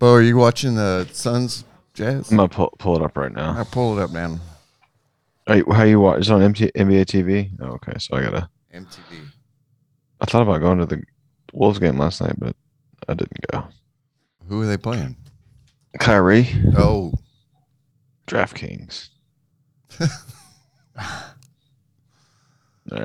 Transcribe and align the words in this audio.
Bo, 0.00 0.14
are 0.14 0.22
you 0.22 0.36
watching 0.36 0.74
the 0.74 1.06
Suns 1.12 1.64
Jazz? 1.94 2.30
I'm 2.30 2.38
gonna 2.38 2.48
pull, 2.48 2.74
pull 2.78 2.96
it 2.96 3.02
up 3.02 3.16
right 3.16 3.30
now. 3.32 3.52
I 3.56 3.64
pull 3.64 3.96
it 3.98 4.02
up, 4.02 4.10
man. 4.10 4.40
Are 5.46 5.58
you, 5.58 5.66
how 5.72 5.82
you 5.84 6.00
watch? 6.00 6.20
Is 6.20 6.30
on 6.30 6.42
MT, 6.42 6.72
NBA 6.74 7.04
TV? 7.04 7.50
Oh, 7.60 7.72
okay, 7.74 7.92
so 7.98 8.16
I 8.16 8.22
gotta. 8.22 8.48
MTV. 8.74 9.26
I 10.20 10.24
thought 10.24 10.42
about 10.42 10.60
going 10.60 10.78
to 10.78 10.86
the 10.86 11.02
Wolves 11.52 11.78
game 11.78 11.98
last 11.98 12.20
night, 12.20 12.34
but 12.38 12.56
I 13.08 13.14
didn't 13.14 13.46
go. 13.52 13.64
Who 14.48 14.62
are 14.62 14.66
they 14.66 14.76
playing? 14.76 15.16
Kyrie, 15.98 16.48
Oh, 16.76 17.12
DraftKings. 18.26 19.08
there, 19.98 20.08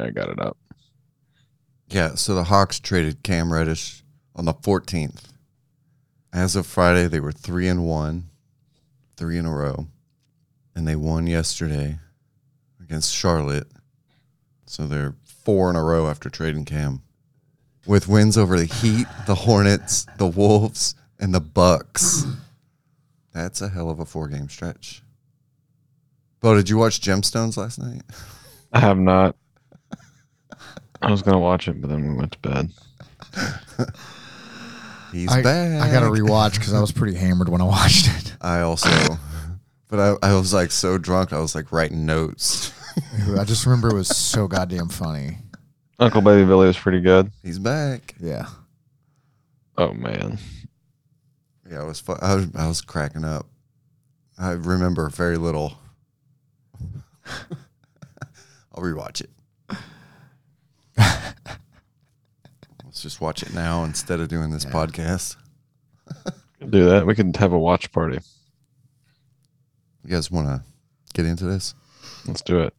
I 0.05 0.09
got 0.11 0.29
it 0.29 0.39
up. 0.39 0.57
yeah. 1.89 2.15
So 2.15 2.35
the 2.35 2.43
Hawks 2.45 2.79
traded 2.79 3.23
Cam 3.23 3.51
Reddish 3.51 4.03
on 4.35 4.45
the 4.45 4.53
14th. 4.53 5.31
As 6.35 6.57
of 6.57 6.67
Friday, 6.67 7.07
they 7.07 7.21
were 7.21 7.31
three 7.31 7.69
and 7.69 7.85
one, 7.85 8.25
three 9.15 9.37
in 9.37 9.45
a 9.45 9.55
row, 9.55 9.87
and 10.75 10.85
they 10.85 10.97
won 10.97 11.27
yesterday 11.27 11.97
against 12.81 13.15
Charlotte. 13.15 13.67
So 14.65 14.85
they're 14.85 15.15
four 15.23 15.69
in 15.69 15.77
a 15.77 15.81
row 15.81 16.09
after 16.09 16.29
trading 16.29 16.65
Cam, 16.65 17.03
with 17.87 18.09
wins 18.09 18.37
over 18.37 18.59
the 18.59 18.65
Heat, 18.65 19.07
the 19.25 19.35
Hornets, 19.35 20.07
the 20.17 20.27
Wolves, 20.27 20.93
and 21.21 21.33
the 21.33 21.39
Bucks. 21.39 22.25
That's 23.33 23.61
a 23.61 23.69
hell 23.69 23.89
of 23.89 24.01
a 24.01 24.05
four-game 24.05 24.49
stretch. 24.49 25.03
Bo, 26.41 26.53
did 26.53 26.69
you 26.69 26.75
watch 26.77 26.99
Gemstones 26.99 27.55
last 27.55 27.79
night? 27.79 28.01
I 28.73 28.81
have 28.81 28.97
not. 28.97 29.37
I 31.01 31.09
was 31.09 31.21
gonna 31.21 31.39
watch 31.39 31.69
it, 31.69 31.79
but 31.79 31.89
then 31.89 32.05
we 32.05 32.13
went 32.13 32.33
to 32.33 32.39
bed. 32.39 32.71
He's 35.15 35.31
I, 35.31 35.41
back. 35.41 35.81
I 35.81 35.89
got 35.89 36.01
to 36.01 36.07
rewatch 36.07 36.55
because 36.55 36.73
I 36.73 36.81
was 36.81 36.91
pretty 36.91 37.15
hammered 37.15 37.47
when 37.47 37.61
I 37.61 37.63
watched 37.63 38.07
it. 38.09 38.35
I 38.41 38.59
also, 38.59 38.89
but 39.87 39.97
I, 39.97 40.15
I 40.21 40.35
was 40.35 40.53
like 40.53 40.71
so 40.71 40.97
drunk, 40.97 41.31
I 41.31 41.39
was 41.39 41.55
like 41.55 41.71
writing 41.71 42.05
notes. 42.05 42.73
I 43.37 43.45
just 43.45 43.65
remember 43.65 43.87
it 43.89 43.93
was 43.93 44.09
so 44.09 44.45
goddamn 44.49 44.89
funny. 44.89 45.37
Uncle 45.99 46.21
Baby 46.21 46.45
Billy 46.45 46.67
was 46.67 46.77
pretty 46.77 46.99
good. 46.99 47.31
He's 47.43 47.59
back. 47.59 48.13
Yeah. 48.19 48.47
Oh 49.77 49.93
man, 49.93 50.37
Yeah, 51.69 51.83
it 51.83 51.85
was 51.85 52.01
fun. 52.01 52.17
I 52.21 52.35
was, 52.35 52.47
I 52.53 52.67
was 52.67 52.81
cracking 52.81 53.23
up. 53.23 53.45
I 54.37 54.51
remember 54.51 55.09
very 55.09 55.37
little. 55.37 55.77
I'll 58.73 58.83
rewatch 58.83 59.21
it. 59.21 59.29
Let's 62.95 63.03
just 63.03 63.19
watch 63.19 63.43
it 63.43 63.53
now 63.53 63.83
instead 63.83 64.21
of 64.21 64.29
doing 64.29 64.51
this 64.51 64.63
Yeah. 64.63 64.71
podcast. 64.71 65.35
do 66.69 66.85
that. 66.85 67.05
We 67.05 67.13
can 67.13 67.33
have 67.33 67.51
a 67.51 67.59
watch 67.59 67.91
party. 67.91 68.19
You 70.05 70.11
guys 70.11 70.31
want 70.31 70.47
to 70.47 70.63
get 71.13 71.25
into 71.25 71.43
this? 71.43 71.73
Let's 72.25 72.41
do 72.41 72.61
it. 72.61 72.73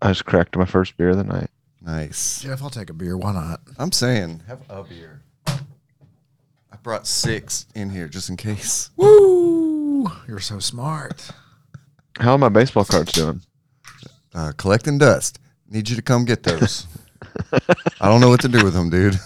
I 0.00 0.08
just 0.12 0.26
cracked 0.26 0.56
my 0.56 0.64
first 0.64 0.96
beer 0.96 1.08
of 1.08 1.16
the 1.16 1.24
night. 1.24 1.50
Nice. 1.82 2.42
Jeff, 2.42 2.62
I'll 2.62 2.70
take 2.70 2.88
a 2.90 2.92
beer. 2.94 3.16
Why 3.16 3.32
not? 3.32 3.60
I'm 3.78 3.90
saying, 3.90 4.42
have 4.46 4.60
a 4.70 4.84
beer. 4.84 5.22
I 5.48 6.76
brought 6.84 7.08
six 7.08 7.66
in 7.74 7.90
here 7.90 8.06
just 8.06 8.30
in 8.30 8.36
case. 8.36 8.90
Woo! 8.96 10.08
You're 10.28 10.38
so 10.38 10.60
smart. 10.60 11.30
How 12.18 12.32
are 12.32 12.38
my 12.38 12.48
baseball 12.48 12.84
cards 12.84 13.12
doing? 13.12 13.40
uh, 14.34 14.52
collecting 14.56 14.98
dust. 14.98 15.38
Need 15.68 15.88
you 15.88 15.96
to 15.96 16.02
come 16.02 16.24
get 16.24 16.42
those. 16.42 16.86
I 18.00 18.08
don't 18.08 18.20
know 18.20 18.28
what 18.28 18.40
to 18.40 18.48
do 18.48 18.64
with 18.64 18.74
them, 18.74 18.90
dude. 18.90 19.16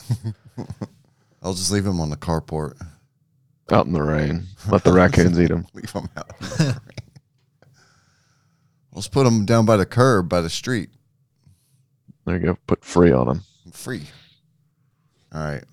I'll 1.43 1.55
just 1.55 1.71
leave 1.71 1.85
them 1.85 2.01
on 2.01 2.11
the 2.11 2.17
carport. 2.17 2.75
Out 3.73 3.87
in 3.87 3.93
the 3.93 4.03
rain. 4.03 4.45
Let 4.69 4.85
the 4.85 4.93
raccoons 4.93 5.41
eat 5.41 5.49
them. 5.49 5.67
Leave 5.75 5.93
them 5.93 6.09
out. 6.17 6.39
the. 6.39 6.79
Let's 8.93 9.09
put 9.09 9.25
them 9.25 9.47
down 9.47 9.65
by 9.65 9.77
the 9.79 9.87
curb 9.87 10.29
by 10.29 10.43
the 10.43 10.51
street. 10.51 10.91
There 12.27 12.37
you 12.37 12.45
go. 12.47 12.59
Put 12.67 12.85
free 12.85 13.11
on 13.11 13.27
them. 13.27 13.43
Free. 13.73 14.03
All 15.33 15.41
right. 15.43 15.65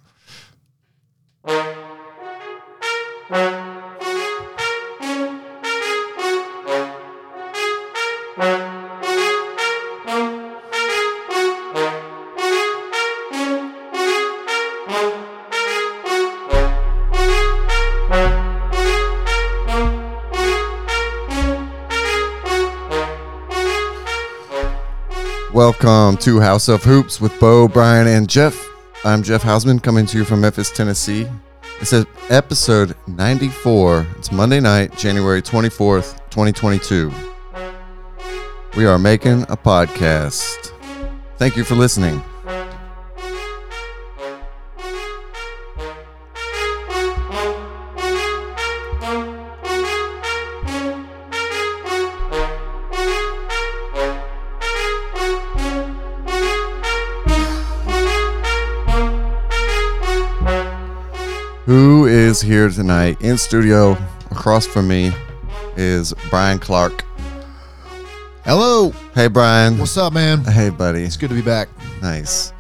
Welcome 25.54 26.16
to 26.20 26.40
House 26.40 26.70
of 26.70 26.82
Hoops 26.82 27.20
with 27.20 27.38
Bo, 27.38 27.68
Brian, 27.68 28.08
and 28.08 28.30
Jeff. 28.30 28.58
I'm 29.04 29.22
Jeff 29.22 29.44
Hausman 29.44 29.84
coming 29.84 30.06
to 30.06 30.18
you 30.18 30.24
from 30.24 30.40
Memphis, 30.40 30.72
Tennessee. 30.72 31.28
It's 31.82 31.94
episode 32.30 32.96
94. 33.08 34.08
It's 34.18 34.32
Monday 34.32 34.62
night, 34.62 34.98
January 34.98 35.42
24th, 35.42 36.18
2022. 36.30 37.12
We 38.78 38.86
are 38.86 38.98
making 38.98 39.42
a 39.44 39.58
podcast. 39.58 40.72
Thank 41.36 41.58
you 41.58 41.66
for 41.66 41.76
listening. 41.76 42.24
Here 62.52 62.68
tonight 62.68 63.16
in 63.22 63.38
studio 63.38 63.96
across 64.30 64.68
from 64.68 64.86
me 64.86 65.10
is 65.78 66.14
Brian 66.30 66.60
Clark. 66.60 67.06
Hello. 68.44 68.90
Hey, 69.16 69.30
Brian. 69.30 69.78
What's 69.78 69.96
up, 69.96 70.12
man? 70.12 70.44
Hey, 70.44 70.70
buddy. 70.70 71.04
It's 71.04 71.16
good 71.16 71.30
to 71.30 71.36
be 71.36 71.42
back. 71.42 71.70
Nice. 72.02 72.52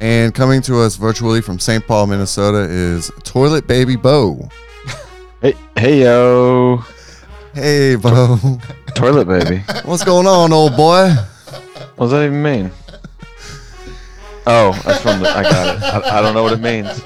And 0.00 0.34
coming 0.34 0.62
to 0.62 0.78
us 0.80 0.96
virtually 0.96 1.42
from 1.42 1.58
St. 1.58 1.86
Paul, 1.86 2.06
Minnesota 2.06 2.60
is 2.70 3.10
Toilet 3.22 3.66
Baby 3.66 3.96
Bo. 3.96 4.48
Hey, 5.42 5.56
hey, 5.76 6.04
yo. 6.04 6.82
Hey, 7.52 7.96
Bo. 7.96 8.38
Toilet 8.94 9.28
baby. 9.28 9.58
What's 9.84 10.04
going 10.04 10.26
on, 10.26 10.54
old 10.54 10.74
boy? 10.74 11.10
What 11.10 12.06
does 12.06 12.12
that 12.12 12.24
even 12.24 12.42
mean? 12.42 12.70
Oh, 14.46 14.72
that's 14.86 15.02
from 15.02 15.20
the. 15.20 15.28
I 15.28 15.42
got 15.42 15.76
it. 15.76 15.82
I, 15.82 16.18
I 16.18 16.22
don't 16.22 16.32
know 16.32 16.42
what 16.42 16.54
it 16.54 16.60
means. 16.60 17.02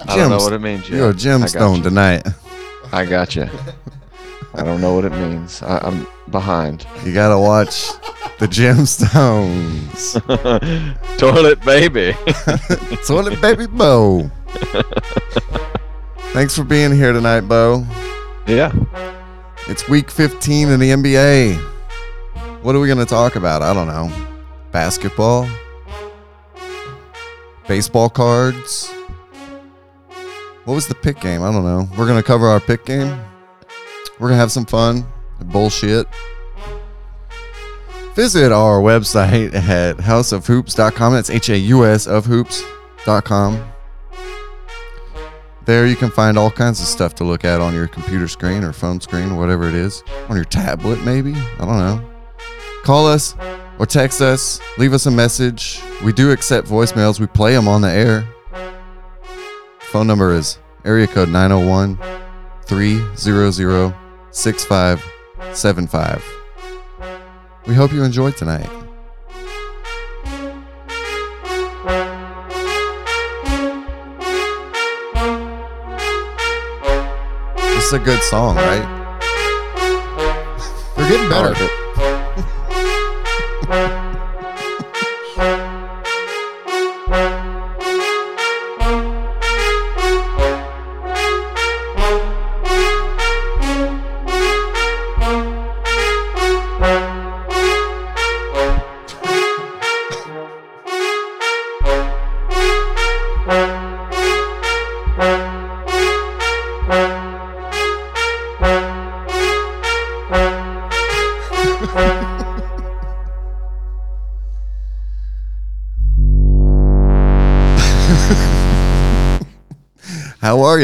A 0.00 0.10
I 0.10 0.16
don't 0.16 0.30
know 0.30 0.36
what 0.38 0.52
it 0.52 0.60
means 0.60 0.88
yet. 0.88 0.96
You're 0.96 1.10
a 1.10 1.14
gemstone 1.14 1.82
tonight. 1.82 2.26
I 2.92 3.04
got 3.04 3.36
you. 3.36 3.48
I 4.54 4.62
don't 4.62 4.80
know 4.80 4.94
what 4.94 5.04
it 5.04 5.12
means. 5.12 5.62
I, 5.62 5.78
I'm 5.78 6.06
behind. 6.30 6.86
You 7.04 7.12
got 7.12 7.28
to 7.28 7.38
watch 7.38 7.88
the 8.38 8.46
gemstones. 8.46 10.12
Toilet 11.18 11.64
baby. 11.64 12.14
Toilet 13.06 13.40
Baby 13.40 13.66
Bo. 13.66 14.30
Thanks 16.32 16.54
for 16.54 16.64
being 16.64 16.92
here 16.92 17.12
tonight, 17.12 17.42
Bo. 17.42 17.86
yeah. 18.46 18.72
It's 19.68 19.88
week 19.88 20.10
15 20.10 20.68
in 20.68 20.78
the 20.80 20.90
NBA. 20.90 21.56
What 22.62 22.74
are 22.74 22.80
we 22.80 22.86
going 22.86 22.98
to 22.98 23.04
talk 23.04 23.36
about? 23.36 23.62
I 23.62 23.74
don't 23.74 23.88
know. 23.88 24.10
Basketball? 24.70 25.48
Baseball 27.66 28.08
cards? 28.08 28.92
What 30.66 30.74
was 30.74 30.88
the 30.88 30.96
pick 30.96 31.20
game? 31.20 31.44
I 31.44 31.52
don't 31.52 31.64
know. 31.64 31.88
We're 31.96 32.08
to 32.08 32.22
cover 32.24 32.48
our 32.48 32.58
pick 32.58 32.84
game. 32.84 33.20
We're 34.18 34.30
to 34.30 34.34
have 34.34 34.50
some 34.50 34.66
fun. 34.66 35.06
Bullshit. 35.40 36.08
Visit 38.16 38.50
our 38.50 38.80
website 38.80 39.54
at 39.54 39.98
houseofhoops.com. 39.98 41.12
That's 41.12 41.30
H 41.30 41.50
A 41.50 41.56
U 41.56 41.84
S 41.86 42.08
of 42.08 42.26
hoops.com. 42.26 43.72
There 45.66 45.86
you 45.86 45.94
can 45.94 46.10
find 46.10 46.36
all 46.36 46.50
kinds 46.50 46.80
of 46.80 46.86
stuff 46.86 47.14
to 47.16 47.24
look 47.24 47.44
at 47.44 47.60
on 47.60 47.72
your 47.72 47.86
computer 47.86 48.26
screen 48.26 48.64
or 48.64 48.72
phone 48.72 49.00
screen 49.00 49.30
or 49.30 49.38
whatever 49.38 49.68
it 49.68 49.74
is. 49.74 50.02
On 50.28 50.34
your 50.34 50.44
tablet, 50.44 51.04
maybe. 51.04 51.32
I 51.34 51.58
don't 51.58 51.78
know. 51.78 52.10
Call 52.82 53.06
us 53.06 53.36
or 53.78 53.86
text 53.86 54.20
us. 54.20 54.60
Leave 54.78 54.92
us 54.92 55.06
a 55.06 55.12
message. 55.12 55.80
We 56.04 56.12
do 56.12 56.32
accept 56.32 56.66
voicemails. 56.66 57.20
We 57.20 57.26
play 57.28 57.52
them 57.52 57.68
on 57.68 57.82
the 57.82 57.90
air. 57.90 58.26
Phone 59.92 60.06
number 60.08 60.32
is 60.34 60.58
area 60.84 61.06
code 61.06 61.28
901 61.28 61.96
300 62.64 63.94
6575. 64.32 66.24
We 67.66 67.74
hope 67.74 67.92
you 67.92 68.02
enjoyed 68.02 68.36
tonight. 68.36 68.68
This 77.56 77.84
is 77.86 77.92
a 77.92 78.00
good 78.00 78.20
song, 78.22 78.56
right? 78.56 78.84
We're 80.96 81.08
getting 81.08 81.28
better. 81.28 81.85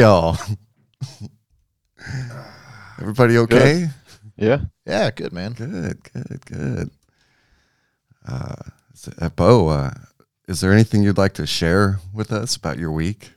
Y'all? 0.03 0.37
Everybody 2.99 3.37
okay? 3.37 3.87
Yeah. 4.35 4.59
Yeah, 4.85 5.11
good 5.11 5.31
man. 5.31 5.53
Good, 5.53 6.03
good, 6.11 6.45
good. 6.45 6.89
Uh, 8.27 8.55
uh, 9.19 9.29
Bo, 9.29 9.69
uh, 9.69 9.91
is 10.49 10.59
there 10.59 10.73
anything 10.73 11.03
you'd 11.03 11.17
like 11.17 11.33
to 11.35 11.47
share 11.47 11.99
with 12.13 12.33
us 12.33 12.57
about 12.57 12.77
your 12.77 12.91
week? 12.91 13.31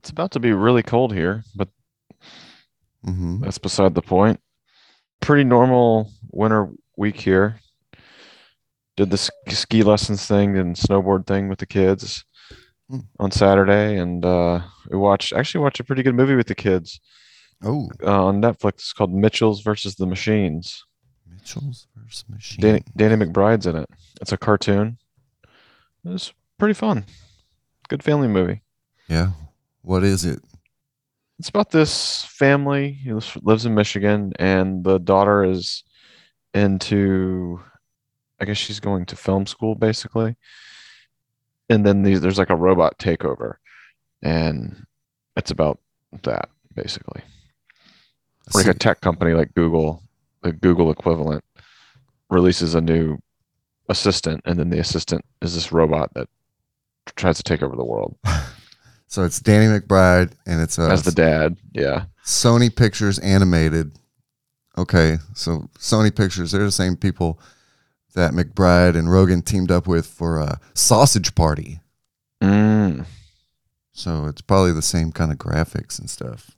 It's 0.00 0.10
about 0.10 0.32
to 0.32 0.40
be 0.40 0.52
really 0.52 0.82
cold 0.82 1.12
here, 1.14 1.44
but 1.54 1.68
Mm-hmm. 3.06 3.44
that's 3.44 3.58
beside 3.58 3.94
the 3.94 4.00
point. 4.02 4.40
Pretty 5.20 5.44
normal 5.44 6.10
winter 6.32 6.70
week 6.96 7.20
here. 7.20 7.60
Did 8.96 9.10
the 9.10 9.30
ski 9.50 9.82
lessons 9.82 10.26
thing 10.26 10.56
and 10.56 10.74
snowboard 10.74 11.26
thing 11.26 11.48
with 11.48 11.58
the 11.58 11.66
kids 11.66 12.24
Hmm. 12.90 12.98
on 13.18 13.30
Saturday, 13.30 13.96
and 13.96 14.24
uh, 14.24 14.60
we 14.90 14.98
watched 14.98 15.32
actually 15.32 15.62
watched 15.62 15.80
a 15.80 15.84
pretty 15.84 16.02
good 16.02 16.14
movie 16.14 16.34
with 16.34 16.48
the 16.48 16.54
kids 16.54 17.00
Oh, 17.62 17.88
uh, 18.02 18.26
on 18.26 18.42
Netflix. 18.42 18.72
It's 18.74 18.92
called 18.92 19.12
Mitchell's 19.12 19.62
versus 19.62 19.94
the 19.94 20.06
Machines. 20.06 20.84
Mitchell's 21.26 21.86
versus 21.96 22.24
Machine. 22.28 22.60
Danny, 22.60 22.82
Danny 22.94 23.24
McBride's 23.24 23.66
in 23.66 23.76
it. 23.76 23.88
It's 24.20 24.32
a 24.32 24.36
cartoon. 24.36 24.98
It's 26.04 26.34
pretty 26.58 26.74
fun. 26.74 27.06
Good 27.88 28.02
family 28.02 28.28
movie. 28.28 28.60
Yeah. 29.08 29.30
What 29.80 30.04
is 30.04 30.24
it? 30.26 30.40
It's 31.38 31.48
about 31.48 31.70
this 31.70 32.24
family 32.24 32.92
who 33.04 33.20
lives 33.42 33.64
in 33.66 33.74
Michigan, 33.74 34.32
and 34.38 34.84
the 34.84 34.98
daughter 34.98 35.42
is 35.42 35.84
into, 36.52 37.60
I 38.40 38.44
guess 38.44 38.56
she's 38.58 38.80
going 38.80 39.06
to 39.06 39.16
film 39.16 39.46
school 39.46 39.74
basically. 39.74 40.36
And 41.68 41.84
then 41.84 42.02
these, 42.02 42.20
there's 42.20 42.38
like 42.38 42.50
a 42.50 42.56
robot 42.56 42.98
takeover, 42.98 43.54
and 44.22 44.84
it's 45.36 45.50
about 45.50 45.80
that 46.22 46.48
basically. 46.74 47.22
Like 48.54 48.66
a 48.66 48.74
tech 48.74 49.00
company 49.00 49.32
like 49.32 49.54
Google, 49.54 50.02
the 50.42 50.52
Google 50.52 50.90
equivalent, 50.90 51.42
releases 52.28 52.74
a 52.74 52.80
new 52.80 53.18
assistant, 53.88 54.42
and 54.44 54.58
then 54.58 54.68
the 54.68 54.78
assistant 54.78 55.24
is 55.40 55.54
this 55.54 55.72
robot 55.72 56.12
that 56.14 56.28
tries 57.16 57.36
to 57.38 57.42
take 57.42 57.62
over 57.62 57.76
the 57.76 57.84
world 57.84 58.16
so 59.08 59.24
it's 59.24 59.38
Danny 59.38 59.66
McBride 59.66 60.32
and 60.46 60.60
it's 60.60 60.78
as 60.78 61.02
the 61.02 61.12
dad. 61.12 61.56
Yeah. 61.72 62.06
Sony 62.24 62.74
Pictures 62.74 63.18
animated. 63.20 63.98
Okay, 64.76 65.18
so 65.34 65.68
Sony 65.78 66.14
Pictures, 66.14 66.50
they're 66.50 66.64
the 66.64 66.72
same 66.72 66.96
people 66.96 67.38
that 68.14 68.32
McBride 68.32 68.96
and 68.96 69.10
Rogan 69.10 69.42
teamed 69.42 69.70
up 69.70 69.86
with 69.86 70.06
for 70.06 70.38
a 70.38 70.60
Sausage 70.72 71.34
Party. 71.34 71.80
Mm. 72.42 73.06
So 73.92 74.26
it's 74.26 74.40
probably 74.40 74.72
the 74.72 74.82
same 74.82 75.12
kind 75.12 75.30
of 75.30 75.38
graphics 75.38 75.98
and 75.98 76.08
stuff. 76.08 76.52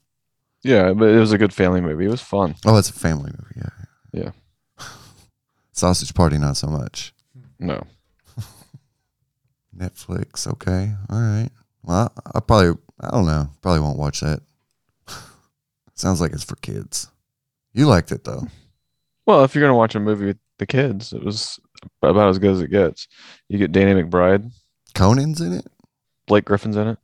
Yeah, 0.63 0.93
but 0.93 1.11
it 1.11 1.19
was 1.19 1.33
a 1.33 1.39
good 1.39 1.53
family 1.53 1.81
movie. 1.81 2.07
It 2.07 2.11
was 2.11 2.23
fun. 2.23 2.55
Oh, 2.65 2.77
it's 2.77 2.91
a 2.91 2.95
family 2.95 3.31
movie. 3.31 3.69
Yeah. 4.13 4.31
Yeah. 4.79 4.85
Sausage 5.73 6.15
Party, 6.15 6.39
not 6.39 6.57
so 6.57 6.67
much. 6.67 7.13
No. 7.59 7.83
Netflix. 9.77 10.47
Okay. 10.47 10.93
All 11.11 11.21
right. 11.21 11.51
Well, 11.83 12.13
I, 12.17 12.39
I 12.39 12.41
probably, 12.41 12.81
I 13.01 13.11
don't 13.11 13.27
know. 13.27 13.49
Probably 13.63 13.81
won't 13.81 13.99
watch 13.99 14.21
that. 14.21 14.41
Sounds 15.95 16.21
like 16.21 16.33
it's 16.33 16.45
for 16.45 16.57
kids. 16.57 17.09
You 17.73 17.87
liked 17.87 18.11
it 18.11 18.25
though. 18.25 18.49
Well, 19.27 19.45
if 19.45 19.55
you're 19.55 19.63
gonna 19.63 19.77
watch 19.77 19.95
a 19.95 20.01
movie 20.01 20.27
with 20.27 20.39
the 20.59 20.67
kids, 20.67 21.13
it 21.13 21.23
was 21.23 21.59
about 22.03 22.29
as 22.31 22.39
good 22.39 22.53
as 22.53 22.61
it 22.61 22.71
gets. 22.71 23.09
You 23.49 23.59
get 23.59 23.73
Danny 23.73 24.01
McBride, 24.03 24.51
Conan's 24.95 25.41
in 25.41 25.53
it. 25.53 25.67
Blake 26.27 26.45
Griffin's 26.47 26.77
in 26.77 26.89
it. 26.89 26.99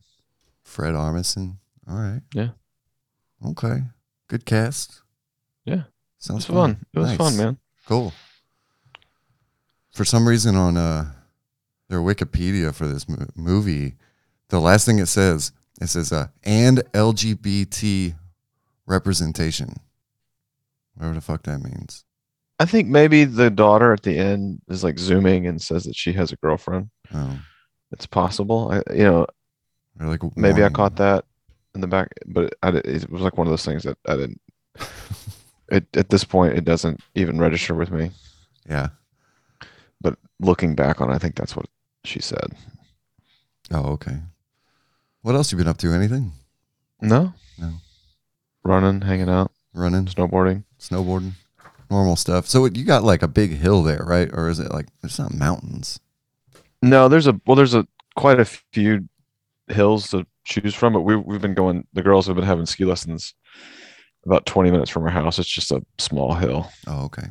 Fred 0.65 0.95
Armisen. 0.95 1.57
All 1.89 1.97
right. 1.97 2.23
Yeah. 2.35 2.49
Okay. 3.47 3.83
Good 4.29 4.45
cast. 4.47 5.03
Yeah. 5.65 5.75
It 5.75 5.85
Sounds 6.19 6.49
was 6.49 6.57
fun. 6.57 6.85
It 6.95 6.99
was 6.99 7.09
Nice. 7.09 7.19
fun, 7.19 7.37
man. 7.37 7.59
Cool. 7.87 8.13
For 9.93 10.05
some 10.05 10.27
reason 10.27 10.57
on 10.57 10.77
uh 10.77 11.13
their 11.89 12.01
Wikipedia 12.01 12.75
for 12.75 12.87
this 12.87 13.09
mo- 13.09 13.27
movie, 13.37 13.97
the 14.49 14.61
last 14.61 14.87
thing 14.87 14.99
it 14.99 15.07
says, 15.07 15.53
it 15.81 15.89
says 15.89 16.13
uh 16.13 16.29
and 16.45 16.79
LGBT 16.95 18.15
representation. 18.87 19.75
Whatever 20.95 21.15
the 21.17 21.21
fuck 21.21 21.43
that 21.45 21.61
means. 21.63 22.05
I 22.63 22.65
think 22.65 22.89
maybe 22.89 23.25
the 23.25 23.51
daughter 23.51 23.93
at 23.93 24.03
the 24.05 24.17
end 24.17 24.61
is 24.69 24.85
like 24.85 24.97
zooming 24.99 25.49
and 25.49 25.61
says 25.61 25.83
that 25.85 25.97
she 25.97 26.13
has 26.13 26.31
a 26.31 26.37
girlfriend. 26.37 26.91
Oh. 27.13 27.39
It's 27.91 28.07
possible. 28.07 28.71
I, 28.71 28.77
you 28.95 29.03
know, 29.03 29.27
They're 29.97 30.07
like 30.09 30.21
maybe 30.37 30.63
I 30.63 30.69
caught 30.69 30.95
that 30.97 31.25
in 31.75 31.81
the 31.81 31.89
back, 31.89 32.09
but 32.27 32.55
I, 32.63 32.69
it 32.69 33.11
was 33.11 33.21
like 33.23 33.37
one 33.37 33.49
of 33.49 33.51
those 33.51 33.65
things 33.65 33.83
that 33.83 33.99
I 34.07 34.17
didn't. 34.17 34.41
It, 35.71 35.87
at 35.97 36.11
this 36.11 36.23
point, 36.23 36.53
it 36.59 36.67
doesn't 36.67 37.01
even 37.15 37.39
register 37.39 37.75
with 37.75 37.91
me. 37.91 38.11
Yeah. 38.69 38.89
But 40.03 40.19
looking 40.39 40.75
back 40.75 41.01
on, 41.01 41.11
it, 41.11 41.15
I 41.15 41.19
think 41.19 41.35
that's 41.35 41.57
what 41.57 41.65
she 42.05 42.21
said. 42.21 42.53
Oh, 43.71 43.93
okay. 43.93 44.19
What 45.23 45.35
else 45.35 45.51
you 45.51 45.57
been 45.57 45.69
up 45.69 45.79
to? 45.79 45.93
Anything? 45.95 46.33
No, 47.01 47.33
No. 47.59 47.73
running, 48.65 49.01
hanging 49.01 49.31
out, 49.31 49.51
Running, 49.73 50.05
snowboarding. 50.07 50.65
snowboarding, 50.79 51.33
normal 51.93 52.17
stuff. 52.17 52.49
So 52.49 52.65
you 52.65 52.85
got 52.85 53.05
like 53.05 53.23
a 53.23 53.29
big 53.29 53.53
hill 53.53 53.83
there, 53.83 54.03
right? 54.05 54.29
Or 54.33 54.49
is 54.49 54.59
it 54.59 54.73
like 54.73 54.89
it's 55.05 55.19
not 55.19 55.33
mountains? 55.33 56.01
No, 56.83 57.09
there's 57.09 57.29
a 57.29 57.41
well, 57.47 57.55
there's 57.55 57.75
a 57.75 57.87
quite 58.17 58.41
a 58.41 58.45
few 58.45 59.09
hills 59.69 60.11
to 60.11 60.27
choose 60.45 60.75
from, 60.75 60.95
but 60.95 61.03
we 61.03 61.15
we've 61.17 61.41
been 61.41 61.55
going. 61.55 61.87
The 61.93 62.03
girls 62.03 62.27
have 62.27 62.37
been 62.37 62.45
having 62.45 62.67
ski 62.67 62.85
lessons 62.85 63.35
about 64.25 64.47
20 64.47 64.71
minutes 64.71 64.91
from 64.91 65.05
our 65.05 65.11
house. 65.11 65.39
It's 65.39 65.49
just 65.49 65.71
a 65.71 65.85
small 65.99 66.35
hill. 66.35 66.71
Oh, 66.87 67.05
okay. 67.07 67.29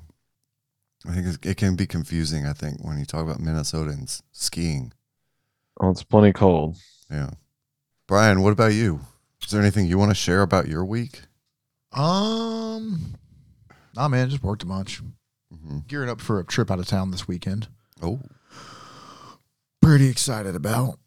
I 1.07 1.13
think 1.13 1.27
it's, 1.27 1.37
it 1.43 1.57
can 1.57 1.75
be 1.75 1.87
confusing. 1.87 2.45
I 2.45 2.53
think 2.53 2.83
when 2.83 2.99
you 2.99 3.05
talk 3.05 3.23
about 3.23 3.39
Minnesota 3.39 3.91
and 3.91 4.09
skiing. 4.31 4.93
Oh, 5.79 5.89
it's 5.89 6.03
plenty 6.03 6.31
cold. 6.31 6.77
Yeah. 7.09 7.31
Brian, 8.07 8.41
what 8.41 8.53
about 8.53 8.73
you? 8.73 8.99
Is 9.43 9.51
there 9.51 9.61
anything 9.61 9.87
you 9.87 9.97
want 9.97 10.11
to 10.11 10.15
share 10.15 10.41
about 10.41 10.67
your 10.67 10.85
week? 10.85 11.21
Um, 11.93 13.15
nah, 13.95 14.07
man, 14.07 14.29
just 14.29 14.43
worked 14.43 14.63
a 14.63 14.65
bunch. 14.65 15.01
hmm 15.51 15.79
Gearing 15.87 16.09
up 16.09 16.21
for 16.21 16.39
a 16.39 16.43
trip 16.45 16.69
out 16.71 16.79
of 16.79 16.85
town 16.87 17.11
this 17.11 17.27
weekend. 17.27 17.67
Oh, 18.01 18.19
Pretty 19.81 20.07
excited 20.09 20.55
about. 20.55 20.99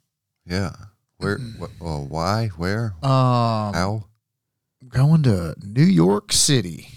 yeah. 0.47 0.73
Where? 1.19 1.38
What? 1.38 1.71
Oh, 1.81 2.00
why? 2.05 2.49
Where? 2.57 2.95
Um, 3.03 3.73
How? 3.73 4.05
going 4.88 5.23
to 5.23 5.55
New 5.64 5.85
York 5.85 6.33
City 6.33 6.88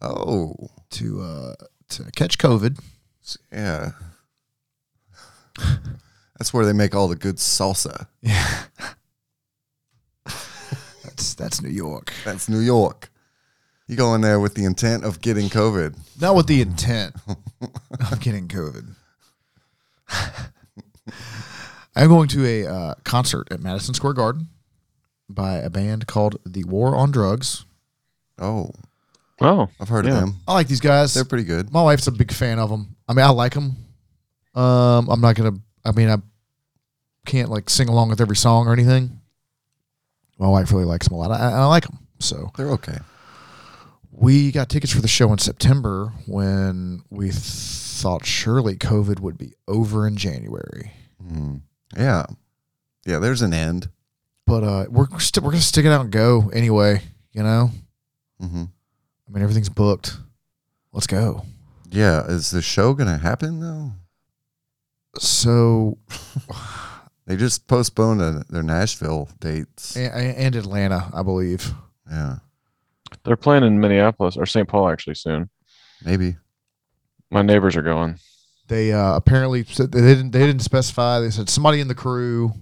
Oh, 0.00 0.54
to 0.90 1.20
uh 1.22 1.54
to 1.90 2.10
catch 2.12 2.38
COVID. 2.38 2.78
s- 3.22 3.38
yeah. 3.52 3.90
That's 6.38 6.52
where 6.54 6.64
they 6.64 6.72
make 6.72 6.94
all 6.94 7.08
the 7.08 7.16
good 7.16 7.36
salsa. 7.36 8.06
Yeah, 8.22 8.62
that's 11.04 11.34
that's 11.34 11.60
New 11.60 11.68
York. 11.70 12.12
That's 12.24 12.48
New 12.48 12.60
York. 12.60 13.10
You 13.88 13.96
go 13.96 14.14
in 14.14 14.20
there 14.20 14.38
with 14.38 14.54
the 14.54 14.64
intent 14.64 15.02
of 15.04 15.20
getting 15.20 15.48
COVID. 15.48 15.96
Not 16.20 16.36
with 16.36 16.46
the 16.46 16.60
intent 16.60 17.16
of 18.10 18.20
getting 18.20 18.46
COVID. 18.46 18.86
I'm 21.96 22.08
going 22.08 22.28
to 22.28 22.46
a 22.46 22.66
uh, 22.66 22.94
concert 23.04 23.48
at 23.50 23.60
Madison 23.60 23.94
Square 23.94 24.12
Garden 24.14 24.48
by 25.28 25.56
a 25.56 25.70
band 25.70 26.06
called 26.06 26.38
The 26.46 26.64
War 26.64 26.94
on 26.94 27.10
Drugs. 27.10 27.64
Oh, 28.38 28.70
Oh, 29.40 29.68
I've 29.80 29.88
heard 29.88 30.04
Yeah. 30.04 30.14
of 30.14 30.20
them. 30.20 30.36
I 30.48 30.52
like 30.54 30.66
these 30.66 30.80
guys. 30.80 31.14
They're 31.14 31.24
pretty 31.24 31.44
good. 31.44 31.72
My 31.72 31.80
wife's 31.82 32.08
a 32.08 32.12
big 32.12 32.32
fan 32.32 32.58
of 32.58 32.70
them. 32.70 32.96
I 33.08 33.12
mean, 33.14 33.24
I 33.24 33.28
like 33.30 33.54
them. 33.54 33.76
Um, 34.54 35.08
I'm 35.08 35.20
not 35.20 35.36
gonna. 35.36 35.52
I 35.84 35.92
mean, 35.92 36.08
I 36.10 36.16
can't 37.24 37.48
like 37.48 37.70
sing 37.70 37.88
along 37.88 38.08
with 38.08 38.20
every 38.20 38.34
song 38.34 38.66
or 38.66 38.72
anything. 38.72 39.20
My 40.40 40.48
wife 40.48 40.72
really 40.72 40.84
likes 40.86 41.06
them 41.06 41.16
a 41.16 41.20
lot. 41.20 41.30
I, 41.30 41.52
I 41.52 41.64
like 41.66 41.84
them. 41.84 41.98
So 42.18 42.50
They're 42.56 42.70
okay. 42.72 42.98
We 44.10 44.50
got 44.52 44.68
tickets 44.68 44.92
for 44.92 45.00
the 45.00 45.08
show 45.08 45.32
in 45.32 45.38
September 45.38 46.12
when 46.26 47.02
we 47.10 47.30
thought 47.32 48.24
surely 48.26 48.76
COVID 48.76 49.20
would 49.20 49.38
be 49.38 49.54
over 49.66 50.06
in 50.06 50.16
January. 50.16 50.92
Mm. 51.24 51.62
Yeah. 51.96 52.26
Yeah, 53.06 53.18
there's 53.18 53.42
an 53.42 53.52
end. 53.54 53.90
But 54.46 54.64
uh, 54.64 54.86
we're 54.90 55.06
st- 55.18 55.44
we're 55.44 55.50
gonna 55.52 55.60
stick 55.62 55.84
it 55.84 55.92
out 55.92 56.00
and 56.02 56.10
go 56.10 56.50
anyway. 56.52 57.02
You 57.32 57.42
know, 57.42 57.70
hmm 58.40 58.64
I 59.28 59.30
mean 59.32 59.42
everything's 59.42 59.68
booked. 59.68 60.16
Let's 60.92 61.06
go. 61.06 61.44
Yeah. 61.90 62.24
Is 62.26 62.50
the 62.50 62.62
show 62.62 62.94
going 62.94 63.08
to 63.10 63.18
happen, 63.18 63.60
though? 63.60 63.92
So 65.18 65.98
They 67.26 67.36
just 67.36 67.66
postponed 67.66 68.22
uh 68.22 68.42
their 68.48 68.62
Nashville 68.62 69.28
dates. 69.38 69.96
and, 69.96 70.12
and 70.36 70.56
Atlanta, 70.56 71.10
I 71.12 71.22
believe. 71.22 71.72
Yeah. 72.10 72.36
They're 73.28 73.36
playing 73.36 73.62
in 73.62 73.78
Minneapolis 73.78 74.38
or 74.38 74.46
St. 74.46 74.66
Paul 74.66 74.88
actually 74.88 75.14
soon. 75.16 75.50
Maybe. 76.02 76.36
My 77.30 77.42
neighbors 77.42 77.76
are 77.76 77.82
going. 77.82 78.18
They 78.68 78.90
uh, 78.92 79.14
apparently 79.16 79.64
said 79.64 79.92
they 79.92 80.00
didn't 80.00 80.30
they 80.30 80.46
didn't 80.46 80.62
specify. 80.62 81.20
They 81.20 81.28
said 81.30 81.50
somebody 81.50 81.80
in 81.80 81.88
the 81.88 81.94
crew, 81.94 82.52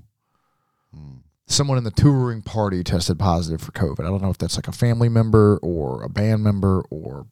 someone 1.46 1.78
in 1.78 1.84
the 1.84 1.90
touring 1.92 2.42
party 2.42 2.82
tested 2.82 3.18
positive 3.18 3.60
for 3.60 3.70
COVID. 3.72 4.00
I 4.00 4.08
don't 4.08 4.22
know 4.22 4.30
if 4.30 4.38
that's 4.38 4.56
like 4.56 4.66
a 4.68 4.72
family 4.72 5.08
member 5.08 5.58
or 5.62 6.02
a 6.02 6.08
band 6.08 6.42
member 6.42 6.82
or 6.90 7.26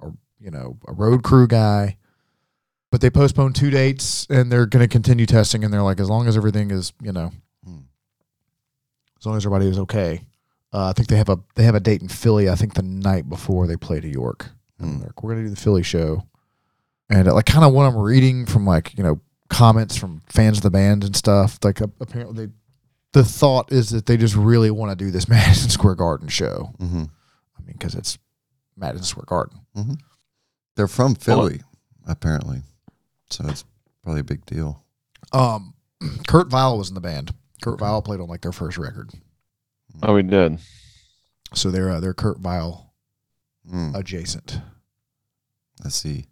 or 0.00 0.14
you 0.40 0.50
know 0.50 0.78
a 0.88 0.92
road 0.92 1.22
crew 1.22 1.46
guy. 1.46 1.98
But 2.90 3.00
they 3.00 3.08
postponed 3.10 3.54
two 3.56 3.70
dates 3.70 4.26
and 4.28 4.52
they're 4.52 4.66
going 4.66 4.82
to 4.82 4.88
continue 4.88 5.24
testing. 5.24 5.64
And 5.64 5.72
they're 5.72 5.82
like, 5.82 5.98
as 6.00 6.10
long 6.10 6.28
as 6.28 6.36
everything 6.36 6.70
is 6.70 6.92
you 7.02 7.12
know, 7.12 7.32
Mm. 7.66 7.84
as 9.18 9.24
long 9.26 9.36
as 9.36 9.46
everybody 9.46 9.68
is 9.70 9.78
okay. 9.78 10.22
Uh, 10.72 10.88
I 10.88 10.92
think 10.92 11.08
they 11.08 11.16
have 11.16 11.28
a 11.28 11.38
they 11.54 11.64
have 11.64 11.74
a 11.74 11.80
date 11.80 12.02
in 12.02 12.08
Philly. 12.08 12.48
I 12.48 12.54
think 12.54 12.74
the 12.74 12.82
night 12.82 13.28
before 13.28 13.66
they 13.66 13.76
play 13.76 14.00
New 14.00 14.08
York. 14.08 14.50
Mm. 14.80 15.02
like, 15.02 15.22
we're 15.22 15.32
gonna 15.32 15.44
do 15.44 15.50
the 15.50 15.60
Philly 15.60 15.82
show, 15.82 16.26
and 17.10 17.28
uh, 17.28 17.34
like 17.34 17.46
kind 17.46 17.64
of 17.64 17.72
what 17.72 17.84
I'm 17.84 17.96
reading 17.96 18.46
from 18.46 18.66
like 18.66 18.96
you 18.96 19.04
know 19.04 19.20
comments 19.48 19.96
from 19.96 20.22
fans 20.28 20.56
of 20.58 20.62
the 20.62 20.70
band 20.70 21.04
and 21.04 21.14
stuff. 21.14 21.58
Like 21.62 21.80
uh, 21.82 21.88
apparently, 22.00 22.46
they, 22.46 22.52
the 23.12 23.24
thought 23.24 23.70
is 23.70 23.90
that 23.90 24.06
they 24.06 24.16
just 24.16 24.34
really 24.34 24.70
want 24.70 24.90
to 24.96 25.04
do 25.04 25.10
this 25.10 25.28
Madison 25.28 25.70
Square 25.70 25.96
Garden 25.96 26.28
show. 26.28 26.72
hmm 26.78 27.04
I 27.58 27.62
mean, 27.64 27.76
because 27.78 27.94
it's 27.94 28.18
Madison 28.76 29.04
Square 29.04 29.26
Garden. 29.28 29.60
hmm 29.76 29.94
They're 30.74 30.88
from 30.88 31.14
Philly, 31.14 31.60
apparently. 32.08 32.62
So 33.30 33.44
it's 33.46 33.64
probably 34.02 34.20
a 34.22 34.24
big 34.24 34.44
deal. 34.46 34.82
Um, 35.32 35.74
Kurt 36.26 36.48
Vile 36.48 36.76
was 36.78 36.88
in 36.88 36.94
the 36.94 37.00
band. 37.00 37.32
Kurt 37.62 37.78
Vile 37.78 38.02
played 38.02 38.20
on 38.20 38.26
like 38.28 38.40
their 38.40 38.52
first 38.52 38.78
record, 38.78 39.10
Oh, 40.02 40.14
we 40.14 40.22
did. 40.22 40.58
so 41.54 41.70
they're 41.70 41.90
uh, 41.90 42.00
they're 42.00 42.14
Kurt 42.14 42.38
Vile 42.38 42.92
Mm. 43.70 43.94
adjacent. 43.94 44.60
Let's 45.84 45.94
see. 45.96 46.26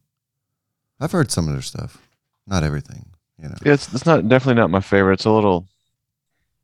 I've 0.98 1.12
heard 1.12 1.30
some 1.30 1.46
of 1.46 1.52
their 1.54 1.62
stuff. 1.62 1.98
Not 2.46 2.64
everything, 2.64 3.06
you 3.38 3.48
know. 3.48 3.54
Yeah, 3.64 3.74
it's 3.74 3.92
it's 3.94 4.04
not 4.04 4.28
definitely 4.28 4.60
not 4.60 4.70
my 4.70 4.80
favorite. 4.80 5.14
It's 5.14 5.26
a 5.26 5.30
little, 5.30 5.68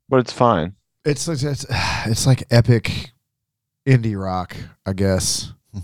but 0.09 0.17
it's 0.17 0.33
fine. 0.33 0.75
It's 1.05 1.25
it's 1.29 1.43
it's, 1.43 1.65
it's 2.05 2.27
like 2.27 2.43
epic 2.51 3.11
indie 3.87 4.21
rock, 4.21 4.55
I 4.85 4.93
guess. 4.93 5.51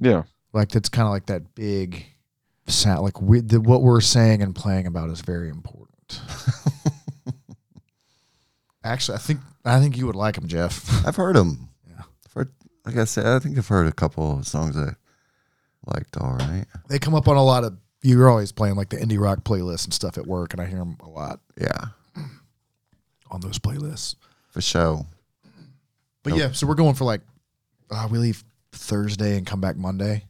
Yeah, 0.00 0.24
like 0.52 0.74
it's 0.74 0.88
kind 0.88 1.06
of 1.06 1.12
like 1.12 1.26
that 1.26 1.54
big 1.54 2.04
sound 2.66 3.02
like 3.02 3.22
we, 3.22 3.40
the, 3.40 3.60
what 3.60 3.82
we're 3.82 4.00
saying 4.00 4.42
and 4.42 4.52
playing 4.54 4.86
about 4.88 5.10
is 5.10 5.20
very 5.20 5.48
important 5.48 6.20
actually 8.84 9.14
i 9.16 9.18
think 9.18 9.40
i 9.64 9.78
think 9.80 9.96
you 9.96 10.06
would 10.06 10.16
like 10.16 10.34
them 10.34 10.46
jeff 10.48 10.88
I've 11.06 11.16
heard 11.16 11.36
them. 11.36 11.68
Yeah. 11.88 12.02
I've 12.26 12.32
heard, 12.32 12.52
like 12.84 12.96
I 12.96 13.04
said, 13.04 13.26
I 13.26 13.38
think 13.38 13.56
I've 13.58 13.68
heard 13.68 13.86
a 13.86 13.92
couple 13.92 14.38
of 14.38 14.46
songs 14.46 14.76
I 14.76 14.94
liked. 15.86 16.16
All 16.16 16.34
right. 16.36 16.64
they 16.88 16.98
come 16.98 17.14
up 17.14 17.28
on 17.28 17.36
a 17.36 17.44
lot 17.44 17.64
of 17.64 17.76
you're 18.02 18.28
always 18.28 18.50
playing 18.52 18.74
like 18.76 18.88
the 18.90 18.96
indie 18.96 19.18
rock 19.20 19.44
playlist 19.44 19.84
and 19.84 19.94
stuff 19.94 20.18
at 20.18 20.26
work 20.26 20.52
and 20.52 20.60
i 20.60 20.66
hear 20.66 20.78
them 20.78 20.96
a 21.00 21.08
lot 21.08 21.40
Yeah, 21.56 21.86
on 23.30 23.40
those 23.40 23.58
playlists 23.58 24.16
for 24.50 24.60
sure. 24.60 25.06
but 26.22 26.30
Nope. 26.30 26.38
yeah 26.38 26.52
so 26.52 26.66
we're 26.66 26.74
going 26.74 26.94
for 26.94 27.04
like 27.04 27.20
uh, 27.90 28.08
we 28.10 28.18
leave 28.18 28.42
thursday 28.72 29.36
and 29.36 29.46
come 29.46 29.60
back 29.60 29.76
monday 29.76 30.24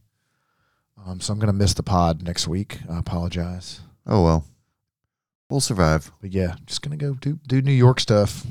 um, 1.07 1.21
so 1.21 1.33
i'm 1.33 1.39
gonna 1.39 1.53
miss 1.53 1.75
the 1.75 1.83
pod 1.83 2.23
next 2.23 2.47
week 2.49 2.79
i 2.91 2.99
apologize 2.99 3.81
Oh 4.07 4.25
well, 4.25 4.45
we'll 5.53 5.61
survive. 5.61 6.11
but 6.21 6.33
yeah 6.33 6.55
just 6.67 6.81
gonna 6.83 6.97
go 6.97 7.13
do 7.15 7.39
do 7.47 7.61
new 7.63 7.73
york 7.73 8.01
stuff 8.01 8.45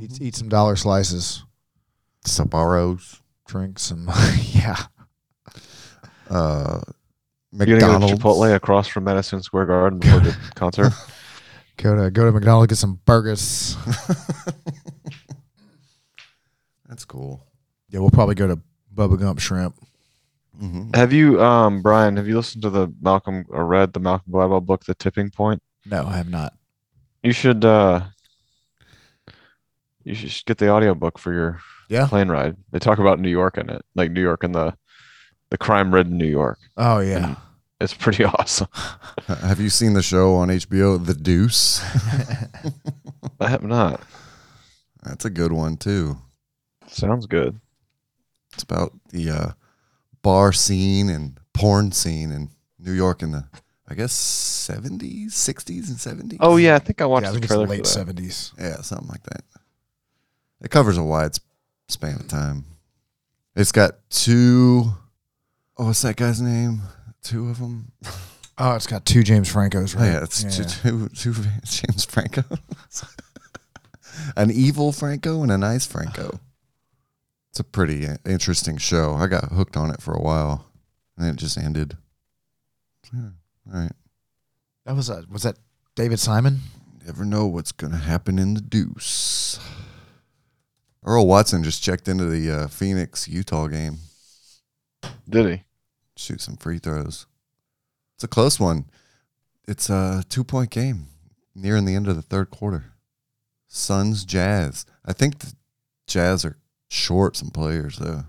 eat, 0.00 0.10
Mhm. 0.10 0.20
eat 0.22 0.34
some 0.34 0.48
dollar 0.48 0.74
slices 0.74 1.44
Sbarro's, 2.24 3.20
drink 3.46 3.78
some 3.78 4.08
yeah 4.52 4.76
uh, 6.30 6.80
you're 7.52 7.66
gonna 7.66 7.80
go 7.80 7.86
to 7.86 7.98
McDonald's. 7.98 8.22
Chipotle 8.22 8.54
across 8.54 8.88
from 8.88 9.04
Madison 9.04 9.42
Square 9.42 9.66
Garden 9.66 9.98
before 9.98 10.20
the 10.20 10.34
concert. 10.54 10.92
go 11.76 11.94
to 11.94 12.10
go 12.10 12.24
to 12.24 12.32
McDonald's 12.32 12.68
get 12.70 12.76
some 12.78 13.00
burgers. 13.04 13.76
That's 16.88 17.04
cool. 17.04 17.44
Yeah, 17.90 18.00
we'll 18.00 18.10
probably 18.10 18.34
go 18.34 18.46
to 18.46 18.58
Bubba 18.94 19.18
Gump 19.18 19.38
Shrimp. 19.40 19.74
hmm 20.58 20.90
Have 20.94 21.12
you, 21.12 21.42
um, 21.42 21.82
Brian? 21.82 22.16
Have 22.16 22.26
you 22.28 22.36
listened 22.36 22.62
to 22.62 22.70
the 22.70 22.92
Malcolm 23.00 23.44
or 23.48 23.66
read 23.66 23.92
the 23.92 24.00
Malcolm 24.00 24.32
Gladwell 24.32 24.64
book, 24.64 24.84
The 24.84 24.94
Tipping 24.94 25.30
Point? 25.30 25.62
No, 25.84 26.06
I 26.06 26.16
have 26.16 26.28
not. 26.28 26.54
You 27.22 27.32
should. 27.32 27.64
uh 27.64 28.02
You 30.04 30.14
should 30.14 30.46
get 30.46 30.58
the 30.58 30.70
audiobook 30.70 31.18
for 31.18 31.32
your 31.32 31.60
Yeah. 31.88 32.06
plane 32.08 32.28
ride. 32.28 32.56
They 32.70 32.78
talk 32.78 32.98
about 32.98 33.20
New 33.20 33.30
York 33.30 33.56
in 33.58 33.70
it, 33.70 33.82
like 33.94 34.10
New 34.10 34.22
York 34.22 34.44
and 34.44 34.54
the 34.54 34.74
the 35.50 35.58
crime-ridden 35.58 36.16
New 36.16 36.26
York. 36.26 36.58
Oh 36.78 37.00
yeah. 37.00 37.36
It's 37.80 37.92
pretty 37.94 38.24
awesome. 38.38 38.68
Have 39.26 39.60
you 39.60 39.68
seen 39.70 39.92
the 39.94 40.02
show 40.02 40.34
on 40.34 40.48
HBO, 40.48 41.04
The 41.04 41.14
Deuce? 41.14 41.82
I 43.40 43.48
have 43.48 43.62
not. 43.62 44.00
That's 45.02 45.24
a 45.24 45.30
good 45.30 45.52
one 45.52 45.76
too. 45.76 46.16
Sounds 46.86 47.26
good. 47.26 47.60
It's 48.54 48.62
about 48.62 48.92
the 49.10 49.30
uh, 49.30 49.50
bar 50.22 50.52
scene 50.52 51.08
and 51.10 51.38
porn 51.54 51.90
scene 51.92 52.30
in 52.30 52.50
New 52.78 52.92
York 52.92 53.22
in 53.22 53.32
the, 53.32 53.44
I 53.88 53.94
guess, 53.94 54.12
70s, 54.12 55.26
60s, 55.32 55.88
and 55.88 56.30
70s. 56.30 56.36
Oh 56.40 56.56
yeah, 56.56 56.76
I 56.76 56.78
think 56.78 57.00
I 57.02 57.06
watched 57.06 57.24
yeah, 57.24 57.30
I 57.30 57.32
the 57.32 57.34
think 57.40 57.44
it's 57.44 57.50
the 57.50 57.54
trailer 57.54 57.66
for 57.66 57.70
late 57.72 57.82
that. 57.84 57.88
seventies. 57.88 58.52
Yeah, 58.58 58.76
something 58.76 59.08
like 59.08 59.22
that. 59.24 59.42
It 60.62 60.70
covers 60.70 60.96
a 60.98 61.02
wide 61.02 61.32
span 61.88 62.14
of 62.16 62.28
time. 62.28 62.64
It's 63.56 63.72
got 63.72 63.96
two, 64.08 64.84
oh, 65.76 65.86
what's 65.86 66.02
that 66.02 66.16
guy's 66.16 66.40
name? 66.40 66.82
Two 67.22 67.48
of 67.48 67.58
them? 67.58 67.92
Oh, 68.58 68.74
it's 68.76 68.86
got 68.86 69.06
two 69.06 69.22
James 69.22 69.50
Francos, 69.52 69.96
Oh, 69.98 70.04
yeah, 70.04 70.22
it's 70.22 70.42
Two, 70.42 70.64
two, 70.64 71.08
two 71.08 71.32
James 71.64 72.04
Franco. 72.04 72.44
An 74.36 74.50
evil 74.50 74.92
Franco 74.92 75.42
and 75.42 75.50
a 75.50 75.56
nice 75.56 75.86
Franco. 75.86 76.38
It's 77.50 77.60
a 77.60 77.64
pretty 77.64 78.06
uh, 78.06 78.18
interesting 78.26 78.76
show. 78.76 79.14
I 79.14 79.26
got 79.26 79.44
hooked 79.52 79.76
on 79.76 79.90
it 79.90 80.02
for 80.02 80.12
a 80.12 80.20
while, 80.20 80.66
and 81.16 81.24
then 81.26 81.34
it 81.34 81.38
just 81.38 81.56
ended. 81.56 81.96
Yeah, 83.12 83.30
all 83.68 83.80
right. 83.80 83.92
That 84.84 84.96
was 84.96 85.10
uh, 85.10 85.22
was 85.30 85.42
that 85.42 85.58
David 85.94 86.18
Simon? 86.18 86.60
Never 87.04 87.24
know 87.24 87.46
what's 87.46 87.72
going 87.72 87.92
to 87.92 87.98
happen 87.98 88.38
in 88.38 88.54
the 88.54 88.60
deuce. 88.60 89.58
Earl 91.04 91.26
Watson 91.26 91.64
just 91.64 91.82
checked 91.82 92.06
into 92.06 92.26
the 92.26 92.50
uh, 92.50 92.68
Phoenix 92.68 93.26
Utah 93.28 93.66
game. 93.66 93.98
Did 95.28 95.46
he? 95.46 95.62
Shoot 96.16 96.40
some 96.40 96.56
free 96.56 96.78
throws. 96.78 97.26
It's 98.14 98.24
a 98.24 98.28
close 98.28 98.60
one. 98.60 98.86
It's 99.66 99.90
a 99.90 100.24
two 100.28 100.44
point 100.44 100.70
game 100.70 101.06
nearing 101.54 101.84
the 101.84 101.94
end 101.94 102.06
of 102.06 102.16
the 102.16 102.22
third 102.22 102.50
quarter. 102.50 102.92
Suns 103.66 104.24
Jazz. 104.24 104.86
I 105.04 105.12
think 105.12 105.38
the 105.38 105.52
Jazz 106.06 106.44
are 106.44 106.58
short 106.88 107.36
some 107.36 107.50
players 107.50 107.98
though. 107.98 108.24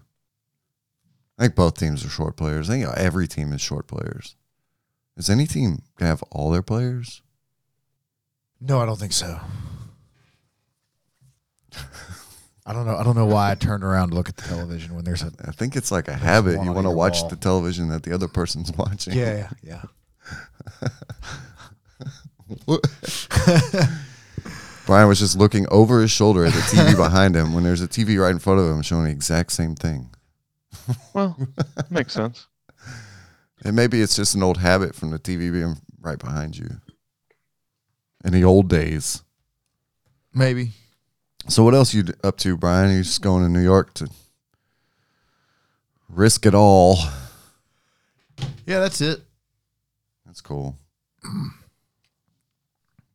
I 1.38 1.44
think 1.44 1.56
both 1.56 1.78
teams 1.78 2.06
are 2.06 2.10
short 2.10 2.38
players. 2.38 2.70
I 2.70 2.74
think 2.74 2.98
every 2.98 3.28
team 3.28 3.52
is 3.54 3.62
short 3.62 3.88
players. 3.88 4.36
Is 5.16 5.30
any 5.30 5.46
team 5.46 5.84
gonna 5.98 6.10
have 6.10 6.24
all 6.32 6.50
their 6.50 6.62
players? 6.62 7.22
No, 8.60 8.80
I 8.80 8.86
don't 8.86 9.00
think 9.00 9.14
so. 9.14 9.40
I 12.66 12.72
don't 12.72 12.86
know. 12.86 12.96
I 12.96 13.04
don't 13.04 13.16
know 13.16 13.26
why 13.26 13.52
I 13.52 13.56
turned 13.56 13.84
around 13.84 14.10
to 14.10 14.16
look 14.16 14.30
at 14.30 14.38
the 14.38 14.44
television 14.44 14.96
when 14.96 15.04
there's 15.04 15.22
a 15.22 15.32
I 15.46 15.52
think 15.52 15.76
it's 15.76 15.92
like 15.92 16.08
a 16.08 16.14
habit. 16.14 16.64
You 16.64 16.72
want 16.72 16.88
to 16.88 16.92
watch 16.92 17.20
wall. 17.22 17.30
the 17.30 17.36
television 17.36 17.90
that 17.90 18.04
the 18.04 18.14
other 18.14 18.30
person's 18.30 18.72
watching. 18.78 19.14
Yeah, 19.14 19.50
yeah 19.64 19.84
yeah 22.68 22.78
Brian 24.86 25.08
was 25.08 25.20
just 25.20 25.38
looking 25.38 25.66
over 25.70 26.02
his 26.02 26.12
shoulder 26.12 26.46
at 26.46 26.54
the 26.54 26.60
TV 26.60 26.96
behind 27.04 27.36
him 27.36 27.54
when 27.54 27.64
there's 27.64 27.82
a 27.82 27.88
TV 27.88 28.20
right 28.20 28.32
in 28.32 28.40
front 28.40 28.60
of 28.60 28.70
him 28.70 28.82
showing 28.82 29.06
the 29.06 29.12
exact 29.12 29.52
same 29.52 29.76
thing. 29.76 30.10
Well, 31.14 31.38
makes 31.90 32.14
sense. 32.14 32.48
And 33.64 33.76
maybe 33.76 34.02
it's 34.02 34.16
just 34.16 34.36
an 34.36 34.44
old 34.44 34.58
habit 34.58 34.94
from 34.96 35.12
the 35.12 35.20
TV 35.20 35.52
being 35.52 35.78
right 36.02 36.20
behind 36.20 36.58
you. 36.58 36.82
In 38.26 38.34
the 38.34 38.44
old 38.44 38.70
days. 38.70 39.22
maybe. 40.34 40.72
So 41.50 41.64
what 41.64 41.74
else 41.74 41.94
you 41.94 42.06
up 42.24 42.38
to, 42.38 42.56
Brian? 42.56 42.96
You 42.96 43.04
just 43.04 43.22
going 43.22 43.44
to 43.44 43.50
New 43.50 43.64
York 43.64 43.94
to 43.96 44.08
Risk 46.08 46.46
It 46.46 46.56
All. 46.56 46.98
Yeah, 48.66 48.80
that's 48.80 49.02
it. 49.02 49.22
That's 50.26 50.40
cool. 50.40 50.78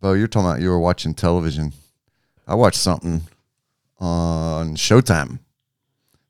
Bo, 0.00 0.12
you're 0.12 0.28
talking 0.28 0.49
about 0.49 0.61
you 0.61 0.69
were 0.69 0.78
watching 0.78 1.14
television. 1.14 1.73
I 2.47 2.55
watched 2.55 2.78
something 2.78 3.23
on 3.99 4.76
Showtime. 4.76 5.38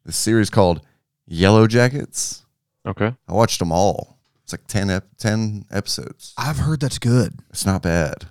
This 0.05 0.17
series 0.17 0.51
called 0.51 0.81
Yellow 1.27 1.67
Jackets. 1.67 2.45
Okay. 2.89 3.15
I 3.29 3.33
watched 3.33 3.59
them 3.59 3.71
all. 3.71 4.19
It's 4.43 4.53
like 4.53 4.67
10, 4.67 4.91
ep- 4.91 5.17
10 5.19 5.67
episodes. 5.71 6.35
I've 6.39 6.59
heard 6.59 6.81
that's 6.81 6.99
good. 6.99 7.35
It's 7.51 7.67
not 7.67 7.83
bad. 7.83 8.29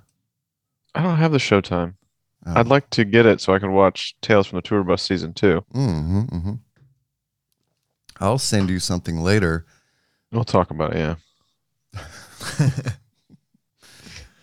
I 0.96 1.04
don't 1.04 1.18
have 1.18 1.32
the 1.32 1.38
Showtime. 1.38 1.94
Oh. 2.46 2.54
I'd 2.56 2.68
like 2.68 2.90
to 2.92 3.06
get 3.06 3.26
it 3.26 3.40
so 3.40 3.54
I 3.54 3.60
can 3.60 3.74
watch 3.74 4.16
Tales 4.22 4.48
from 4.48 4.58
the 4.58 4.62
Tour 4.64 4.84
Bus 4.84 5.04
season 5.04 5.34
two. 5.34 5.64
Mm-hmm, 5.74 6.22
mm-hmm. 6.22 6.54
I'll 8.20 8.40
send 8.40 8.70
you 8.70 8.80
something 8.80 9.20
later 9.20 9.66
We'll 10.32 10.44
talk 10.44 10.72
about 10.72 10.96
it. 10.96 11.18
Yeah. 11.94 12.02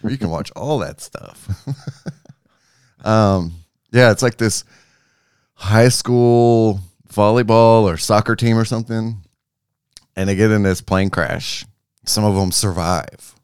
you 0.08 0.16
can 0.16 0.30
watch 0.30 0.50
all 0.56 0.78
that 0.78 1.00
stuff. 1.00 1.66
um, 3.04 3.52
yeah, 3.92 4.10
it's 4.10 4.22
like 4.22 4.38
this 4.38 4.64
high 5.54 5.88
school 5.88 6.80
volleyball 7.12 7.82
or 7.82 7.96
soccer 7.96 8.34
team 8.34 8.56
or 8.56 8.64
something, 8.64 9.22
and 10.16 10.28
they 10.28 10.34
get 10.34 10.50
in 10.50 10.62
this 10.62 10.80
plane 10.80 11.10
crash. 11.10 11.64
Some 12.04 12.24
of 12.24 12.34
them 12.34 12.52
survive. 12.52 13.34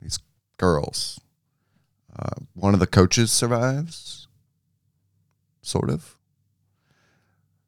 These 0.00 0.18
girls. 0.56 1.20
Uh, 2.18 2.30
one 2.54 2.74
of 2.74 2.80
the 2.80 2.86
coaches 2.86 3.30
survives, 3.30 4.26
sort 5.62 5.88
of. 5.88 6.16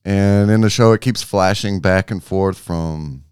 And 0.04 0.50
in 0.50 0.62
the 0.62 0.70
show, 0.70 0.92
it 0.92 1.00
keeps 1.00 1.22
flashing 1.22 1.80
back 1.80 2.10
and 2.10 2.22
forth 2.22 2.58
from 2.58 3.24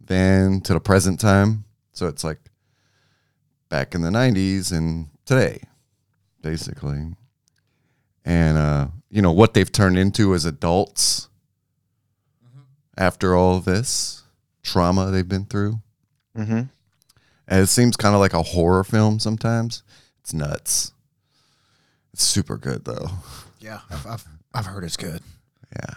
then 0.00 0.60
to 0.62 0.74
the 0.74 0.80
present 0.80 1.18
time. 1.18 1.64
So 1.92 2.06
it's 2.06 2.22
like 2.22 2.38
back 3.68 3.94
in 3.94 4.02
the 4.02 4.10
90s 4.10 4.70
and 4.70 5.08
today, 5.24 5.62
basically. 6.42 7.14
And, 8.24 8.58
uh, 8.58 8.88
you 9.10 9.22
know, 9.22 9.32
what 9.32 9.54
they've 9.54 9.72
turned 9.72 9.98
into 9.98 10.34
as 10.34 10.44
adults 10.44 11.29
after 13.00 13.34
all 13.34 13.56
of 13.56 13.64
this 13.64 14.22
trauma 14.62 15.10
they've 15.10 15.26
been 15.26 15.46
through. 15.46 15.80
Mm-hmm. 16.36 16.62
And 17.48 17.60
it 17.60 17.66
seems 17.66 17.96
kind 17.96 18.14
of 18.14 18.20
like 18.20 18.34
a 18.34 18.42
horror 18.42 18.84
film 18.84 19.18
sometimes. 19.18 19.82
It's 20.20 20.34
nuts. 20.34 20.92
It's 22.12 22.22
super 22.22 22.56
good, 22.56 22.84
though. 22.84 23.08
Yeah, 23.58 23.80
I've, 23.90 24.06
I've, 24.06 24.24
I've 24.54 24.66
heard 24.66 24.84
it's 24.84 24.98
good. 24.98 25.22
Yeah. 25.74 25.94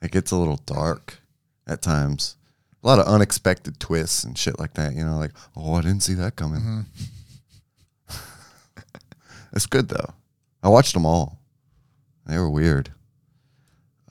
It 0.00 0.10
gets 0.10 0.30
a 0.30 0.36
little 0.36 0.60
dark 0.64 1.18
at 1.66 1.82
times. 1.82 2.36
A 2.82 2.86
lot 2.86 2.98
of 2.98 3.06
unexpected 3.06 3.78
twists 3.78 4.24
and 4.24 4.36
shit 4.36 4.58
like 4.58 4.74
that, 4.74 4.94
you 4.94 5.04
know, 5.04 5.18
like, 5.18 5.32
oh, 5.56 5.74
I 5.74 5.82
didn't 5.82 6.02
see 6.02 6.14
that 6.14 6.36
coming. 6.36 6.86
it's 9.52 9.66
good 9.66 9.88
though. 9.88 10.14
I 10.62 10.68
watched 10.68 10.94
them 10.94 11.06
all. 11.06 11.38
They 12.26 12.38
were 12.38 12.50
weird. 12.50 12.92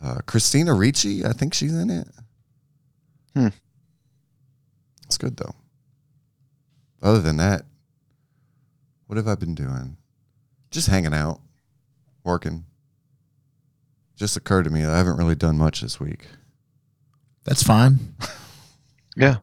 Uh, 0.01 0.19
Christina 0.25 0.73
Ricci, 0.73 1.25
I 1.25 1.31
think 1.31 1.53
she's 1.53 1.73
in 1.73 1.89
it. 1.89 2.07
Hmm. 3.35 3.49
It's 5.05 5.17
good 5.17 5.37
though. 5.37 5.53
Other 7.01 7.21
than 7.21 7.37
that, 7.37 7.63
what 9.07 9.17
have 9.17 9.27
I 9.27 9.35
been 9.35 9.53
doing? 9.53 9.97
Just 10.71 10.87
hanging 10.87 11.13
out, 11.13 11.39
working. 12.23 12.65
Just 14.15 14.37
occurred 14.37 14.63
to 14.63 14.69
me 14.69 14.81
that 14.81 14.91
I 14.91 14.97
haven't 14.97 15.17
really 15.17 15.35
done 15.35 15.57
much 15.57 15.81
this 15.81 15.99
week. 15.99 16.27
That's 17.43 17.63
fine. 17.63 18.15
Yeah. 19.15 19.37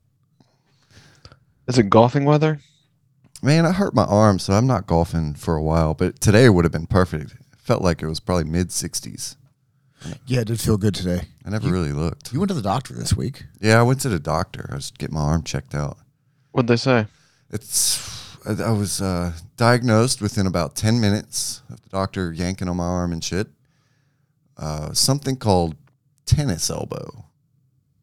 Is 1.66 1.78
it 1.78 1.88
golfing 1.88 2.24
weather? 2.24 2.60
Man, 3.42 3.64
I 3.64 3.72
hurt 3.72 3.94
my 3.94 4.04
arm, 4.04 4.38
so 4.38 4.52
I'm 4.52 4.66
not 4.66 4.86
golfing 4.86 5.34
for 5.34 5.56
a 5.56 5.62
while. 5.62 5.94
But 5.94 6.20
today 6.20 6.48
would 6.48 6.64
have 6.64 6.72
been 6.72 6.86
perfect. 6.86 7.32
It 7.32 7.38
felt 7.56 7.82
like 7.82 8.02
it 8.02 8.06
was 8.06 8.20
probably 8.20 8.44
mid 8.44 8.68
60s. 8.68 9.36
Yeah, 10.26 10.40
it 10.40 10.46
did 10.48 10.60
feel 10.60 10.76
good 10.76 10.94
today. 10.94 11.28
I 11.44 11.50
never 11.50 11.66
You- 11.68 11.72
really 11.72 11.92
looked. 11.92 12.32
You 12.32 12.40
went 12.40 12.48
to 12.48 12.54
the 12.54 12.62
doctor 12.62 12.94
this 12.94 13.14
week. 13.16 13.44
Yeah, 13.60 13.78
I 13.78 13.82
went 13.82 14.00
to 14.02 14.08
the 14.08 14.18
doctor. 14.18 14.68
I 14.70 14.74
was 14.76 14.90
getting 14.90 15.14
my 15.14 15.20
arm 15.22 15.42
checked 15.42 15.74
out. 15.74 15.98
What'd 16.52 16.68
they 16.68 16.76
say? 16.76 17.06
It's 17.50 18.10
I 18.46 18.50
I 18.62 18.70
was 18.72 19.00
uh, 19.00 19.32
diagnosed 19.56 20.20
within 20.20 20.46
about 20.46 20.74
10 20.74 21.00
minutes 21.00 21.62
of 21.70 21.80
the 21.82 21.88
doctor 21.90 22.32
yanking 22.32 22.68
on 22.68 22.76
my 22.76 22.84
arm 22.84 23.12
and 23.12 23.22
shit. 23.22 23.48
Uh, 24.56 24.92
something 24.92 25.36
called 25.36 25.76
tennis 26.26 26.68
elbow. 26.70 27.24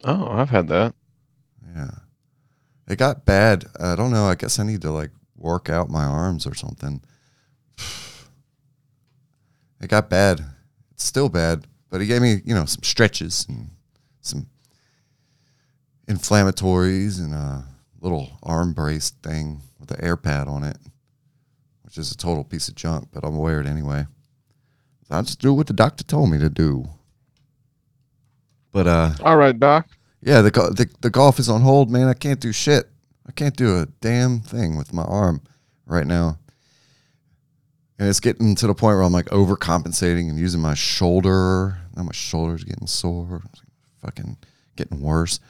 Oh, 0.03 0.27
I've 0.29 0.49
had 0.49 0.67
that. 0.69 0.93
Yeah. 1.75 1.91
It 2.87 2.97
got 2.97 3.25
bad. 3.25 3.65
I 3.79 3.95
don't 3.95 4.11
know. 4.11 4.25
I 4.25 4.35
guess 4.35 4.57
I 4.59 4.63
need 4.63 4.81
to 4.81 4.91
like 4.91 5.11
work 5.37 5.69
out 5.69 5.89
my 5.89 6.05
arms 6.05 6.47
or 6.47 6.53
something. 6.55 7.01
It 9.81 9.87
got 9.89 10.09
bad. 10.09 10.43
It's 10.91 11.05
still 11.05 11.29
bad, 11.29 11.65
but 11.89 12.01
he 12.01 12.07
gave 12.07 12.21
me, 12.21 12.41
you 12.45 12.53
know, 12.53 12.65
some 12.65 12.83
stretches 12.83 13.45
and 13.49 13.69
some 14.21 14.47
inflammatories 16.07 17.19
and 17.19 17.33
a 17.33 17.65
little 18.01 18.29
arm 18.43 18.73
brace 18.73 19.11
thing 19.23 19.61
with 19.79 19.91
an 19.91 20.03
air 20.03 20.17
pad 20.17 20.47
on 20.47 20.63
it, 20.63 20.77
which 21.83 21.97
is 21.97 22.11
a 22.11 22.17
total 22.17 22.43
piece 22.43 22.67
of 22.67 22.75
junk, 22.75 23.09
but 23.11 23.23
I'm 23.23 23.37
wear 23.37 23.61
it 23.61 23.67
anyway. 23.67 24.05
So 25.07 25.15
I 25.15 25.21
just 25.21 25.39
do 25.41 25.53
what 25.53 25.67
the 25.67 25.73
doctor 25.73 26.03
told 26.03 26.31
me 26.31 26.39
to 26.39 26.49
do. 26.49 26.85
But 28.71 28.87
uh 28.87 29.11
All 29.23 29.37
right, 29.37 29.57
Doc. 29.59 29.87
yeah, 30.21 30.41
the, 30.41 30.51
the 30.51 30.89
the 31.01 31.09
golf 31.09 31.39
is 31.39 31.49
on 31.49 31.61
hold, 31.61 31.89
man. 31.89 32.07
I 32.07 32.13
can't 32.13 32.39
do 32.39 32.51
shit. 32.51 32.89
I 33.27 33.31
can't 33.31 33.55
do 33.55 33.77
a 33.79 33.85
damn 34.01 34.39
thing 34.39 34.77
with 34.77 34.93
my 34.93 35.03
arm 35.03 35.41
right 35.85 36.05
now. 36.07 36.38
And 37.99 38.07
it's 38.07 38.21
getting 38.21 38.55
to 38.55 38.67
the 38.67 38.73
point 38.73 38.95
where 38.95 39.03
I'm 39.03 39.11
like 39.11 39.25
overcompensating 39.25 40.29
and 40.29 40.39
using 40.39 40.61
my 40.61 40.73
shoulder. 40.73 41.77
Now 41.95 42.03
my 42.03 42.13
shoulder's 42.13 42.63
getting 42.63 42.87
sore. 42.87 43.41
It's 43.51 43.61
fucking 44.01 44.37
getting 44.77 45.01
worse. 45.01 45.41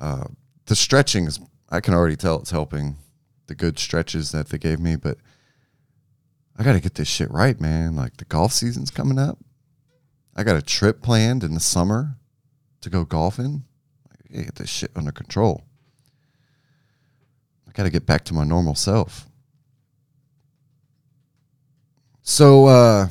Uh, 0.00 0.24
the 0.66 0.74
stretching 0.74 1.26
is, 1.26 1.38
I 1.70 1.78
can 1.78 1.94
already 1.94 2.16
tell 2.16 2.40
it's 2.40 2.50
helping. 2.50 2.96
The 3.46 3.54
good 3.54 3.78
stretches 3.78 4.32
that 4.32 4.48
they 4.48 4.58
gave 4.58 4.80
me, 4.80 4.96
but 4.96 5.18
I 6.58 6.64
got 6.64 6.72
to 6.72 6.80
get 6.80 6.96
this 6.96 7.06
shit 7.06 7.30
right, 7.30 7.60
man. 7.60 7.94
Like 7.94 8.16
the 8.16 8.24
golf 8.24 8.52
season's 8.52 8.90
coming 8.90 9.20
up. 9.20 9.38
I 10.34 10.42
got 10.42 10.56
a 10.56 10.62
trip 10.62 11.00
planned 11.00 11.44
in 11.44 11.54
the 11.54 11.60
summer 11.60 12.18
to 12.80 12.90
go 12.90 13.04
golfing. 13.04 13.64
I 14.10 14.32
gotta 14.32 14.44
get 14.46 14.54
this 14.56 14.68
shit 14.68 14.90
under 14.94 15.12
control. 15.12 15.64
I 17.68 17.72
gotta 17.72 17.88
get 17.88 18.04
back 18.04 18.24
to 18.24 18.34
my 18.34 18.44
normal 18.44 18.74
self. 18.74 19.28
So, 22.28 22.66
uh, 22.66 23.06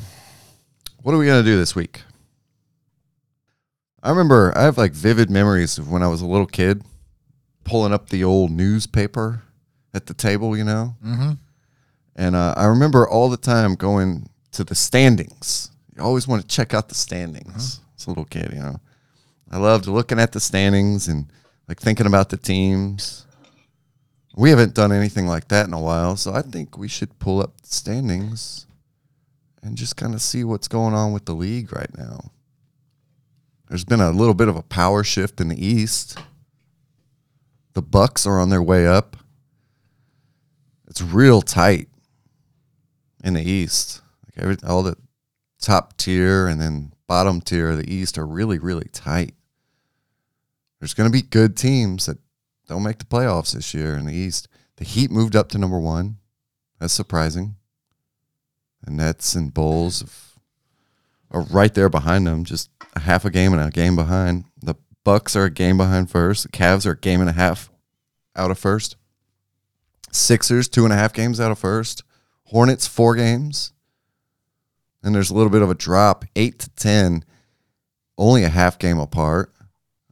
what 1.00 1.14
are 1.14 1.18
we 1.18 1.24
gonna 1.24 1.42
do 1.42 1.56
this 1.56 1.74
week? 1.74 2.02
I 4.02 4.10
remember 4.10 4.52
I 4.54 4.64
have 4.64 4.76
like 4.76 4.92
vivid 4.92 5.30
memories 5.30 5.78
of 5.78 5.90
when 5.90 6.02
I 6.02 6.08
was 6.08 6.20
a 6.20 6.26
little 6.26 6.46
kid 6.46 6.84
pulling 7.64 7.94
up 7.94 8.10
the 8.10 8.22
old 8.22 8.50
newspaper 8.50 9.42
at 9.94 10.04
the 10.04 10.12
table, 10.12 10.54
you 10.54 10.64
know? 10.64 10.96
Mm-hmm. 11.02 11.32
And 12.14 12.36
uh, 12.36 12.52
I 12.58 12.66
remember 12.66 13.08
all 13.08 13.30
the 13.30 13.38
time 13.38 13.74
going 13.74 14.28
to 14.52 14.64
the 14.64 14.74
standings. 14.74 15.70
You 15.96 16.02
always 16.02 16.28
want 16.28 16.42
to 16.42 16.48
check 16.48 16.74
out 16.74 16.90
the 16.90 16.94
standings. 16.94 17.80
As 17.96 18.06
a 18.06 18.10
little 18.10 18.26
kid, 18.26 18.50
you 18.52 18.60
know. 18.60 18.80
I 19.50 19.56
loved 19.56 19.86
looking 19.86 20.20
at 20.20 20.32
the 20.32 20.40
standings 20.40 21.08
and 21.08 21.32
like 21.68 21.80
thinking 21.80 22.06
about 22.06 22.28
the 22.28 22.36
teams. 22.36 23.24
We 24.36 24.50
haven't 24.50 24.74
done 24.74 24.92
anything 24.92 25.26
like 25.26 25.48
that 25.48 25.66
in 25.66 25.72
a 25.72 25.80
while, 25.80 26.18
so 26.18 26.34
I 26.34 26.42
think 26.42 26.76
we 26.76 26.86
should 26.86 27.18
pull 27.18 27.40
up 27.40 27.58
the 27.62 27.68
standings 27.68 28.65
and 29.66 29.76
just 29.76 29.96
kind 29.96 30.14
of 30.14 30.22
see 30.22 30.44
what's 30.44 30.68
going 30.68 30.94
on 30.94 31.12
with 31.12 31.26
the 31.26 31.34
league 31.34 31.74
right 31.74 31.90
now. 31.98 32.30
There's 33.68 33.84
been 33.84 34.00
a 34.00 34.12
little 34.12 34.34
bit 34.34 34.48
of 34.48 34.56
a 34.56 34.62
power 34.62 35.02
shift 35.02 35.40
in 35.40 35.48
the 35.48 35.66
East. 35.66 36.18
The 37.74 37.82
Bucks 37.82 38.26
are 38.26 38.38
on 38.38 38.48
their 38.48 38.62
way 38.62 38.86
up. 38.86 39.16
It's 40.88 41.02
real 41.02 41.42
tight 41.42 41.88
in 43.24 43.34
the 43.34 43.42
East. 43.42 44.00
Like 44.24 44.42
every, 44.42 44.56
all 44.66 44.84
the 44.84 44.96
top 45.60 45.96
tier 45.96 46.46
and 46.46 46.60
then 46.60 46.92
bottom 47.08 47.40
tier 47.40 47.70
of 47.70 47.78
the 47.78 47.92
East 47.92 48.16
are 48.18 48.26
really, 48.26 48.58
really 48.58 48.88
tight. 48.92 49.34
There's 50.78 50.94
going 50.94 51.10
to 51.10 51.12
be 51.12 51.22
good 51.22 51.56
teams 51.56 52.06
that 52.06 52.18
don't 52.68 52.84
make 52.84 52.98
the 52.98 53.04
playoffs 53.04 53.52
this 53.52 53.74
year 53.74 53.96
in 53.96 54.06
the 54.06 54.14
East. 54.14 54.46
The 54.76 54.84
Heat 54.84 55.10
moved 55.10 55.34
up 55.34 55.48
to 55.50 55.58
number 55.58 55.80
one. 55.80 56.18
That's 56.78 56.92
surprising. 56.92 57.56
The 58.86 58.92
Nets 58.92 59.34
and 59.34 59.52
Bulls 59.52 60.32
are 61.30 61.42
right 61.42 61.74
there 61.74 61.88
behind 61.88 62.26
them, 62.26 62.44
just 62.44 62.70
a 62.94 63.00
half 63.00 63.24
a 63.24 63.30
game 63.30 63.52
and 63.52 63.60
a 63.60 63.70
game 63.70 63.96
behind. 63.96 64.44
The 64.62 64.76
Bucks 65.04 65.36
are 65.36 65.44
a 65.44 65.50
game 65.50 65.76
behind 65.76 66.10
first. 66.10 66.44
The 66.44 66.48
Cavs 66.48 66.86
are 66.86 66.92
a 66.92 66.98
game 66.98 67.20
and 67.20 67.28
a 67.28 67.34
half 67.34 67.70
out 68.34 68.50
of 68.50 68.58
first. 68.58 68.96
Sixers 70.12 70.68
two 70.68 70.84
and 70.84 70.92
a 70.92 70.96
half 70.96 71.12
games 71.12 71.40
out 71.40 71.50
of 71.50 71.58
first. 71.58 72.02
Hornets 72.44 72.86
four 72.86 73.14
games. 73.16 73.72
And 75.02 75.14
there's 75.14 75.30
a 75.30 75.34
little 75.34 75.50
bit 75.50 75.62
of 75.62 75.70
a 75.70 75.74
drop, 75.74 76.24
eight 76.34 76.58
to 76.60 76.70
ten, 76.70 77.24
only 78.16 78.44
a 78.44 78.48
half 78.48 78.78
game 78.78 78.98
apart. 78.98 79.52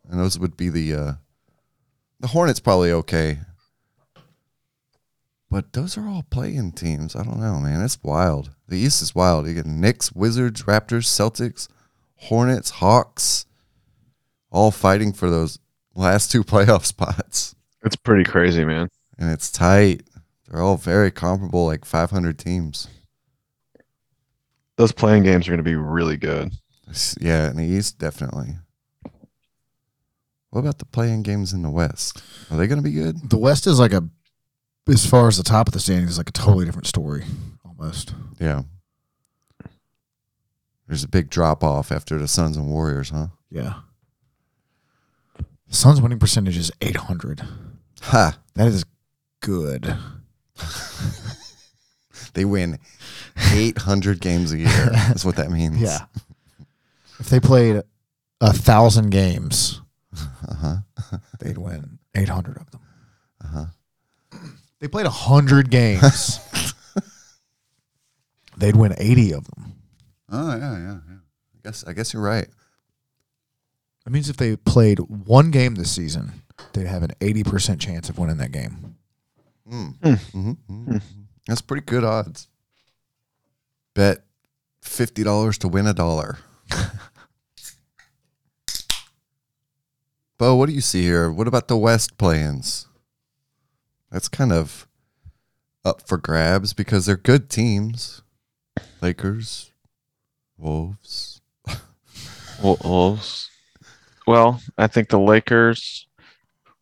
and 0.08 0.20
those 0.20 0.38
would 0.38 0.56
be 0.56 0.68
the 0.68 0.94
uh, 0.94 1.12
the 2.20 2.28
Hornets 2.28 2.60
probably 2.60 2.92
okay. 2.92 3.38
But 5.54 5.72
those 5.72 5.96
are 5.96 6.08
all 6.08 6.24
playing 6.30 6.72
teams. 6.72 7.14
I 7.14 7.22
don't 7.22 7.38
know, 7.38 7.60
man. 7.60 7.80
It's 7.80 8.02
wild. 8.02 8.50
The 8.66 8.76
East 8.76 9.00
is 9.00 9.14
wild. 9.14 9.46
You 9.46 9.54
get 9.54 9.66
Knicks, 9.66 10.10
Wizards, 10.10 10.64
Raptors, 10.64 11.04
Celtics, 11.04 11.68
Hornets, 12.16 12.70
Hawks, 12.70 13.46
all 14.50 14.72
fighting 14.72 15.12
for 15.12 15.30
those 15.30 15.60
last 15.94 16.32
two 16.32 16.42
playoff 16.44 16.84
spots. 16.84 17.54
It's 17.84 17.94
pretty 17.94 18.24
crazy, 18.24 18.64
man. 18.64 18.88
And 19.16 19.30
it's 19.30 19.48
tight. 19.48 20.02
They're 20.48 20.60
all 20.60 20.76
very 20.76 21.12
comparable, 21.12 21.66
like 21.66 21.84
500 21.84 22.36
teams. 22.36 22.88
Those 24.74 24.90
playing 24.90 25.22
games 25.22 25.46
are 25.46 25.52
going 25.52 25.58
to 25.58 25.62
be 25.62 25.76
really 25.76 26.16
good. 26.16 26.50
Yeah, 27.20 27.48
in 27.48 27.58
the 27.58 27.64
East, 27.64 28.00
definitely. 28.00 28.56
What 30.50 30.62
about 30.62 30.80
the 30.80 30.84
playing 30.84 31.22
games 31.22 31.52
in 31.52 31.62
the 31.62 31.70
West? 31.70 32.20
Are 32.50 32.56
they 32.56 32.66
going 32.66 32.82
to 32.82 32.82
be 32.82 32.90
good? 32.90 33.30
The 33.30 33.38
West 33.38 33.68
is 33.68 33.78
like 33.78 33.92
a, 33.92 34.02
as 34.88 35.06
far 35.06 35.28
as 35.28 35.36
the 35.36 35.42
top 35.42 35.66
of 35.68 35.72
the 35.74 35.80
standings, 35.80 36.12
is 36.12 36.18
like 36.18 36.28
a 36.28 36.32
totally 36.32 36.64
different 36.66 36.86
story, 36.86 37.24
almost. 37.64 38.14
Yeah. 38.38 38.62
There's 40.86 41.04
a 41.04 41.08
big 41.08 41.30
drop 41.30 41.64
off 41.64 41.90
after 41.90 42.18
the 42.18 42.28
Suns 42.28 42.56
and 42.56 42.68
Warriors, 42.68 43.10
huh? 43.10 43.28
Yeah. 43.50 43.74
Suns 45.68 46.00
winning 46.00 46.18
percentage 46.18 46.56
is 46.58 46.70
800. 46.82 47.42
Ha! 48.02 48.38
That 48.54 48.68
is 48.68 48.84
good. 49.40 49.96
They 52.34 52.44
win 52.44 52.80
800 53.52 54.20
games 54.20 54.52
a 54.52 54.58
year. 54.58 54.88
That's 54.92 55.24
what 55.24 55.36
that 55.36 55.52
means. 55.52 55.80
Yeah. 55.80 56.06
if 57.20 57.28
they 57.28 57.38
played 57.38 57.80
a 58.40 58.52
thousand 58.52 59.10
games, 59.10 59.80
Uh 60.48 60.54
huh. 60.54 61.18
they'd 61.38 61.58
win 61.58 61.98
800 62.14 62.56
of 62.56 62.70
them. 62.72 62.80
Uh 63.42 63.46
huh. 63.48 63.64
They 64.84 64.88
played 64.88 65.06
100 65.06 65.70
games, 65.70 66.40
they'd 68.58 68.76
win 68.76 68.94
80 68.98 69.32
of 69.32 69.46
them. 69.46 69.72
Oh 70.30 70.54
yeah, 70.54 70.76
yeah, 70.76 70.98
yeah. 71.08 71.16
I 71.54 71.58
guess 71.64 71.84
I 71.84 71.94
guess 71.94 72.12
you're 72.12 72.22
right. 72.22 72.46
That 74.04 74.10
means 74.10 74.28
if 74.28 74.36
they 74.36 74.56
played 74.56 74.98
one 74.98 75.50
game 75.50 75.76
this 75.76 75.90
season, 75.90 76.42
they'd 76.74 76.86
have 76.86 77.02
an 77.02 77.12
80% 77.20 77.80
chance 77.80 78.10
of 78.10 78.18
winning 78.18 78.36
that 78.36 78.52
game. 78.52 78.96
Mm. 79.66 79.94
Hmm. 80.02 80.14
Mhm, 80.38 80.56
mhm. 80.70 81.02
That's 81.46 81.62
pretty 81.62 81.86
good 81.86 82.04
odds. 82.04 82.48
Bet 83.94 84.18
fifty 84.82 85.24
dollars 85.24 85.56
to 85.56 85.68
win 85.68 85.86
a 85.86 85.94
dollar. 85.94 86.40
Bo, 90.36 90.56
what 90.56 90.66
do 90.68 90.74
you 90.74 90.82
see 90.82 91.04
here? 91.04 91.32
What 91.32 91.48
about 91.48 91.68
the 91.68 91.78
West 91.78 92.18
play-ins? 92.18 92.86
That's 94.14 94.28
kind 94.28 94.52
of 94.52 94.86
up 95.84 96.06
for 96.06 96.16
grabs 96.16 96.72
because 96.72 97.04
they're 97.04 97.16
good 97.16 97.50
teams. 97.50 98.22
Lakers, 99.02 99.72
Wolves. 100.56 101.40
Wolves. 102.62 103.50
Well, 104.24 104.60
I 104.78 104.86
think 104.86 105.08
the 105.08 105.18
Lakers, 105.18 106.06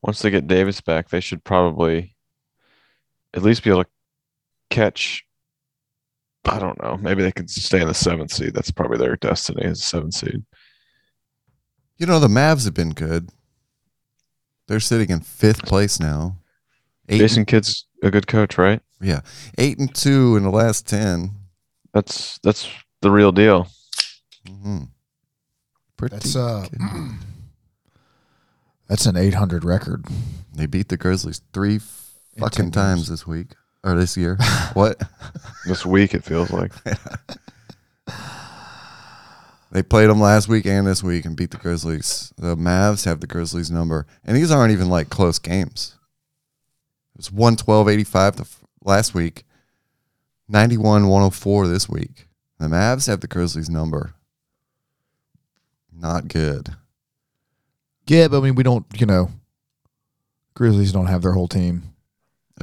once 0.02 0.20
they 0.20 0.28
get 0.28 0.46
Davis 0.46 0.82
back, 0.82 1.08
they 1.08 1.20
should 1.20 1.42
probably 1.42 2.14
at 3.32 3.42
least 3.42 3.64
be 3.64 3.70
able 3.70 3.84
to 3.84 3.90
catch. 4.68 5.24
I 6.44 6.58
don't 6.58 6.82
know. 6.82 6.98
Maybe 6.98 7.22
they 7.22 7.32
could 7.32 7.48
stay 7.48 7.80
in 7.80 7.88
the 7.88 7.94
seventh 7.94 8.30
seed. 8.34 8.52
That's 8.52 8.70
probably 8.70 8.98
their 8.98 9.16
destiny 9.16 9.64
as 9.64 9.80
a 9.80 9.82
seventh 9.82 10.12
seed. 10.12 10.44
You 11.96 12.04
know 12.04 12.20
the 12.20 12.28
Mavs 12.28 12.66
have 12.66 12.74
been 12.74 12.90
good. 12.90 13.30
They're 14.68 14.80
sitting 14.80 15.08
in 15.08 15.20
fifth 15.20 15.64
place 15.64 15.98
now. 15.98 16.36
Eight, 17.08 17.18
Jason 17.18 17.44
Kidd's 17.44 17.86
a 18.02 18.10
good 18.10 18.26
coach, 18.26 18.58
right? 18.58 18.80
yeah, 19.00 19.20
eight 19.58 19.78
and 19.78 19.92
two 19.94 20.36
in 20.36 20.44
the 20.44 20.50
last 20.50 20.86
ten. 20.86 21.32
That's 21.92 22.38
that's 22.42 22.68
the 23.00 23.10
real 23.10 23.32
deal. 23.32 23.68
Mm-hmm. 24.46 24.84
Pretty 25.96 26.16
That's 26.16 26.36
uh 26.36 26.66
good. 26.70 26.80
that's 28.88 29.06
an 29.06 29.16
800 29.16 29.64
record. 29.64 30.06
They 30.54 30.66
beat 30.66 30.88
the 30.88 30.96
Grizzlies 30.96 31.42
three 31.52 31.80
fucking 32.38 32.72
times 32.72 33.08
this 33.08 33.26
week 33.26 33.54
or 33.84 33.94
this 33.94 34.16
year. 34.16 34.36
what? 34.74 35.00
This 35.66 35.86
week 35.86 36.14
it 36.14 36.24
feels 36.24 36.50
like. 36.50 36.72
They 39.72 39.82
played 39.82 40.10
them 40.10 40.20
last 40.20 40.48
week 40.48 40.66
and 40.66 40.86
this 40.86 41.02
week 41.02 41.24
and 41.24 41.34
beat 41.34 41.50
the 41.50 41.56
Grizzlies. 41.56 42.30
The 42.36 42.54
Mavs 42.54 43.06
have 43.06 43.20
the 43.20 43.26
Grizzlies 43.26 43.70
number, 43.70 44.06
and 44.22 44.36
these 44.36 44.50
aren't 44.50 44.72
even 44.72 44.90
like 44.90 45.08
close 45.08 45.38
games. 45.38 45.96
It 47.14 47.18
was 47.18 47.32
112 47.32 47.88
85 47.88 48.36
the 48.36 48.42
f- 48.42 48.64
last 48.82 49.14
week, 49.14 49.44
91 50.48 51.08
104 51.08 51.68
this 51.68 51.88
week. 51.88 52.28
The 52.58 52.66
Mavs 52.66 53.06
have 53.06 53.20
the 53.20 53.26
Grizzlies 53.26 53.68
number. 53.68 54.14
Not 55.92 56.28
good. 56.28 56.76
Yeah, 58.06 58.28
but 58.28 58.38
I 58.38 58.40
mean 58.40 58.54
we 58.54 58.62
don't, 58.62 58.86
you 58.98 59.06
know, 59.06 59.30
Grizzlies 60.54 60.92
don't 60.92 61.06
have 61.06 61.22
their 61.22 61.32
whole 61.32 61.48
team. 61.48 61.94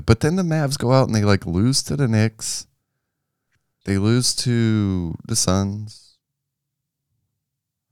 But 0.06 0.20
then 0.22 0.36
the 0.36 0.44
Mavs 0.44 0.78
go 0.78 0.92
out 0.94 1.08
and 1.08 1.16
they 1.16 1.24
like 1.24 1.46
lose 1.46 1.84
to 1.84 1.96
the 1.96 2.08
Knicks. 2.08 2.68
They 3.86 3.98
lose 3.98 4.36
to 4.38 5.16
the 5.26 5.36
Suns. 5.36 6.18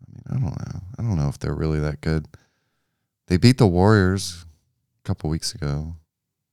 I 0.01 0.11
mean, 0.11 0.23
I 0.29 0.33
don't 0.33 0.43
know. 0.59 0.81
I 0.97 1.01
don't 1.01 1.17
know 1.17 1.29
if 1.29 1.39
they're 1.39 1.55
really 1.55 1.79
that 1.79 2.01
good. 2.01 2.27
They 3.27 3.37
beat 3.37 3.57
the 3.57 3.67
Warriors 3.67 4.45
a 5.03 5.07
couple 5.07 5.29
weeks 5.29 5.53
ago. 5.53 5.95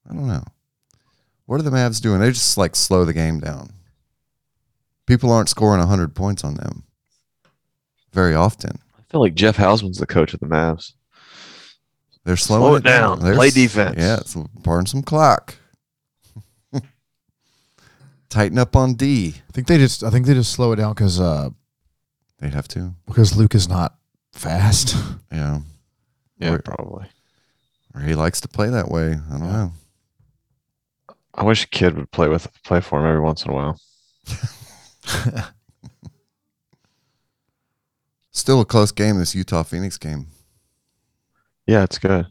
I 0.08 0.14
don't 0.14 0.28
know. 0.28 0.44
What 1.46 1.60
are 1.60 1.62
the 1.64 1.70
Mavs 1.70 2.00
doing? 2.00 2.20
They 2.20 2.30
just 2.30 2.56
like 2.56 2.74
slow 2.76 3.04
the 3.04 3.12
game 3.12 3.40
down. 3.40 3.70
People 5.06 5.30
aren't 5.30 5.48
scoring 5.50 5.80
100 5.80 6.14
points 6.14 6.42
on 6.44 6.54
them 6.54 6.84
very 8.12 8.34
often. 8.34 8.78
I 8.98 9.02
feel 9.10 9.20
like 9.20 9.34
Jeff 9.34 9.56
Hausman's 9.56 9.98
the 9.98 10.06
coach 10.06 10.32
of 10.34 10.40
the 10.40 10.46
Mavs. 10.46 10.92
They're 12.24 12.36
slowing 12.36 12.62
Slow 12.62 12.74
it 12.76 12.78
it 12.78 12.84
down. 12.84 13.20
They're 13.20 13.34
Play 13.34 13.50
defense. 13.50 13.96
Yeah, 13.98 14.16
it's 14.16 14.34
burn 14.34 14.86
some 14.86 15.02
clock. 15.02 15.56
Tighten 18.30 18.58
up 18.58 18.74
on 18.74 18.94
D. 18.94 19.34
I 19.48 19.52
think 19.52 19.66
they 19.66 19.78
just 19.78 20.02
I 20.02 20.10
think 20.10 20.26
they 20.26 20.34
just 20.34 20.52
slow 20.52 20.72
it 20.72 20.76
down 20.76 20.94
cuz 20.94 21.20
uh 21.20 21.50
They'd 22.40 22.54
have 22.54 22.68
to. 22.68 22.94
because 23.06 23.36
Luke 23.36 23.54
is 23.54 23.68
not 23.68 23.94
fast. 24.32 24.96
Yeah. 25.32 25.60
Yeah, 26.38 26.52
Or- 26.54 26.58
probably. 26.62 27.06
Or 27.94 28.00
he 28.02 28.14
likes 28.14 28.40
to 28.42 28.48
play 28.48 28.70
that 28.70 28.88
way. 28.88 29.12
I 29.12 29.30
don't 29.38 29.44
Yeah. 29.46 29.52
know. 29.52 29.72
I 31.34 31.44
wish 31.44 31.64
a 31.64 31.68
kid 31.68 31.96
would 31.96 32.10
play 32.12 32.28
with 32.28 32.48
play 32.62 32.80
for 32.80 33.00
him 33.00 33.06
every 33.06 33.20
once 33.20 33.44
in 33.44 33.50
a 33.50 33.54
while. 33.54 33.80
Still 38.30 38.60
a 38.60 38.64
close 38.64 38.92
game, 38.92 39.18
this 39.18 39.34
Utah 39.34 39.62
Phoenix 39.62 39.96
game. 39.98 40.28
Yeah, 41.66 41.82
it's 41.82 41.98
good. 41.98 42.26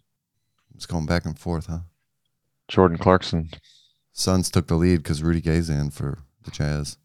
It's 0.76 0.86
going 0.86 1.06
back 1.06 1.26
and 1.26 1.38
forth, 1.38 1.68
huh? 1.68 1.80
Jordan 2.68 2.98
Clarkson. 2.98 3.50
Suns 4.12 4.50
took 4.50 4.68
the 4.68 4.76
lead 4.76 4.98
because 4.98 5.24
Rudy 5.24 5.42
Gay's 5.42 5.70
in 5.70 5.90
for 5.90 6.20
the 6.44 6.52
Jazz. 6.52 6.98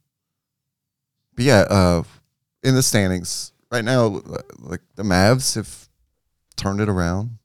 But 1.34 1.44
yeah, 1.44 1.64
uh, 1.70 2.02
in 2.62 2.74
the 2.74 2.82
standings 2.82 3.52
right 3.70 3.84
now, 3.84 4.20
like 4.58 4.80
the 4.96 5.04
Mavs 5.04 5.54
have 5.54 5.88
turned 6.56 6.80
it 6.80 6.88
around. 6.88 7.38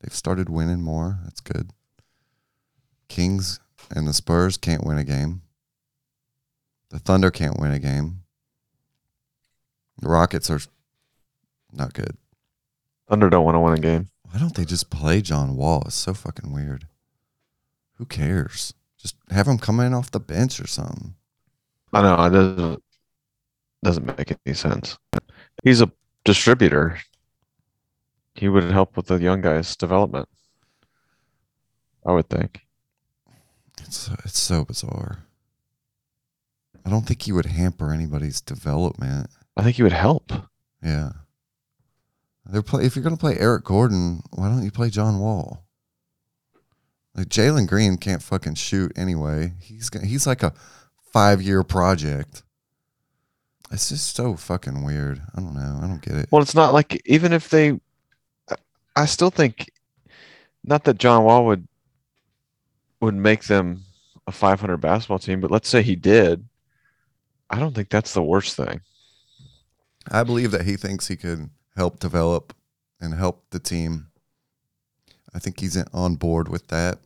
They've 0.00 0.12
started 0.12 0.48
winning 0.48 0.82
more. 0.82 1.20
That's 1.24 1.40
good. 1.40 1.70
Kings 3.08 3.60
and 3.94 4.06
the 4.06 4.12
Spurs 4.12 4.56
can't 4.56 4.84
win 4.84 4.98
a 4.98 5.04
game. 5.04 5.42
The 6.90 6.98
Thunder 6.98 7.30
can't 7.30 7.58
win 7.58 7.72
a 7.72 7.78
game. 7.78 8.22
The 9.98 10.08
Rockets 10.08 10.50
are 10.50 10.60
not 11.72 11.94
good. 11.94 12.16
Thunder 13.08 13.30
don't 13.30 13.44
want 13.44 13.54
to 13.54 13.60
win 13.60 13.74
a 13.74 13.80
game. 13.80 14.08
Why 14.30 14.38
don't 14.38 14.54
they 14.54 14.64
just 14.64 14.90
play 14.90 15.20
John 15.20 15.56
Wall? 15.56 15.82
It's 15.86 15.94
so 15.94 16.14
fucking 16.14 16.52
weird. 16.52 16.86
Who 17.94 18.04
cares? 18.04 18.74
Just 18.98 19.16
have 19.30 19.46
him 19.46 19.58
come 19.58 19.80
in 19.80 19.94
off 19.94 20.10
the 20.10 20.20
bench 20.20 20.60
or 20.60 20.66
something. 20.66 21.14
I 21.92 22.02
know 22.02 22.24
it 22.24 22.30
doesn't 22.30 22.82
doesn't 23.82 24.18
make 24.18 24.36
any 24.44 24.54
sense. 24.54 24.98
He's 25.62 25.80
a 25.80 25.90
distributor. 26.24 26.98
He 28.34 28.48
would 28.48 28.64
help 28.64 28.96
with 28.96 29.06
the 29.06 29.18
young 29.18 29.40
guys' 29.40 29.76
development. 29.76 30.28
I 32.04 32.12
would 32.12 32.28
think. 32.28 32.65
It's 33.86 33.96
so, 33.96 34.14
it's 34.24 34.40
so 34.40 34.64
bizarre. 34.64 35.18
I 36.84 36.90
don't 36.90 37.06
think 37.06 37.22
he 37.22 37.32
would 37.32 37.46
hamper 37.46 37.92
anybody's 37.92 38.40
development. 38.40 39.30
I 39.56 39.62
think 39.62 39.76
he 39.76 39.82
would 39.82 39.92
help. 39.92 40.32
Yeah. 40.82 41.10
They're 42.44 42.62
play 42.62 42.84
if 42.84 42.94
you're 42.94 43.02
gonna 43.02 43.16
play 43.16 43.36
Eric 43.38 43.64
Gordon, 43.64 44.22
why 44.32 44.48
don't 44.48 44.62
you 44.62 44.70
play 44.70 44.88
John 44.88 45.18
Wall? 45.18 45.64
Like 47.14 47.28
Jalen 47.28 47.66
Green 47.66 47.96
can't 47.96 48.22
fucking 48.22 48.54
shoot 48.54 48.92
anyway. 48.94 49.54
He's 49.60 49.90
he's 50.04 50.26
like 50.26 50.42
a 50.42 50.52
five 51.12 51.42
year 51.42 51.62
project. 51.64 52.42
It's 53.72 53.88
just 53.88 54.14
so 54.14 54.36
fucking 54.36 54.84
weird. 54.84 55.20
I 55.34 55.40
don't 55.40 55.54
know. 55.54 55.80
I 55.82 55.88
don't 55.88 56.02
get 56.02 56.14
it. 56.14 56.28
Well, 56.30 56.42
it's 56.42 56.54
not 56.54 56.72
like 56.72 57.02
even 57.04 57.32
if 57.32 57.48
they 57.48 57.80
I 58.94 59.06
still 59.06 59.30
think 59.30 59.72
not 60.62 60.84
that 60.84 60.98
John 60.98 61.24
Wall 61.24 61.46
would 61.46 61.66
would 63.00 63.14
make 63.14 63.44
them 63.44 63.82
a 64.26 64.32
500 64.32 64.78
basketball 64.78 65.18
team, 65.18 65.40
but 65.40 65.50
let's 65.50 65.68
say 65.68 65.82
he 65.82 65.96
did. 65.96 66.44
I 67.48 67.58
don't 67.58 67.74
think 67.74 67.90
that's 67.90 68.14
the 68.14 68.22
worst 68.22 68.56
thing. 68.56 68.80
I 70.10 70.22
believe 70.22 70.50
that 70.50 70.64
he 70.64 70.76
thinks 70.76 71.08
he 71.08 71.16
could 71.16 71.50
help 71.76 72.00
develop 72.00 72.54
and 73.00 73.14
help 73.14 73.44
the 73.50 73.58
team. 73.58 74.08
I 75.34 75.38
think 75.38 75.60
he's 75.60 75.76
on 75.92 76.16
board 76.16 76.48
with 76.48 76.68
that. 76.68 76.98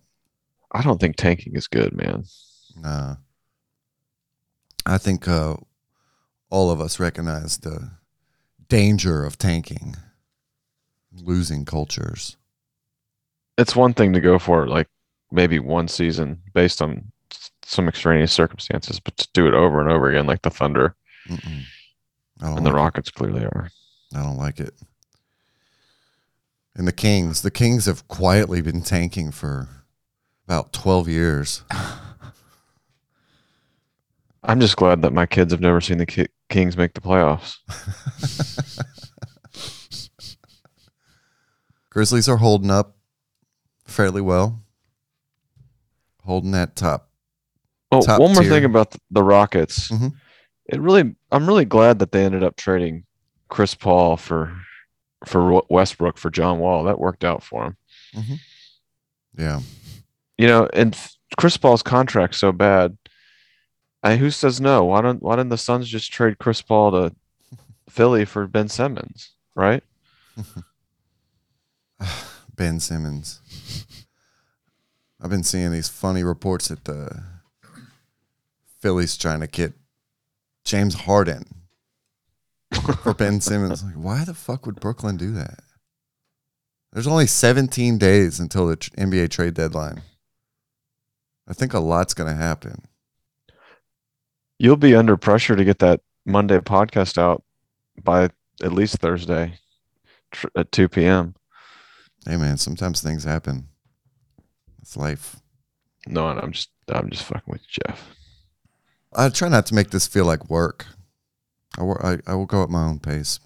I 0.72 0.82
don't 0.82 1.00
think 1.00 1.16
tanking 1.16 1.56
is 1.56 1.66
good, 1.66 1.92
man. 1.92 2.24
Nah. 2.76 3.16
I 4.86 4.98
think 4.98 5.26
uh, 5.26 5.56
all 6.48 6.70
of 6.70 6.80
us 6.80 7.00
recognize 7.00 7.58
the 7.58 7.90
danger 8.68 9.24
of 9.24 9.36
tanking, 9.36 9.96
losing 11.12 11.64
cultures. 11.64 12.36
It's 13.58 13.76
one 13.76 13.92
thing 13.92 14.12
to 14.12 14.20
go 14.20 14.38
for 14.38 14.66
like 14.66 14.88
maybe 15.30 15.58
one 15.58 15.88
season 15.88 16.42
based 16.54 16.82
on 16.82 17.12
some 17.62 17.88
extraneous 17.88 18.32
circumstances, 18.32 18.98
but 19.00 19.16
to 19.16 19.28
do 19.32 19.46
it 19.46 19.54
over 19.54 19.80
and 19.80 19.90
over 19.90 20.08
again, 20.10 20.26
like 20.26 20.42
the 20.42 20.50
Thunder 20.50 20.94
and 21.28 21.38
the 22.40 22.62
like 22.62 22.66
it. 22.66 22.72
Rockets 22.72 23.10
clearly 23.10 23.44
are. 23.44 23.70
I 24.14 24.22
don't 24.22 24.36
like 24.38 24.58
it. 24.60 24.74
And 26.74 26.86
the 26.88 26.92
Kings, 26.92 27.42
the 27.42 27.50
Kings 27.50 27.86
have 27.86 28.08
quietly 28.08 28.60
been 28.60 28.82
tanking 28.82 29.30
for 29.30 29.68
about 30.46 30.72
12 30.72 31.08
years. 31.08 31.62
I'm 34.42 34.58
just 34.58 34.76
glad 34.76 35.02
that 35.02 35.12
my 35.12 35.26
kids 35.26 35.52
have 35.52 35.60
never 35.60 35.82
seen 35.82 35.98
the 35.98 36.06
Ki- 36.06 36.28
Kings 36.48 36.76
make 36.76 36.94
the 36.94 37.00
playoffs. 37.02 37.58
Grizzlies 41.90 42.28
are 42.28 42.38
holding 42.38 42.70
up 42.70 42.96
fairly 43.84 44.22
well. 44.22 44.62
Holding 46.30 46.52
that 46.52 46.76
top. 46.76 47.10
Oh, 47.90 48.02
Top 48.02 48.20
one 48.20 48.32
more 48.34 48.42
tier. 48.42 48.52
thing 48.52 48.64
about 48.64 48.94
the 49.10 49.24
Rockets. 49.24 49.88
Mhm. 49.90 50.12
It 50.66 50.80
really, 50.80 51.16
I'm 51.32 51.44
really 51.48 51.64
glad 51.64 51.98
that 51.98 52.12
they 52.12 52.24
ended 52.24 52.44
up 52.44 52.54
trading 52.54 53.04
Chris 53.48 53.74
Paul 53.74 54.16
for 54.16 54.56
for 55.26 55.60
Westbrook 55.68 56.16
for 56.18 56.30
John 56.30 56.60
Wall. 56.60 56.84
That 56.84 57.00
worked 57.00 57.24
out 57.24 57.42
for 57.42 57.64
him. 57.64 57.76
Yeah. 59.36 59.60
You 60.38 60.46
know, 60.46 60.68
and 60.72 60.96
Chris 61.36 61.56
Paul's 61.56 61.82
contract 61.82 62.36
so 62.36 62.52
bad. 62.52 62.96
I, 64.04 64.14
who 64.16 64.30
says 64.30 64.60
no? 64.60 64.84
Why 64.84 65.00
don't 65.00 65.20
Why 65.20 65.34
didn't 65.34 65.48
the 65.50 65.58
Suns 65.58 65.88
just 65.88 66.12
trade 66.12 66.38
Chris 66.38 66.62
Paul 66.62 66.92
to 66.92 67.12
Philly 67.90 68.24
for 68.24 68.46
Ben 68.46 68.68
Simmons? 68.68 69.32
Right? 69.56 69.82
Ben 72.56 72.78
Simmons. 72.78 73.40
I've 75.22 75.30
been 75.30 75.42
seeing 75.42 75.70
these 75.70 75.88
funny 75.88 76.24
reports 76.24 76.68
that 76.68 76.84
the 76.84 77.22
Philly's 78.80 79.16
trying 79.16 79.40
to 79.40 79.46
get 79.46 79.74
James 80.64 80.94
Harden 80.94 81.44
for 83.02 83.12
Ben 83.12 83.40
Simmons. 83.40 83.84
Like, 83.84 83.94
why 83.94 84.24
the 84.24 84.34
fuck 84.34 84.64
would 84.64 84.80
Brooklyn 84.80 85.16
do 85.16 85.32
that? 85.32 85.60
There's 86.92 87.06
only 87.06 87.26
17 87.26 87.98
days 87.98 88.40
until 88.40 88.66
the 88.66 88.76
NBA 88.76 89.30
trade 89.30 89.54
deadline. 89.54 90.02
I 91.46 91.52
think 91.52 91.74
a 91.74 91.80
lot's 91.80 92.14
going 92.14 92.30
to 92.30 92.36
happen. 92.36 92.84
You'll 94.58 94.76
be 94.76 94.94
under 94.94 95.16
pressure 95.16 95.56
to 95.56 95.64
get 95.64 95.78
that 95.80 96.00
Monday 96.24 96.58
podcast 96.58 97.18
out 97.18 97.44
by 98.02 98.30
at 98.62 98.72
least 98.72 98.96
Thursday 98.98 99.58
at 100.56 100.72
2 100.72 100.88
p.m. 100.88 101.34
Hey 102.26 102.36
man, 102.36 102.56
sometimes 102.56 103.00
things 103.00 103.24
happen. 103.24 103.68
It's 104.90 104.96
life. 104.96 105.36
No, 106.08 106.26
I'm 106.26 106.50
just 106.50 106.70
I'm 106.88 107.10
just 107.10 107.22
fucking 107.22 107.44
with 107.46 107.60
you, 107.60 107.84
Jeff. 107.86 108.10
I 109.14 109.28
try 109.28 109.48
not 109.48 109.64
to 109.66 109.74
make 109.76 109.90
this 109.90 110.08
feel 110.08 110.24
like 110.24 110.50
work. 110.50 110.84
I, 111.78 111.84
I, 111.84 112.18
I 112.26 112.34
will 112.34 112.46
go 112.46 112.64
at 112.64 112.70
my 112.70 112.82
own 112.82 112.98
pace. 112.98 113.38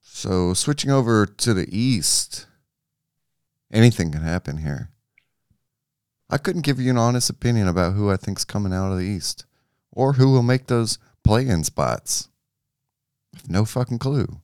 So, 0.00 0.54
switching 0.54 0.90
over 0.90 1.26
to 1.26 1.52
the 1.52 1.68
East, 1.68 2.46
anything 3.70 4.10
can 4.10 4.22
happen 4.22 4.56
here. 4.56 4.88
I 6.30 6.38
couldn't 6.38 6.64
give 6.64 6.80
you 6.80 6.88
an 6.88 6.96
honest 6.96 7.28
opinion 7.28 7.68
about 7.68 7.92
who 7.92 8.10
I 8.10 8.16
think's 8.16 8.46
coming 8.46 8.72
out 8.72 8.90
of 8.90 8.96
the 8.96 9.04
East 9.04 9.44
or 9.92 10.14
who 10.14 10.32
will 10.32 10.42
make 10.42 10.68
those 10.68 10.98
play 11.22 11.46
in 11.46 11.62
spots. 11.62 12.30
I 13.34 13.40
have 13.40 13.50
no 13.50 13.66
fucking 13.66 13.98
clue. 13.98 14.40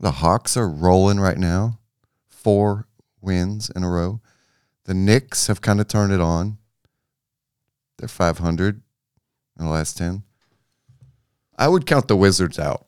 The 0.00 0.10
Hawks 0.10 0.56
are 0.56 0.68
rolling 0.68 1.20
right 1.20 1.38
now, 1.38 1.78
four 2.26 2.88
wins 3.20 3.70
in 3.70 3.84
a 3.84 3.90
row. 3.90 4.20
The 4.84 4.94
Knicks 4.94 5.46
have 5.46 5.60
kind 5.60 5.80
of 5.80 5.88
turned 5.88 6.12
it 6.12 6.20
on. 6.20 6.58
They're 7.98 8.08
500 8.08 8.82
in 9.58 9.64
the 9.64 9.70
last 9.70 9.96
10. 9.98 10.22
I 11.58 11.68
would 11.68 11.86
count 11.86 12.08
the 12.08 12.16
Wizards 12.16 12.58
out. 12.58 12.86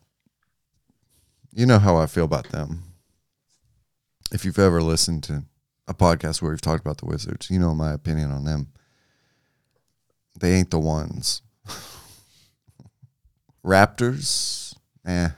You 1.53 1.66
know 1.66 1.79
how 1.79 1.97
I 1.97 2.07
feel 2.07 2.25
about 2.25 2.49
them. 2.49 2.85
If 4.33 4.47
you've 4.47 4.59
ever 4.59 4.81
listened 4.83 5.23
to 5.25 5.45
a 5.87 5.92
podcast 5.92 6.40
where 6.40 6.51
we've 6.51 6.61
talked 6.62 6.81
about 6.81 6.97
the 6.97 7.07
Wizards, 7.07 7.51
you 7.51 7.59
know 7.59 7.75
my 7.75 7.92
opinion 7.92 8.31
on 8.31 8.45
them. 8.45 8.68
They 10.40 10.55
ain't 10.55 10.71
the 10.71 10.79
ones. 10.79 11.42
Raptors, 13.64 14.75
eh. 15.07 15.29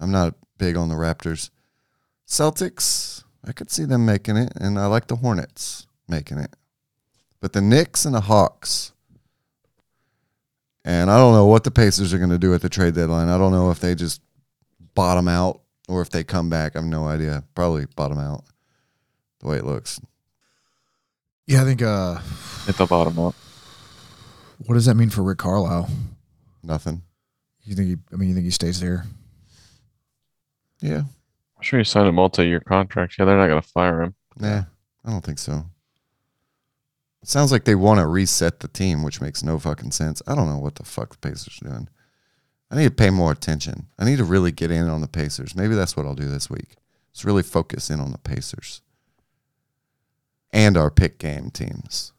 I'm 0.00 0.10
not 0.10 0.34
big 0.56 0.76
on 0.76 0.88
the 0.88 0.94
Raptors. 0.94 1.50
Celtics, 2.26 3.24
I 3.46 3.52
could 3.52 3.70
see 3.70 3.84
them 3.84 4.06
making 4.06 4.36
it, 4.36 4.52
and 4.56 4.78
I 4.78 4.86
like 4.86 5.08
the 5.08 5.16
Hornets 5.16 5.86
making 6.08 6.38
it. 6.38 6.54
But 7.40 7.52
the 7.52 7.60
Knicks 7.60 8.04
and 8.04 8.14
the 8.14 8.20
Hawks, 8.20 8.92
and 10.84 11.10
I 11.10 11.16
don't 11.18 11.32
know 11.34 11.46
what 11.46 11.64
the 11.64 11.70
Pacers 11.72 12.12
are 12.14 12.18
going 12.18 12.30
to 12.30 12.38
do 12.38 12.54
at 12.54 12.62
the 12.62 12.68
trade 12.68 12.94
deadline. 12.94 13.28
I 13.28 13.38
don't 13.38 13.52
know 13.52 13.70
if 13.70 13.80
they 13.80 13.94
just 13.94 14.20
bottom 14.94 15.26
out 15.28 15.60
or 15.88 16.02
if 16.02 16.10
they 16.10 16.22
come 16.22 16.48
back. 16.50 16.76
I 16.76 16.80
have 16.80 16.88
no 16.88 17.06
idea. 17.06 17.42
Probably 17.54 17.86
bottom 17.96 18.18
out 18.18 18.44
the 19.40 19.48
way 19.48 19.56
it 19.56 19.64
looks. 19.64 20.00
Yeah, 21.46 21.62
I 21.62 21.64
think. 21.64 21.82
Uh, 21.82 22.18
Hit 22.66 22.76
the 22.76 22.86
bottom 22.86 23.18
up. 23.18 23.34
what 24.58 24.74
does 24.74 24.86
that 24.86 24.94
mean 24.94 25.10
for 25.10 25.22
Rick 25.22 25.38
Carlisle? 25.38 25.88
Nothing. 26.62 27.02
You 27.64 27.74
think? 27.74 27.88
He, 27.88 27.96
I 28.12 28.16
mean, 28.16 28.28
you 28.28 28.34
think 28.34 28.44
he 28.44 28.50
stays 28.50 28.80
there? 28.80 29.04
Yeah. 30.80 31.02
I'm 31.62 31.64
sure 31.64 31.78
he 31.78 31.84
signed 31.84 32.08
a 32.08 32.12
multi-year 32.12 32.58
contract. 32.58 33.14
Yeah, 33.16 33.24
they're 33.24 33.36
not 33.36 33.46
gonna 33.46 33.62
fire 33.62 34.02
him. 34.02 34.14
Nah, 34.36 34.64
I 35.04 35.10
don't 35.10 35.24
think 35.24 35.38
so. 35.38 35.64
It 37.22 37.28
sounds 37.28 37.52
like 37.52 37.62
they 37.62 37.76
want 37.76 38.00
to 38.00 38.06
reset 38.08 38.58
the 38.58 38.66
team, 38.66 39.04
which 39.04 39.20
makes 39.20 39.44
no 39.44 39.60
fucking 39.60 39.92
sense. 39.92 40.20
I 40.26 40.34
don't 40.34 40.48
know 40.48 40.58
what 40.58 40.74
the 40.74 40.82
fuck 40.82 41.10
the 41.10 41.18
Pacers 41.18 41.60
are 41.62 41.68
doing. 41.68 41.88
I 42.68 42.74
need 42.74 42.86
to 42.86 42.90
pay 42.90 43.10
more 43.10 43.30
attention. 43.30 43.86
I 43.96 44.04
need 44.04 44.18
to 44.18 44.24
really 44.24 44.50
get 44.50 44.72
in 44.72 44.88
on 44.88 45.02
the 45.02 45.06
Pacers. 45.06 45.54
Maybe 45.54 45.76
that's 45.76 45.96
what 45.96 46.04
I'll 46.04 46.16
do 46.16 46.28
this 46.28 46.50
week. 46.50 46.74
Let's 47.12 47.24
really 47.24 47.44
focus 47.44 47.90
in 47.90 48.00
on 48.00 48.10
the 48.10 48.18
Pacers 48.18 48.80
and 50.52 50.76
our 50.76 50.90
pick 50.90 51.20
game 51.20 51.50
teams. 51.50 52.12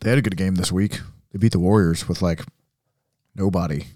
They 0.00 0.10
had 0.10 0.18
a 0.18 0.22
good 0.22 0.36
game 0.36 0.56
this 0.56 0.70
week. 0.70 1.00
They 1.32 1.38
beat 1.38 1.52
the 1.52 1.58
Warriors 1.58 2.06
with 2.06 2.20
like 2.20 2.42
nobody. 3.34 3.86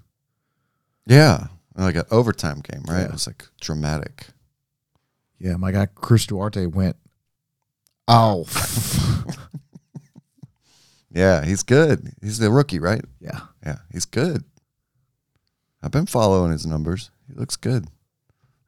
Yeah, 1.06 1.48
like 1.84 1.96
an 1.96 2.04
overtime 2.10 2.60
game, 2.60 2.82
right? 2.88 3.00
Yeah. 3.00 3.04
It 3.06 3.12
was 3.12 3.26
like 3.26 3.46
dramatic. 3.60 4.26
Yeah, 5.38 5.56
my 5.56 5.70
guy 5.72 5.86
Chris 5.86 6.26
Duarte 6.26 6.66
went. 6.66 6.96
Oh, 8.08 8.46
Yeah, 11.10 11.44
he's 11.44 11.62
good. 11.62 12.12
He's 12.22 12.38
the 12.38 12.50
rookie, 12.50 12.78
right? 12.78 13.04
yeah. 13.20 13.40
Yeah, 13.64 13.78
he's 13.90 14.04
good. 14.04 14.44
I've 15.82 15.90
been 15.90 16.06
following 16.06 16.52
his 16.52 16.66
numbers. 16.66 17.10
He 17.28 17.34
looks 17.34 17.56
good. 17.56 17.86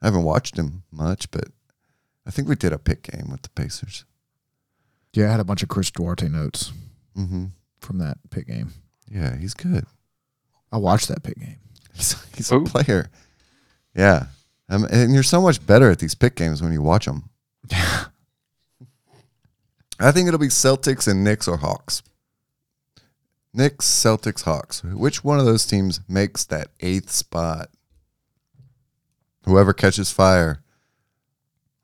I 0.01 0.07
haven't 0.07 0.23
watched 0.23 0.57
him 0.57 0.83
much, 0.91 1.29
but 1.31 1.45
I 2.25 2.31
think 2.31 2.47
we 2.47 2.55
did 2.55 2.73
a 2.73 2.79
pick 2.79 3.03
game 3.03 3.29
with 3.31 3.43
the 3.43 3.49
Pacers. 3.49 4.05
Yeah, 5.13 5.27
I 5.27 5.31
had 5.31 5.39
a 5.39 5.43
bunch 5.45 5.61
of 5.63 5.69
Chris 5.69 5.91
Duarte 5.91 6.27
notes 6.29 6.71
hmm 7.15 7.47
from 7.79 7.97
that 7.97 8.17
pick 8.29 8.47
game. 8.47 8.73
Yeah, 9.09 9.35
he's 9.37 9.53
good. 9.53 9.85
I 10.71 10.77
watched 10.77 11.07
that 11.09 11.23
pick 11.23 11.37
game. 11.39 11.57
He's, 11.95 12.15
he's 12.35 12.51
a 12.51 12.59
player. 12.61 13.09
Yeah. 13.95 14.27
Um, 14.69 14.85
and 14.89 15.13
you're 15.13 15.23
so 15.23 15.41
much 15.41 15.65
better 15.65 15.91
at 15.91 15.99
these 15.99 16.15
pick 16.15 16.35
games 16.35 16.61
when 16.61 16.71
you 16.71 16.81
watch 16.81 17.05
them. 17.05 17.29
I 19.99 20.11
think 20.11 20.27
it'll 20.27 20.39
be 20.39 20.47
Celtics 20.47 21.07
and 21.07 21.23
Knicks 21.23 21.47
or 21.47 21.57
Hawks. 21.57 22.01
Knicks, 23.53 23.85
Celtics, 23.85 24.43
Hawks. 24.43 24.83
Which 24.83 25.23
one 25.23 25.39
of 25.39 25.45
those 25.45 25.65
teams 25.65 25.99
makes 26.07 26.45
that 26.45 26.69
eighth 26.79 27.11
spot? 27.11 27.69
Whoever 29.43 29.73
catches 29.73 30.11
fire 30.11 30.63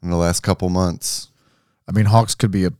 in 0.02 0.10
the 0.10 0.15
last 0.15 0.41
couple 0.41 0.70
months. 0.70 1.30
I 1.88 1.91
mean, 1.91 2.06
Hawks 2.06 2.36
could 2.36 2.52
be 2.52 2.65
a 2.65 2.72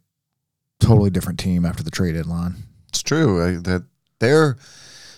totally 0.80 1.10
different 1.10 1.40
team 1.40 1.66
after 1.66 1.84
the 1.84 1.92
trade 1.92 2.13
deadline. 2.13 2.56
It's 2.90 3.04
true 3.04 3.42
uh, 3.42 3.62
that 3.62 3.84
they're 4.20 4.58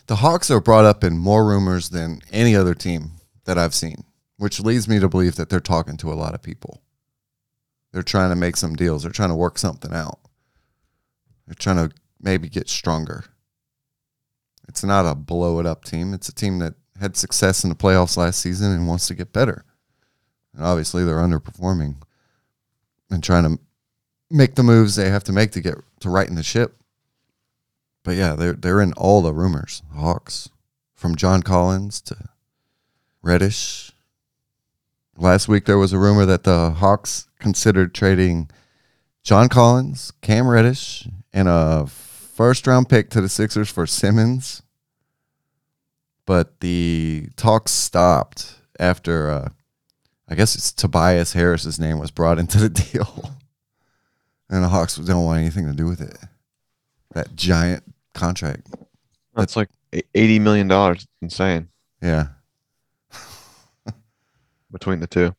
the 0.10 0.16
Hawks 0.16 0.50
are 0.50 0.60
brought 0.60 0.86
up 0.86 1.04
in 1.04 1.20
more 1.20 1.46
rumors 1.46 1.90
than 1.90 2.22
any 2.32 2.56
other 2.56 2.74
team 2.74 3.12
that 3.46 3.60
I've 3.60 3.76
seen. 3.76 4.06
which 4.38 4.62
leads 4.62 4.88
me 4.88 5.00
to 5.00 5.10
believe 5.10 5.36
that 5.36 5.50
they're 5.50 5.60
talking 5.60 5.98
to 5.98 6.12
a 6.12 6.16
lot 6.16 6.34
of 6.34 6.42
people. 6.42 6.82
They're 7.92 8.02
trying 8.02 8.30
to 8.30 8.38
make 8.38 8.56
some 8.56 8.74
deals. 8.74 9.04
They're 9.04 9.12
trying 9.12 9.30
to 9.30 9.36
work 9.36 9.60
something 9.60 9.94
out. 9.94 10.18
They're 11.46 11.56
trying 11.56 11.90
to 11.90 11.94
maybe 12.22 12.48
get 12.48 12.70
stronger. 12.70 13.26
It's 14.70 14.84
not 14.84 15.06
a 15.06 15.14
blow 15.14 15.60
it 15.60 15.66
up 15.66 15.84
team. 15.84 16.14
It's 16.14 16.30
a 16.30 16.34
team 16.34 16.60
that 16.60 16.76
had 17.00 17.18
success 17.18 17.66
in 17.66 17.70
the 17.70 17.76
playoffs 17.76 18.16
last 18.16 18.40
season 18.40 18.72
and 18.72 18.88
wants 18.88 19.08
to 19.08 19.14
get 19.14 19.34
better. 19.34 19.66
And 20.56 20.64
obviously, 20.64 21.04
they're 21.04 21.18
underperforming 21.18 21.98
and 23.12 23.22
trying 23.22 23.44
to 23.44 23.62
make 24.32 24.56
the 24.56 24.64
moves 24.64 24.96
they 24.96 25.10
have 25.10 25.26
to 25.26 25.34
make 25.34 25.52
to 25.52 25.62
get 25.62 25.76
to 26.00 26.10
right 26.10 26.30
in 26.30 26.36
the 26.36 26.44
ship. 26.44 26.79
But 28.04 28.16
yeah, 28.16 28.36
they're 28.36 28.54
they're 28.54 28.82
in 28.82 28.94
all 28.94 29.22
the 29.22 29.34
rumors. 29.34 29.82
Hawks, 29.94 30.50
from 30.96 31.16
John 31.16 31.42
Collins 31.44 32.02
to 32.02 32.16
Reddish. 33.22 33.92
Last 35.18 35.48
week 35.48 35.66
there 35.66 35.78
was 35.78 35.92
a 35.94 36.00
rumor 36.00 36.26
that 36.26 36.44
the 36.44 36.72
Hawks 36.72 37.28
considered 37.40 37.94
trading 37.94 38.50
John 39.24 39.50
Collins, 39.50 40.14
Cam 40.22 40.48
Reddish, 40.48 41.08
and 41.34 41.48
a 41.48 41.88
first 41.88 42.66
round 42.68 42.90
pick 42.90 43.10
to 43.12 43.22
the 43.22 43.30
Sixers 43.30 43.70
for 43.70 43.86
Simmons. 43.86 44.62
But 46.26 46.60
the 46.62 47.28
talks 47.36 47.72
stopped 47.72 48.56
after 48.80 49.30
uh, 49.30 49.50
I 50.30 50.36
guess 50.36 50.56
it's 50.56 50.72
Tobias 50.72 51.34
Harris's 51.34 51.80
name 51.80 51.98
was 52.00 52.12
brought 52.12 52.40
into 52.40 52.60
the 52.60 52.70
deal. 52.92 53.32
and 54.50 54.64
the 54.64 54.70
Hawks 54.70 54.96
don't 54.96 55.26
want 55.26 55.40
anything 55.40 55.68
to 55.68 55.74
do 55.74 55.86
with 55.86 56.02
it. 56.02 56.18
That 57.14 57.36
giant 57.36 57.84
contract. 58.14 58.68
That's 59.36 59.56
like 59.56 59.70
e- 59.94 60.02
eighty 60.16 60.40
million 60.40 60.68
dollars. 60.68 61.08
Insane 61.22 61.70
Yeah. 62.02 62.28
between 64.72 65.00
the 65.00 65.08
two. 65.08 65.36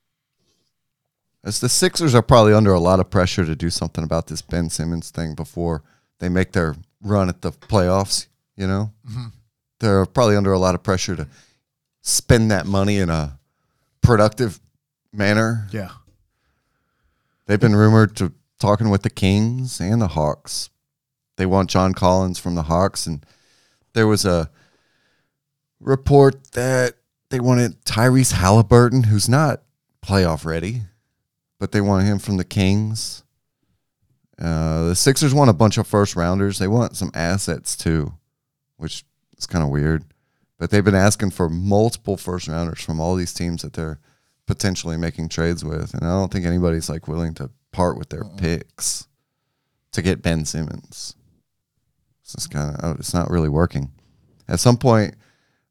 As 1.44 1.60
the 1.60 1.68
Sixers 1.68 2.14
are 2.14 2.22
probably 2.22 2.52
under 2.52 2.72
a 2.72 2.80
lot 2.80 3.00
of 3.00 3.08
pressure 3.10 3.44
to 3.46 3.56
do 3.56 3.70
something 3.70 4.04
about 4.04 4.26
this 4.26 4.42
Ben 4.42 4.68
Simmons 4.68 5.10
thing 5.10 5.34
before 5.34 5.82
they 6.18 6.28
make 6.28 6.52
their 6.52 6.76
run 7.02 7.28
at 7.30 7.40
the 7.40 7.50
playoffs, 7.52 8.26
you 8.56 8.66
know? 8.66 8.92
Mhm. 9.08 9.32
They're 9.78 10.04
probably 10.04 10.36
under 10.36 10.52
a 10.52 10.58
lot 10.58 10.74
of 10.74 10.82
pressure 10.82 11.16
to 11.16 11.26
spend 12.02 12.50
that 12.50 12.66
money 12.66 12.98
in 12.98 13.08
a 13.08 13.38
productive 14.02 14.60
manner. 15.12 15.66
Yeah. 15.70 15.92
They've 17.46 17.60
been 17.60 17.74
rumored 17.74 18.16
to 18.16 18.32
talking 18.58 18.90
with 18.90 19.02
the 19.02 19.10
Kings 19.10 19.80
and 19.80 20.02
the 20.02 20.08
Hawks. 20.08 20.68
They 21.40 21.46
want 21.46 21.70
John 21.70 21.94
Collins 21.94 22.38
from 22.38 22.54
the 22.54 22.64
Hawks, 22.64 23.06
and 23.06 23.24
there 23.94 24.06
was 24.06 24.26
a 24.26 24.50
report 25.80 26.52
that 26.52 26.96
they 27.30 27.40
wanted 27.40 27.82
Tyrese 27.86 28.34
Haliburton, 28.34 29.06
who's 29.06 29.26
not 29.26 29.62
playoff 30.04 30.44
ready, 30.44 30.82
but 31.58 31.72
they 31.72 31.80
want 31.80 32.04
him 32.04 32.18
from 32.18 32.36
the 32.36 32.44
Kings. 32.44 33.24
Uh, 34.38 34.88
the 34.88 34.94
Sixers 34.94 35.32
want 35.32 35.48
a 35.48 35.54
bunch 35.54 35.78
of 35.78 35.86
first 35.86 36.14
rounders. 36.14 36.58
They 36.58 36.68
want 36.68 36.98
some 36.98 37.10
assets 37.14 37.74
too, 37.74 38.12
which 38.76 39.02
is 39.38 39.46
kind 39.46 39.64
of 39.64 39.70
weird. 39.70 40.04
But 40.58 40.68
they've 40.68 40.84
been 40.84 40.94
asking 40.94 41.30
for 41.30 41.48
multiple 41.48 42.18
first 42.18 42.48
rounders 42.48 42.82
from 42.82 43.00
all 43.00 43.14
these 43.16 43.32
teams 43.32 43.62
that 43.62 43.72
they're 43.72 43.98
potentially 44.44 44.98
making 44.98 45.30
trades 45.30 45.64
with, 45.64 45.94
and 45.94 46.04
I 46.04 46.10
don't 46.10 46.30
think 46.30 46.44
anybody's 46.44 46.90
like 46.90 47.08
willing 47.08 47.32
to 47.36 47.48
part 47.72 47.96
with 47.96 48.10
their 48.10 48.24
picks 48.36 49.08
to 49.92 50.02
get 50.02 50.20
Ben 50.20 50.44
Simmons. 50.44 51.16
It's 52.34 52.44
just 52.44 52.52
kind 52.52 52.76
of 52.76 53.00
it's 53.00 53.12
not 53.12 53.28
really 53.28 53.48
working. 53.48 53.90
At 54.48 54.60
some 54.60 54.76
point, 54.76 55.14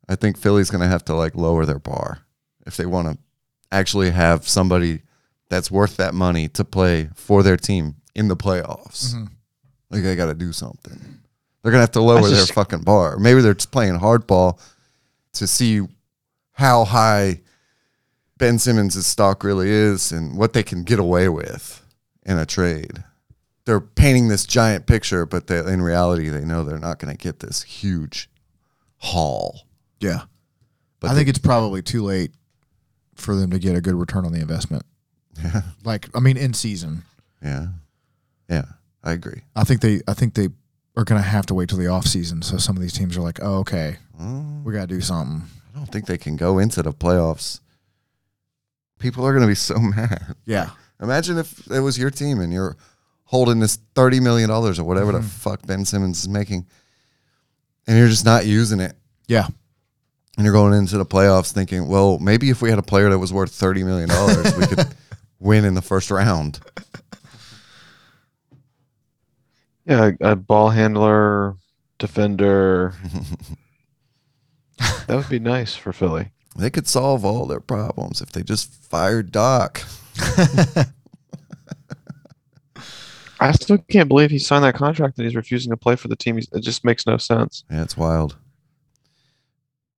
I 0.10 0.16
think 0.16 0.38
Philly's 0.38 0.70
going 0.70 0.82
to 0.82 0.88
have 0.88 1.06
to 1.06 1.16
like 1.16 1.36
lower 1.36 1.66
their 1.66 1.80
bar 1.80 2.20
if 2.66 2.76
they 2.76 2.86
want 2.86 3.08
to 3.08 3.18
actually 3.72 4.10
have 4.10 4.48
somebody 4.48 5.02
that's 5.50 5.72
worth 5.72 5.98
that 5.98 6.14
money 6.14 6.50
to 6.50 6.66
play 6.66 7.10
for 7.16 7.44
their 7.44 7.58
team 7.58 7.96
in 8.14 8.28
the 8.28 8.36
playoffs. 8.36 9.14
Mhm. 9.14 9.30
Like 9.90 10.04
they 10.04 10.16
got 10.16 10.26
to 10.26 10.34
do 10.34 10.52
something. 10.52 11.00
They're 11.62 11.72
gonna 11.72 11.82
have 11.82 11.92
to 11.92 12.02
lower 12.02 12.22
That's 12.22 12.48
their 12.48 12.54
fucking 12.54 12.84
bar. 12.84 13.18
Maybe 13.18 13.42
they're 13.42 13.54
just 13.54 13.72
playing 13.72 14.00
hardball 14.00 14.60
to 15.34 15.48
see 15.48 15.82
how 16.54 16.86
high 16.86 17.42
Ben 18.38 18.60
Simmons' 18.60 19.06
stock 19.06 19.44
really 19.44 19.70
is 19.70 20.12
and 20.12 20.38
what 20.38 20.54
they 20.54 20.64
can 20.64 20.84
get 20.84 21.00
away 21.00 21.28
with 21.28 21.86
in 22.24 22.38
a 22.38 22.46
trade. 22.46 23.04
They're 23.70 23.80
painting 23.80 24.30
this 24.30 24.48
giant 24.48 24.88
picture, 24.88 25.28
but 25.28 25.46
they, 25.46 25.60
in 25.60 25.80
reality, 25.84 26.28
they 26.30 26.44
know 26.44 26.64
they're 26.64 26.80
not 26.80 26.98
going 26.98 27.16
to 27.16 27.24
get 27.24 27.40
this 27.40 27.62
huge 27.62 28.28
haul. 28.98 29.62
Yeah. 30.00 30.22
But 31.00 31.12
I 31.12 31.14
think 31.14 31.30
it's 31.30 31.38
probably 31.38 31.84
too 31.84 32.02
late 32.02 32.32
for 33.14 33.36
them 33.36 33.52
to 33.52 33.60
get 33.60 33.76
a 33.76 33.82
good 33.82 33.94
return 33.94 34.26
on 34.26 34.32
the 34.32 34.40
investment. 34.42 34.82
Yeah, 35.44 35.62
Like, 35.84 36.10
I 36.16 36.20
mean, 36.20 36.36
in 36.36 36.56
season, 36.56 37.04
yeah, 37.44 37.68
yeah. 38.50 38.66
I 39.04 39.12
agree. 39.12 39.44
I 39.56 39.64
think 39.66 39.82
they, 39.82 40.02
I 40.08 40.16
think 40.16 40.34
they 40.34 40.48
are 40.98 41.04
going 41.04 41.22
to 41.22 41.28
have 41.28 41.46
to 41.46 41.54
wait 41.54 41.70
till 41.70 41.78
the 41.78 41.86
off 41.86 42.08
season. 42.08 42.42
So 42.42 42.58
some 42.58 42.76
of 42.76 42.82
these 42.82 42.94
teams 42.94 43.16
are 43.18 43.22
like, 43.22 43.38
oh, 43.40 43.60
okay, 43.60 43.98
Well, 44.20 44.62
we 44.64 44.74
got 44.74 44.90
to 44.90 44.96
do 44.96 45.00
something. 45.00 45.44
I 45.72 45.78
don't 45.78 45.86
think 45.92 46.08
they 46.08 46.18
can 46.18 46.38
go 46.38 46.58
into 46.58 46.82
the 46.82 46.92
playoffs. 46.92 47.60
People 48.98 49.28
are 49.28 49.32
going 49.32 49.44
to 49.44 49.48
be 49.48 49.54
so 49.54 49.78
mad. 49.80 50.36
Yeah. 50.48 50.72
Imagine 51.00 51.38
if 51.38 51.70
it 51.72 51.82
was 51.82 52.00
your 52.00 52.10
team 52.10 52.40
and 52.42 52.52
you're 52.52 52.76
holding 53.30 53.60
this 53.60 53.78
thirty 53.96 54.20
million 54.20 54.50
dollars 54.50 54.80
or 54.80 54.84
whatever 54.84 55.12
Mm-hmm. 55.14 55.22
the 55.22 55.30
fuck 55.30 55.66
Ben 55.68 55.86
Simmons 55.86 56.20
is 56.20 56.28
making, 56.28 56.66
and 57.88 57.98
you're 57.98 58.08
just 58.10 58.26
not 58.26 58.46
using 58.48 58.80
it. 58.80 58.96
Yeah. 59.28 59.46
And 60.38 60.46
you're 60.46 60.54
going 60.54 60.74
into 60.74 60.98
the 60.98 61.06
playoffs 61.06 61.52
thinking, 61.52 61.88
well, 61.88 62.18
maybe 62.18 62.50
if 62.50 62.62
we 62.62 62.70
had 62.70 62.80
a 62.80 62.84
player 62.84 63.10
that 63.10 63.20
was 63.20 63.32
worth 63.34 63.52
thirty 63.52 63.84
million 63.84 64.10
dollars, 64.10 64.56
we 64.58 64.66
could 64.68 64.88
win 65.40 65.64
in 65.66 65.74
the 65.76 65.82
first 65.82 66.10
round. 66.12 66.60
Yeah, 69.86 70.12
a 70.22 70.36
ball 70.36 70.70
handler, 70.70 71.56
defender. 71.98 72.94
that 75.08 75.16
would 75.16 75.30
be 75.30 75.40
nice 75.40 75.76
for 75.76 75.92
Philly. 75.92 76.32
They 76.56 76.70
could 76.70 76.88
solve 76.88 77.26
all 77.26 77.46
their 77.46 77.60
problems 77.60 78.22
if 78.22 78.32
they 78.32 78.44
just 78.44 78.72
fired 78.74 79.32
Doc. 79.32 79.82
I 83.40 83.52
still 83.54 83.78
can't 83.90 84.08
believe 84.10 84.32
he 84.32 84.40
signed 84.40 84.64
that 84.66 84.76
contract 84.76 85.18
and 85.18 85.26
he's 85.26 85.36
refusing 85.36 85.70
to 85.72 85.78
play 85.78 85.96
for 85.96 86.08
the 86.10 86.16
team. 86.16 86.36
He's, 86.36 86.48
it 86.52 86.60
just 86.62 86.84
makes 86.84 87.06
no 87.08 87.18
sense. 87.18 87.64
Yeah, 87.72 87.84
it's 87.84 87.96
wild. 87.98 88.36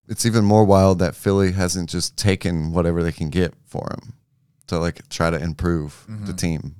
It's 0.07 0.25
even 0.25 0.43
more 0.43 0.65
wild 0.65 0.99
that 0.99 1.15
Philly 1.15 1.53
hasn't 1.53 1.89
just 1.89 2.17
taken 2.17 2.71
whatever 2.73 3.01
they 3.01 3.11
can 3.11 3.29
get 3.29 3.53
for 3.65 3.87
him 3.91 4.13
to 4.67 4.77
like 4.77 5.07
try 5.09 5.29
to 5.29 5.41
improve 5.41 6.05
the 6.07 6.33
Mhm. 6.33 6.37
team. 6.37 6.75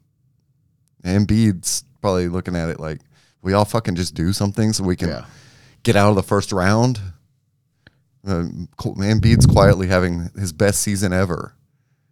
And 1.04 1.28
Embiid's 1.28 1.84
probably 2.02 2.28
looking 2.28 2.56
at 2.56 2.70
it 2.70 2.80
like 2.80 3.00
we 3.42 3.54
all 3.54 3.66
fucking 3.66 3.96
just 3.96 4.14
do 4.14 4.34
something 4.34 4.74
so 4.74 4.84
we 4.84 4.96
can 4.96 5.10
Yeah. 5.10 5.26
get 5.84 5.96
out 5.96 6.10
of 6.10 6.16
the 6.16 6.24
first 6.24 6.52
round. 6.52 7.00
Uh, 8.26 8.44
Col- 8.78 8.96
Embiid's 8.98 9.48
quietly 9.48 9.88
having 9.88 10.30
his 10.38 10.52
best 10.54 10.82
season 10.82 11.12
ever. 11.14 11.56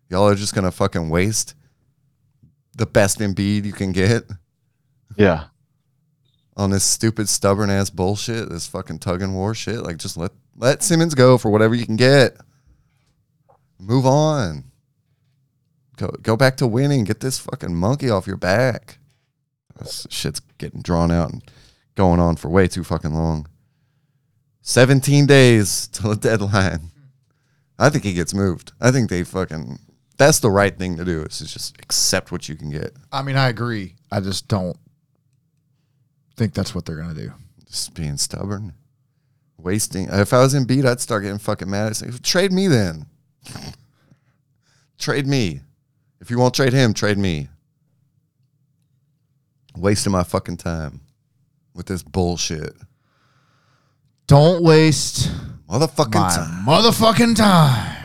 Y'all 0.09 0.27
are 0.27 0.35
just 0.35 0.55
gonna 0.55 0.71
fucking 0.71 1.09
waste 1.09 1.53
the 2.79 2.85
best 2.87 3.19
Embiid 3.19 3.65
you 3.65 3.73
can 3.73 3.91
get 3.91 4.23
Yeah. 5.17 5.45
on 6.57 6.71
this 6.71 6.83
stupid 6.83 7.27
stubborn 7.29 7.69
ass 7.69 7.89
bullshit, 7.89 8.49
this 8.49 8.67
fucking 8.67 8.99
tug 8.99 9.21
and 9.21 9.35
war 9.35 9.53
shit. 9.53 9.83
Like 9.83 9.97
just 9.97 10.17
let 10.17 10.31
let 10.55 10.81
Simmons 10.81 11.13
go 11.13 11.37
for 11.37 11.51
whatever 11.51 11.75
you 11.75 11.85
can 11.85 11.95
get. 11.97 12.35
Move 13.79 14.05
on. 14.05 14.63
Go 15.97 16.07
go 16.21 16.35
back 16.35 16.57
to 16.57 16.67
winning. 16.67 17.03
Get 17.03 17.19
this 17.19 17.37
fucking 17.37 17.75
monkey 17.75 18.09
off 18.09 18.27
your 18.27 18.37
back. 18.37 18.97
This 19.77 20.07
shit's 20.09 20.41
getting 20.57 20.81
drawn 20.81 21.11
out 21.11 21.31
and 21.31 21.43
going 21.95 22.19
on 22.19 22.35
for 22.37 22.49
way 22.49 22.67
too 22.67 22.83
fucking 22.83 23.13
long. 23.13 23.47
17 24.61 25.25
days 25.25 25.87
till 25.87 26.11
the 26.11 26.15
deadline. 26.15 26.91
I 27.77 27.89
think 27.89 28.03
he 28.03 28.13
gets 28.13 28.33
moved. 28.33 28.73
I 28.81 28.91
think 28.91 29.09
they 29.09 29.23
fucking 29.23 29.79
that's 30.19 30.39
the 30.39 30.51
right 30.51 30.77
thing 30.77 30.97
to 30.97 31.05
do 31.05 31.23
is 31.23 31.39
to 31.39 31.45
just 31.47 31.79
accept 31.79 32.31
what 32.31 32.47
you 32.47 32.55
can 32.55 32.69
get. 32.69 32.93
I 33.11 33.23
mean, 33.23 33.37
I 33.37 33.47
agree. 33.47 33.95
I 34.11 34.19
just 34.19 34.47
don't 34.47 34.77
think 36.35 36.53
that's 36.53 36.75
what 36.75 36.85
they're 36.85 36.97
going 36.97 37.15
to 37.15 37.21
do. 37.21 37.31
Just 37.67 37.93
being 37.95 38.17
stubborn, 38.17 38.73
wasting. 39.57 40.07
If 40.11 40.33
I 40.33 40.39
was 40.41 40.53
Embiid, 40.53 40.85
I'd 40.85 40.99
start 40.99 41.23
getting 41.23 41.39
fucking 41.39 41.69
mad. 41.69 41.87
I'd 41.87 41.95
say, 41.95 42.09
trade 42.21 42.51
me 42.51 42.67
then. 42.67 43.05
trade 44.99 45.25
me. 45.25 45.61
If 46.19 46.29
you 46.29 46.37
won't 46.37 46.53
trade 46.53 46.73
him, 46.73 46.93
trade 46.93 47.17
me. 47.17 47.47
Wasting 49.77 50.11
my 50.11 50.23
fucking 50.23 50.57
time 50.57 50.99
with 51.73 51.85
this 51.85 52.03
bullshit. 52.03 52.75
Don't 54.27 54.61
waste 54.63 55.31
Motherfucking 55.69 56.13
my 56.15 56.35
time. 56.35 56.65
motherfucking 56.65 57.35
time. 57.37 57.95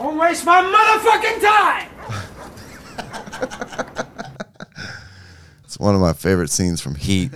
Don't 0.00 0.16
waste 0.16 0.46
my 0.46 0.62
motherfucking 0.62 1.40
time! 1.42 1.88
It's 5.64 5.78
one 5.78 5.94
of 5.94 6.00
my 6.00 6.14
favorite 6.14 6.50
scenes 6.50 6.80
from 6.80 6.96
Heat. 6.96 7.30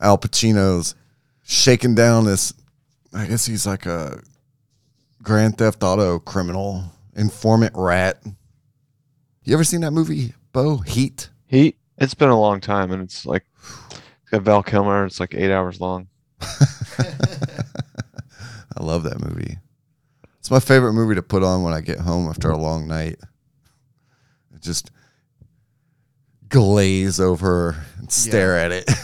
Al 0.00 0.16
Pacino's 0.16 0.94
shaking 1.42 1.94
down 1.94 2.24
this. 2.24 2.54
I 3.12 3.26
guess 3.26 3.44
he's 3.44 3.66
like 3.66 3.84
a 3.84 4.22
Grand 5.22 5.58
Theft 5.58 5.82
Auto 5.82 6.18
criminal, 6.18 6.84
informant 7.14 7.74
rat. 7.76 8.22
You 9.44 9.52
ever 9.52 9.64
seen 9.64 9.82
that 9.82 9.90
movie, 9.90 10.32
Bo? 10.52 10.78
Heat? 10.78 11.28
Heat. 11.46 11.76
It's 11.98 12.14
been 12.14 12.30
a 12.30 12.40
long 12.40 12.58
time, 12.58 12.90
and 12.90 13.02
it's 13.02 13.26
like 13.26 13.44
it's 14.22 14.30
got 14.30 14.40
Val 14.40 14.62
Kilmer. 14.62 15.04
It's 15.04 15.20
like 15.20 15.34
eight 15.34 15.52
hours 15.52 15.78
long. 15.78 16.08
I 16.40 16.46
love 18.80 19.02
that 19.02 19.20
movie. 19.20 19.58
It's 20.46 20.50
my 20.52 20.60
favorite 20.60 20.92
movie 20.92 21.16
to 21.16 21.22
put 21.24 21.42
on 21.42 21.64
when 21.64 21.72
I 21.74 21.80
get 21.80 21.98
home 21.98 22.28
after 22.28 22.48
a 22.52 22.56
long 22.56 22.86
night. 22.86 23.16
Just 24.60 24.92
glaze 26.48 27.18
over 27.18 27.74
and 27.98 28.12
stare 28.12 28.56
at 28.56 28.70
it. 28.70 28.88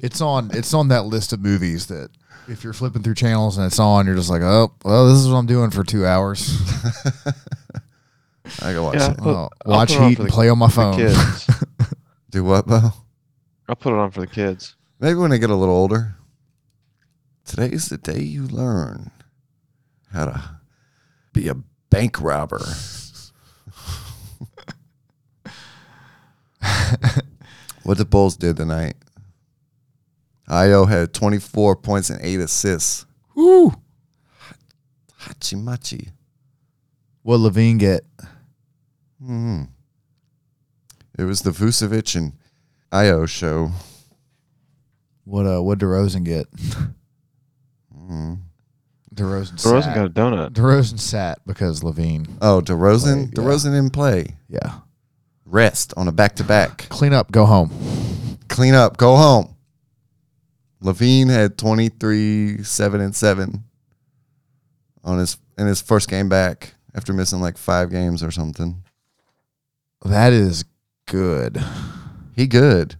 It's 0.00 0.20
on. 0.20 0.50
It's 0.52 0.74
on 0.74 0.88
that 0.88 1.06
list 1.06 1.32
of 1.32 1.40
movies 1.40 1.86
that 1.86 2.10
if 2.46 2.62
you're 2.62 2.74
flipping 2.74 3.02
through 3.02 3.14
channels 3.14 3.56
and 3.56 3.64
it's 3.64 3.78
on, 3.78 4.04
you're 4.04 4.14
just 4.14 4.28
like, 4.28 4.42
oh, 4.42 4.74
well, 4.84 5.08
this 5.08 5.16
is 5.16 5.28
what 5.28 5.36
I'm 5.36 5.46
doing 5.46 5.70
for 5.70 5.82
two 5.84 6.04
hours. 6.04 6.60
I 8.60 8.74
go 8.74 8.82
watch 8.84 8.96
Yeah. 8.96 9.12
it. 9.12 9.16
Put- 9.16 9.24
Well, 9.26 9.50
I'll 9.64 9.72
watch 9.72 9.88
put 9.88 9.96
it 9.96 10.02
on 10.02 10.08
Heat 10.10 10.14
for 10.16 10.22
and 10.24 10.28
the- 10.28 10.34
play 10.34 10.48
on 10.50 10.58
my 10.58 10.66
The 10.66 10.72
phone. 10.74 10.96
kids. 10.96 11.50
Do 12.30 12.44
what, 12.44 12.66
Bo? 12.66 12.92
I'll 13.66 13.76
put 13.76 13.94
it 13.94 13.98
on 13.98 14.10
for 14.10 14.20
the 14.20 14.26
kids. 14.26 14.76
Maybe 15.00 15.14
when 15.14 15.32
I 15.32 15.38
get 15.38 15.48
a 15.48 15.56
little 15.56 15.74
older. 15.74 16.16
Today's 17.46 17.88
the 17.88 17.96
day 17.96 18.20
you 18.20 18.46
learn 18.46 19.10
how 20.12 20.26
to 20.26 20.53
be 21.34 21.48
a 21.48 21.54
bank 21.90 22.18
robber. 22.20 22.64
what 27.82 27.98
the 27.98 28.04
Bulls 28.08 28.36
did 28.38 28.56
tonight. 28.56 28.94
Ayo 30.48 30.88
had 30.88 31.12
24 31.12 31.76
points 31.76 32.08
and 32.10 32.20
8 32.22 32.40
assists. 32.40 33.04
Woo! 33.34 33.72
Hachimachi. 35.20 36.10
What 37.22 37.38
LaVine 37.38 37.78
get? 37.78 38.02
hmm 39.22 39.62
It 41.18 41.24
was 41.24 41.40
the 41.42 41.50
Vucevic 41.50 42.14
and 42.16 42.32
Ayo 42.92 43.26
show. 43.28 43.70
What 45.24 45.46
uh? 45.46 45.62
What 45.62 45.78
DeRozan 45.78 46.24
get? 46.24 46.46
Mhm. 47.96 48.38
DeRozan. 49.14 49.52
DeRozan 49.52 49.82
sat. 49.82 49.94
got 49.94 50.06
a 50.06 50.10
donut. 50.10 50.50
DeRozan 50.50 50.98
sat 50.98 51.38
because 51.46 51.82
LaVine. 51.82 52.28
Oh, 52.42 52.60
DeRozan? 52.60 53.32
Play, 53.34 53.44
yeah. 53.44 53.48
DeRozan 53.50 53.64
didn't 53.64 53.92
play. 53.92 54.36
Yeah. 54.48 54.80
Rest 55.44 55.94
on 55.96 56.08
a 56.08 56.12
back 56.12 56.36
to 56.36 56.44
back. 56.44 56.88
Clean 56.88 57.12
up. 57.12 57.30
Go 57.30 57.46
home. 57.46 57.70
clean 58.48 58.74
up, 58.74 58.96
go 58.96 59.16
home. 59.16 59.56
LaVine 60.82 61.30
had 61.30 61.56
23, 61.56 62.62
7 62.62 63.00
and 63.00 63.16
7 63.16 63.64
on 65.02 65.18
his 65.18 65.38
in 65.56 65.66
his 65.66 65.80
first 65.80 66.08
game 66.08 66.28
back 66.28 66.74
after 66.94 67.12
missing 67.12 67.40
like 67.40 67.56
5 67.56 67.90
games 67.90 68.22
or 68.22 68.30
something. 68.30 68.82
That 70.04 70.32
is 70.32 70.64
good. 71.06 71.62
He 72.34 72.46
good 72.46 72.96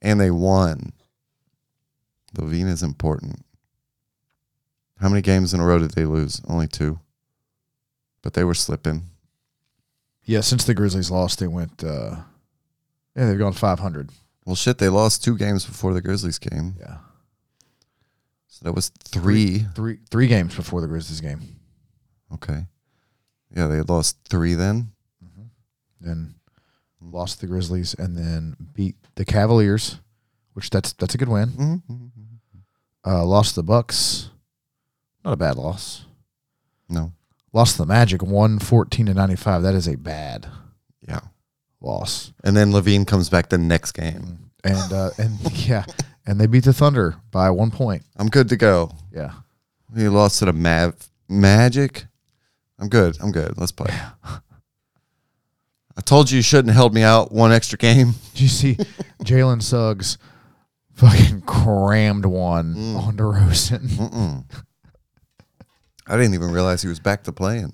and 0.00 0.20
they 0.20 0.30
won. 0.30 0.92
LaVine 2.36 2.68
is 2.68 2.82
important. 2.82 3.44
How 5.04 5.10
many 5.10 5.20
games 5.20 5.52
in 5.52 5.60
a 5.60 5.66
row 5.66 5.78
did 5.78 5.90
they 5.90 6.06
lose? 6.06 6.40
Only 6.48 6.66
2. 6.66 6.98
But 8.22 8.32
they 8.32 8.42
were 8.42 8.54
slipping. 8.54 9.02
Yeah. 10.24 10.40
Since 10.40 10.64
the 10.64 10.72
Grizzlies 10.72 11.10
lost, 11.10 11.40
they 11.40 11.46
went. 11.46 11.84
uh 11.84 12.16
Yeah, 13.14 13.26
they've 13.26 13.38
gone 13.38 13.52
500. 13.52 14.08
Well, 14.46 14.56
shit, 14.56 14.78
they 14.78 14.88
lost 14.88 15.22
2 15.22 15.36
games 15.36 15.66
before 15.66 15.92
the 15.92 16.00
Grizzlies 16.00 16.38
game. 16.38 16.76
Yeah. 16.80 16.96
So 18.48 18.64
that 18.64 18.72
was 18.72 18.88
3. 18.88 19.66
Three 19.74 19.98
three 20.10 20.26
games 20.26 20.54
before 20.56 20.80
the 20.80 20.86
Grizzlies 20.86 21.20
game. 21.20 21.40
Okay. 22.32 22.64
Yeah, 23.54 23.66
they 23.66 23.82
lost 23.82 24.16
3 24.30 24.54
then. 24.54 24.92
Then 26.00 26.34
lost 27.02 27.42
the 27.42 27.46
Grizzlies 27.46 27.92
and 27.92 28.16
then 28.16 28.56
beat 28.72 28.96
the 29.16 29.26
Cavaliers, 29.26 30.00
which 30.54 30.70
that's 30.70 30.94
that's 30.94 31.14
a 31.14 31.18
good 31.18 31.28
win. 31.28 31.50
Mhm. 31.50 32.10
Uh, 33.06 33.22
lost 33.26 33.54
the 33.54 33.62
Bucks. 33.62 34.30
Not 35.24 35.32
a 35.32 35.36
bad 35.36 35.56
loss. 35.56 36.04
No. 36.88 37.12
Lost 37.52 37.78
the 37.78 37.86
Magic 37.86 38.22
114 38.22 39.06
to 39.06 39.14
95. 39.14 39.62
That 39.62 39.74
is 39.74 39.88
a 39.88 39.96
bad 39.96 40.46
Yeah. 41.06 41.20
loss. 41.80 42.32
And 42.42 42.56
then 42.56 42.72
LaVine 42.72 43.06
comes 43.06 43.28
back 43.30 43.48
the 43.48 43.58
next 43.58 43.92
game. 43.92 44.50
And 44.64 44.92
uh, 44.92 45.10
and 45.18 45.38
yeah, 45.66 45.84
and 46.26 46.40
they 46.40 46.46
beat 46.46 46.64
the 46.64 46.72
Thunder 46.72 47.16
by 47.30 47.50
one 47.50 47.70
point. 47.70 48.02
I'm 48.16 48.28
good 48.28 48.48
to 48.48 48.56
go. 48.56 48.92
Yeah. 49.12 49.32
He 49.96 50.08
lost 50.08 50.38
to 50.40 50.46
the 50.46 50.52
Mav 50.52 50.94
Magic. 51.28 52.06
I'm 52.78 52.88
good. 52.88 53.16
I'm 53.22 53.30
good. 53.30 53.56
Let's 53.58 53.72
play. 53.72 53.94
I 55.96 56.00
told 56.00 56.30
you 56.30 56.36
you 56.36 56.42
shouldn't 56.42 56.68
have 56.68 56.76
held 56.76 56.94
me 56.94 57.02
out 57.02 57.30
one 57.30 57.52
extra 57.52 57.78
game. 57.78 58.14
Did 58.32 58.40
you 58.40 58.48
see 58.48 58.74
Jalen 59.22 59.62
Suggs 59.62 60.18
fucking 60.94 61.42
crammed 61.42 62.24
one 62.26 62.74
Mm. 62.74 62.96
on 63.06 63.16
DeRozan? 63.16 64.44
I 66.06 66.16
didn't 66.16 66.34
even 66.34 66.50
realize 66.50 66.82
he 66.82 66.88
was 66.88 67.00
back 67.00 67.24
to 67.24 67.32
playing. 67.32 67.72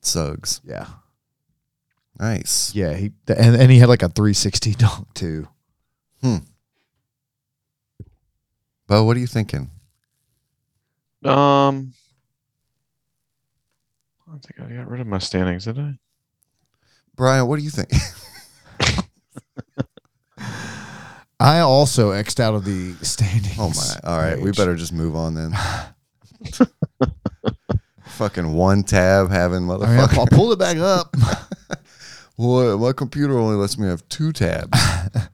Suggs. 0.00 0.60
Yeah. 0.64 0.86
Nice. 2.18 2.74
Yeah, 2.74 2.94
he 2.94 3.12
and, 3.26 3.56
and 3.56 3.70
he 3.70 3.78
had 3.78 3.88
like 3.88 4.02
a 4.02 4.08
360 4.08 4.74
dunk 4.78 5.12
too. 5.14 5.48
Hmm. 6.20 6.36
Bo, 8.86 9.04
what 9.04 9.16
are 9.16 9.20
you 9.20 9.26
thinking? 9.26 9.70
Um, 11.24 11.94
I 14.28 14.32
think 14.32 14.60
I 14.60 14.74
got 14.74 14.88
rid 14.88 15.00
of 15.00 15.06
my 15.06 15.18
standings, 15.18 15.64
did 15.64 15.78
I? 15.78 15.94
Brian, 17.16 17.46
what 17.46 17.58
do 17.58 17.64
you 17.64 17.70
think? 17.70 17.90
I 21.40 21.60
also 21.60 22.12
xed 22.12 22.40
out 22.40 22.54
of 22.54 22.64
the 22.64 22.94
standings. 23.02 23.56
Oh 23.58 23.70
my. 23.70 24.00
All 24.10 24.18
right, 24.18 24.40
we 24.40 24.52
better 24.52 24.76
just 24.76 24.92
move 24.92 25.16
on 25.16 25.34
then. 25.34 25.54
Fucking 28.16 28.52
one 28.52 28.82
tab 28.84 29.30
having 29.30 29.56
I 29.56 29.60
mean, 29.60 29.68
motherfucker. 29.80 30.18
I'll 30.18 30.26
pull 30.26 30.52
it 30.52 30.58
back 30.58 30.76
up. 30.78 31.14
Well, 32.36 32.76
my 32.78 32.90
computer 32.90 33.38
only 33.38 33.54
lets 33.54 33.78
me 33.78 33.86
have 33.86 34.08
two 34.08 34.32
tabs. 34.32 34.76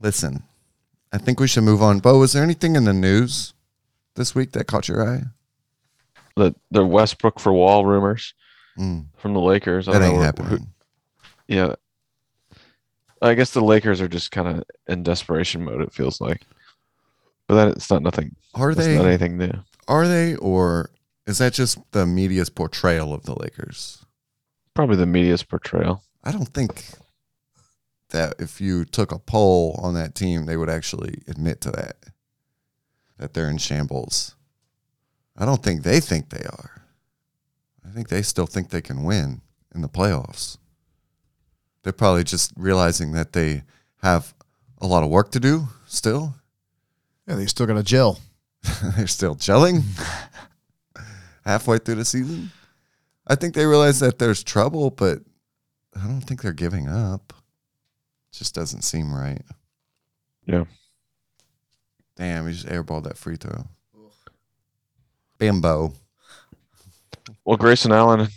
Listen, 0.00 0.42
I 1.12 1.18
think 1.18 1.38
we 1.40 1.46
should 1.46 1.64
move 1.64 1.82
on. 1.82 1.98
Bo, 1.98 2.18
was 2.18 2.32
there 2.32 2.42
anything 2.42 2.74
in 2.74 2.84
the 2.84 2.94
news 2.94 3.52
this 4.14 4.34
week 4.34 4.52
that 4.52 4.66
caught 4.66 4.88
your 4.88 5.06
eye? 5.06 5.24
The 6.36 6.54
the 6.70 6.86
Westbrook 6.86 7.38
for 7.38 7.52
Wall 7.52 7.84
rumors 7.84 8.32
Mm, 8.78 9.06
from 9.18 9.34
the 9.34 9.40
Lakers. 9.40 9.88
I 9.88 9.92
that 9.92 9.98
don't 9.98 10.06
ain't 10.08 10.14
know 10.14 10.20
who- 10.20 10.24
happening. 10.24 10.66
yeah, 11.48 11.74
I 13.20 13.34
guess 13.34 13.50
the 13.50 13.60
Lakers 13.60 14.00
are 14.00 14.08
just 14.08 14.30
kind 14.30 14.48
of 14.48 14.64
in 14.86 15.02
desperation 15.02 15.62
mode. 15.64 15.82
It 15.82 15.92
feels 15.92 16.18
like, 16.20 16.42
but 17.46 17.56
that 17.56 17.68
it's 17.76 17.90
not 17.90 18.00
nothing. 18.02 18.36
Are 18.54 18.70
It's 18.70 18.80
they? 18.80 18.96
not 18.96 19.04
anything 19.06 19.36
new. 19.36 19.52
Are 19.90 20.06
they? 20.06 20.36
Or 20.36 20.90
is 21.26 21.38
that 21.38 21.52
just 21.52 21.78
the 21.90 22.06
media's 22.06 22.48
portrayal 22.48 23.12
of 23.12 23.24
the 23.24 23.34
Lakers? 23.34 24.06
Probably 24.72 24.94
the 24.94 25.04
media's 25.04 25.42
portrayal. 25.42 26.04
I 26.22 26.30
don't 26.30 26.48
think 26.48 26.84
that 28.10 28.34
if 28.38 28.60
you 28.60 28.84
took 28.84 29.10
a 29.10 29.18
poll 29.18 29.78
on 29.82 29.94
that 29.94 30.14
team, 30.14 30.46
they 30.46 30.56
would 30.56 30.70
actually 30.70 31.22
admit 31.26 31.60
to 31.62 31.72
that, 31.72 31.96
that 33.18 33.34
they're 33.34 33.50
in 33.50 33.58
shambles. 33.58 34.36
I 35.36 35.44
don't 35.44 35.62
think 35.62 35.82
they 35.82 35.98
think 35.98 36.30
they 36.30 36.44
are. 36.44 36.82
I 37.84 37.90
think 37.90 38.10
they 38.10 38.22
still 38.22 38.46
think 38.46 38.70
they 38.70 38.82
can 38.82 39.02
win 39.02 39.40
in 39.74 39.80
the 39.80 39.88
playoffs. 39.88 40.56
They're 41.82 41.92
probably 41.92 42.22
just 42.22 42.52
realizing 42.56 43.10
that 43.12 43.32
they 43.32 43.64
have 44.02 44.34
a 44.80 44.86
lot 44.86 45.02
of 45.02 45.10
work 45.10 45.32
to 45.32 45.40
do 45.40 45.66
still. 45.86 46.36
yeah, 47.26 47.34
they 47.34 47.46
still 47.46 47.66
got 47.66 47.76
a 47.76 47.82
gel. 47.82 48.20
they're 48.96 49.06
still 49.06 49.34
gelling 49.36 49.82
halfway 51.44 51.78
through 51.78 51.96
the 51.96 52.04
season. 52.04 52.50
I 53.26 53.34
think 53.34 53.54
they 53.54 53.66
realize 53.66 54.00
that 54.00 54.18
there's 54.18 54.42
trouble, 54.42 54.90
but 54.90 55.20
I 55.96 56.06
don't 56.06 56.20
think 56.20 56.42
they're 56.42 56.52
giving 56.52 56.88
up. 56.88 57.32
Just 58.32 58.54
doesn't 58.54 58.82
seem 58.82 59.14
right. 59.14 59.42
Yeah. 60.46 60.64
Damn, 62.16 62.46
he 62.46 62.52
just 62.52 62.66
airballed 62.66 63.04
that 63.04 63.16
free 63.16 63.36
throw. 63.36 63.64
Bambo. 65.38 65.94
Well, 67.44 67.56
Grayson 67.56 67.92
Allen 67.92 68.28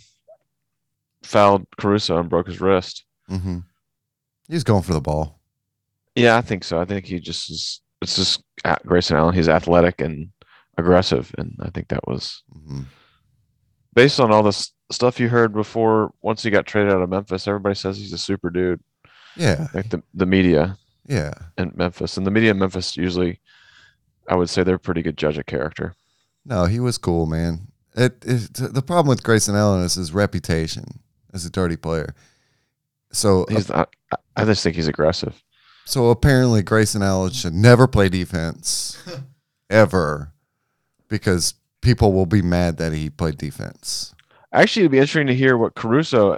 fouled 1.23 1.65
Caruso 1.77 2.19
and 2.19 2.29
broke 2.29 2.47
his 2.47 2.61
wrist. 2.61 3.03
Mm-hmm. 3.29 3.59
He's 4.47 4.63
going 4.63 4.83
for 4.83 4.93
the 4.93 5.01
ball. 5.01 5.39
Yeah, 6.15 6.37
I 6.37 6.41
think 6.41 6.63
so. 6.63 6.79
I 6.79 6.85
think 6.85 7.05
he 7.05 7.19
just 7.19 7.49
is. 7.49 7.81
It's 8.03 8.15
just 8.15 8.43
uh, 8.65 8.75
Grayson 8.85 9.17
Allen. 9.17 9.33
He's 9.35 9.49
athletic 9.49 10.01
and 10.01 10.29
aggressive, 10.77 11.33
and 11.37 11.55
I 11.61 11.69
think 11.69 11.87
that 11.89 12.07
was 12.07 12.43
hmm 12.51 12.81
based 13.95 14.19
on 14.19 14.31
all 14.31 14.41
this 14.43 14.71
stuff 14.91 15.19
you 15.19 15.29
heard 15.29 15.53
before. 15.53 16.11
Once 16.21 16.41
he 16.43 16.49
got 16.49 16.65
traded 16.65 16.91
out 16.93 17.01
of 17.01 17.09
Memphis, 17.09 17.47
everybody 17.47 17.75
says 17.75 17.97
he's 17.97 18.13
a 18.13 18.17
super 18.17 18.49
dude. 18.49 18.81
Yeah, 19.35 19.67
Like 19.73 19.89
the 19.89 20.01
the 20.13 20.25
media 20.25 20.77
yeah. 21.07 21.33
in 21.57 21.71
Memphis, 21.75 22.17
and 22.17 22.25
the 22.25 22.31
media 22.31 22.51
in 22.51 22.59
Memphis 22.59 22.95
usually, 22.97 23.39
I 24.27 24.35
would 24.35 24.49
say 24.49 24.63
they're 24.63 24.77
pretty 24.77 25.01
good 25.01 25.17
judge 25.17 25.37
of 25.37 25.45
character. 25.45 25.95
No, 26.45 26.65
he 26.65 26.79
was 26.79 26.97
cool, 26.97 27.25
man. 27.25 27.67
It, 27.95 28.17
it 28.25 28.53
the 28.53 28.81
problem 28.81 29.07
with 29.07 29.23
Grayson 29.23 29.55
Allen 29.55 29.83
is 29.83 29.95
his 29.95 30.11
reputation 30.13 31.01
as 31.33 31.45
a 31.45 31.49
dirty 31.51 31.77
player. 31.77 32.15
So 33.11 33.45
He's 33.49 33.69
I, 33.71 33.85
I- 34.11 34.17
I 34.35 34.45
just 34.45 34.63
think 34.63 34.75
he's 34.75 34.87
aggressive. 34.87 35.39
So 35.85 36.09
apparently 36.09 36.61
Grayson 36.61 37.01
Allen 37.03 37.31
should 37.31 37.53
never 37.53 37.87
play 37.87 38.09
defense 38.09 38.97
ever 39.69 40.33
because 41.07 41.55
people 41.81 42.13
will 42.13 42.25
be 42.25 42.41
mad 42.41 42.77
that 42.77 42.93
he 42.93 43.09
played 43.09 43.37
defense. 43.37 44.13
Actually, 44.51 44.83
it'd 44.83 44.91
be 44.91 44.97
interesting 44.99 45.27
to 45.27 45.35
hear 45.35 45.57
what 45.57 45.75
Caruso, 45.75 46.37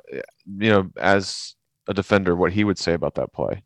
you 0.57 0.69
know, 0.69 0.89
as 0.97 1.55
a 1.87 1.93
defender, 1.93 2.35
what 2.35 2.53
he 2.53 2.63
would 2.63 2.77
say 2.79 2.93
about 2.93 3.15
that 3.15 3.33
play. 3.33 3.61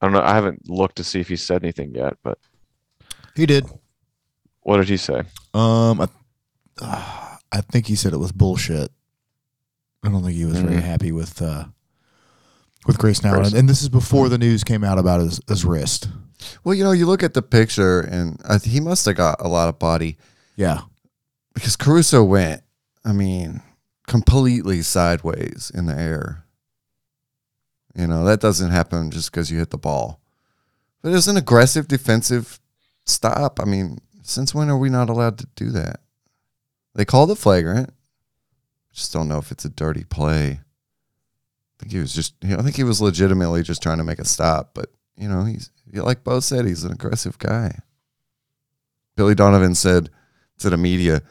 I 0.00 0.06
don't 0.06 0.12
know. 0.12 0.22
I 0.22 0.34
haven't 0.34 0.68
looked 0.70 0.96
to 0.96 1.04
see 1.04 1.20
if 1.20 1.28
he 1.28 1.36
said 1.36 1.62
anything 1.64 1.94
yet, 1.94 2.14
but 2.22 2.38
He 3.34 3.44
did. 3.44 3.66
what 4.60 4.76
did 4.76 4.88
he 4.88 4.96
say? 4.96 5.22
Um, 5.52 6.00
I, 6.00 6.08
uh, 6.80 7.36
I 7.50 7.60
think 7.62 7.86
he 7.86 7.96
said 7.96 8.12
it 8.12 8.18
was 8.18 8.30
bullshit. 8.32 8.90
I 10.04 10.08
don't 10.10 10.22
think 10.22 10.36
he 10.36 10.44
was 10.44 10.60
very 10.60 10.76
Mhm. 10.76 10.82
happy 10.82 11.10
with 11.12 11.42
uh, 11.42 11.64
with 12.88 13.04
Allen, 13.24 13.42
Grayson. 13.42 13.58
and 13.58 13.68
this 13.68 13.82
is 13.82 13.88
before 13.88 14.28
the 14.28 14.38
news 14.38 14.64
came 14.64 14.82
out 14.82 14.98
about 14.98 15.20
his, 15.20 15.40
his 15.46 15.64
wrist. 15.64 16.08
Well, 16.64 16.74
you 16.74 16.82
know, 16.82 16.92
you 16.92 17.06
look 17.06 17.22
at 17.22 17.34
the 17.34 17.42
picture 17.42 18.00
and 18.00 18.40
I 18.48 18.58
he 18.58 18.80
must 18.80 19.04
have 19.06 19.16
got 19.16 19.40
a 19.40 19.48
lot 19.48 19.68
of 19.68 19.78
body 19.78 20.16
Yeah, 20.56 20.80
because 21.54 21.76
Caruso 21.76 22.24
went, 22.24 22.62
I 23.04 23.12
mean, 23.12 23.62
completely 24.06 24.82
sideways 24.82 25.70
in 25.74 25.86
the 25.86 25.94
air. 25.98 26.44
You 27.94 28.06
know, 28.06 28.24
that 28.24 28.40
doesn't 28.40 28.70
happen 28.70 29.10
just 29.10 29.30
because 29.30 29.50
you 29.50 29.58
hit 29.58 29.70
the 29.70 29.78
ball. 29.78 30.20
But 31.02 31.10
it 31.10 31.12
was 31.12 31.28
an 31.28 31.36
aggressive 31.36 31.88
defensive 31.88 32.60
stop. 33.04 33.60
I 33.60 33.64
mean, 33.64 33.98
since 34.22 34.54
when 34.54 34.70
are 34.70 34.78
we 34.78 34.88
not 34.88 35.10
allowed 35.10 35.38
to 35.38 35.46
do 35.56 35.70
that? 35.70 36.00
They 36.94 37.04
called 37.04 37.30
it 37.30 37.36
flagrant. 37.36 37.92
Just 38.92 39.12
don't 39.12 39.28
know 39.28 39.38
if 39.38 39.50
it's 39.52 39.64
a 39.64 39.68
dirty 39.70 40.04
play. 40.04 40.60
I 41.78 41.82
think 41.82 41.92
he 41.92 41.98
was 41.98 42.12
just, 42.12 42.34
you 42.42 42.50
know, 42.50 42.58
I 42.58 42.62
think 42.62 42.76
he 42.76 42.84
was 42.84 43.00
legitimately 43.00 43.62
just 43.62 43.82
trying 43.82 43.98
to 43.98 44.04
make 44.04 44.18
a 44.18 44.24
stop. 44.24 44.70
But, 44.74 44.90
you 45.16 45.28
know, 45.28 45.44
he's, 45.44 45.70
like 45.92 46.24
Bo 46.24 46.40
said, 46.40 46.64
he's 46.66 46.82
an 46.84 46.92
aggressive 46.92 47.38
guy. 47.38 47.78
Billy 49.16 49.34
Donovan 49.34 49.74
said 49.74 50.10
to 50.58 50.70
the 50.70 50.76
media, 50.76 51.22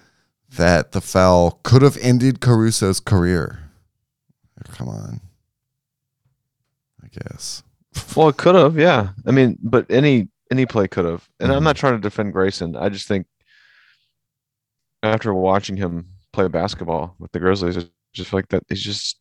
that 0.55 0.93
the 0.93 1.01
foul 1.01 1.59
could 1.63 1.81
have 1.81 1.97
ended 1.97 2.39
Caruso's 2.39 3.01
career. 3.01 3.59
Come 4.71 4.87
on. 4.87 5.19
I 7.03 7.07
guess. 7.11 7.63
Well, 8.15 8.29
it 8.29 8.37
could 8.37 8.55
have, 8.55 8.77
yeah. 8.77 9.09
I 9.25 9.31
mean, 9.31 9.57
but 9.61 9.89
any 9.89 10.29
any 10.51 10.65
play 10.67 10.87
could 10.87 11.03
have. 11.05 11.27
And 11.39 11.51
I'm 11.51 11.61
Mhm. 11.61 11.65
not 11.65 11.75
trying 11.75 11.93
to 11.95 11.99
defend 11.99 12.31
Grayson. 12.31 12.75
I 12.75 12.89
just 12.89 13.07
think 13.07 13.25
after 15.03 15.33
watching 15.33 15.77
him 15.77 16.07
play 16.31 16.47
basketball 16.47 17.15
with 17.19 17.31
the 17.31 17.39
Grizzlies, 17.39 17.77
I 17.77 17.85
just 18.13 18.29
feel 18.29 18.37
like 18.37 18.49
that 18.49 18.63
he's 18.69 18.83
just 18.83 19.17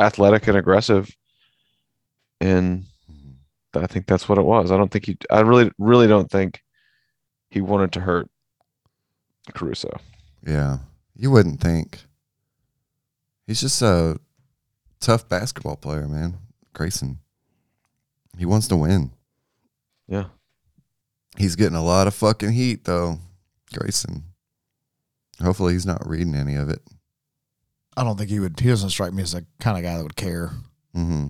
athletic 0.00 0.46
and 0.48 0.56
aggressive, 0.56 1.14
and 2.40 2.84
I 3.74 3.86
think 3.86 4.06
that's 4.06 4.28
what 4.28 4.38
it 4.38 4.44
was. 4.44 4.70
I 4.70 4.76
don't 4.76 4.90
think 4.90 5.06
he. 5.06 5.16
I 5.30 5.40
really, 5.40 5.70
really 5.78 6.06
don't 6.06 6.30
think 6.30 6.62
he 7.50 7.60
wanted 7.60 7.92
to 7.92 8.00
hurt 8.00 8.28
Caruso. 9.54 9.98
Yeah. 10.46 10.78
You 11.16 11.30
wouldn't 11.30 11.60
think. 11.60 12.00
He's 13.46 13.60
just 13.60 13.82
a 13.82 14.18
tough 15.00 15.28
basketball 15.28 15.76
player, 15.76 16.06
man. 16.06 16.38
Grayson. 16.74 17.18
He 18.36 18.46
wants 18.46 18.68
to 18.68 18.76
win. 18.76 19.10
Yeah. 20.06 20.26
He's 21.36 21.56
getting 21.56 21.76
a 21.76 21.84
lot 21.84 22.06
of 22.06 22.14
fucking 22.14 22.52
heat 22.52 22.84
though. 22.84 23.18
Grayson. 23.76 24.24
Hopefully 25.42 25.72
he's 25.72 25.86
not 25.86 26.06
reading 26.06 26.34
any 26.34 26.54
of 26.54 26.68
it. 26.68 26.82
I 27.98 28.04
don't 28.04 28.16
think 28.16 28.30
he 28.30 28.38
would. 28.38 28.60
He 28.60 28.68
doesn't 28.68 28.90
strike 28.90 29.12
me 29.12 29.24
as 29.24 29.32
the 29.32 29.44
kind 29.58 29.76
of 29.76 29.82
guy 29.82 29.96
that 29.96 30.04
would 30.04 30.14
care. 30.14 30.52
Mm-hmm. 30.94 31.26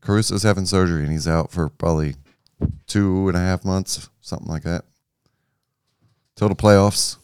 Caruso's 0.00 0.44
having 0.44 0.64
surgery 0.64 1.02
and 1.02 1.10
he's 1.10 1.26
out 1.26 1.50
for 1.50 1.68
probably 1.68 2.14
two 2.86 3.26
and 3.26 3.36
a 3.36 3.40
half 3.40 3.64
months, 3.64 4.08
something 4.20 4.46
like 4.46 4.62
that. 4.62 4.84
Till 6.36 6.48
the 6.48 6.54
playoffs. 6.54 7.16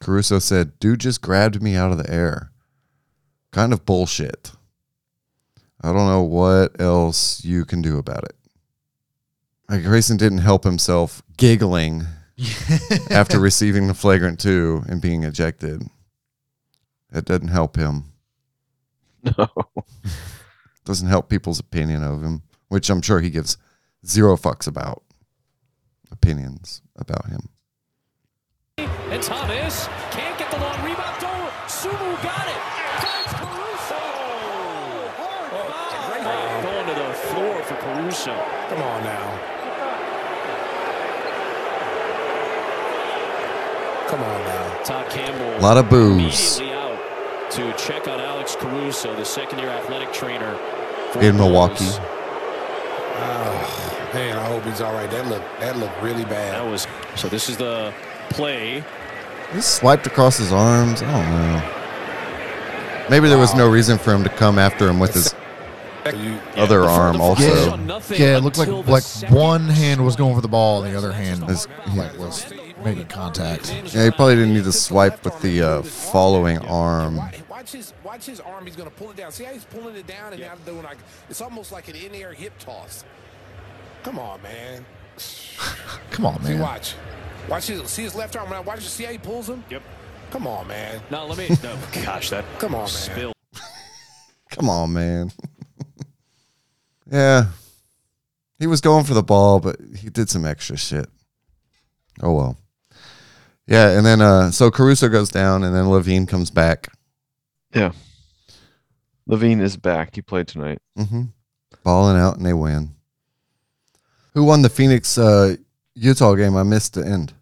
Caruso 0.00 0.40
said, 0.40 0.78
Dude 0.80 0.98
just 0.98 1.22
grabbed 1.22 1.62
me 1.62 1.76
out 1.76 1.92
of 1.92 1.98
the 1.98 2.12
air. 2.12 2.50
Kind 3.52 3.72
of 3.72 3.86
bullshit. 3.86 4.50
I 5.80 5.92
don't 5.92 6.08
know 6.08 6.22
what 6.22 6.80
else 6.80 7.44
you 7.44 7.64
can 7.64 7.80
do 7.80 7.96
about 7.96 8.24
it. 8.24 8.34
Like 9.68 9.84
Grayson 9.84 10.16
didn't 10.16 10.38
help 10.38 10.64
himself 10.64 11.22
giggling 11.36 12.06
after 13.10 13.38
receiving 13.38 13.86
the 13.86 13.94
flagrant 13.94 14.40
two 14.40 14.82
and 14.88 15.00
being 15.00 15.22
ejected. 15.22 15.88
That 17.10 17.24
doesn't 17.24 17.48
help 17.48 17.76
him. 17.76 18.04
No. 19.36 19.48
doesn't 20.84 21.08
help 21.08 21.28
people's 21.28 21.58
opinion 21.58 22.02
of 22.04 22.22
him, 22.22 22.42
which 22.68 22.88
I'm 22.88 23.02
sure 23.02 23.20
he 23.20 23.30
gives 23.30 23.56
zero 24.06 24.36
fucks 24.36 24.66
about 24.68 25.02
opinions 26.10 26.80
about 26.96 27.26
him. 27.26 27.48
And 28.78 29.22
Thomas 29.22 29.86
can't 30.12 30.38
get 30.38 30.50
the 30.50 30.58
long 30.58 30.78
rebound. 30.84 31.16
Oh, 31.18 31.20
Don't. 31.20 31.68
Sumu 31.68 32.22
got 32.22 32.46
it. 32.48 32.60
Finds 33.02 33.32
Caruso. 33.34 34.00
Oh, 35.18 36.06
great 36.08 36.22
foul. 36.22 36.62
Going 36.62 36.86
to 36.86 36.94
the 36.94 37.12
floor 37.14 37.62
for 37.64 37.74
Caruso. 37.74 38.34
Come 38.70 38.82
on 38.82 39.02
now. 39.02 39.26
Come 44.08 44.20
on 44.22 44.40
now. 44.44 44.82
Todd 44.84 45.10
Campbell. 45.10 45.58
A 45.58 45.60
lot 45.60 45.76
of 45.76 45.90
boos 45.90 46.58
Immediately 46.60 46.64
out 46.64 46.67
to 47.50 47.72
check 47.76 48.06
on 48.08 48.20
Alex 48.20 48.56
Caruso, 48.56 49.14
the 49.16 49.24
second-year 49.24 49.68
athletic 49.68 50.12
trainer 50.12 50.54
for 51.12 51.20
in 51.20 51.36
Milwaukee. 51.36 51.84
Oh, 53.20 54.10
man, 54.14 54.36
I 54.36 54.44
hope 54.46 54.64
he's 54.64 54.80
all 54.80 54.92
right. 54.92 55.10
That 55.10 55.26
looked 55.28 55.60
that 55.60 55.76
looked 55.78 56.00
really 56.02 56.24
bad. 56.24 56.54
That 56.54 56.70
was 56.70 56.86
so. 57.16 57.28
This 57.28 57.48
is 57.48 57.56
the 57.56 57.92
play. 58.30 58.84
He 59.52 59.60
swiped 59.60 60.06
across 60.06 60.36
his 60.36 60.52
arms. 60.52 61.02
I 61.02 61.10
don't 61.10 61.30
know. 61.30 63.06
Maybe 63.10 63.28
there 63.28 63.38
was 63.38 63.54
no 63.54 63.68
reason 63.68 63.96
for 63.98 64.12
him 64.14 64.22
to 64.24 64.28
come 64.30 64.58
after 64.58 64.86
him 64.88 64.98
with 64.98 65.14
his 65.14 65.34
You- 66.14 66.38
other 66.56 66.80
Before 66.80 66.90
arm 66.90 67.20
also. 67.20 67.42
Yeah. 67.42 68.00
Yeah, 68.10 68.36
it 68.36 68.42
looked 68.44 68.58
like 68.58 68.68
like 68.86 69.04
one 69.30 69.68
hand 69.68 70.04
was 70.04 70.16
going 70.16 70.34
for 70.34 70.42
the 70.42 70.48
ball, 70.48 70.82
and 70.82 70.92
the 70.92 70.98
other 70.98 71.12
hand 71.12 71.44
His- 71.44 71.66
like 71.96 72.16
was 72.18 72.44
making 72.84 73.06
contact. 73.06 73.72
yeah, 73.94 74.04
he 74.04 74.10
probably 74.10 74.36
didn't 74.36 74.54
need 74.54 74.64
to 74.64 74.72
swipe 74.72 75.24
with 75.24 75.40
the 75.40 75.62
uh, 75.62 75.82
following 75.82 76.58
arm. 76.58 77.16
Watch, 77.16 77.48
watch 77.48 77.72
his 77.72 77.92
watch 78.04 78.26
his 78.26 78.40
arm. 78.40 78.66
He's 78.66 78.76
going 78.76 78.88
to 78.88 78.94
pull 78.94 79.10
it 79.10 79.16
down. 79.16 79.32
See 79.32 79.44
how 79.44 79.52
he's 79.52 79.64
pulling 79.64 79.96
it 79.96 80.06
down 80.06 80.32
and 80.32 80.40
now 80.42 80.54
doing 80.64 80.82
like 80.82 80.98
it's 81.28 81.40
almost 81.40 81.72
like 81.72 81.88
an 81.88 81.96
in-air 81.96 82.32
hip 82.32 82.52
toss. 82.58 83.04
Come 84.02 84.18
on, 84.18 84.40
man. 84.42 84.84
Come 86.10 86.26
on, 86.26 86.34
man. 86.36 86.44
See, 86.44 86.52
man. 86.52 86.62
watch. 86.62 86.94
Watch 87.48 87.66
his 87.66 87.90
see 87.90 88.02
his 88.02 88.14
left 88.14 88.36
arm. 88.36 88.50
Now 88.50 88.62
watch. 88.62 88.80
See 88.80 89.04
how 89.04 89.12
he 89.12 89.18
pulls 89.18 89.48
him. 89.48 89.64
Yep. 89.70 89.82
Come 90.30 90.46
on, 90.46 90.66
man. 90.68 91.00
No, 91.10 91.26
let 91.26 91.38
me. 91.38 91.48
No, 91.62 91.76
gosh, 92.04 92.30
that 92.30 92.44
Come 92.58 92.74
on, 92.74 92.82
man. 92.82 92.88
spill. 92.88 93.32
Come 94.50 94.68
on, 94.68 94.92
man. 94.92 95.32
yeah. 97.10 97.46
He 98.58 98.66
was 98.66 98.80
going 98.80 99.04
for 99.04 99.14
the 99.14 99.22
ball, 99.22 99.60
but 99.60 99.76
he 99.96 100.10
did 100.10 100.28
some 100.28 100.44
extra 100.44 100.76
shit. 100.76 101.06
Oh 102.20 102.32
well. 102.32 102.56
Yeah, 103.68 103.90
and 103.90 104.04
then 104.04 104.22
uh 104.22 104.50
so 104.50 104.70
Caruso 104.70 105.08
goes 105.08 105.28
down 105.28 105.62
and 105.62 105.74
then 105.76 105.84
LaVine 105.84 106.26
comes 106.26 106.50
back. 106.50 106.88
Yeah, 107.74 107.92
LaVine 109.28 109.60
is 109.60 109.76
back. 109.76 110.14
He 110.14 110.22
played 110.22 110.48
tonight. 110.48 110.78
Mm-hmm. 110.98 111.24
Balling 111.84 112.18
out 112.18 112.38
and 112.38 112.46
they 112.46 112.54
win. 112.54 112.94
Who 114.32 114.44
won 114.44 114.62
the 114.62 114.70
Phoenix 114.70 115.18
uh 115.18 115.56
Utah 115.94 116.34
game? 116.34 116.56
I 116.56 116.62
missed 116.62 116.94
the 116.94 117.06
end. 117.06 117.34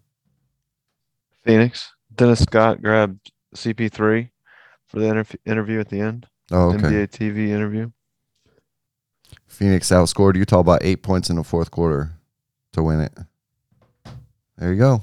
Phoenix. 1.45 1.93
Dennis 2.13 2.41
Scott 2.41 2.81
grabbed 2.81 3.31
CP3 3.55 4.29
for 4.87 4.99
the 4.99 5.05
interv- 5.05 5.35
interview 5.45 5.79
at 5.79 5.87
the 5.87 6.01
end. 6.01 6.27
Oh, 6.51 6.71
okay. 6.71 6.79
NBA 6.79 7.07
TV 7.09 7.49
interview. 7.49 7.91
Phoenix 9.45 9.89
outscored 9.89 10.35
Utah 10.35 10.63
by 10.63 10.77
eight 10.81 11.03
points 11.03 11.29
in 11.29 11.37
the 11.37 11.43
fourth 11.43 11.71
quarter 11.71 12.11
to 12.73 12.83
win 12.83 12.99
it. 12.99 13.17
There 14.57 14.73
you 14.73 14.79
go. 14.79 15.01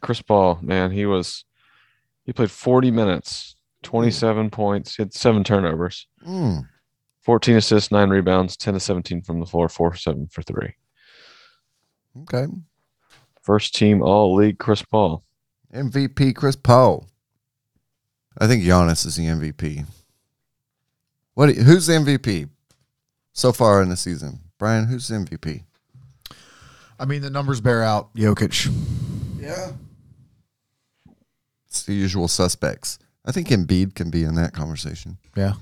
Chris 0.00 0.20
Paul, 0.22 0.58
man, 0.62 0.90
he 0.90 1.06
was 1.06 1.44
he 2.24 2.32
played 2.32 2.50
40 2.50 2.90
minutes, 2.90 3.56
27 3.82 4.50
points, 4.50 4.96
he 4.96 5.02
had 5.02 5.14
seven 5.14 5.42
turnovers, 5.44 6.06
Mm. 6.26 6.68
14 7.22 7.56
assists, 7.56 7.90
nine 7.92 8.10
rebounds, 8.10 8.56
10 8.56 8.74
to 8.74 8.80
17 8.80 9.22
from 9.22 9.40
the 9.40 9.46
floor, 9.46 9.68
four 9.68 9.90
for 9.92 9.96
seven 9.98 10.28
for 10.28 10.42
three. 10.42 10.74
Okay. 12.22 12.46
First 13.42 13.74
team 13.74 14.02
all 14.02 14.34
league 14.34 14.58
Chris 14.58 14.82
Paul. 14.82 15.24
MVP 15.74 16.34
Chris 16.34 16.56
Paul. 16.56 17.06
I 18.38 18.46
think 18.46 18.62
Giannis 18.62 19.04
is 19.06 19.16
the 19.16 19.24
MVP. 19.26 19.84
What? 21.34 21.54
Who's 21.54 21.86
the 21.86 21.94
MVP 21.94 22.48
so 23.32 23.52
far 23.52 23.82
in 23.82 23.88
the 23.88 23.96
season? 23.96 24.40
Brian, 24.58 24.86
who's 24.86 25.08
the 25.08 25.16
MVP? 25.16 25.62
I 26.98 27.04
mean, 27.04 27.22
the 27.22 27.30
numbers 27.30 27.60
bear 27.60 27.82
out 27.82 28.12
Jokic. 28.14 28.72
Yeah. 29.48 29.72
It's 31.66 31.82
the 31.82 31.94
usual 31.94 32.28
suspects. 32.28 32.98
I 33.24 33.32
think 33.32 33.48
Embiid 33.48 33.94
can 33.94 34.10
be 34.10 34.22
in 34.22 34.34
that 34.34 34.52
conversation. 34.52 35.16
Yeah. 35.34 35.54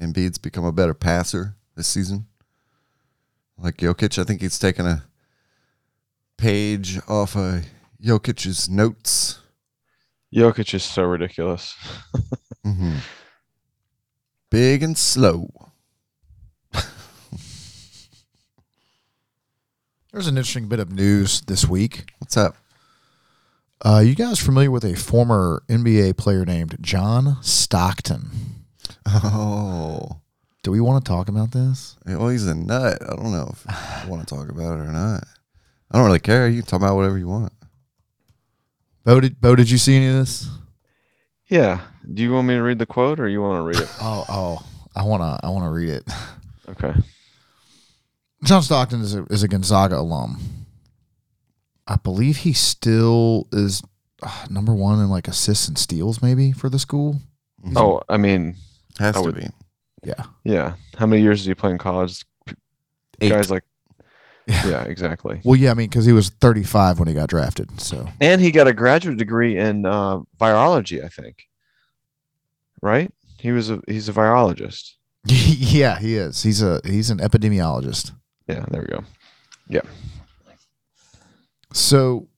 Embiid's 0.00 0.38
become 0.38 0.64
a 0.64 0.72
better 0.72 0.94
passer 0.94 1.54
this 1.76 1.86
season. 1.86 2.26
Like 3.58 3.76
Jokic, 3.76 4.18
I 4.18 4.24
think 4.24 4.40
he's 4.40 4.58
taken 4.58 4.86
a 4.86 5.04
page 6.38 6.98
off 7.08 7.36
of 7.36 7.66
Jokic's 8.02 8.70
notes. 8.70 9.40
Jokic 10.34 10.72
is 10.72 10.82
so 10.82 11.02
ridiculous. 11.02 11.76
hmm 12.64 12.96
Big 14.50 14.82
and 14.82 14.96
slow. 14.96 15.50
There's 20.12 20.26
an 20.26 20.38
interesting 20.38 20.68
bit 20.68 20.80
of 20.80 20.90
news 20.90 21.42
this 21.42 21.68
week. 21.68 22.12
What's 22.18 22.36
up? 22.36 22.56
Uh, 23.82 24.02
you 24.04 24.14
guys 24.14 24.38
familiar 24.38 24.70
with 24.70 24.84
a 24.84 24.94
former 24.94 25.62
NBA 25.68 26.16
player 26.18 26.44
named 26.44 26.76
John 26.80 27.38
Stockton? 27.42 28.30
Oh, 29.06 30.20
Do 30.62 30.70
we 30.70 30.80
want 30.80 31.02
to 31.04 31.08
talk 31.08 31.28
about 31.28 31.52
this? 31.52 31.96
well, 32.06 32.28
he's 32.28 32.46
a 32.46 32.54
nut. 32.54 32.98
I 33.02 33.16
don't 33.16 33.32
know 33.32 33.48
if 33.52 33.64
I 33.68 34.04
want 34.06 34.26
to 34.26 34.34
talk 34.34 34.50
about 34.50 34.78
it 34.78 34.82
or 34.82 34.92
not. 34.92 35.24
I 35.90 35.96
don't 35.98 36.06
really 36.06 36.18
care. 36.20 36.46
You 36.48 36.60
can 36.62 36.66
talk 36.68 36.80
about 36.80 36.96
whatever 36.96 37.16
you 37.18 37.26
want. 37.28 37.52
Bo, 39.04 39.18
did, 39.20 39.40
Bo, 39.40 39.56
did 39.56 39.70
you 39.70 39.78
see 39.78 39.96
any 39.96 40.08
of 40.08 40.14
this? 40.14 40.46
Yeah. 41.48 41.80
Do 42.12 42.22
you 42.22 42.32
want 42.32 42.46
me 42.46 42.54
to 42.54 42.62
read 42.62 42.78
the 42.78 42.86
quote 42.86 43.18
or 43.18 43.28
you 43.28 43.40
want 43.40 43.58
to 43.58 43.62
read 43.62 43.82
it? 43.88 43.90
Oh, 44.00 44.24
oh, 44.28 44.66
I 44.94 45.04
wanna, 45.04 45.40
I 45.42 45.48
wanna 45.48 45.70
read 45.70 45.88
it. 45.88 46.04
Okay. 46.68 46.92
John 48.44 48.62
Stockton 48.62 49.00
is 49.00 49.14
a, 49.14 49.24
is 49.24 49.42
a 49.42 49.48
Gonzaga 49.48 49.96
alum. 49.98 50.59
I 51.90 51.96
believe 51.96 52.38
he 52.38 52.52
still 52.52 53.48
is 53.52 53.82
uh, 54.22 54.46
number 54.48 54.72
one 54.74 55.00
in 55.00 55.08
like 55.10 55.26
assists 55.28 55.66
and 55.68 55.76
steals, 55.76 56.22
maybe 56.22 56.52
for 56.52 56.68
the 56.70 56.78
school. 56.78 57.20
Oh, 57.76 58.00
I 58.08 58.16
mean, 58.16 58.54
Has 58.98 59.16
I 59.16 59.20
to 59.20 59.26
would- 59.26 59.34
be. 59.34 59.46
Yeah, 60.02 60.22
yeah. 60.44 60.74
How 60.96 61.04
many 61.04 61.20
years 61.20 61.42
did 61.42 61.50
he 61.50 61.54
play 61.54 61.72
in 61.72 61.76
college? 61.78 62.24
Eight. 63.20 63.28
Guys 63.28 63.50
like, 63.50 63.64
Yeah. 64.46 64.66
yeah, 64.66 64.82
exactly. 64.84 65.42
Well, 65.44 65.56
yeah, 65.56 65.72
I 65.72 65.74
mean, 65.74 65.90
because 65.90 66.06
he 66.06 66.14
was 66.14 66.30
35 66.30 66.98
when 66.98 67.06
he 67.08 67.12
got 67.12 67.28
drafted. 67.28 67.80
So 67.82 68.08
And 68.18 68.40
he 68.40 68.50
got 68.50 68.66
a 68.66 68.72
graduate 68.72 69.18
degree 69.18 69.58
in 69.58 69.84
uh, 69.84 70.20
virology, 70.38 71.04
I 71.04 71.08
think. 71.08 71.48
Right? 72.80 73.12
He 73.38 73.52
was 73.52 73.68
a 73.68 73.80
he's 73.86 74.08
a 74.08 74.12
virologist. 74.14 74.92
yeah, 75.26 75.98
he 75.98 76.16
is. 76.16 76.42
He's 76.42 76.62
a 76.62 76.80
he's 76.84 77.10
an 77.10 77.18
epidemiologist. 77.18 78.12
Yeah, 78.48 78.64
there 78.70 78.80
we 78.80 78.86
go. 78.86 79.82
So 81.72 82.28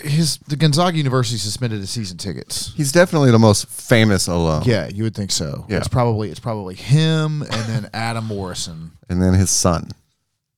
his 0.00 0.38
the 0.48 0.56
Gonzaga 0.56 0.96
University 0.96 1.38
suspended 1.38 1.80
his 1.80 1.90
season 1.90 2.18
tickets. 2.18 2.72
He's 2.74 2.92
definitely 2.92 3.30
the 3.30 3.38
most 3.38 3.68
famous 3.68 4.26
alum. 4.26 4.62
Yeah, 4.66 4.88
you 4.88 5.02
would 5.04 5.14
think 5.14 5.30
so. 5.30 5.64
Yeah. 5.68 5.78
It's 5.78 5.88
probably 5.88 6.30
it's 6.30 6.40
probably 6.40 6.74
him 6.74 7.42
and 7.42 7.50
then 7.50 7.90
Adam 7.94 8.24
Morrison 8.26 8.92
And 9.08 9.22
then 9.22 9.34
his 9.34 9.50
son. 9.50 9.90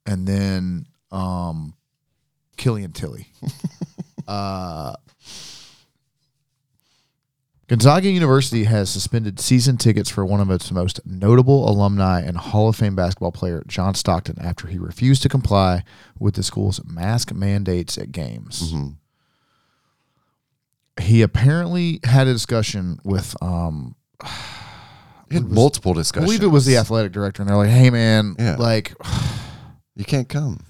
and 0.07 0.27
then 0.27 0.87
um 1.13 1.75
Killian 2.57 2.93
Tillie. 2.93 3.29
uh 4.29 4.95
Gonzaga 7.69 8.09
University 8.09 8.65
has 8.65 8.89
suspended 8.89 9.39
season 9.39 9.77
tickets 9.77 10.09
for 10.09 10.25
one 10.25 10.41
of 10.41 10.51
its 10.51 10.71
most 10.73 11.01
notable 11.05 11.69
alumni 11.69 12.23
and 12.23 12.37
Hall 12.39 12.69
of 12.71 12.77
Fame 12.77 12.97
basketball 12.97 13.31
player, 13.33 13.63
John 13.67 13.95
Stockton, 13.95 14.37
after 14.41 14.69
he 14.69 14.79
refused 14.79 15.23
to 15.25 15.29
comply 15.29 15.85
with 16.19 16.35
the 16.35 16.43
school's 16.43 16.83
mask 16.87 17.31
mandates 17.35 17.99
at 17.99 18.11
games. 18.11 18.73
Mhm. 18.73 18.95
He 21.01 21.21
apparently 21.21 22.01
had 22.05 22.27
a 22.27 22.33
discussion 22.33 23.01
with 23.05 23.37
um 23.43 23.95
He 25.29 25.35
had 25.35 25.45
was- 25.45 25.53
multiple 25.53 25.93
I 25.99 26.21
believe 26.21 26.43
it 26.43 26.47
was 26.47 26.65
the 26.65 26.79
athletic 26.79 27.13
director, 27.13 27.43
and 27.43 27.51
they're 27.51 27.57
like, 27.57 27.69
"Hey, 27.69 27.91
man, 27.91 28.35
Yeah. 28.39 28.57
like, 28.57 28.95
You 29.95 30.07
can't 30.07 30.29
come. 30.29 30.61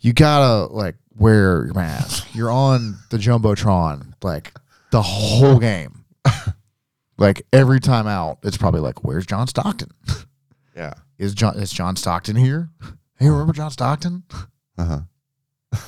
you 0.00 0.12
gotta 0.12 0.72
like 0.72 0.94
wear 1.16 1.64
your 1.66 1.74
mask. 1.74 2.24
You're 2.32 2.50
on 2.52 2.98
the 3.10 3.18
jumbotron 3.18 4.12
like 4.22 4.54
the 4.92 5.02
whole 5.02 5.58
game. 5.58 6.03
like 7.18 7.46
every 7.52 7.80
time 7.80 8.06
out, 8.06 8.38
it's 8.42 8.56
probably 8.56 8.80
like, 8.80 9.04
"Where's 9.04 9.26
John 9.26 9.46
Stockton? 9.46 9.90
Yeah. 10.76 10.94
Is 11.18 11.34
John 11.34 11.56
is 11.56 11.70
John 11.70 11.94
Stockton 11.94 12.34
here? 12.34 12.68
Hey, 13.20 13.28
remember 13.28 13.52
John 13.52 13.70
Stockton? 13.70 14.24
Uh 14.76 14.84
huh. 15.72 15.78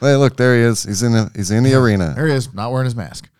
hey, 0.00 0.14
look, 0.16 0.36
there 0.36 0.54
he 0.54 0.60
is. 0.60 0.82
He's 0.82 1.02
in 1.02 1.12
the 1.12 1.30
he's 1.34 1.50
in 1.50 1.64
the 1.64 1.72
arena. 1.74 2.12
There 2.14 2.26
he 2.26 2.34
is, 2.34 2.52
not 2.52 2.70
wearing 2.70 2.84
his 2.84 2.94
mask." 2.94 3.30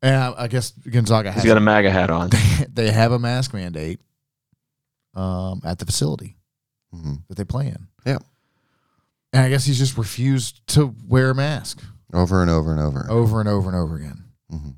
And 0.00 0.14
I, 0.14 0.44
I 0.44 0.46
guess 0.46 0.70
Gonzaga 0.70 1.32
has 1.32 1.42
He's 1.42 1.50
got 1.50 1.56
a 1.56 1.60
MAGA 1.60 1.90
hat 1.90 2.10
on. 2.10 2.30
they 2.72 2.92
have 2.92 3.10
a 3.10 3.18
mask 3.18 3.52
mandate 3.52 3.98
um, 5.14 5.60
at 5.64 5.78
the 5.80 5.86
facility 5.86 6.36
hmm 6.92 7.14
that 7.28 7.36
they 7.36 7.44
play 7.44 7.66
in. 7.66 7.88
Yeah. 8.06 8.18
And 9.32 9.44
I 9.44 9.48
guess 9.48 9.64
he's 9.64 9.78
just 9.78 9.96
refused 9.98 10.64
to 10.68 10.94
wear 11.08 11.30
a 11.30 11.34
mask 11.34 11.82
Over 12.12 12.42
and 12.42 12.50
over 12.50 12.70
and 12.70 12.80
over. 12.80 13.06
over 13.10 13.40
and 13.40 13.48
over 13.48 13.68
and 13.68 13.76
over 13.76 13.96
again. 13.96 14.24
hmm 14.50 14.70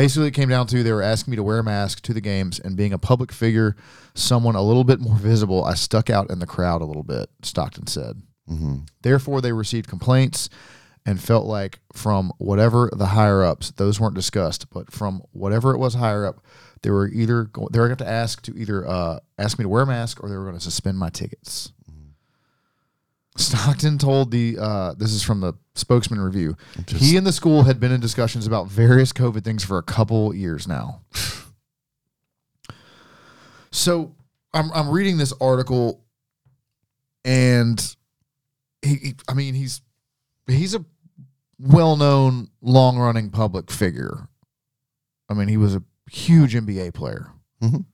Basically, 0.00 0.28
it 0.28 0.34
came 0.34 0.48
down 0.48 0.66
to 0.68 0.82
they 0.82 0.92
were 0.92 1.02
asking 1.02 1.32
me 1.32 1.36
to 1.36 1.42
wear 1.42 1.58
a 1.58 1.62
mask 1.62 2.00
to 2.04 2.14
the 2.14 2.22
games, 2.22 2.58
and 2.58 2.74
being 2.74 2.94
a 2.94 2.98
public 2.98 3.30
figure, 3.30 3.76
someone 4.14 4.54
a 4.54 4.62
little 4.62 4.82
bit 4.82 4.98
more 4.98 5.16
visible, 5.16 5.62
I 5.62 5.74
stuck 5.74 6.08
out 6.08 6.30
in 6.30 6.38
the 6.38 6.46
crowd 6.46 6.80
a 6.80 6.86
little 6.86 7.02
bit, 7.02 7.28
Stockton 7.42 7.86
said. 7.86 8.22
hmm 8.48 8.78
Therefore, 9.02 9.42
they 9.42 9.52
received 9.52 9.90
complaints 9.90 10.48
and 11.04 11.20
felt 11.22 11.44
like 11.44 11.80
from 11.92 12.32
whatever 12.38 12.88
the 12.96 13.08
higher 13.08 13.44
ups, 13.44 13.72
those 13.72 14.00
weren't 14.00 14.14
discussed, 14.14 14.70
but 14.70 14.90
from 14.90 15.20
whatever 15.32 15.74
it 15.74 15.78
was 15.78 15.92
higher 15.92 16.24
up, 16.24 16.42
they 16.82 16.90
were 16.90 17.08
either 17.08 17.44
go- 17.44 17.68
they 17.70 17.78
were 17.78 17.88
going 17.88 17.98
to 17.98 18.08
ask 18.08 18.40
to 18.44 18.56
either 18.56 18.88
uh, 18.88 19.18
ask 19.38 19.58
me 19.58 19.64
to 19.64 19.68
wear 19.68 19.82
a 19.82 19.86
mask 19.86 20.24
or 20.24 20.30
they 20.30 20.36
were 20.38 20.44
going 20.44 20.56
to 20.56 20.64
suspend 20.64 20.98
my 20.98 21.10
tickets. 21.10 21.72
Stockton 23.36 23.96
told 23.98 24.30
the 24.30 24.58
uh, 24.60 24.94
this 24.94 25.12
is 25.12 25.22
from 25.22 25.40
the 25.40 25.54
spokesman 25.74 26.20
review. 26.20 26.56
Just- 26.86 27.02
he 27.02 27.16
and 27.16 27.26
the 27.26 27.32
school 27.32 27.62
had 27.62 27.78
been 27.80 27.92
in 27.92 28.00
discussions 28.00 28.46
about 28.46 28.68
various 28.68 29.12
COVID 29.12 29.44
things 29.44 29.64
for 29.64 29.78
a 29.78 29.82
couple 29.82 30.34
years 30.34 30.66
now. 30.68 31.02
so 33.70 34.14
I'm 34.52 34.70
I'm 34.72 34.90
reading 34.90 35.16
this 35.16 35.32
article, 35.40 36.02
and 37.24 37.80
he, 38.82 38.94
he 38.96 39.14
I 39.28 39.34
mean 39.34 39.54
he's 39.54 39.80
he's 40.46 40.74
a 40.74 40.84
well-known 41.58 42.48
long-running 42.62 43.30
public 43.30 43.70
figure. 43.70 44.28
I 45.28 45.34
mean 45.34 45.48
he 45.48 45.56
was 45.56 45.74
a 45.74 45.82
huge 46.10 46.54
NBA 46.54 46.94
player. 46.94 47.30
Mhm. 47.62 47.84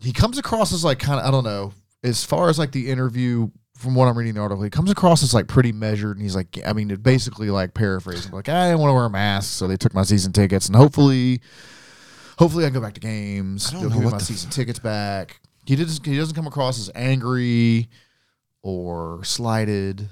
He 0.00 0.12
comes 0.12 0.38
across 0.38 0.72
as 0.72 0.84
like 0.84 0.98
kind 0.98 1.18
of 1.20 1.26
I 1.26 1.30
don't 1.30 1.44
know 1.44 1.72
as 2.04 2.22
far 2.24 2.48
as 2.48 2.58
like 2.58 2.72
the 2.72 2.90
interview 2.90 3.50
from 3.76 3.94
what 3.94 4.06
I'm 4.06 4.16
reading 4.16 4.34
the 4.34 4.40
article, 4.40 4.62
he 4.62 4.70
comes 4.70 4.90
across 4.90 5.22
as 5.22 5.34
like 5.34 5.48
pretty 5.48 5.72
measured, 5.72 6.16
and 6.16 6.22
he's 6.22 6.36
like, 6.36 6.58
I 6.64 6.72
mean, 6.72 6.90
it 6.90 7.02
basically 7.02 7.50
like 7.50 7.74
paraphrasing, 7.74 8.32
like 8.32 8.48
I 8.48 8.68
didn't 8.68 8.80
want 8.80 8.90
to 8.90 8.94
wear 8.94 9.04
a 9.06 9.10
mask, 9.10 9.50
so 9.52 9.66
they 9.66 9.76
took 9.76 9.94
my 9.94 10.02
season 10.04 10.32
tickets, 10.32 10.66
and 10.68 10.76
hopefully, 10.76 11.40
hopefully 12.38 12.64
I 12.64 12.68
can 12.68 12.74
go 12.74 12.80
back 12.80 12.94
to 12.94 13.00
games. 13.00 13.68
I 13.68 13.72
don't 13.72 13.80
They'll 13.82 13.90
know 13.90 14.00
give 14.04 14.12
my 14.12 14.18
season 14.18 14.50
tickets 14.50 14.78
back. 14.78 15.40
He 15.66 15.76
doesn't. 15.76 16.04
He 16.06 16.16
doesn't 16.16 16.34
come 16.34 16.46
across 16.46 16.78
as 16.78 16.90
angry 16.94 17.88
or 18.62 19.22
slighted, 19.24 20.08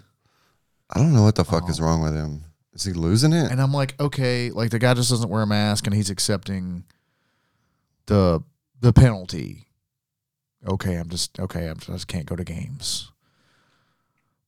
I 0.90 0.98
don't 0.98 1.14
know 1.14 1.22
what 1.22 1.36
the 1.36 1.44
fuck 1.44 1.70
is 1.70 1.80
Oh. 1.80 1.84
wrong 1.84 2.02
with 2.02 2.14
him. 2.14 2.44
Is 2.74 2.84
he 2.84 2.92
losing 2.92 3.32
it? 3.32 3.50
and 3.50 3.60
I'm 3.60 3.72
like, 3.72 3.98
okay, 4.00 4.50
like 4.50 4.70
the 4.70 4.78
guy 4.78 4.94
just 4.94 5.10
doesn't 5.10 5.28
wear 5.30 5.42
a 5.42 5.46
mask, 5.46 5.86
and 5.86 5.94
he's 5.94 6.10
accepting 6.10 6.84
the 8.06 8.42
the 8.80 8.92
penalty. 8.92 9.68
Okay, 10.66 10.94
I'm 10.96 11.08
just 11.10 11.38
okay. 11.38 11.66
I'm 11.68 11.76
just, 11.78 11.90
I 11.90 11.92
just 11.92 12.08
can't 12.08 12.26
go 12.26 12.34
to 12.34 12.44
games. 12.44 13.11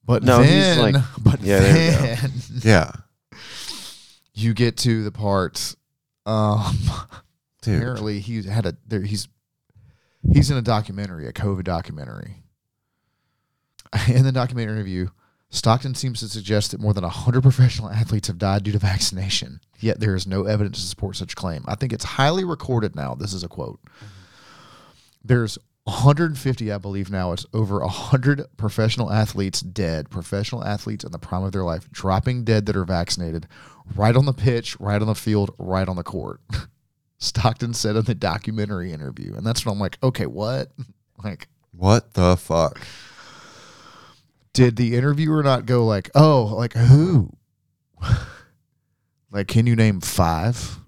But 0.06 0.22
No, 0.22 0.40
he's 0.42 0.50
then, 0.50 0.78
like- 0.92 1.02
but 1.22 1.40
Yeah, 1.40 1.60
there 1.60 1.92
you 1.92 1.98
go. 1.98 2.28
then 2.28 2.32
yeah, 2.62 2.90
you 4.34 4.54
get 4.54 4.76
to 4.78 5.02
the 5.04 5.12
part. 5.12 5.74
Um, 6.26 6.76
dude. 7.62 7.76
apparently, 7.78 8.20
he 8.20 8.42
had 8.42 8.66
a 8.66 8.76
there. 8.86 9.00
He's 9.02 9.28
he's 10.32 10.50
in 10.50 10.56
a 10.56 10.62
documentary, 10.62 11.26
a 11.26 11.32
COVID 11.32 11.64
documentary. 11.64 12.42
In 14.08 14.24
the 14.24 14.32
documentary 14.32 14.74
interview, 14.74 15.08
Stockton 15.50 15.94
seems 15.94 16.18
to 16.20 16.28
suggest 16.28 16.72
that 16.72 16.80
more 16.80 16.92
than 16.92 17.04
100 17.04 17.42
professional 17.42 17.88
athletes 17.90 18.26
have 18.26 18.38
died 18.38 18.64
due 18.64 18.72
to 18.72 18.78
vaccination, 18.78 19.60
yet 19.78 20.00
there 20.00 20.16
is 20.16 20.26
no 20.26 20.44
evidence 20.46 20.80
to 20.80 20.86
support 20.86 21.14
such 21.16 21.36
claim. 21.36 21.62
I 21.68 21.76
think 21.76 21.92
it's 21.92 22.04
highly 22.04 22.42
recorded 22.42 22.96
now. 22.96 23.14
This 23.14 23.32
is 23.32 23.44
a 23.44 23.48
quote. 23.48 23.78
There's 25.24 25.58
150, 25.84 26.72
I 26.72 26.78
believe 26.78 27.10
now. 27.10 27.32
It's 27.32 27.44
over 27.52 27.80
100 27.80 28.56
professional 28.56 29.12
athletes 29.12 29.60
dead, 29.60 30.08
professional 30.10 30.64
athletes 30.64 31.04
in 31.04 31.12
the 31.12 31.18
prime 31.18 31.44
of 31.44 31.52
their 31.52 31.62
life, 31.62 31.90
dropping 31.90 32.44
dead 32.44 32.66
that 32.66 32.76
are 32.76 32.84
vaccinated, 32.84 33.46
right 33.94 34.16
on 34.16 34.24
the 34.24 34.32
pitch, 34.32 34.78
right 34.80 35.00
on 35.00 35.06
the 35.06 35.14
field, 35.14 35.54
right 35.58 35.86
on 35.86 35.96
the 35.96 36.02
court. 36.02 36.40
Stockton 37.18 37.74
said 37.74 37.96
in 37.96 38.04
the 38.04 38.14
documentary 38.14 38.92
interview. 38.92 39.34
And 39.34 39.46
that's 39.46 39.64
when 39.64 39.74
I'm 39.74 39.78
like, 39.80 39.98
okay, 40.02 40.26
what? 40.26 40.68
Like, 41.22 41.48
What 41.70 42.14
the 42.14 42.36
fuck? 42.36 42.80
Did 44.52 44.76
the 44.76 44.94
interviewer 44.94 45.42
not 45.42 45.64
go 45.64 45.86
like, 45.86 46.10
"Oh, 46.14 46.52
like 46.54 46.74
who? 46.74 47.30
like, 49.30 49.46
can 49.46 49.66
you 49.66 49.74
name 49.74 50.00
five 50.00 50.78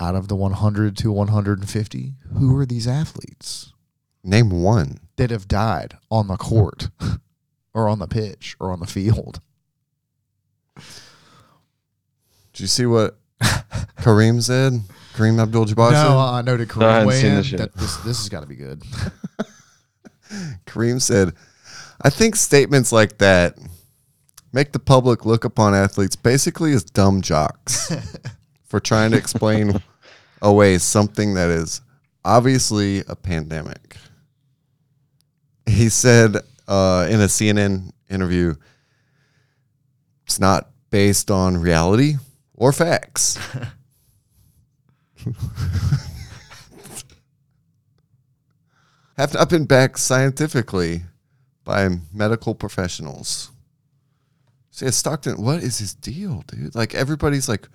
out 0.00 0.14
of 0.14 0.28
the 0.28 0.36
100 0.36 0.96
to 0.98 1.12
150? 1.12 2.14
Who 2.38 2.56
are 2.56 2.66
these 2.66 2.86
athletes 2.86 3.72
Name 4.22 4.50
one. 4.50 5.00
that 5.16 5.30
have 5.30 5.48
died 5.48 5.96
on 6.10 6.28
the 6.28 6.36
court, 6.36 6.90
or 7.74 7.88
on 7.88 7.98
the 7.98 8.08
pitch, 8.08 8.56
or 8.60 8.72
on 8.72 8.80
the 8.80 8.86
field?" 8.86 9.40
Did 12.52 12.60
you 12.60 12.66
see 12.66 12.86
what 12.86 13.18
Kareem 13.98 14.42
said? 14.42 14.80
Kareem 15.14 15.40
Abdul-Jabbar 15.40 15.92
No. 15.92 16.18
I 16.18 16.42
know 16.42 16.56
to 16.56 16.78
No, 16.78 16.88
I 16.88 16.92
Kareem 16.92 17.06
weigh 17.06 17.20
seen 17.20 17.30
in 17.30 17.36
this 17.36 17.50
that 17.52 17.74
this 17.74 17.96
this 17.98 18.18
has 18.18 18.28
got 18.28 18.40
to 18.40 18.46
be 18.46 18.56
good. 18.56 18.82
Kareem 20.66 21.00
said, 21.00 21.32
I 22.02 22.10
think 22.10 22.36
statements 22.36 22.92
like 22.92 23.18
that 23.18 23.58
make 24.52 24.72
the 24.72 24.78
public 24.78 25.24
look 25.24 25.44
upon 25.44 25.74
athletes 25.74 26.16
basically 26.16 26.72
as 26.72 26.84
dumb 26.84 27.20
jocks 27.20 27.92
for 28.64 28.80
trying 28.80 29.10
to 29.10 29.16
explain 29.16 29.82
away 30.42 30.78
something 30.78 31.34
that 31.34 31.50
is 31.50 31.80
obviously 32.24 33.00
a 33.08 33.16
pandemic. 33.16 33.96
He 35.66 35.88
said 35.88 36.36
uh, 36.66 37.06
in 37.10 37.20
a 37.20 37.26
CNN 37.26 37.92
interview, 38.08 38.54
it's 40.24 40.40
not 40.40 40.70
based 40.90 41.30
on 41.30 41.56
reality 41.58 42.16
or 42.54 42.72
facts. 42.72 43.38
have 49.16 49.34
not 49.34 49.50
been 49.50 49.66
backed 49.66 49.98
scientifically 49.98 51.02
by 51.64 51.88
medical 52.12 52.54
professionals. 52.54 53.50
See, 54.70 54.90
Stockton, 54.90 55.42
what 55.42 55.62
is 55.62 55.78
his 55.78 55.94
deal, 55.94 56.42
dude? 56.46 56.74
Like 56.74 56.94
everybody's 56.94 57.48
like, 57.48 57.68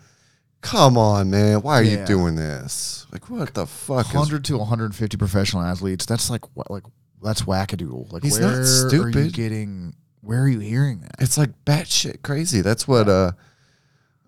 "Come 0.66 0.98
on, 0.98 1.30
man, 1.30 1.62
why 1.62 1.80
are 1.80 1.84
Yeah. 1.84 2.00
you 2.02 2.06
doing 2.06 2.36
this? 2.36 3.06
Like, 3.12 3.30
what 3.30 3.54
the 3.54 3.66
fuck?" 3.68 4.08
Is, 4.08 4.14
100 4.14 4.44
to 4.46 4.58
150 4.58 5.16
professional 5.18 5.62
athletes. 5.64 6.06
That's 6.06 6.30
like 6.30 6.42
like 6.70 6.84
that's 7.24 7.44
wackadoodle. 7.44 8.12
Like 8.12 8.24
He's 8.24 8.40
not 8.40 8.48
where 8.48 8.56
are 8.58 8.62
you 8.62 8.90
stupid. 8.90 9.34
getting? 9.34 9.96
Where 10.22 10.42
are 10.44 10.48
you 10.50 10.60
hearing 10.60 11.02
that? 11.02 11.16
it's 11.20 11.38
like 11.38 11.52
batshit 11.66 12.24
crazy. 12.24 12.62
That's 12.62 12.88
what 12.88 13.08
uh, 13.08 13.34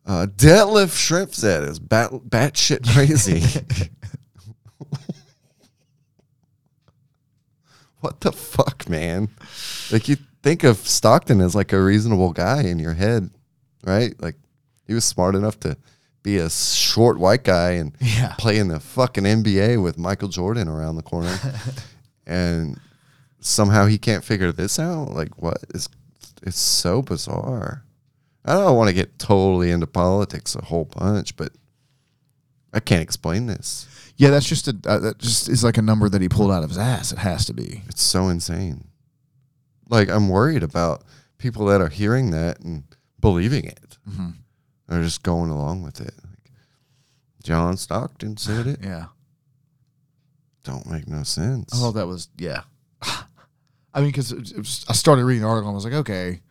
uh, 0.06 0.28
Deadlift 0.36 0.96
Shrimp 0.96 1.34
said 1.34 1.64
is 1.64 1.80
bat 1.80 2.12
batshit 2.12 2.88
crazy. 2.94 3.42
what 8.00 8.22
the 8.22 8.32
fuck, 8.32 8.88
man? 8.90 9.30
Like 9.92 10.08
you 10.08 10.18
think 10.44 10.64
of 10.64 10.78
Stockton 10.78 11.42
as 11.42 11.56
like 11.56 11.74
a 11.74 11.82
reasonable 11.82 12.32
guy 12.32 12.62
in 12.64 12.80
your 12.80 12.94
head, 12.94 13.30
right? 13.84 14.14
Like 14.22 14.36
he 14.86 14.94
was 14.94 15.04
smart 15.04 15.36
enough 15.36 15.60
to 15.62 15.78
be 16.28 16.38
a 16.38 16.50
short 16.50 17.18
white 17.20 17.44
guy 17.46 17.72
and 17.72 17.96
Yeah. 18.02 18.34
play 18.38 18.58
in 18.58 18.68
the 18.68 18.80
fucking 18.82 19.24
NBA 19.24 19.82
with 19.82 19.98
Michael 19.98 20.28
Jordan 20.28 20.68
around 20.68 20.98
the 20.98 21.02
corner. 21.04 21.38
and 22.28 22.80
somehow 23.40 23.86
he 23.86 23.98
can't 23.98 24.24
figure 24.26 24.52
this 24.52 24.78
out. 24.78 25.12
Like 25.14 25.42
what 25.42 25.58
is 25.74 25.88
it's 26.18 26.34
it's 26.44 26.60
so 26.60 27.02
bizarre. 27.02 27.84
I 28.44 28.54
don't 28.54 28.76
want 28.76 28.90
to 28.90 28.94
get 28.94 29.18
totally 29.20 29.72
into 29.72 29.88
politics 29.88 30.56
a 30.56 30.64
whole 30.66 30.86
bunch, 30.86 31.36
but 31.38 31.52
I 32.74 32.80
can't 32.82 33.02
explain 33.02 33.46
this. 33.48 33.88
Yeah, 34.18 34.30
that's 34.32 34.48
just 34.50 34.68
a 34.68 34.76
uh, 34.86 35.00
that 35.00 35.20
just 35.20 35.48
is 35.48 35.64
like 35.64 35.78
a 35.78 35.82
number 35.82 36.10
that 36.10 36.22
he 36.22 36.28
pulled 36.28 36.52
out 36.52 36.64
of 36.64 36.70
his 36.70 36.78
ass. 36.78 37.12
It 37.14 37.20
has 37.20 37.46
to 37.46 37.54
be. 37.54 37.84
It's 37.88 38.02
so 38.02 38.28
insane. 38.28 38.86
Like 39.90 40.10
I'm 40.10 40.28
worried 40.28 40.64
about 40.64 41.04
people 41.38 41.66
that 41.68 41.80
are 41.82 41.90
hearing 41.90 42.32
that 42.32 42.60
and 42.60 42.84
believing 43.22 43.64
it. 43.66 43.98
Mhm. 44.10 44.34
They're 44.88 45.04
just 45.04 45.24
going 45.24 45.50
along 45.50 45.84
with 45.84 46.00
it. 46.00 46.14
Like, 46.24 46.52
John 47.44 47.78
Stockton 47.78 48.38
said 48.38 48.68
it. 48.68 48.80
Yeah. 48.84 49.06
Don't 50.64 50.90
make 50.90 51.08
no 51.08 51.24
sense. 51.24 51.72
Oh, 51.76 51.92
that 51.92 52.08
was 52.08 52.30
yeah. 52.38 52.62
I 53.02 54.02
mean, 54.02 54.08
because 54.08 54.86
I 54.90 54.94
started 54.94 55.26
reading 55.26 55.42
the 55.44 55.48
article 55.48 55.70
and 55.70 55.74
I 55.74 55.76
was 55.76 55.86
like, 55.86 55.94
okay, 55.94 56.42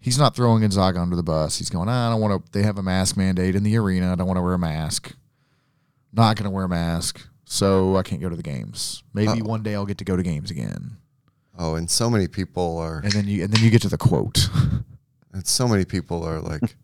he's 0.00 0.18
not 0.18 0.34
throwing 0.34 0.62
Gonzaga 0.62 1.00
under 1.00 1.16
the 1.16 1.22
bus. 1.22 1.56
He's 1.58 1.70
going, 1.70 1.88
"Ah, 1.88 2.08
I 2.08 2.10
don't 2.12 2.20
want 2.20 2.44
to. 2.44 2.52
They 2.52 2.64
have 2.64 2.78
a 2.78 2.82
mask 2.82 3.16
mandate 3.16 3.54
in 3.54 3.62
the 3.62 3.76
arena. 3.76 4.12
I 4.12 4.14
don't 4.16 4.26
want 4.26 4.38
to 4.38 4.42
wear 4.42 4.54
a 4.54 4.58
mask. 4.58 5.12
Not 6.12 6.36
going 6.36 6.44
to 6.44 6.50
wear 6.50 6.64
a 6.64 6.68
mask, 6.68 7.26
so 7.44 7.96
I 7.96 8.02
can't 8.02 8.20
go 8.20 8.28
to 8.28 8.36
the 8.36 8.42
games. 8.42 9.02
Maybe 9.14 9.28
Uh-oh. 9.40 9.44
one 9.48 9.62
day 9.62 9.74
I'll 9.74 9.86
get 9.86 9.98
to 9.98 10.04
go 10.04 10.16
to 10.16 10.22
games 10.22 10.50
again. 10.50 10.96
oh, 11.58 11.74
and 11.76 11.88
so 11.90 12.10
many 12.10 12.26
people 12.26 12.78
are 12.78 12.98
And 12.98 13.12
then 13.12 13.28
you 13.28 13.44
and 13.44 13.52
then 13.52 13.62
you 13.62 13.70
get 13.70 13.82
to 13.82 13.88
the 13.88 13.98
quote. 13.98 14.48
and 15.32 15.46
so 15.46 15.68
many 15.68 15.84
people 15.84 16.24
are 16.24 16.40
like, 16.40 16.74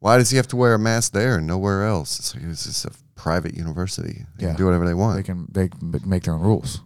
why 0.00 0.16
does 0.18 0.30
he 0.30 0.36
have 0.36 0.48
to 0.48 0.56
wear 0.56 0.74
a 0.74 0.78
mask 0.78 1.12
there 1.12 1.36
and 1.36 1.46
nowhere 1.46 1.86
else? 1.86 2.18
It's 2.18 2.34
like 2.34 2.44
it's 2.44 2.64
just 2.64 2.84
a 2.84 2.90
private 3.14 3.54
university. 3.54 4.26
They 4.36 4.44
Yeah. 4.44 4.48
can 4.50 4.56
do 4.56 4.64
whatever 4.66 4.86
they 4.86 4.94
want. 4.94 5.16
they 5.16 5.22
can 5.22 5.46
they 5.50 5.68
can 5.68 6.00
make 6.04 6.24
their 6.24 6.34
own 6.34 6.40
rules. 6.42 6.80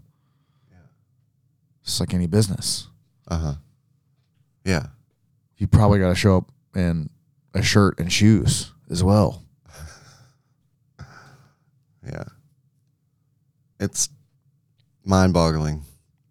Just 1.84 2.00
like 2.00 2.14
any 2.14 2.26
business, 2.26 2.88
Uh 3.28 3.38
huh. 3.38 3.54
Yeah. 4.64 4.86
you 5.58 5.66
probably 5.66 5.98
got 5.98 6.08
to 6.08 6.14
show 6.14 6.38
up 6.38 6.50
in 6.74 7.10
a 7.52 7.62
shirt 7.62 7.98
and 8.00 8.10
shoes 8.12 8.72
as 8.90 9.02
well. 9.04 9.42
Yeah. 12.06 12.24
It's 13.80 14.08
mind 15.04 15.32
boggling. 15.32 15.82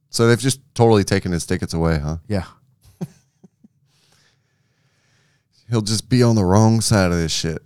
So 0.09 0.27
they've 0.27 0.39
just 0.39 0.59
totally 0.75 1.03
taken 1.03 1.31
his 1.31 1.45
tickets 1.45 1.73
away, 1.73 1.97
huh? 1.99 2.17
Yeah. 2.27 2.45
He'll 5.73 5.81
just 5.81 6.07
be 6.07 6.21
on 6.21 6.35
the 6.35 6.45
wrong 6.45 6.81
side 6.81 7.11
of 7.11 7.17
this 7.17 7.31
shit. 7.31 7.63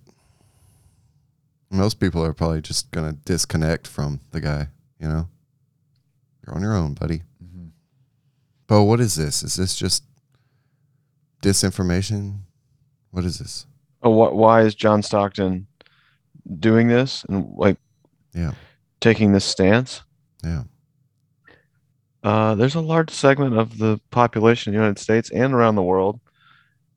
Most 1.70 2.00
people 2.00 2.24
are 2.24 2.32
probably 2.32 2.62
just 2.62 2.90
going 2.92 3.12
to 3.12 3.20
disconnect 3.26 3.86
from 3.86 4.22
the 4.32 4.40
guy, 4.40 4.70
you 4.98 5.10
know? 5.10 5.28
You're 6.46 6.56
on 6.56 6.62
your 6.62 6.74
own, 6.74 6.94
buddy. 6.94 7.24
Mhm. 7.44 7.72
Bo, 8.66 8.84
what 8.84 9.02
is 9.02 9.16
this? 9.16 9.44
Is 9.44 9.56
this 9.56 9.76
just 9.76 10.06
disinformation? 11.42 12.44
What 13.12 13.26
is 13.26 13.40
this? 13.40 13.66
Oh, 14.02 14.14
wh- 14.14 14.34
why 14.34 14.62
is 14.62 14.74
John 14.74 15.04
Stockton 15.04 15.68
doing 16.62 16.88
this 16.88 17.26
and 17.28 17.46
like 17.58 17.78
Yeah. 18.34 18.54
taking 19.02 19.34
this 19.34 19.44
stance? 19.44 20.04
Yeah. 20.46 20.64
Uh, 22.24 22.56
there's 22.56 22.76
a 22.76 22.80
large 22.80 23.10
segment 23.10 23.58
of 23.58 23.80
the 23.80 24.00
population 24.12 24.74
in 24.74 24.78
the 24.80 24.82
United 24.86 25.02
States 25.02 25.30
and 25.32 25.54
around 25.54 25.76
the 25.76 25.84
world 25.84 26.22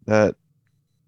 that 0.06 0.36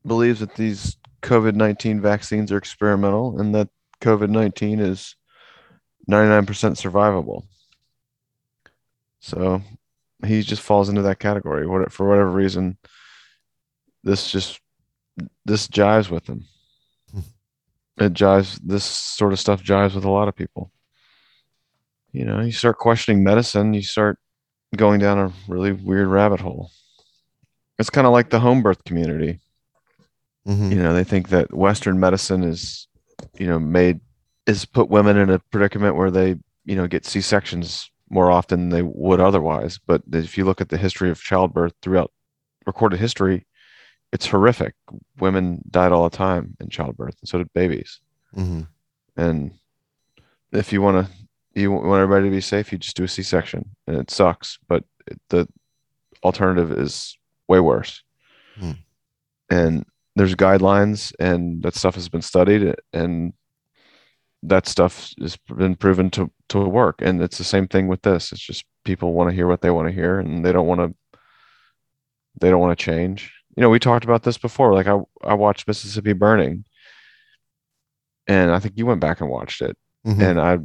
believes 0.07 0.41
that 0.41 0.55
these 0.55 0.97
COVID 1.23 1.55
19 1.55 2.01
vaccines 2.01 2.51
are 2.53 2.59
experimental 2.59 3.39
and 3.41 3.55
that 3.55 3.69
COVID 4.01 4.31
19 4.31 4.81
is 4.81 5.17
99% 6.11 6.45
survivable. 6.47 7.45
So 9.21 9.63
he 10.27 10.43
just 10.43 10.63
falls 10.63 10.89
into 10.89 11.03
that 11.03 11.21
category. 11.21 11.67
What, 11.67 11.93
for 11.93 12.09
whatever 12.09 12.31
reason, 12.31 12.77
this 14.03 14.31
just 14.31 14.61
this 15.45 15.69
jives 15.69 16.11
with 16.11 16.27
him. 16.27 16.47
Hmm. 17.13 17.21
It 17.99 18.15
jives. 18.15 18.59
This 18.63 18.85
sort 18.85 19.33
of 19.33 19.39
stuff 19.39 19.63
jives 19.63 19.95
with 19.95 20.05
a 20.05 20.11
lot 20.11 20.29
of 20.29 20.35
people 20.35 20.73
you 22.13 22.27
know, 22.27 22.41
you 22.41 22.53
start 22.53 22.79
questioning 22.79 23.25
medicine, 23.25 23.73
you 23.73 23.83
start 23.83 24.19
going 24.77 25.01
down 25.01 25.19
a 25.19 25.33
really 25.49 25.73
weird 25.73 26.09
rabbit 26.09 26.41
hole. 26.41 26.71
It's 27.79 27.91
kind 27.91 28.07
of 28.07 28.13
like 28.13 28.31
the 28.31 28.41
home 28.41 28.63
birth 28.63 28.85
community. 28.85 29.41
Hmm 30.47 30.73
You 30.73 30.83
know, 30.83 30.93
they 30.93 31.05
think 31.05 31.29
that 31.29 31.55
Western 31.55 32.01
medicine 32.01 32.43
is, 32.43 32.89
you 33.39 33.47
know, 33.47 33.59
made 33.59 34.01
is 34.47 34.65
put 34.65 34.89
women 34.89 35.17
in 35.17 35.31
a 35.31 35.39
predicament 35.39 35.97
where 35.97 36.11
they, 36.11 36.37
you 36.65 36.75
know, 36.75 36.87
get 36.87 37.07
C 37.07 37.21
sections 37.21 37.91
more 38.11 38.31
often 38.31 38.61
than 38.61 38.69
they 38.71 38.83
would 38.83 39.21
otherwise. 39.21 39.79
But 39.87 40.03
if 40.13 40.37
you 40.37 40.45
look 40.45 40.61
at 40.61 40.69
the 40.69 40.77
history 40.77 41.11
of 41.11 41.21
childbirth 41.21 41.73
throughout 41.81 42.13
recorded 42.67 42.99
history, 42.99 43.47
it's 44.13 44.27
horrific. 44.27 44.75
Women 45.19 45.63
died 45.71 45.93
all 45.93 46.09
the 46.09 46.17
time 46.17 46.57
in 46.61 46.69
childbirth, 46.69 47.17
and 47.21 47.29
so 47.29 47.39
did 47.39 47.53
babies. 47.53 48.01
hmm 48.35 48.63
And 49.17 49.53
if 50.53 50.73
you 50.73 50.83
want 50.83 51.07
to, 51.07 51.13
you 51.55 51.71
want 51.73 52.01
everybody 52.01 52.27
to 52.27 52.31
be 52.31 52.41
safe, 52.41 52.73
you 52.73 52.79
just 52.79 52.97
do 52.97 53.05
a 53.05 53.09
C-section, 53.09 53.71
and 53.87 53.97
it 53.97 54.11
sucks. 54.11 54.59
But 54.69 54.85
the 55.29 55.49
alternative 56.23 56.73
is 56.73 57.17
way 57.49 57.61
worse. 57.61 58.03
Hmm. 58.59 58.73
And 59.51 59.85
there's 60.17 60.35
guidelines, 60.35 61.13
and 61.19 61.63
that 61.63 61.75
stuff 61.75 61.95
has 61.95 62.09
been 62.09 62.23
studied, 62.23 62.75
and 62.93 63.33
that 64.43 64.67
stuff 64.67 65.13
has 65.21 65.37
been 65.57 65.77
proven 65.77 66.11
to 66.11 66.31
to 66.49 66.59
work. 66.61 66.97
And 67.01 67.23
it's 67.23 67.39
the 67.39 67.45
same 67.45 67.69
thing 67.69 67.89
with 67.89 68.03
this. 68.03 68.33
It's 68.33 68.41
just 68.41 68.65
people 68.85 69.13
want 69.13 69.31
to 69.31 69.37
hear 69.37 69.47
what 69.47 69.61
they 69.61 69.71
want 69.71 69.89
to 69.89 69.95
hear, 69.95 70.19
and 70.19 70.45
they 70.45 70.53
don't 70.53 70.67
want 70.67 70.81
to. 70.81 71.19
They 72.41 72.51
don't 72.51 72.61
want 72.61 72.77
to 72.77 72.85
change. 72.85 73.33
You 73.57 73.61
know, 73.61 73.71
we 73.71 73.79
talked 73.79 74.05
about 74.05 74.23
this 74.23 74.39
before. 74.39 74.75
Like 74.75 74.87
I, 74.87 74.99
I 75.23 75.35
watched 75.35 75.69
Mississippi 75.69 76.15
Burning, 76.15 76.65
and 78.27 78.51
I 78.51 78.59
think 78.59 78.75
you 78.77 78.87
went 78.87 79.01
back 79.01 79.21
and 79.21 79.31
watched 79.31 79.63
it 79.63 79.77
hmm 80.05 80.21
and 80.21 80.41
I 80.41 80.59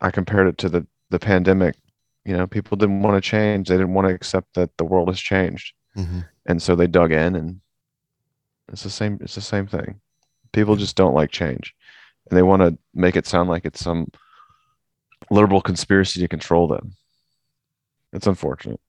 I 0.00 0.10
compared 0.10 0.48
it 0.48 0.58
to 0.58 0.68
the 0.68 0.86
the 1.10 1.18
pandemic. 1.18 1.76
You 2.24 2.36
know, 2.36 2.46
people 2.46 2.76
didn't 2.76 3.02
want 3.02 3.16
to 3.16 3.26
change. 3.28 3.68
They 3.68 3.76
didn't 3.76 3.94
want 3.94 4.06
to 4.08 4.14
accept 4.14 4.54
that 4.54 4.76
the 4.76 4.84
world 4.84 5.08
has 5.08 5.20
changed. 5.20 5.74
hmm 5.94 6.20
and 6.44 6.60
so 6.60 6.74
they 6.74 6.88
dug 6.88 7.12
in 7.12 7.36
and 7.36 7.60
it's 8.70 8.82
the 8.82 8.90
same 8.90 9.18
it's 9.20 9.34
the 9.34 9.40
same 9.40 9.66
thing 9.66 10.00
people 10.52 10.76
just 10.76 10.96
don't 10.96 11.14
like 11.14 11.30
change 11.30 11.74
and 12.30 12.36
they 12.36 12.42
want 12.42 12.62
to 12.62 12.76
make 12.94 13.16
it 13.16 13.26
sound 13.26 13.48
like 13.48 13.64
it's 13.64 13.80
some 13.80 14.06
liberal 15.30 15.60
conspiracy 15.60 16.20
to 16.20 16.28
control 16.28 16.68
them 16.68 16.92
it's 18.12 18.26
unfortunate 18.26 18.80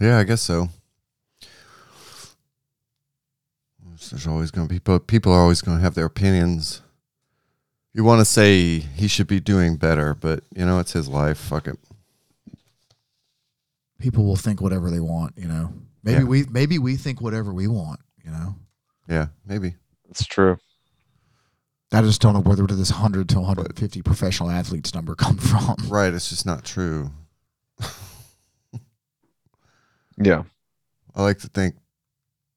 Yeah, 0.00 0.18
I 0.18 0.24
guess 0.24 0.42
so. 0.42 0.68
There's 4.10 4.26
always 4.26 4.50
going 4.50 4.68
to 4.68 4.72
be 4.72 4.78
people. 4.78 4.98
People 4.98 5.32
are 5.32 5.40
always 5.40 5.62
going 5.62 5.78
to 5.78 5.82
have 5.82 5.94
their 5.94 6.04
opinions. 6.04 6.82
You 7.94 8.04
want 8.04 8.20
to 8.20 8.24
say 8.26 8.78
he 8.78 9.08
should 9.08 9.26
be 9.26 9.40
doing 9.40 9.76
better, 9.76 10.14
but 10.14 10.44
you 10.54 10.66
know 10.66 10.78
it's 10.78 10.92
his 10.92 11.08
life. 11.08 11.38
Fuck 11.38 11.66
it. 11.66 11.78
People 13.98 14.24
will 14.26 14.36
think 14.36 14.60
whatever 14.60 14.90
they 14.90 15.00
want, 15.00 15.32
you 15.38 15.48
know. 15.48 15.72
Maybe 16.04 16.18
Yeah. 16.20 16.24
we 16.28 16.44
maybe 16.44 16.78
we 16.78 16.96
think 16.96 17.22
whatever 17.22 17.54
we 17.54 17.66
want, 17.68 18.00
you 18.26 18.32
know. 18.32 18.56
Yeah, 19.08 19.28
maybe. 19.46 19.76
it's 20.10 20.26
true 20.26 20.58
I 21.92 22.02
just 22.02 22.20
don't 22.20 22.34
know 22.34 22.40
where 22.40 22.56
where 22.56 22.66
did 22.66 22.78
this 22.78 22.90
100 22.90 23.28
to 23.30 23.36
150 23.36 24.02
professional 24.02 24.50
athletes 24.50 24.92
number 24.94 25.14
come 25.14 25.36
from. 25.38 25.76
Right. 25.88 26.12
It's 26.12 26.28
just 26.28 26.44
not 26.44 26.64
true. 26.64 27.12
yeah 30.18 30.42
I 31.14 31.22
like 31.22 31.38
to 31.38 31.48
think. 31.48 31.76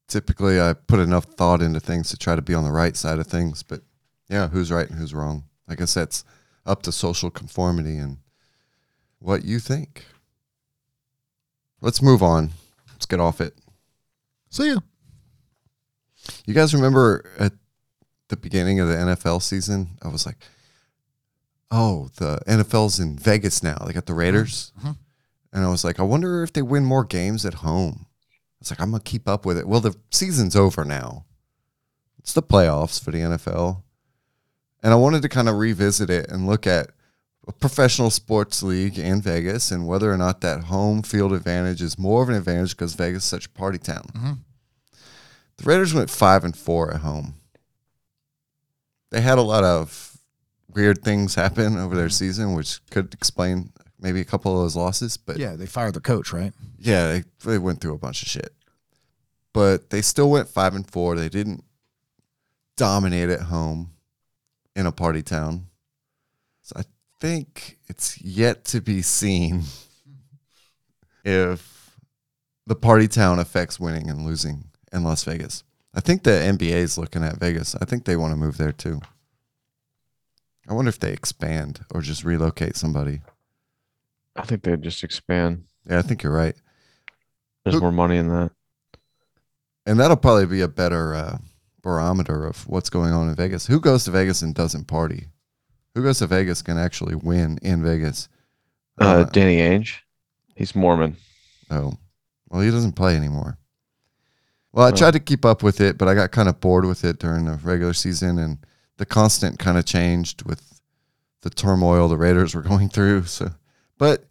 Typically, 0.08 0.60
I 0.60 0.72
put 0.72 0.98
enough 0.98 1.24
thought 1.24 1.62
into 1.62 1.78
things 1.78 2.10
to 2.10 2.16
try 2.16 2.34
to 2.34 2.42
be 2.42 2.52
on 2.54 2.64
the 2.64 2.72
right 2.72 2.96
side 2.96 3.20
of 3.20 3.28
things. 3.28 3.62
But 3.62 3.82
yeah, 4.28 4.48
who's 4.48 4.72
right 4.72 4.90
and 4.90 4.98
who's 4.98 5.14
wrong? 5.14 5.44
I 5.68 5.76
guess 5.76 5.94
that's 5.94 6.24
up 6.66 6.82
to 6.82 6.92
social 6.92 7.30
conformity 7.30 7.96
and 7.96 8.18
what 9.20 9.44
you 9.44 9.60
think. 9.60 10.04
Let's 11.80 12.02
move 12.02 12.22
on. 12.22 12.50
Let's 12.92 13.06
get 13.06 13.20
off 13.20 13.40
it. 13.40 13.54
See 14.50 14.70
ya. 14.70 14.80
You 16.46 16.54
guys 16.54 16.74
remember 16.74 17.24
at 17.38 17.52
the 18.28 18.36
beginning 18.36 18.80
of 18.80 18.88
the 18.88 18.94
NFL 18.94 19.42
season? 19.42 19.98
I 20.02 20.08
was 20.08 20.26
like, 20.26 20.36
oh, 21.70 22.08
the 22.16 22.38
NFL's 22.46 22.98
in 23.00 23.18
Vegas 23.18 23.62
now. 23.62 23.76
They 23.86 23.92
got 23.92 24.06
the 24.06 24.14
Raiders. 24.14 24.72
Mhm. 24.82 24.96
And 25.52 25.64
I 25.64 25.68
was 25.70 25.84
like, 25.84 25.98
I 25.98 26.04
wonder 26.04 26.42
if 26.42 26.52
they 26.52 26.62
win 26.62 26.84
more 26.84 27.04
games 27.04 27.44
at 27.44 27.54
home. 27.54 28.06
It's 28.60 28.70
like, 28.70 28.80
I'm 28.80 28.90
going 28.90 29.02
to 29.02 29.10
keep 29.10 29.28
up 29.28 29.46
with 29.46 29.56
it. 29.58 29.66
Well, 29.66 29.80
the 29.80 29.94
season's 30.10 30.54
over 30.54 30.84
now. 30.84 31.24
It's 32.18 32.32
the 32.32 32.42
playoffs 32.42 33.02
for 33.02 33.10
the 33.10 33.18
NFL. 33.18 33.82
And 34.82 34.92
I 34.92 34.96
wanted 34.96 35.22
to 35.22 35.28
kind 35.28 35.48
of 35.48 35.56
revisit 35.56 36.10
it 36.10 36.30
and 36.30 36.46
look 36.46 36.66
at 36.66 36.90
a 37.48 37.52
professional 37.52 38.10
sports 38.10 38.62
league 38.62 38.98
in 38.98 39.22
Vegas 39.22 39.70
and 39.70 39.86
whether 39.88 40.12
or 40.12 40.16
not 40.18 40.40
that 40.42 40.64
home 40.64 41.02
field 41.02 41.32
advantage 41.32 41.80
is 41.82 41.98
more 41.98 42.22
of 42.22 42.28
an 42.28 42.34
advantage 42.34 42.70
because 42.76 42.94
Vegas 42.94 43.22
is 43.24 43.28
such 43.28 43.46
a 43.46 43.50
party 43.50 43.78
town. 43.78 44.04
Mhm. 44.14 44.38
The 45.60 45.68
Raiders 45.68 45.92
went 45.92 46.08
five 46.08 46.42
and 46.42 46.56
four 46.56 46.92
at 46.92 47.00
home. 47.00 47.34
They 49.10 49.20
had 49.20 49.36
a 49.36 49.42
lot 49.42 49.62
of 49.62 50.16
weird 50.74 51.02
things 51.02 51.34
happen 51.34 51.76
over 51.76 51.94
their 51.94 52.06
mm-hmm. 52.06 52.12
season, 52.12 52.54
which 52.54 52.80
could 52.90 53.12
explain 53.12 53.72
maybe 54.00 54.20
a 54.20 54.24
couple 54.24 54.56
of 54.56 54.62
those 54.62 54.74
losses. 54.74 55.18
But 55.18 55.36
yeah, 55.36 55.50
Yeah, 55.50 55.56
they 55.56 55.66
fired 55.66 55.94
the 55.94 56.00
coach, 56.00 56.32
right? 56.32 56.52
they, 57.08 57.24
they 57.44 57.58
went 57.58 57.80
through 57.82 57.94
a 57.94 57.98
bunch 57.98 58.22
of 58.22 58.28
shit. 58.28 58.54
But 59.52 59.90
they 59.90 60.00
still 60.00 60.30
went 60.30 60.48
five 60.48 60.74
and 60.74 60.88
four. 60.88 61.16
They 61.16 61.28
didn't 61.28 61.64
dominate 62.78 63.28
at 63.28 63.42
home 63.42 63.90
in 64.74 64.86
a 64.86 64.92
party 64.92 65.22
town. 65.22 65.66
So 66.62 66.76
I 66.78 66.84
think 67.20 67.78
it's 67.86 68.18
yet 68.22 68.64
to 68.66 68.80
be 68.80 69.02
seen 69.02 69.64
if 71.24 71.98
the 72.66 72.76
party 72.76 73.08
town 73.08 73.38
affects 73.38 73.78
winning 73.78 74.08
and 74.08 74.24
losing 74.24 74.69
in 74.92 75.04
Las 75.04 75.24
Vegas. 75.24 75.64
I 75.94 76.00
think 76.00 76.22
the 76.22 76.30
NBA 76.30 76.72
is 76.72 76.98
looking 76.98 77.24
at 77.24 77.38
Vegas. 77.38 77.74
I 77.74 77.84
think 77.84 78.04
they 78.04 78.16
want 78.16 78.32
to 78.32 78.36
move 78.36 78.56
there 78.58 78.72
too. 78.72 79.00
I 80.68 80.74
wonder 80.74 80.88
if 80.88 81.00
they 81.00 81.12
expand 81.12 81.80
or 81.92 82.00
just 82.00 82.22
relocate 82.24 82.76
somebody. 82.76 83.22
i 84.36 84.42
think 84.42 84.62
they'd 84.62 84.82
just 84.82 85.02
expand 85.02 85.64
Yeah, 85.88 85.98
I 85.98 86.02
think 86.02 86.22
you're 86.22 86.32
right. 86.32 86.54
there's 87.64 87.74
Who- 87.74 87.80
more 87.80 87.92
money 87.92 88.16
in 88.18 88.28
that 88.28 88.52
And 89.86 89.98
that'll 89.98 90.16
probably 90.16 90.46
be 90.46 90.60
a 90.60 90.68
better 90.68 91.14
uh, 91.14 91.38
barometer 91.82 92.46
of 92.46 92.68
what's 92.68 92.90
going 92.90 93.12
on 93.12 93.28
in 93.28 93.34
Vegas. 93.34 93.66
Who 93.66 93.80
goes 93.80 94.04
to 94.04 94.10
Vegas 94.12 94.42
and 94.42 94.54
doesn't 94.54 94.84
party? 94.86 95.26
Who 95.94 96.02
goes 96.04 96.18
to 96.20 96.26
Vegas 96.28 96.62
can 96.62 96.78
actually 96.78 97.16
win 97.16 97.58
in 97.62 97.82
Vegas? 97.82 98.28
uh, 98.98 99.24
danny 99.24 99.56
ainge 99.56 100.00
he's 100.54 100.74
mormon 100.74 101.16
Oh, 101.70 101.94
well, 102.50 102.60
he 102.60 102.70
doesn't 102.70 102.92
play 102.92 103.16
anymore. 103.16 103.56
Well, 104.72 104.86
I 104.86 104.92
tried 104.92 105.12
to 105.12 105.20
keep 105.20 105.44
up 105.44 105.62
with 105.62 105.80
it, 105.80 105.98
but 105.98 106.06
I 106.06 106.14
got 106.14 106.30
kind 106.30 106.48
of 106.48 106.60
bored 106.60 106.84
with 106.84 107.04
it 107.04 107.18
during 107.18 107.44
the 107.44 107.54
regular 107.54 107.92
season, 107.92 108.38
and 108.38 108.58
the 108.98 109.06
constant 109.06 109.58
kind 109.58 109.76
of 109.76 109.84
changed 109.84 110.44
with 110.44 110.80
the 111.42 111.50
turmoil 111.50 112.08
the 112.08 112.16
Raiders 112.16 112.54
were 112.54 112.62
going 112.72 112.88
through. 112.88 113.24
So, 113.24 113.50
but 113.98 114.24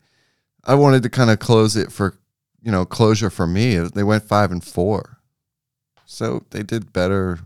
I 0.64 0.76
wanted 0.76 1.04
to 1.04 1.10
kind 1.10 1.30
of 1.30 1.40
close 1.40 1.76
it 1.76 1.92
for, 1.92 2.18
you 2.62 2.72
know, 2.72 2.86
closure 2.86 3.30
for 3.30 3.48
me. 3.48 3.76
They 3.78 4.04
went 4.04 4.24
five 4.24 4.52
and 4.52 4.64
four, 4.64 5.18
so 6.06 6.46
they 6.52 6.64
did 6.64 6.94
better, 6.94 7.40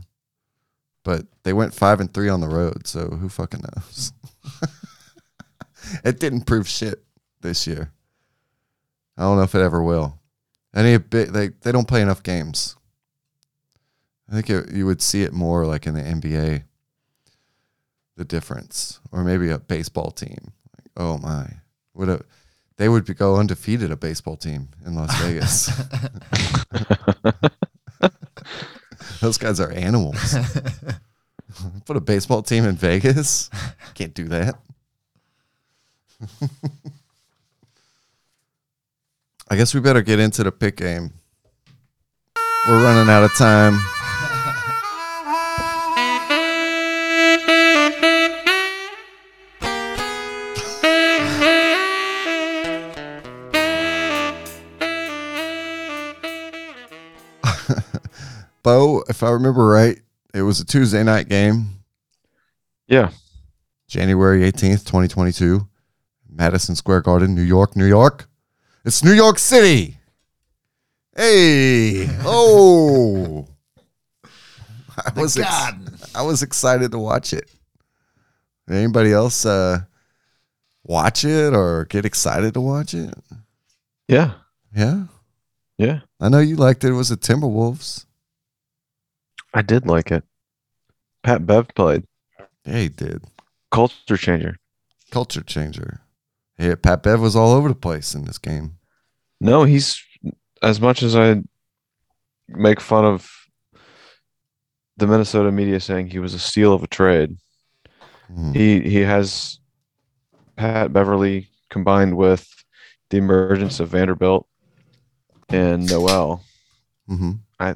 but 1.03 1.25
they 1.43 1.53
went 1.53 1.73
five 1.73 1.99
and 1.99 2.13
three 2.13 2.29
on 2.29 2.41
the 2.41 2.47
road. 2.47 2.85
So 2.85 3.07
who 3.07 3.27
fucking 3.27 3.61
knows? 3.61 4.13
it 6.03 6.19
didn't 6.19 6.45
prove 6.45 6.67
shit 6.67 7.03
this 7.41 7.65
year. 7.65 7.91
I 9.17 9.23
don't 9.23 9.37
know 9.37 9.43
if 9.43 9.55
it 9.55 9.61
ever 9.61 9.81
will. 9.81 10.19
Any 10.75 10.97
bit 10.97 11.33
they 11.33 11.49
they 11.49 11.71
don't 11.71 11.87
play 11.87 12.01
enough 12.01 12.23
games. 12.23 12.75
I 14.29 14.33
think 14.33 14.49
it, 14.49 14.71
you 14.71 14.85
would 14.85 15.01
see 15.01 15.23
it 15.23 15.33
more 15.33 15.65
like 15.65 15.85
in 15.87 15.93
the 15.93 16.01
NBA. 16.01 16.63
The 18.15 18.25
difference, 18.25 18.99
or 19.11 19.23
maybe 19.23 19.49
a 19.49 19.57
baseball 19.57 20.11
team. 20.11 20.53
Like, 20.77 20.91
oh 20.95 21.17
my, 21.17 21.47
would 21.95 22.09
a 22.09 22.23
they 22.77 22.89
would 22.89 23.17
go 23.17 23.37
undefeated 23.37 23.91
a 23.91 23.95
baseball 23.95 24.35
team 24.35 24.69
in 24.85 24.95
Las 24.95 25.15
Vegas. 25.21 25.71
Those 29.21 29.37
guys 29.37 29.59
are 29.59 29.71
animals. 29.71 30.35
Put 31.85 31.97
a 31.97 32.01
baseball 32.01 32.41
team 32.41 32.65
in 32.65 32.75
Vegas? 32.75 33.49
Can't 33.93 34.13
do 34.13 34.27
that. 34.29 34.55
I 39.49 39.55
guess 39.55 39.73
we 39.73 39.79
better 39.79 40.01
get 40.01 40.19
into 40.19 40.43
the 40.43 40.51
pick 40.51 40.77
game. 40.77 41.13
We're 42.67 42.83
running 42.83 43.09
out 43.09 43.23
of 43.23 43.33
time. 43.35 43.79
Bo, 58.63 59.03
if 59.09 59.23
I 59.23 59.31
remember 59.31 59.67
right, 59.67 59.99
it 60.33 60.41
was 60.41 60.59
a 60.59 60.65
Tuesday 60.65 61.03
night 61.03 61.29
game, 61.29 61.83
yeah 62.87 63.11
January 63.87 64.39
18th, 64.51 64.85
2022, 64.85 65.67
Madison 66.27 66.75
Square 66.75 67.01
Garden, 67.01 67.35
New 67.35 67.43
York, 67.43 67.75
New 67.75 67.85
York. 67.85 68.27
It's 68.85 69.03
New 69.03 69.11
York 69.11 69.37
City. 69.37 69.97
Hey, 71.15 72.07
oh. 72.23 73.47
I 74.97 75.19
was 75.19 75.37
ex- 75.37 76.15
I 76.15 76.21
was 76.23 76.41
excited 76.41 76.91
to 76.91 76.99
watch 76.99 77.33
it. 77.33 77.49
Did 78.67 78.77
anybody 78.77 79.11
else 79.11 79.45
uh, 79.45 79.81
watch 80.83 81.23
it 81.23 81.53
or 81.53 81.85
get 81.85 82.05
excited 82.05 82.53
to 82.55 82.61
watch 82.61 82.93
it? 82.93 83.13
yeah 84.07 84.33
Yeah, 84.75 85.03
yeah 85.77 85.99
I 86.19 86.29
know 86.29 86.39
you 86.39 86.55
liked 86.55 86.83
it. 86.83 86.89
It 86.89 86.93
was 86.93 87.09
the 87.09 87.17
Timberwolves. 87.17 88.05
I 89.53 89.61
did 89.61 89.85
like 89.87 90.11
it 90.11 90.23
pat 91.23 91.45
bev 91.45 91.67
played 91.75 92.03
Yeah, 92.65 92.79
he 92.79 92.89
did. 92.89 93.23
culture 93.71 94.17
changer 94.17 94.57
Culture 95.11 95.43
changer. 95.43 96.01
Yeah, 96.57 96.73
Pat 96.73 97.03
Bev 97.03 97.21
was 97.21 97.35
all 97.35 97.51
over 97.51 97.69
the 97.69 97.75
place 97.75 98.15
in 98.15 98.25
this 98.25 98.39
game. 98.39 98.77
No, 99.39 99.63
he's 99.63 100.01
as 100.63 100.81
much 100.81 101.03
as 101.03 101.15
I 101.15 101.43
make 102.47 102.81
fun 102.81 103.05
of 103.05 103.29
the 104.97 105.05
Minnesota 105.05 105.51
media 105.51 105.79
saying 105.79 106.07
he 106.07 106.17
was 106.17 106.33
a 106.33 106.39
steal 106.39 106.73
of 106.73 106.81
a 106.81 106.87
trade. 106.87 107.37
Mhm. 108.31 108.55
He 108.55 108.89
he 108.89 108.99
has 109.01 109.59
Pat 110.55 110.91
Beverley 110.91 111.49
combined 111.69 112.17
with 112.17 112.47
the 113.11 113.17
emergence 113.17 113.79
of 113.79 113.89
Vanderbilt 113.89 114.47
and 115.49 115.87
Nowell 115.87 116.43
Mhm. 117.07 117.39
I, 117.59 117.75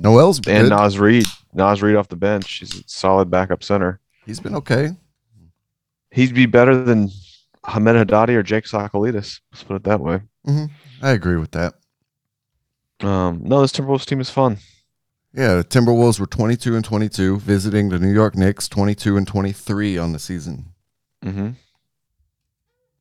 Nowell's 0.00 0.40
been 0.40 0.56
and 0.56 0.64
good. 0.68 0.76
Naz 0.76 0.98
Reid. 0.98 1.26
Naz 1.54 1.82
Reid 1.82 1.96
off 1.96 2.08
the 2.08 2.16
bench. 2.16 2.50
He's 2.58 2.80
a 2.80 2.82
solid 2.86 3.30
backup 3.30 3.62
center. 3.62 4.00
He's 4.26 4.40
been 4.40 4.54
okay. 4.56 4.90
He'd 6.10 6.34
be 6.34 6.46
better 6.46 6.82
than 6.82 7.10
Hamed 7.66 7.88
Haddadi 8.08 8.30
or 8.30 8.42
Jake 8.42 8.64
Tsakalidis. 8.64 9.40
Let's 9.52 9.64
put 9.64 9.76
it 9.76 9.84
that 9.84 10.00
way. 10.00 10.20
I 11.02 11.10
agree 11.10 11.36
with 11.36 11.50
that. 11.52 11.74
Um, 13.00 13.40
no, 13.44 13.60
this 13.60 13.72
Timberwolves 13.72 14.06
team 14.06 14.20
is 14.20 14.30
fun. 14.30 14.58
Yeah, 15.34 15.56
the 15.56 15.64
Timberwolves 15.64 16.18
were 16.18 16.26
22 16.26 16.74
and 16.74 16.84
22, 16.84 17.38
visiting 17.38 17.90
the 17.90 17.98
New 17.98 18.12
York 18.12 18.34
Knicks 18.34 18.66
22 18.68 19.16
and 19.16 19.26
23 19.26 19.98
on 19.98 20.12
the 20.12 20.18
season. 20.18 20.72
Mm-hmm. 21.24 21.50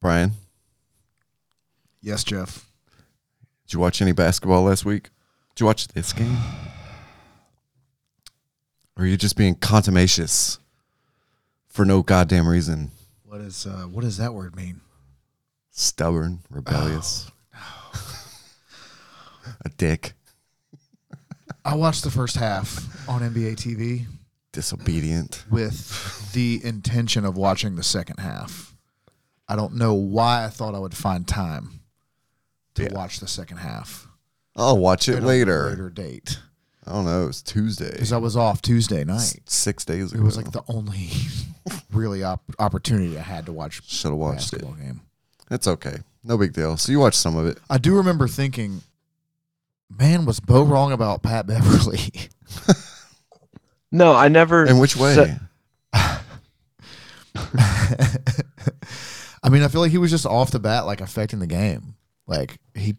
Brian, 0.02 0.34
Yes, 2.02 2.24
Jeff. 2.24 2.70
did 3.66 3.74
you 3.74 3.80
watch 3.80 4.02
any 4.02 4.12
basketball 4.12 4.64
last 4.64 4.86
week? 4.86 5.04
Did 5.56 5.62
you 5.62 5.66
watch 5.66 5.88
this 5.90 6.14
game? 6.14 6.38
Or 8.98 9.04
are 9.04 9.08
you 9.08 9.18
just 9.18 9.36
being 9.38 9.56
contumacious 9.56 10.60
for 11.68 11.86
no 11.86 12.02
goddamn 12.02 12.48
reason? 12.48 12.92
What 13.24 13.42
is 13.42 13.66
uh, 13.68 13.84
what 13.92 14.04
does 14.04 14.18
that 14.18 14.34
word 14.34 14.56
mean? 14.56 14.82
Stubborn, 15.72 16.40
rebellious, 16.50 17.30
a 19.64 19.70
dick, 19.78 20.14
I 21.64 21.76
watched 21.76 22.04
the 22.04 22.10
first 22.10 22.36
half 22.38 23.08
on 23.08 23.22
NBA 23.22 23.58
TV 23.58 24.06
disobedient. 24.54 25.46
with 25.52 26.32
the 26.34 26.60
intention 26.64 27.26
of 27.26 27.38
watching 27.38 27.76
the 27.76 27.84
second 27.84 28.20
half. 28.20 28.74
I 29.48 29.56
don't 29.56 29.76
know 29.76 29.94
why 29.94 30.46
I 30.46 30.50
thought 30.50 30.74
I 30.74 30.80
would 30.80 30.98
find 30.98 31.28
time 31.28 31.82
to 32.74 32.84
Yeah. 32.84 32.94
watch 32.94 33.20
the 33.20 33.28
second 33.28 33.58
half. 33.58 34.08
I'll 34.56 34.80
watch 34.80 35.08
it 35.08 35.22
later. 35.22 35.70
later 35.70 35.92
date. 35.92 36.40
I 36.88 36.94
don't 36.94 37.06
know. 37.06 37.24
It 37.24 37.28
was 37.28 37.42
Tuesday. 37.42 37.92
Because 37.92 38.14
I 38.14 38.18
was 38.18 38.36
off 38.38 38.62
Tuesday 38.62 39.02
S- 39.02 39.08
night. 39.08 39.50
Six 39.50 39.84
days 39.86 40.12
ago. 40.14 40.22
It 40.22 40.26
was 40.26 40.38
like 40.38 40.52
the 40.52 40.64
only 40.68 41.10
really 41.92 42.24
op- 42.24 42.44
opportunity 42.60 43.18
I 43.18 43.22
had 43.22 43.46
to 43.48 43.52
watch 43.54 43.82
Should 43.88 44.06
have 44.08 44.14
a 44.14 44.16
watched 44.16 44.54
it. 44.54 44.62
basketball 44.62 44.74
game. 44.84 45.02
It's 45.52 45.68
okay. 45.68 45.98
No 46.24 46.38
big 46.38 46.54
deal. 46.54 46.78
So 46.78 46.92
you 46.92 47.00
watched 47.00 47.18
some 47.20 47.36
of 47.38 47.46
it. 47.46 47.58
I 47.70 47.78
do 47.78 47.96
remember 47.96 48.28
thinking, 48.28 48.82
man, 49.90 50.26
was 50.26 50.40
Bo 50.40 50.64
wrong 50.64 50.92
about 50.92 51.24
Pat 51.24 51.46
Beverley? 51.48 52.00
No, 53.90 54.14
I 54.14 54.28
never. 54.28 54.66
In 54.66 54.80
which 54.80 54.98
way? 54.98 55.16
said- 55.16 55.40
I 59.44 59.50
mean, 59.50 59.64
I 59.64 59.68
feel 59.70 59.82
like 59.82 59.92
he 59.92 59.98
was 59.98 60.12
just 60.12 60.26
off 60.26 60.52
the 60.52 60.60
bat, 60.60 60.86
like 60.86 61.00
affecting 61.02 61.40
the 61.40 61.48
game. 61.48 61.96
Like 62.28 62.58
he, 62.76 62.96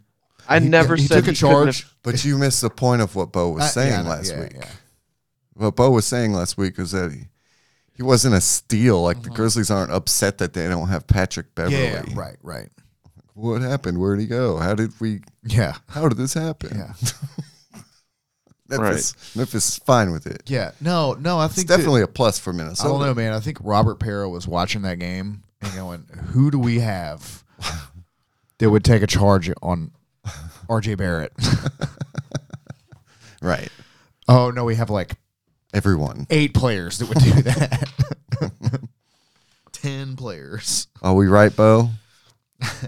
I 0.48 0.60
he- 0.60 0.68
never 0.68 0.96
he 0.96 1.06
said 1.06 1.16
took 1.16 1.28
a 1.28 1.30
he 1.32 1.36
couldn't 1.36 1.50
charge. 1.52 1.82
have- 1.82 1.92
but 2.02 2.24
you 2.24 2.38
missed 2.38 2.60
the 2.62 2.70
point 2.70 3.02
of 3.02 3.14
what 3.14 3.32
Bo 3.32 3.50
was 3.50 3.64
Uh, 3.64 3.68
saying 3.68 4.04
yeah, 4.04 4.08
last 4.10 4.32
yeah, 4.32 4.40
week. 4.40 4.52
yeah. 4.54 4.68
What 5.54 5.76
Bo 5.76 5.90
was 5.90 6.06
saying 6.06 6.32
last 6.32 6.56
week 6.56 6.78
was 6.78 6.92
that 6.92 7.12
he, 7.12 7.28
he 7.92 8.02
wasn't 8.02 8.34
a 8.34 8.40
steal. 8.40 9.02
Like 9.02 9.18
Mm-hmm. 9.18 9.24
the 9.24 9.30
Grizzlies 9.36 9.70
aren't 9.70 9.92
upset 9.92 10.38
that 10.38 10.52
they 10.54 10.66
don't 10.68 10.88
have 10.88 11.06
Patrick 11.06 11.54
Beverley. 11.54 11.76
Yeah, 11.82 12.02
right, 12.14 12.36
right. 12.42 12.68
What 13.34 13.62
happened? 13.62 13.98
Where'd 13.98 14.18
he 14.20 14.26
go? 14.26 14.56
How 14.58 14.74
did 14.74 14.92
we? 15.00 15.20
Yeah, 15.44 15.76
How 15.88 16.08
did 16.08 16.16
this 16.18 16.34
happen? 16.34 16.76
yeah, 16.76 16.92
Memphis, 18.68 19.14
Memphis 19.36 19.68
is 19.70 19.78
fine 19.78 20.10
with 20.12 20.26
it. 20.26 20.42
yeah. 20.46 20.72
No, 20.80 21.14
no, 21.14 21.38
I 21.38 21.46
It's 21.46 21.54
think 21.54 21.68
that- 21.68 21.76
definitely 21.78 22.02
a 22.02 22.06
plus 22.06 22.38
for 22.38 22.52
Minnesota. 22.52 22.88
I 22.88 22.92
don't 22.92 23.00
know, 23.06 23.14
man. 23.14 23.32
I 23.32 23.40
think 23.40 23.58
Robert 23.62 23.98
Parra 23.98 24.28
was 24.28 24.46
watching 24.46 24.82
that 24.82 24.98
game 24.98 25.42
and 25.62 25.74
going, 25.74 26.04
"Who 26.32 26.50
do 26.50 26.58
we 26.58 26.80
have 26.80 27.42
that 28.58 28.70
would 28.70 28.84
take 28.84 29.02
a 29.02 29.06
charge 29.06 29.50
on 29.62 29.92
R.J. 30.68 30.94
Barrett?" 30.96 31.32
Right. 33.40 33.68
oh 34.26 34.50
no, 34.50 34.64
we 34.64 34.74
have 34.74 34.90
like 34.90 35.12
Everyone. 35.72 36.26
eight 36.28 36.54
players 36.54 36.98
that 36.98 37.08
would 37.08 37.18
do 37.18 37.30
that. 37.42 38.82
Ten 39.72 40.16
players. 40.16 40.88
Are 41.02 41.14
we 41.14 41.28
right, 41.28 41.54
Bo? 41.54 41.90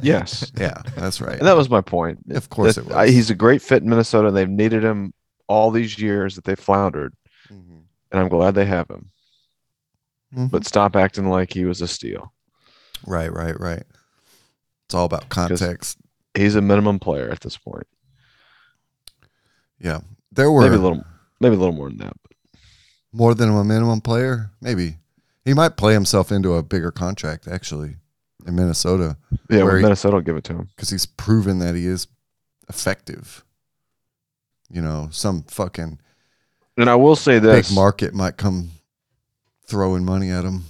Yes, 0.02 0.50
Yeah, 0.58 0.82
that's 0.96 1.20
right. 1.20 1.38
and 1.38 1.46
that 1.46 1.56
was 1.56 1.70
my 1.70 1.80
point. 1.80 2.18
Of 2.30 2.48
course 2.50 2.74
That- 2.74 2.86
it 2.86 2.92
I- 2.92 3.04
was. 3.04 3.14
he's 3.14 3.30
a 3.30 3.34
great 3.36 3.62
fit 3.62 3.82
in 3.84 3.88
Minnesota, 3.88 4.28
and 4.28 4.36
they've 4.36 4.48
needed 4.48 4.82
him 4.82 5.12
all 5.46 5.70
these 5.70 5.98
years 5.98 6.34
that 6.34 6.44
they 6.44 6.56
floundered, 6.56 7.14
Mhm. 7.48 7.82
and 8.10 8.20
I'm 8.20 8.28
glad 8.28 8.54
they 8.56 8.66
have 8.66 8.88
him. 8.90 9.10
Mhm. 10.36 10.50
But 10.50 10.66
stop 10.66 10.96
acting 10.96 11.28
like 11.28 11.52
he 11.52 11.64
was 11.64 11.80
a 11.80 11.86
steal. 11.88 12.32
Right, 13.06 13.32
right, 13.32 13.58
right. 13.58 13.84
It's 14.86 14.94
all 14.94 15.04
about 15.04 15.28
context. 15.28 15.98
He's 16.34 16.54
a 16.54 16.60
minimum 16.60 16.98
player 16.98 17.28
at 17.30 17.40
this 17.40 17.56
point. 17.56 17.86
Yeah. 19.80 20.00
There 20.32 20.50
were 20.50 20.62
Maybe 20.62 20.76
a 20.76 20.78
little, 20.78 21.04
maybe 21.40 21.56
a 21.56 21.58
little 21.58 21.74
more 21.74 21.88
than 21.88 21.98
that. 21.98 22.12
But 22.22 22.32
more 23.12 23.34
than 23.34 23.50
a 23.50 23.64
minimum 23.64 24.00
player. 24.00 24.50
Maybe. 24.60 24.96
He 25.44 25.54
might 25.54 25.76
play 25.76 25.92
himself 25.94 26.30
into 26.30 26.54
a 26.54 26.62
bigger 26.62 26.92
contract, 26.92 27.48
actually, 27.48 27.96
in 28.46 28.54
Minnesota, 28.54 29.16
yeah, 29.48 29.64
with 29.64 29.76
he- 29.76 29.82
Minnesota 29.82 30.16
will 30.16 30.22
give 30.22 30.36
it 30.36 30.44
to 30.44 30.52
him. 30.54 30.68
because 30.76 30.90
he's 30.90 31.06
proven 31.06 31.58
that 31.60 31.74
he 31.74 31.86
is 31.86 32.06
effective. 32.68 33.44
You 34.70 34.82
know, 34.82 35.08
some 35.10 35.42
fucking 35.44 35.98
And 36.76 36.88
I 36.90 36.94
will 36.94 37.16
say 37.16 37.38
this: 37.40 37.68
big 37.70 37.74
market 37.74 38.14
might 38.14 38.36
come 38.36 38.70
throwing 39.66 40.04
money 40.04 40.30
at 40.30 40.44
him. 40.44 40.64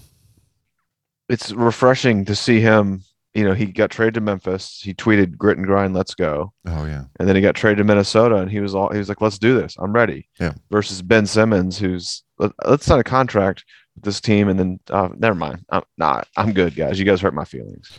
it's 1.29 1.53
refreshing 1.53 2.25
to 2.25 2.35
see 2.35 2.61
him. 2.61 3.03
You 3.35 3.45
know, 3.45 3.55
he 3.55 3.67
got 3.67 3.91
traded 3.91 4.15
to 4.15 4.21
Memphis. 4.21 4.81
He 4.83 4.93
tweeted 4.93 5.37
"Grit 5.37 5.57
and 5.57 5.67
grind, 5.67 5.95
let's 5.95 6.15
go," 6.15 6.53
Oh, 6.67 6.85
yeah. 6.85 7.05
and 7.19 7.29
then 7.29 7.37
he 7.37 7.43
got 7.43 7.55
traded 7.55 7.79
to 7.79 7.85
Minnesota, 7.85 8.37
and 8.37 8.51
he 8.51 8.59
was 8.61 8.75
all 8.75 8.91
he 8.91 8.99
was 8.99 9.09
like, 9.09 9.21
"Let's 9.21 9.39
do 9.39 9.57
this. 9.59 9.77
I'm 9.79 9.93
ready." 9.93 10.29
Yeah. 10.41 10.55
Versus 10.71 11.01
Ben 11.03 11.27
Simmons, 11.27 11.79
who's 11.79 12.25
let, 12.39 12.51
let's 12.67 12.85
sign 12.85 12.99
a 12.99 13.05
contract 13.05 13.65
with 13.95 14.03
this 14.05 14.21
team, 14.21 14.49
and 14.49 14.59
then 14.59 14.81
uh, 14.91 15.11
never 15.17 15.37
mind. 15.37 15.65
I'm 15.71 15.83
nah, 15.97 16.23
I'm 16.37 16.53
good, 16.53 16.75
guys. 16.75 16.99
You 16.99 17.05
guys 17.05 17.21
hurt 17.21 17.35
my 17.35 17.45
feelings. 17.45 17.91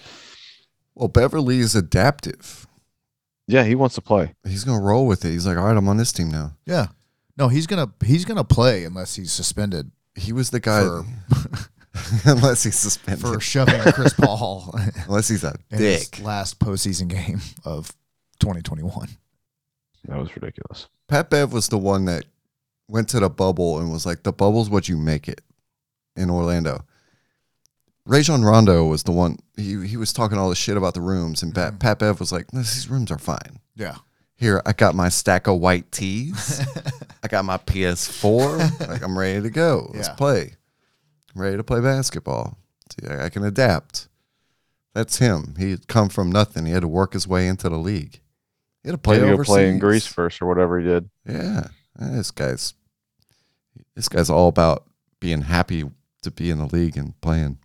Well, 0.96 1.08
Beverley 1.08 1.60
is 1.60 1.76
adaptive. 1.76 2.68
Yeah, 3.48 3.64
he 3.64 3.76
wants 3.76 3.96
to 3.96 4.02
play. 4.02 4.36
He's 4.46 4.64
going 4.66 4.80
to 4.80 4.86
roll 4.86 5.08
with 5.08 5.26
it. 5.26 5.30
He's 5.32 5.46
like, 5.48 5.58
all 5.58 5.66
right, 5.66 5.76
I'm 5.76 5.88
on 5.90 5.98
this 5.98 6.12
team 6.14 6.30
now. 6.30 6.56
Yeah. 6.66 6.88
No, 7.38 7.48
he's 7.48 7.66
gonna 7.68 7.92
he's 8.06 8.24
gonna 8.26 8.44
play 8.44 8.84
unless 8.84 9.16
he's 9.16 9.32
suspended 9.32 9.92
He 10.16 10.32
was 10.34 10.50
the 10.52 10.60
guy, 10.60 10.82
For- 10.84 11.06
unless 12.26 12.64
he's 12.64 12.76
suspended, 12.76 13.22
for 13.26 13.40
shoving 13.40 13.80
Chris 13.94 14.14
Paul 14.20 14.74
unless 15.08 15.28
he's 15.28 15.44
a 15.44 15.56
in 15.72 15.80
his 15.80 16.10
dick. 16.10 16.24
last 16.24 16.60
postseason 16.60 17.08
game 17.08 17.42
of 17.66 17.92
2021. 18.40 19.10
That 20.08 20.18
was 20.18 20.34
ridiculous. 20.36 20.88
Pat 21.08 21.30
Bev 21.30 21.52
was 21.54 21.68
the 21.68 21.78
one 21.78 22.06
that 22.06 22.26
went 22.88 23.10
to 23.10 23.20
the 23.20 23.30
bubble 23.30 23.80
and 23.80 23.92
was 23.92 24.06
like, 24.06 24.24
the 24.24 24.32
bubble's 24.34 24.70
what 24.70 24.88
you 24.90 24.98
make 24.98 25.28
it 25.28 25.42
in 26.16 26.30
Orlando. 26.30 26.86
Rajon 28.06 28.44
Rondo 28.44 28.86
was 28.86 29.04
the 29.04 29.12
one, 29.12 29.38
he, 29.56 29.86
he 29.86 29.96
was 29.98 30.12
talking 30.12 30.38
all 30.38 30.50
the 30.50 30.56
shit 30.56 30.76
about 30.76 30.94
the 30.96 31.02
rooms, 31.02 31.44
and 31.44 31.54
Pat, 31.54 31.70
mm-hmm. 31.70 31.78
Pat 31.78 32.00
Bev 32.00 32.20
was 32.20 32.32
like, 32.32 32.48
these 32.52 32.90
rooms 32.90 33.12
are 33.12 33.20
fine. 33.20 33.60
Yeah. 33.76 33.96
Here, 34.36 34.62
I 34.66 34.74
got 34.74 34.96
my 34.96 35.10
stack 35.10 35.46
of 35.48 35.60
white 35.60 35.92
tees. 35.92 36.66
I 37.24 37.28
got 37.28 37.46
my 37.46 37.58
PS4. 37.58 38.88
like, 38.88 39.04
I'm 39.04 39.18
ready 39.18 39.42
to 39.42 39.50
go. 39.52 39.92
Let's 39.94 40.08
Yeah. 40.08 40.16
play. 40.16 40.54
I'm 41.36 41.42
ready 41.42 41.58
to 41.58 41.64
play 41.64 41.82
basketball. 41.82 42.58
See, 42.92 43.08
I 43.08 43.26
I 43.26 43.30
can 43.30 43.44
adapt. 43.44 44.08
That's 44.94 45.18
him. 45.20 45.56
He 45.58 45.72
had 45.72 45.88
come 45.88 46.10
from 46.10 46.32
nothing. 46.32 46.66
He 46.66 46.74
had 46.74 46.82
to 46.82 46.88
work 46.88 47.14
his 47.14 47.28
way 47.28 47.48
into 47.48 47.70
the 47.70 47.78
league. 47.78 48.20
He 48.84 48.90
had 48.90 48.94
to 48.94 48.98
play 48.98 49.16
He 49.16 49.22
had 49.22 49.28
to 49.28 49.34
overseas. 49.34 49.54
play 49.54 49.70
in 49.70 49.80
Greece 49.80 50.06
first 50.08 50.42
or 50.42 50.48
whatever 50.48 50.80
he 50.80 50.86
did. 50.86 51.10
Yeah, 51.26 51.68
this 51.98 52.32
guy's 52.32 52.74
this 53.96 54.10
guy's 54.10 54.30
all 54.30 54.48
about 54.48 54.86
being 55.20 55.42
happy 55.42 55.90
to 56.24 56.32
be 56.32 56.50
in 56.50 56.58
the 56.58 56.66
league 56.66 56.98
and 56.98 57.20
playing. 57.22 57.60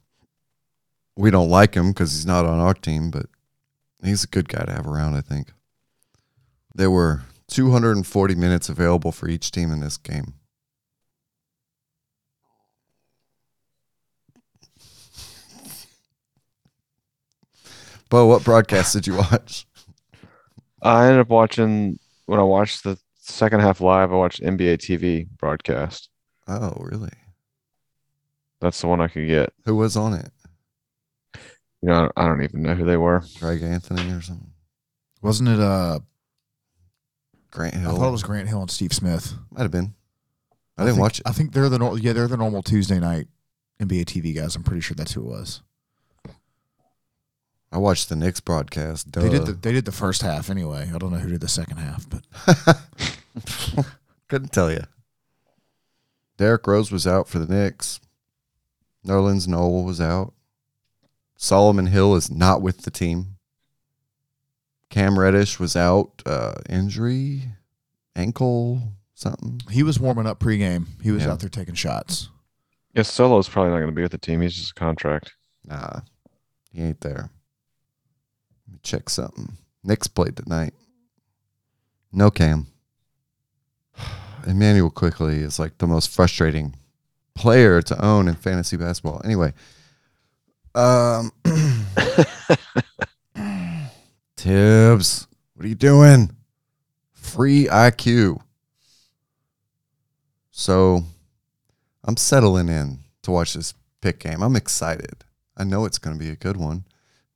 We 1.17 1.31
don't 1.31 1.49
like 1.49 1.75
him 1.75 1.89
because 1.89 2.13
he's 2.13 2.27
not 2.27 2.45
on 2.45 2.61
our 2.61 2.75
team, 2.75 3.11
but 3.11 3.27
he's 4.05 4.25
a 4.25 4.29
good 4.29 4.49
guy 4.49 4.65
to 4.65 4.73
have 4.73 4.87
around. 4.87 5.15
I 5.15 5.23
think 5.23 5.53
there 6.75 6.91
were 6.91 7.23
240 7.49 8.35
minutes 8.35 8.69
available 8.69 9.13
for 9.13 9.29
each 9.29 9.51
team 9.51 9.73
in 9.73 9.81
this 9.81 9.97
game. 9.97 10.35
Bo, 18.09 18.27
what 18.27 18.45
broadcast 18.45 18.93
did 18.93 19.07
you 19.07 19.17
watch? 19.17 19.67
I 20.83 21.07
ended 21.07 21.21
up 21.21 21.29
watching 21.29 21.99
when 22.27 22.39
I 22.39 22.45
watched 22.45 22.85
the 22.85 22.99
second 23.19 23.61
half 23.61 23.81
live. 23.81 24.13
I 24.13 24.17
watched 24.17 24.43
NBA 24.43 24.79
TV 24.79 25.27
broadcast. 25.39 26.09
Oh, 26.47 26.77
really? 26.79 27.11
That's 28.61 28.81
the 28.81 28.87
one 28.87 29.01
I 29.01 29.09
could 29.09 29.27
get. 29.27 29.53
Who 29.65 29.77
was 29.77 29.97
on 29.97 30.15
it? 30.15 30.31
You 31.83 31.89
know, 31.91 32.11
I 32.17 32.27
don't 32.27 32.43
even 32.43 32.63
know 32.63 32.75
who 32.75 32.85
they 32.85 32.97
were. 32.97 33.23
Greg 33.39 33.63
Anthony 33.63 34.11
or 34.13 34.21
something? 34.21 34.51
Wasn't 35.23 35.49
it 35.49 35.61
uh 35.61 36.01
Grant 37.51 37.75
Hill? 37.75 37.91
I 37.91 37.95
thought 37.95 38.09
it 38.09 38.13
was 38.13 38.23
Grant 38.23 38.49
Hill 38.49 38.61
and 38.61 38.71
Steve 38.71 38.93
Smith. 38.93 39.35
Might 39.51 39.63
have 39.63 39.71
been. 39.71 39.95
I 40.79 40.83
didn't 40.83 40.95
think, 40.95 41.03
watch 41.03 41.21
it. 41.21 41.29
I 41.29 41.33
think 41.33 41.53
they're 41.53 41.69
the 41.69 41.79
nor- 41.79 41.99
yeah, 41.99 42.13
they're 42.13 42.29
the 42.29 42.37
normal 42.37 42.63
Tuesday 42.63 42.99
night 42.99 43.27
NBA 43.81 44.05
TV 44.05 44.35
guys. 44.35 44.57
I'm 44.57 44.63
pretty 44.63 44.81
sure 44.81 44.95
that's 44.95 45.13
who 45.13 45.23
it 45.23 45.31
was. 45.31 45.63
I 47.77 47.79
watched 47.79 48.09
the 48.09 48.17
Knicks 48.17 48.41
broadcast. 48.41 49.11
Duh. 49.13 49.21
They 49.21 49.29
did 49.29 49.45
the 49.45 49.53
they 49.53 49.71
did 49.71 49.85
the 49.85 49.93
first 49.93 50.23
half 50.23 50.49
anyway. 50.49 50.91
I 50.95 50.97
don't 50.97 51.13
know 51.13 51.19
who 51.19 51.29
did 51.29 51.43
the 51.43 51.47
second 51.47 51.77
half, 51.77 52.07
but 52.09 52.25
Couldn't 54.29 54.51
tell 54.51 54.73
you. 54.73 54.81
Derrick 56.39 56.67
Rose 56.67 56.91
was 56.91 57.07
out 57.07 57.29
for 57.29 57.39
the 57.39 57.47
Knicks. 57.55 58.01
Nerlens 59.07 59.47
Noel 59.47 59.85
was 59.85 60.01
out. 60.01 60.33
Solomon 61.37 61.89
Hill 61.89 62.15
is 62.15 62.31
not 62.31 62.63
with 62.63 62.83
the 62.83 62.91
team. 62.91 63.37
Cam 64.89 65.19
Reddish 65.19 65.61
was 65.61 65.77
out. 65.77 66.23
Uh, 66.25 66.55
injury. 66.71 67.43
ankle 68.17 68.81
something. 69.15 69.61
He 69.71 69.83
was 69.83 70.01
warming 70.01 70.27
up 70.27 70.41
pregame. 70.41 70.87
He 71.03 71.11
was 71.11 71.25
Yeah. 71.25 71.33
out 71.33 71.41
there 71.41 71.51
taking 71.51 71.75
shots. 71.75 72.31
Yeah, 72.95 73.03
Solo's 73.03 73.51
probably 73.51 73.73
not 73.73 73.81
going 73.81 73.91
to 73.91 73.95
be 73.95 74.01
with 74.01 74.13
the 74.13 74.19
team. 74.19 74.41
He's 74.41 74.55
just 74.55 74.71
a 74.71 74.75
contract. 74.75 75.35
Nah, 75.67 76.01
he 76.73 76.81
ain't 76.83 77.03
there. 77.03 77.29
Let 78.67 78.73
me 78.73 78.79
check 78.83 79.09
something. 79.09 79.57
Knicks 79.85 80.09
played 80.09 80.37
tonight. 80.37 80.75
No 82.13 82.31
Cam. 82.31 82.67
Immanuel 84.47 84.91
Quickley 84.91 85.39
is 85.39 85.59
like 85.59 85.79
the 85.79 85.87
most 85.87 86.09
frustrating 86.11 86.75
player 87.35 87.83
to 87.83 88.05
own 88.05 88.29
in 88.29 88.35
fantasy 88.35 88.77
basketball. 88.77 89.21
Anyway, 89.25 89.53
um, 90.75 91.33
Tibbs, 94.37 95.27
what 95.55 95.65
are 95.65 95.69
you 95.69 95.75
doing? 95.75 96.35
Free 97.13 97.67
IQ. 97.67 98.41
So 100.51 101.05
I'm 102.05 102.17
settling 102.17 102.69
in 102.69 103.01
to 103.23 103.31
watch 103.31 103.55
this 103.55 103.75
pick 104.01 104.21
game. 104.21 104.43
I'm 104.43 104.57
excited. 104.57 105.25
I 105.57 105.65
know 105.65 105.85
it's 105.85 105.99
going 105.99 106.17
to 106.17 106.23
be 106.23 106.31
a 106.31 106.37
good 106.37 106.57
one. 106.57 106.85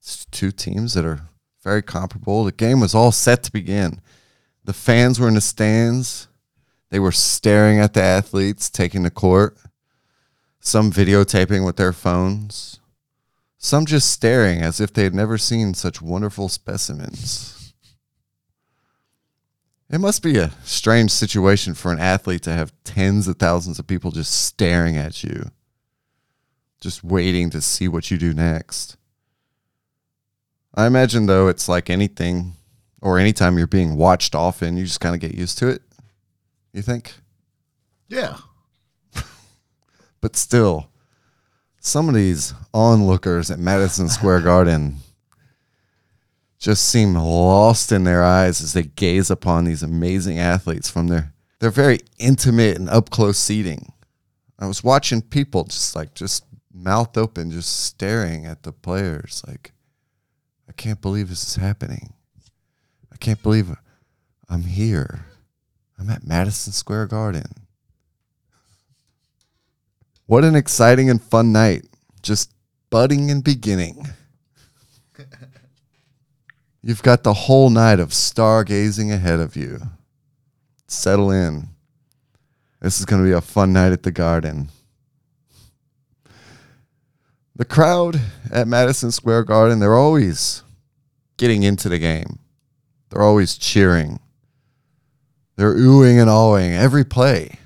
It's 0.00 0.24
two 0.26 0.50
teams 0.50 0.94
that 0.94 1.04
are 1.04 1.28
very 1.62 1.82
comparable. 1.82 2.44
The 2.44 2.52
game 2.52 2.80
was 2.80 2.94
all 2.94 3.12
set 3.12 3.42
to 3.44 3.52
begin. 3.52 4.00
The 4.64 4.72
fans 4.72 5.20
were 5.20 5.28
in 5.28 5.34
the 5.34 5.40
stands. 5.40 6.28
They 6.90 6.98
were 6.98 7.12
staring 7.12 7.78
at 7.78 7.94
the 7.94 8.02
athletes 8.02 8.70
taking 8.70 9.02
the 9.02 9.10
court. 9.10 9.56
Some 10.58 10.90
videotaping 10.90 11.64
with 11.64 11.76
their 11.76 11.92
phones. 11.92 12.80
Some 13.58 13.84
just 13.84 14.10
staring 14.10 14.62
as 14.62 14.80
if 14.80 14.92
they 14.92 15.04
had 15.04 15.14
never 15.14 15.36
seen 15.36 15.74
such 15.74 16.00
wonderful 16.00 16.48
specimens. 16.48 17.74
It 19.90 19.98
must 19.98 20.22
be 20.22 20.38
a 20.38 20.52
strange 20.64 21.10
situation 21.10 21.74
for 21.74 21.92
an 21.92 21.98
athlete 21.98 22.42
to 22.42 22.52
have 22.52 22.72
tens 22.84 23.26
of 23.28 23.36
thousands 23.36 23.78
of 23.78 23.86
people 23.86 24.12
just 24.12 24.30
staring 24.30 24.96
at 24.96 25.24
you, 25.24 25.50
just 26.80 27.02
waiting 27.02 27.50
to 27.50 27.60
see 27.60 27.88
what 27.88 28.10
you 28.10 28.16
do 28.16 28.32
next. 28.32 28.96
I 30.74 30.86
imagine, 30.86 31.26
though, 31.26 31.48
it's 31.48 31.68
like 31.68 31.90
anything 31.90 32.54
or 33.02 33.18
anytime 33.18 33.58
you're 33.58 33.66
being 33.66 33.96
watched 33.96 34.34
often, 34.34 34.76
you 34.76 34.84
just 34.84 35.00
kind 35.00 35.14
of 35.14 35.20
get 35.20 35.34
used 35.34 35.58
to 35.58 35.68
it. 35.68 35.82
You 36.72 36.82
think? 36.82 37.14
Yeah. 38.08 38.36
But 40.20 40.36
still, 40.36 40.90
some 41.80 42.06
of 42.08 42.14
these 42.14 42.52
onlookers 42.74 43.50
at 43.50 43.58
Madison 43.58 44.10
Square 44.10 44.42
Garden 44.42 44.98
just 46.58 46.86
seem 46.86 47.14
lost 47.14 47.90
in 47.90 48.04
their 48.04 48.22
eyes 48.22 48.60
as 48.60 48.74
they 48.74 48.82
gaze 48.82 49.30
upon 49.30 49.64
these 49.64 49.82
amazing 49.82 50.38
athletes 50.38 50.90
from 50.90 51.08
their 51.08 51.32
their 51.58 51.70
very 51.70 52.00
intimate 52.18 52.76
and 52.76 52.88
up 52.90 53.08
close 53.08 53.38
seating. 53.38 53.92
I 54.58 54.66
was 54.66 54.84
watching 54.84 55.22
people 55.22 55.64
just 55.64 55.96
like 55.96 56.14
just 56.14 56.44
mouth 56.72 57.16
open, 57.16 57.50
just 57.50 57.84
staring 57.84 58.44
at 58.44 58.62
the 58.62 58.72
players 58.72 59.42
like 59.46 59.72
can't 60.80 61.02
believe 61.02 61.28
this 61.28 61.46
is 61.46 61.56
happening. 61.56 62.14
I 63.12 63.16
can't 63.16 63.42
believe 63.42 63.76
I'm 64.48 64.62
here. 64.62 65.26
I'm 65.98 66.08
at 66.08 66.26
Madison 66.26 66.72
Square 66.72 67.08
Garden. 67.08 67.44
What 70.24 70.42
an 70.42 70.56
exciting 70.56 71.10
and 71.10 71.22
fun 71.22 71.52
night. 71.52 71.84
Just 72.22 72.54
budding 72.88 73.30
and 73.30 73.44
beginning. 73.44 74.06
You've 76.82 77.02
got 77.02 77.24
the 77.24 77.34
whole 77.34 77.68
night 77.68 78.00
of 78.00 78.08
stargazing 78.08 79.12
ahead 79.12 79.38
of 79.38 79.56
you. 79.56 79.82
Settle 80.88 81.30
in. 81.30 81.68
This 82.80 83.00
is 83.00 83.04
going 83.04 83.22
to 83.22 83.28
be 83.28 83.34
a 83.34 83.42
fun 83.42 83.74
night 83.74 83.92
at 83.92 84.02
the 84.02 84.12
garden. 84.12 84.70
The 87.54 87.66
crowd 87.66 88.18
at 88.50 88.66
Madison 88.66 89.10
Square 89.10 89.44
Garden, 89.44 89.78
they're 89.78 89.94
always 89.94 90.62
getting 91.40 91.62
into 91.62 91.88
the 91.88 91.98
game. 91.98 92.38
They're 93.08 93.22
always 93.22 93.56
cheering. 93.56 94.20
They're 95.56 95.74
oohing 95.74 96.20
and 96.20 96.28
awing 96.28 96.72
every 96.74 97.02
play. 97.04 97.58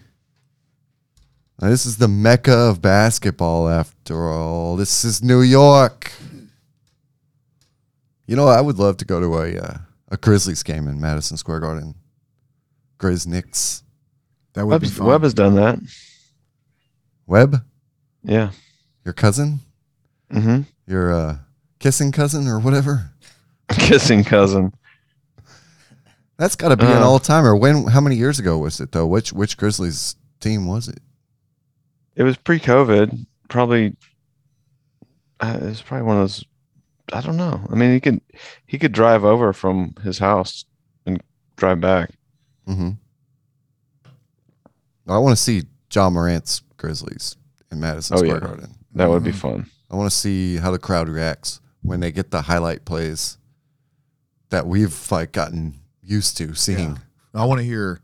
Now, 1.60 1.68
this 1.70 1.84
is 1.84 1.96
the 1.96 2.08
mecca 2.08 2.52
of 2.52 2.80
basketball, 2.80 3.68
after 3.68 4.28
all. 4.30 4.76
This 4.76 5.04
is 5.04 5.22
New 5.22 5.40
York. 5.42 6.12
You 8.26 8.36
know, 8.36 8.46
I 8.48 8.60
would 8.60 8.78
love 8.78 8.96
to 8.98 9.04
go 9.04 9.20
to 9.20 9.38
a 9.38 9.58
uh, 9.58 9.78
a 10.08 10.16
Grizzlies 10.16 10.62
game 10.62 10.86
in 10.88 11.00
Madison 11.00 11.36
Square 11.36 11.60
Garden. 11.60 11.94
Grizz 12.98 13.26
Knicks. 13.26 13.82
That 14.54 14.66
would 14.66 14.80
be 14.80 14.88
fun. 14.88 15.06
Webb 15.08 15.22
has 15.24 15.34
done 15.34 15.56
that. 15.56 15.78
Webb, 17.26 17.64
Yeah. 18.22 18.50
your 19.04 19.14
cousin, 19.14 19.60
Mm-hmm. 20.32 20.62
your 20.86 21.12
uh, 21.12 21.36
kissing 21.80 22.12
cousin, 22.12 22.46
or 22.48 22.58
whatever. 22.60 23.10
Kissing 23.78 24.24
cousin. 24.24 24.72
That's 26.36 26.56
got 26.56 26.68
to 26.70 26.76
be 26.76 26.86
an 26.86 27.02
Uh. 27.02 27.06
all 27.06 27.18
timer. 27.18 27.54
When? 27.56 27.86
How 27.86 28.00
many 28.00 28.16
years 28.16 28.38
ago 28.38 28.58
was 28.58 28.80
it 28.80 28.92
though? 28.92 29.06
Which 29.06 29.32
which 29.32 29.56
Grizzlies 29.56 30.16
team 30.40 30.66
was 30.66 30.88
it? 30.88 30.98
It 32.16 32.22
was 32.24 32.36
pre-COVID. 32.36 33.26
Probably. 33.48 33.96
Uh, 35.40 35.58
it 35.62 35.64
was 35.66 35.82
probably 35.82 36.06
one 36.06 36.16
of 36.16 36.22
those. 36.22 36.44
I 37.12 37.20
don't 37.20 37.36
know. 37.36 37.60
I 37.70 37.74
mean, 37.74 37.92
he 37.92 38.00
could 38.00 38.20
he 38.66 38.78
could 38.78 38.92
drive 38.92 39.24
over 39.24 39.52
from 39.52 39.94
his 40.02 40.18
house 40.18 40.64
and 41.06 41.22
drive 41.56 41.80
back. 41.80 42.10
Mm-hmm. 42.68 42.90
I 45.06 45.18
want 45.18 45.36
to 45.36 45.42
see 45.42 45.64
Ja 45.92 46.08
Morant's 46.10 46.62
Grizzlies 46.76 47.36
in 47.70 47.78
Madison 47.80 48.16
Oh, 48.16 48.18
Square 48.20 48.34
yeah. 48.36 48.46
Garden. 48.46 48.74
That 48.94 49.10
would 49.10 49.22
be 49.24 49.32
Mhm. 49.32 49.34
fun. 49.36 49.70
I 49.90 49.96
want 49.96 50.10
to 50.10 50.16
see 50.16 50.56
how 50.56 50.70
the 50.70 50.78
crowd 50.78 51.08
reacts 51.08 51.60
when 51.82 52.00
they 52.00 52.10
get 52.10 52.30
the 52.30 52.42
highlight 52.42 52.84
plays 52.84 53.38
that 54.54 54.66
we've 54.68 55.10
like 55.10 55.32
gotten 55.32 55.74
used 56.00 56.36
to 56.36 56.54
seeing. 56.54 57.00
I 57.34 57.44
want 57.44 57.58
to 57.58 57.64
hear 57.64 57.98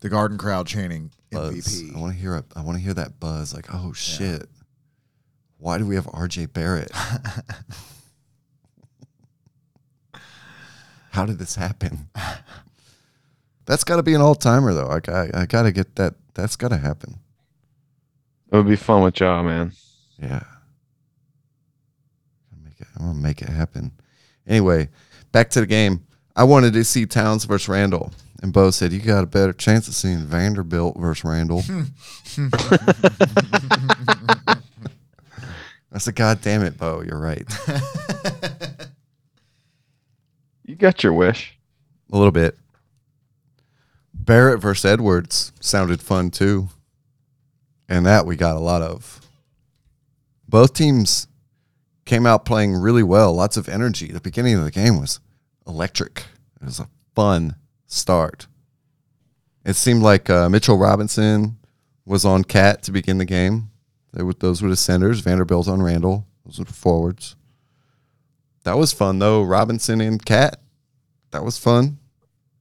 the 0.00 0.08
Garden 0.08 0.38
crowd 0.38 0.66
chanting 0.66 1.10
Buzz. 1.30 1.52
MVP. 1.54 1.94
I 1.94 2.00
want 2.00 2.14
to 2.14 2.18
hear 2.18 2.36
a, 2.36 2.44
I 2.56 2.62
want 2.62 2.78
to 2.78 2.82
hear 2.82 2.94
that 2.94 3.20
buzz. 3.20 3.52
Like, 3.52 3.66
oh 3.74 3.92
shit, 3.92 4.48
why 5.58 5.76
do 5.76 5.84
we 5.84 5.96
have 5.96 6.08
R.J. 6.10 6.46
Barrett? 6.46 6.90
how 11.10 11.26
did 11.26 11.38
this 11.38 11.56
happen? 11.56 12.08
That's 13.66 13.84
got 13.84 13.96
to 13.96 14.02
be 14.02 14.14
an 14.14 14.22
all 14.22 14.34
timer 14.34 14.72
though. 14.72 14.88
I, 14.88 15.00
I, 15.12 15.42
I 15.42 15.44
got 15.44 15.64
to 15.64 15.72
get 15.72 15.96
that. 15.96 16.14
That's 16.32 16.56
got 16.56 16.68
to 16.68 16.78
happen. 16.78 17.18
It 18.50 18.56
would 18.56 18.66
be 18.66 18.76
fun 18.76 19.02
with 19.02 19.20
Ja, 19.20 19.42
man. 19.42 19.72
Yeah. 20.18 20.44
Make 22.64 22.80
it, 22.80 22.86
I'm 22.98 23.08
gonna 23.08 23.18
make 23.18 23.42
it 23.42 23.50
happen. 23.50 23.92
Anyway, 24.46 24.88
back 25.32 25.50
to 25.50 25.60
the 25.60 25.66
game. 25.66 26.04
I 26.36 26.44
wanted 26.44 26.72
to 26.74 26.84
see 26.84 27.06
Towns 27.06 27.44
versus 27.44 27.68
Randle, 27.68 28.12
and 28.42 28.52
Bo 28.52 28.70
said 28.70 28.92
you 28.92 29.00
got 29.00 29.24
a 29.24 29.26
better 29.26 29.52
chance 29.52 29.88
of 29.88 29.94
seeing 29.94 30.20
Vanderbilt 30.20 30.96
versus 30.98 31.24
Randle. 31.24 31.62
I 35.92 35.98
said, 35.98 36.14
God 36.14 36.40
damn 36.40 36.62
it, 36.62 36.78
Bo, 36.78 37.02
you're 37.02 37.18
right. 37.18 37.46
You 40.70 40.76
got 40.76 41.02
your 41.02 41.12
wish. 41.12 41.58
A 42.12 42.16
little 42.16 42.30
bit. 42.30 42.56
Barrett 44.14 44.60
versus 44.60 44.84
Edwards 44.84 45.50
sounded 45.58 46.00
fun 46.00 46.30
too. 46.30 46.68
And 47.88 48.06
that 48.06 48.24
we 48.24 48.36
got 48.36 48.54
a 48.54 48.60
lot 48.60 48.80
of. 48.80 49.20
Both 50.48 50.74
teams 50.74 51.26
came 52.10 52.26
out 52.26 52.44
playing 52.44 52.74
really 52.74 53.04
well, 53.04 53.32
lots 53.32 53.56
of 53.56 53.68
energy. 53.68 54.08
The 54.08 54.20
beginning 54.20 54.56
of 54.56 54.64
the 54.64 54.72
game 54.72 54.98
was 54.98 55.20
electric. 55.64 56.24
It 56.60 56.64
was 56.64 56.80
a 56.80 56.88
fun 57.14 57.54
start. 57.86 58.48
It 59.64 59.74
seemed 59.74 60.02
like 60.02 60.28
uh, 60.28 60.48
Mitchell 60.48 60.76
Robinson 60.76 61.58
was 62.04 62.24
on 62.24 62.42
Cat 62.42 62.82
to 62.82 62.90
begin 62.90 63.18
the 63.18 63.24
game. 63.24 63.70
They 64.12 64.24
were, 64.24 64.32
those 64.32 64.60
were 64.60 64.68
the 64.68 64.74
centers. 64.74 65.20
Vanderbilt 65.20 65.68
on 65.68 65.84
Randle. 65.84 66.26
Those 66.44 66.58
were 66.58 66.64
the 66.64 66.72
forwards. 66.72 67.36
That 68.64 68.76
was 68.76 68.92
fun 68.92 69.20
though. 69.20 69.44
Robinson 69.44 70.00
and 70.00 70.24
Cat. 70.24 70.60
That 71.30 71.44
was 71.44 71.58
fun 71.58 71.98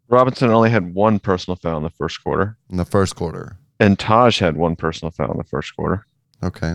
Robinson 0.09 0.51
only 0.51 0.69
had 0.69 0.93
one 0.93 1.17
personal 1.17 1.55
foul 1.55 1.77
in 1.77 1.84
the 1.84 1.89
first 1.89 2.23
quarter, 2.23 2.55
in 2.69 2.77
the 2.77 2.85
first 2.85 3.15
quarter. 3.15 3.57
and 3.80 3.97
Taj 3.97 4.38
had 4.38 4.57
one 4.57 4.76
personal 4.76 5.09
foul 5.09 5.31
in 5.31 5.38
the 5.39 5.43
first 5.43 5.76
quarter. 5.76 6.05
Okay. 6.43 6.73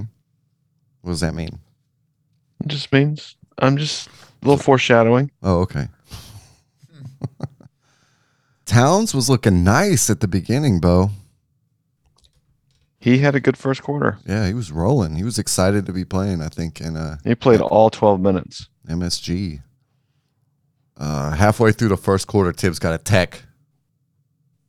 What 1.03 1.11
does 1.13 1.21
that 1.21 1.35
mean? 1.37 1.61
It 2.63 2.69
just 2.69 2.93
means 2.93 3.37
I'm 3.59 3.77
just 3.77 4.09
a 4.09 4.11
little 4.47 4.63
foreshadowing. 4.63 5.31
Oh, 5.43 5.61
okay. 5.61 5.89
Towns 8.67 9.15
was 9.15 9.29
looking 9.29 9.63
nice 9.63 10.09
at 10.09 10.21
the 10.21 10.29
beginning, 10.29 10.81
Bo. 10.81 11.11
He 12.99 13.19
had 13.19 13.35
a 13.35 13.41
good 13.41 13.59
first 13.59 13.83
quarter. 13.83 14.19
Yeah, 14.27 14.47
he 14.47 14.55
was 14.55 14.73
rolling. 14.73 15.17
He 15.17 15.25
was 15.25 15.39
excited 15.39 15.85
to 15.85 15.93
be 15.93 16.07
playing, 16.07 16.41
I 16.41 16.49
think, 16.49 16.81
in 16.81 16.97
uh, 16.97 17.19
He 17.23 17.35
played 17.35 17.61
all 17.61 17.91
12 17.91 18.19
minutes. 18.19 18.69
MSG. 18.89 19.63
Uh, 20.97 21.33
halfway 21.33 21.73
through 21.73 21.89
the 21.89 21.99
first 21.99 22.27
quarter, 22.27 22.53
Tibbs 22.53 22.79
got 22.79 22.95
a 22.95 22.99
tech. 22.99 23.43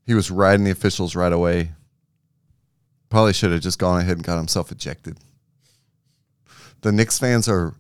He 0.06 0.14
was 0.14 0.30
riding 0.30 0.66
the 0.66 0.72
officials 0.72 1.16
right 1.16 1.32
away. 1.32 1.72
Probably 3.10 3.32
should 3.32 3.52
have 3.54 3.62
just 3.62 3.80
gone 3.80 4.02
ahead 4.02 4.18
and 4.18 4.26
got 4.26 4.36
himself 4.38 4.72
ejected. 4.72 5.18
The 6.86 6.92
Knicks 6.92 7.18
fans 7.18 7.50
are 7.50 7.74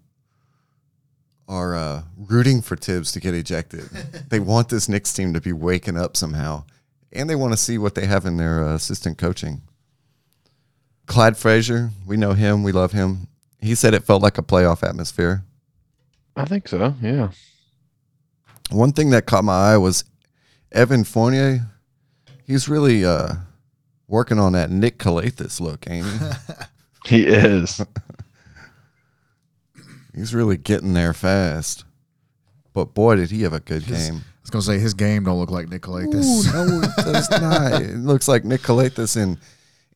are 1.48 1.76
uh, 1.76 2.02
rooting 2.18 2.64
for 2.64 2.76
Tibbs 2.76 3.11
to 3.11 3.19
get 3.19 3.36
ejected. 3.36 3.82
they 4.30 4.40
want 4.40 4.69
this 4.69 4.90
Knicks 4.90 5.14
team 5.14 5.32
to 5.36 5.40
be 5.40 5.53
waking 5.53 5.95
up 5.95 6.18
somehow, 6.18 6.64
and 7.14 7.30
they 7.30 7.36
want 7.36 7.53
to 7.53 7.57
see 7.57 7.77
what 7.77 7.94
they 7.94 8.07
have 8.07 8.26
in 8.26 8.38
their 8.38 8.68
uh, 8.68 8.73
assistant 8.73 9.19
coaching. 9.19 9.61
Clyde 11.06 11.38
Frazier, 11.38 11.91
we 12.07 12.18
know 12.18 12.34
him, 12.34 12.64
we 12.64 12.72
love 12.72 12.94
him. 12.94 13.27
He 13.60 13.76
said 13.76 13.94
it 13.94 14.06
felt 14.06 14.23
like 14.23 14.40
a 14.40 14.41
playoff 14.41 14.82
atmosphere. 14.82 15.44
I 16.36 16.45
think 16.45 16.68
so. 16.68 16.95
Yeah. 16.99 17.30
One 18.72 18.91
thing 18.91 19.11
that 19.11 19.27
caught 19.27 19.44
my 19.44 19.73
eye 19.73 19.77
was 19.77 20.03
Evan 20.72 21.03
Fournier. 21.03 21.68
He's 22.44 22.68
really 22.68 23.06
uh, 23.06 23.36
working 24.07 24.40
on 24.40 24.53
that 24.53 24.72
Nick 24.72 24.98
Calathes 24.98 25.61
look, 25.61 25.88
ain't 25.88 26.07
he? 26.07 26.18
He 27.06 27.26
is. 27.26 27.82
He's 30.16 30.34
really 30.34 30.58
getting 30.58 30.94
there 30.94 31.14
fast. 31.14 31.84
But 32.74 32.94
boy, 32.94 33.16
did 33.18 33.32
he 33.32 33.44
have 33.44 33.54
a 33.54 33.60
good 33.60 33.84
His- 33.84 34.10
game. 34.10 34.22
I 34.26 34.42
was 34.46 34.50
gonna 34.52 34.62
say 34.62 34.80
his 34.80 34.94
game 34.94 35.24
don't 35.24 35.40
look 35.40 35.50
like 35.50 35.70
Nick 35.70 35.88
Ooh, 35.88 35.92
no, 35.94 36.82
it 36.84 36.96
does 37.04 37.30
not. 37.32 37.82
It 37.82 37.96
looks 37.98 38.28
like 38.28 38.46
Nick 38.46 38.62
Calathes 38.62 39.18
in 39.18 39.40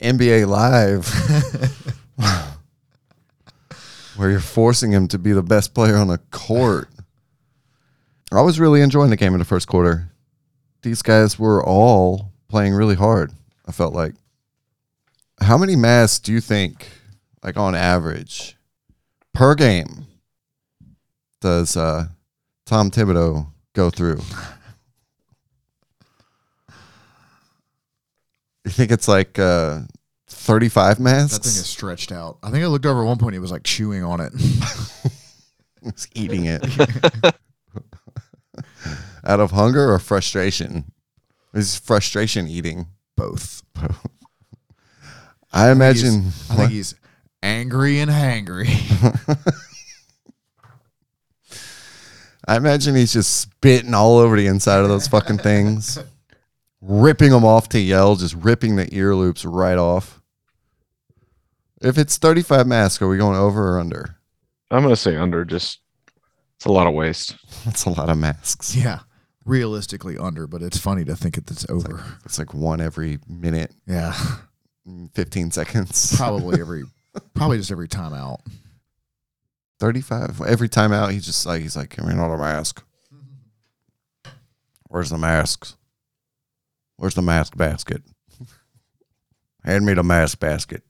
NBA 0.01 0.47
Live, 0.47 1.05
where 4.15 4.31
you're 4.31 4.39
forcing 4.39 4.91
him 4.91 5.07
to 5.09 5.19
be 5.19 5.33
the 5.33 5.43
best 5.43 5.75
player 5.75 5.95
on 5.95 6.07
the 6.07 6.17
court. 6.31 6.89
I 8.31 8.41
was 8.41 8.59
really 8.59 8.81
enjoying 8.81 9.11
the 9.11 9.15
game 9.17 9.33
in 9.33 9.39
the 9.39 9.45
first 9.45 9.67
quarter. 9.67 10.09
These 10.81 11.01
guys 11.03 11.37
were 11.37 11.63
all 11.63 12.31
playing 12.47 12.73
really 12.73 12.95
hard. 12.95 13.31
I 13.67 13.71
felt 13.71 13.93
like. 13.93 14.15
How 15.41 15.57
many 15.59 15.75
masks 15.75 16.19
do 16.19 16.33
you 16.33 16.41
think, 16.41 16.87
like 17.43 17.55
on 17.55 17.75
average, 17.75 18.57
per 19.33 19.53
game, 19.55 20.05
does 21.41 21.77
uh, 21.77 22.07
Tom 22.65 22.91
Thibodeau 22.91 23.47
go 23.73 23.89
through? 23.89 24.21
You 28.65 28.71
think 28.71 28.91
it's 28.91 29.07
like 29.07 29.39
uh, 29.39 29.79
35 30.27 30.99
masks? 30.99 31.33
That 31.37 31.43
thing 31.43 31.59
is 31.59 31.65
stretched 31.65 32.11
out. 32.11 32.37
I 32.43 32.51
think 32.51 32.63
I 32.63 32.67
looked 32.67 32.85
over 32.85 33.01
at 33.01 33.05
one 33.05 33.17
point. 33.17 33.33
He 33.33 33.39
was 33.39 33.51
like 33.51 33.63
chewing 33.63 34.03
on 34.03 34.19
it. 34.21 34.33
He's 35.83 36.07
eating 36.13 36.45
it. 36.45 36.63
Out 39.25 39.39
of 39.39 39.51
hunger 39.51 39.91
or 39.91 39.99
frustration? 39.99 40.91
Is 41.53 41.77
frustration 41.77 42.47
eating? 42.47 42.87
Both. 43.15 43.63
I 45.51 45.71
imagine. 45.71 46.27
I 46.49 46.55
think 46.55 46.71
he's 46.71 46.95
angry 47.41 47.99
and 47.99 48.11
hangry. 48.11 48.69
I 52.49 52.57
imagine 52.57 52.95
he's 52.95 53.13
just 53.13 53.39
spitting 53.41 53.93
all 53.93 54.17
over 54.17 54.35
the 54.35 54.47
inside 54.47 54.79
of 54.79 54.89
those 54.89 55.07
fucking 55.07 55.37
things, 55.39 55.99
ripping 56.81 57.29
them 57.31 57.45
off 57.45 57.69
to 57.69 57.79
yell, 57.79 58.15
just 58.15 58.33
ripping 58.35 58.75
the 58.75 58.93
ear 58.95 59.15
loops 59.15 59.45
right 59.45 59.77
off. 59.77 60.21
If 61.81 61.97
it's 61.97 62.17
35 62.17 62.67
masks, 62.67 63.01
are 63.01 63.07
we 63.07 63.17
going 63.17 63.37
over 63.37 63.75
or 63.75 63.79
under? 63.79 64.15
I'm 64.71 64.81
gonna 64.83 64.95
say 64.95 65.15
under. 65.15 65.45
Just 65.45 65.79
it's 66.57 66.65
a 66.65 66.71
lot 66.71 66.87
of 66.87 66.93
waste. 66.93 67.35
That's 67.65 67.85
a 67.85 67.89
lot 67.89 68.09
of 68.09 68.17
masks. 68.17 68.75
yeah, 68.75 68.99
realistically 69.45 70.17
under, 70.17 70.45
but 70.47 70.61
it's 70.61 70.77
funny 70.77 71.05
to 71.05 71.15
think 71.15 71.37
it- 71.37 71.49
it's 71.49 71.65
over. 71.69 72.03
It's 72.25 72.37
like 72.39 72.53
one 72.53 72.81
every 72.81 73.19
minute, 73.27 73.73
Yeah, 73.87 74.13
mm, 74.87 75.13
15 75.15 75.51
seconds. 75.51 76.15
probably 76.17 76.59
every, 76.61 76.83
probably 77.33 77.57
just 77.57 77.71
every 77.71 77.87
time 77.87 78.13
out. 78.13 78.41
35 79.79 80.41
every 80.41 80.67
time 80.69 80.91
out 80.91 81.11
he's 81.11 81.25
just 81.25 81.45
like 81.45 81.61
he's 81.61 81.77
like 81.77 81.95
give 81.95 82.05
me 82.05 82.13
another 82.13 82.37
mask. 82.37 82.83
Where's 84.87 85.09
the 85.09 85.17
masks 85.17 85.75
where's 86.97 87.15
the 87.15 87.21
mask 87.21 87.57
basket? 87.57 88.03
Hand 89.63 89.85
me 89.85 89.93
the 89.93 90.03
mask 90.03 90.39
basket. 90.39 90.83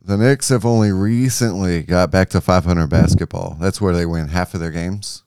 The 0.00 0.16
Knicks 0.18 0.50
have 0.50 0.66
only 0.66 0.92
recently 0.92 1.82
got 1.82 2.10
back 2.10 2.28
to 2.30 2.40
500 2.40 2.88
basketball. 2.88 3.56
That's 3.58 3.80
where 3.80 3.94
they 3.94 4.04
win 4.04 4.28
half 4.28 4.52
of 4.52 4.60
their 4.60 4.70
games. 4.70 5.22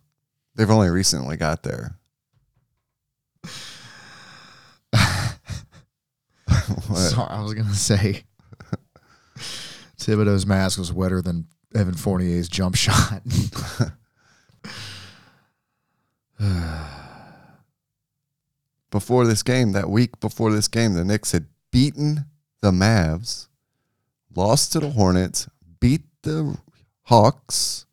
They've 0.55 0.69
only 0.69 0.89
recently 0.89 1.35
got 1.35 1.63
there? 1.63 1.97
Sorry, 6.93 7.29
I 7.29 7.41
was 7.41 7.53
gonna 7.53 7.73
say 7.73 8.23
Thibodeau's 9.97 10.45
mask 10.45 10.79
was 10.79 10.93
wetter 10.93 11.21
than 11.21 11.47
Evan 11.75 11.95
Fournier's 11.95 12.47
jump 12.49 12.75
shot. 12.75 13.21
before 18.91 19.25
this 19.25 19.43
game, 19.43 19.71
that 19.73 19.89
week 19.89 20.19
before 20.19 20.51
this 20.51 20.67
game, 20.67 20.93
the 20.93 21.03
Knicks 21.03 21.31
had 21.31 21.47
beaten 21.71 22.25
the 22.61 22.71
Mavs, 22.71 23.47
lost 24.35 24.71
to 24.73 24.79
the 24.79 24.91
Hornets, 24.91 25.49
beat 25.79 26.03
the 26.23 26.57
Hawks, 27.03 27.85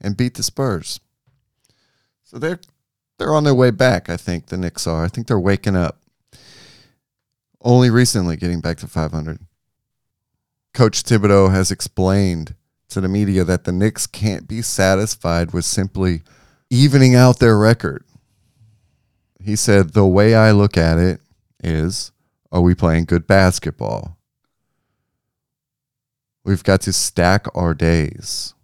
and 0.00 0.16
beat 0.16 0.34
the 0.34 0.42
Spurs. 0.42 1.00
So 2.24 2.38
they're 2.38 2.60
they're 3.18 3.34
on 3.34 3.44
their 3.44 3.54
way 3.54 3.70
back, 3.70 4.10
I 4.10 4.16
think 4.16 4.46
the 4.46 4.58
Knicks 4.58 4.86
are. 4.86 5.04
I 5.04 5.08
think 5.08 5.26
they're 5.26 5.40
waking 5.40 5.76
up. 5.76 6.00
Only 7.62 7.88
recently 7.88 8.36
getting 8.36 8.60
back 8.60 8.76
to 8.78 8.86
500. 8.86 9.40
Coach 10.74 11.02
Thibodeau 11.02 11.50
has 11.50 11.70
explained 11.70 12.54
to 12.88 13.00
the 13.00 13.08
media 13.08 13.44
that 13.44 13.64
the 13.64 13.72
Knicks 13.72 14.06
can't 14.06 14.46
be 14.46 14.62
satisfied 14.62 15.52
with 15.52 15.64
simply 15.64 16.22
evening 16.70 17.14
out 17.14 17.38
their 17.38 17.58
record. 17.58 18.04
He 19.40 19.56
said, 19.56 19.90
The 19.90 20.06
way 20.06 20.34
I 20.34 20.52
look 20.52 20.76
at 20.76 20.98
it 20.98 21.20
is, 21.62 22.12
are 22.50 22.60
we 22.60 22.74
playing 22.74 23.04
good 23.04 23.26
basketball? 23.26 24.16
We've 26.44 26.64
got 26.64 26.80
to 26.82 26.92
stack 26.92 27.46
our 27.54 27.74
days. 27.74 28.54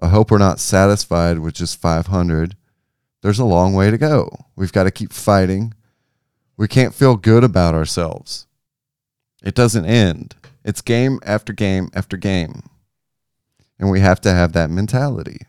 I 0.00 0.08
hope 0.08 0.30
we're 0.30 0.38
not 0.38 0.60
satisfied 0.60 1.40
with 1.40 1.54
just 1.54 1.80
500. 1.80 2.56
There's 3.20 3.40
a 3.40 3.44
long 3.44 3.74
way 3.74 3.90
to 3.90 3.98
go. 3.98 4.46
We've 4.54 4.72
got 4.72 4.84
to 4.84 4.92
keep 4.92 5.12
fighting. 5.12 5.74
We 6.56 6.68
can't 6.68 6.94
feel 6.94 7.16
good 7.16 7.42
about 7.42 7.74
ourselves. 7.74 8.46
It 9.42 9.54
doesn't 9.54 9.86
end. 9.86 10.36
It's 10.64 10.80
game 10.80 11.18
after 11.24 11.52
game 11.52 11.90
after 11.94 12.16
game. 12.16 12.62
And 13.78 13.90
we 13.90 14.00
have 14.00 14.20
to 14.22 14.32
have 14.32 14.52
that 14.54 14.70
mentality 14.70 15.46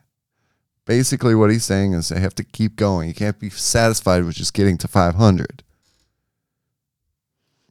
basically 0.90 1.36
what 1.36 1.52
he's 1.52 1.64
saying 1.64 1.94
is 1.94 2.10
they 2.10 2.20
have 2.20 2.34
to 2.34 2.44
keep 2.44 2.76
going. 2.76 3.08
You 3.08 3.14
can't 3.14 3.38
be 3.38 3.52
satisfied 3.52 4.24
with 4.24 4.34
just 4.34 4.56
getting 4.56 4.76
to 4.80 4.88
500. 4.88 5.62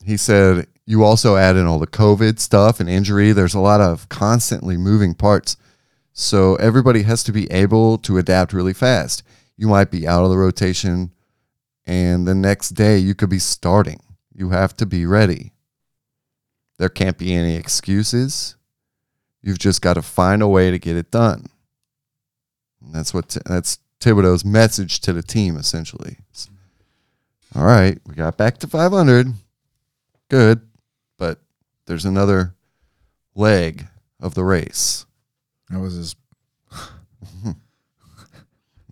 He 0.04 0.16
said 0.16 0.68
you 0.86 1.02
also 1.02 1.34
add 1.34 1.56
in 1.56 1.66
all 1.66 1.80
the 1.80 1.88
COVID 1.88 2.38
stuff 2.38 2.78
and 2.78 2.88
injury. 2.88 3.32
There's 3.32 3.54
a 3.54 3.58
lot 3.58 3.80
of 3.80 4.08
constantly 4.08 4.76
moving 4.76 5.14
parts. 5.14 5.56
So 6.12 6.54
everybody 6.56 7.02
has 7.02 7.24
to 7.24 7.32
be 7.32 7.50
able 7.50 7.98
to 7.98 8.18
adapt 8.18 8.52
really 8.52 8.72
fast. 8.72 9.24
You 9.56 9.66
might 9.66 9.90
be 9.90 10.06
out 10.06 10.22
of 10.22 10.30
the 10.30 10.38
rotation 10.38 11.10
and 11.86 12.24
the 12.24 12.36
next 12.36 12.70
day 12.70 12.98
you 12.98 13.16
could 13.16 13.30
be 13.30 13.40
starting. 13.40 13.98
You 14.32 14.50
have 14.50 14.76
to 14.76 14.86
be 14.86 15.06
ready. 15.06 15.54
There 16.78 16.88
can't 16.88 17.18
be 17.18 17.34
any 17.34 17.56
excuses. 17.56 18.54
You've 19.42 19.58
just 19.58 19.82
got 19.82 19.94
to 19.94 20.02
find 20.02 20.42
a 20.42 20.48
way 20.48 20.70
to 20.70 20.78
get 20.78 20.96
it 20.96 21.10
done. 21.10 21.46
And 22.84 22.94
that's 22.94 23.14
what 23.14 23.36
that's 23.46 23.78
Thibodeau's 24.00 24.44
message 24.44 25.00
to 25.00 25.12
the 25.12 25.22
team 25.22 25.56
essentially. 25.56 26.18
It's, 26.30 26.48
All 27.54 27.64
right, 27.64 27.98
we 28.06 28.14
got 28.14 28.36
back 28.36 28.58
to 28.58 28.66
500. 28.66 29.32
Good, 30.28 30.60
but 31.16 31.40
there's 31.86 32.04
another 32.04 32.54
leg 33.34 33.86
of 34.20 34.34
the 34.34 34.44
race. 34.44 35.06
That 35.70 35.80
was 35.80 35.94
his 35.94 36.16
mm-hmm. 36.70 37.52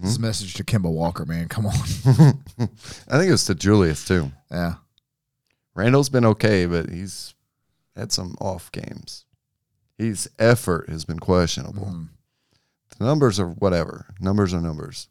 his 0.03 0.19
message 0.19 0.55
to 0.55 0.65
Kemba 0.65 0.91
Walker, 0.91 1.25
man. 1.27 1.49
Come 1.49 1.67
on. 1.67 1.75
I 1.77 3.19
think 3.19 3.29
it 3.29 3.33
was 3.33 3.45
to 3.47 3.55
Julius 3.55 4.05
too. 4.05 4.33
Yeah. 4.51 4.75
Randle's 5.75 6.09
been 6.09 6.25
okay, 6.25 6.65
but 6.65 6.89
he's 6.89 7.35
had 7.95 8.11
some 8.11 8.35
off 8.41 8.73
games. 8.73 9.26
His 9.99 10.29
effort 10.39 10.89
has 10.89 11.05
been 11.05 11.19
questionable. 11.19 11.87
Mhm. 11.87 12.09
The 12.99 13.05
numbers 13.05 13.39
are 13.41 13.49
whatever. 13.49 14.07
Numbers 14.21 14.53
are 14.55 14.61
numbers. 14.61 15.09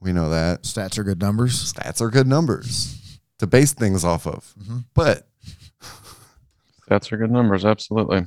We 0.00 0.12
know 0.12 0.28
that. 0.30 0.62
Stats 0.62 0.98
are 0.98 1.04
good 1.04 1.20
numbers. 1.20 1.72
Stats 1.72 2.00
are 2.00 2.10
good 2.10 2.26
numbers 2.26 3.18
to 3.38 3.46
base 3.46 3.72
things 3.72 4.04
off 4.04 4.26
of. 4.26 4.54
Mhm. 4.60 4.84
But 4.94 5.28
stats 6.88 7.12
are 7.12 7.16
good 7.16 7.30
numbers. 7.30 7.64
Absolutely. 7.64 8.26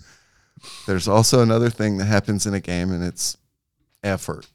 there's 0.88 1.08
also 1.08 1.42
another 1.42 1.70
thing 1.70 1.98
that 1.98 2.06
happens 2.06 2.46
in 2.46 2.54
a 2.54 2.60
game 2.62 2.92
and 2.92 3.04
it's 3.04 3.38
effort. 4.04 4.48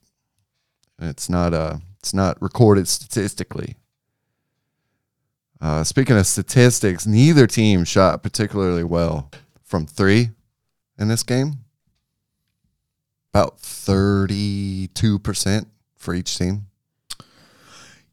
And 0.99 1.09
it's 1.11 1.29
not 1.29 1.53
uh 1.55 1.79
it's 1.99 2.15
not 2.15 2.41
recorded 2.41 2.89
statistically. 2.89 3.77
Uh, 5.61 5.85
speaking 5.85 6.17
of 6.17 6.27
statistics, 6.27 7.07
neither 7.07 7.47
team 7.47 7.85
shot 7.85 8.23
particularly 8.23 8.83
well 8.83 9.31
from 9.63 9.85
three 9.87 10.31
in 11.01 11.09
this 11.09 11.25
game. 11.25 11.65
About 13.35 13.59
32% 13.61 15.67
for 15.97 16.15
each 16.15 16.39
team. 16.39 16.67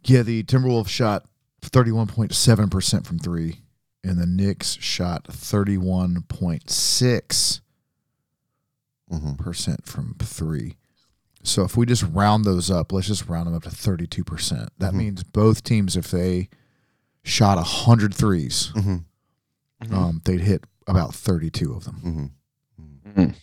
Yeah, 0.03 0.23
the 0.23 0.41
Timberwolves 0.43 0.87
shot 0.89 1.25
31.7% 1.61 3.05
from 3.05 3.19
three, 3.19 3.61
and 4.03 4.17
the 4.19 4.25
Knicks 4.25 4.77
shot 4.79 5.25
31.6% 5.25 7.61
hmm 9.09 9.33
from 9.83 10.15
three. 10.19 10.75
So 11.43 11.63
if 11.63 11.77
we 11.77 11.85
just 11.85 12.03
round 12.03 12.43
those 12.45 12.69
up, 12.69 12.91
let's 12.91 13.07
just 13.07 13.25
round 13.27 13.47
them 13.47 13.55
up 13.55 13.63
to 13.63 13.69
32%. 13.69 14.67
That 14.79 14.93
Mhm. 14.93 14.97
means 14.97 15.23
both 15.23 15.63
teams, 15.63 15.95
if 15.95 16.11
they 16.11 16.49
shot 17.23 17.57
100 17.57 18.13
threes, 18.13 18.67
hmm 18.73 18.97
um, 19.91 20.21
they'd 20.25 20.41
hit 20.41 20.65
about 20.87 21.13
32 21.15 21.73
of 21.73 21.85
them. 21.85 22.33
Mhm. 23.17 23.35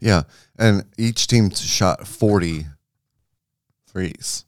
Yeah, 0.00 0.22
and 0.58 0.84
each 0.96 1.26
team 1.26 1.50
shot 1.50 2.06
40 2.06 2.66
threes. 3.88 4.44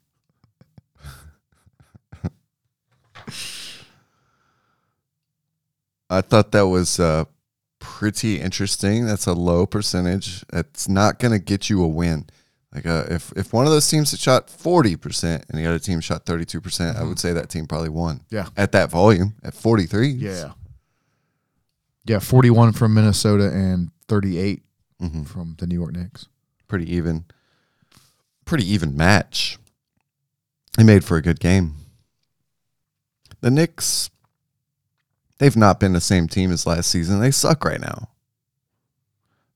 I 6.08 6.20
thought 6.20 6.52
that 6.52 6.66
was 6.66 6.98
uh, 6.98 7.24
pretty 7.78 8.40
interesting. 8.40 9.06
That's 9.06 9.26
a 9.26 9.32
low 9.32 9.66
percentage. 9.66 10.44
It's 10.52 10.88
not 10.88 11.18
going 11.18 11.32
to 11.32 11.38
get 11.38 11.70
you 11.70 11.82
a 11.82 11.88
win. 11.88 12.26
Like 12.74 12.86
uh, 12.86 13.04
if 13.10 13.32
if 13.34 13.52
one 13.52 13.66
of 13.66 13.72
those 13.72 13.88
teams 13.88 14.12
had 14.12 14.20
shot 14.20 14.46
40% 14.46 15.24
and 15.48 15.58
the 15.58 15.66
other 15.66 15.80
team 15.80 16.00
shot 16.00 16.24
32%, 16.24 16.62
percent 16.62 16.96
I 16.96 17.02
would 17.02 17.18
say 17.18 17.32
that 17.32 17.48
team 17.48 17.66
probably 17.66 17.88
won. 17.88 18.20
Yeah. 18.30 18.46
At 18.56 18.70
that 18.72 18.90
volume, 18.90 19.34
at 19.42 19.54
43. 19.54 20.08
Yeah. 20.08 20.52
Yeah, 22.10 22.18
41 22.18 22.72
from 22.72 22.94
Minnesota 22.94 23.52
and 23.52 23.92
38 24.08 24.64
hmm 24.98 25.22
from 25.22 25.54
the 25.60 25.66
New 25.68 25.76
York 25.76 25.92
Knicks. 25.92 26.26
pretty 26.66 26.92
even 26.92 27.24
pretty 28.44 28.68
even 28.68 28.96
match. 28.96 29.60
They 30.76 30.82
made 30.82 31.04
for 31.04 31.16
a 31.16 31.22
good 31.22 31.38
game. 31.38 31.76
The 33.42 33.50
Knicks 33.52 34.10
they've 35.38 35.56
not 35.56 35.78
been 35.78 35.92
the 35.92 36.00
same 36.00 36.26
team 36.26 36.50
as 36.50 36.66
last 36.66 36.90
season. 36.90 37.20
They 37.20 37.30
suck 37.30 37.64
right 37.64 37.80
now. 37.80 38.08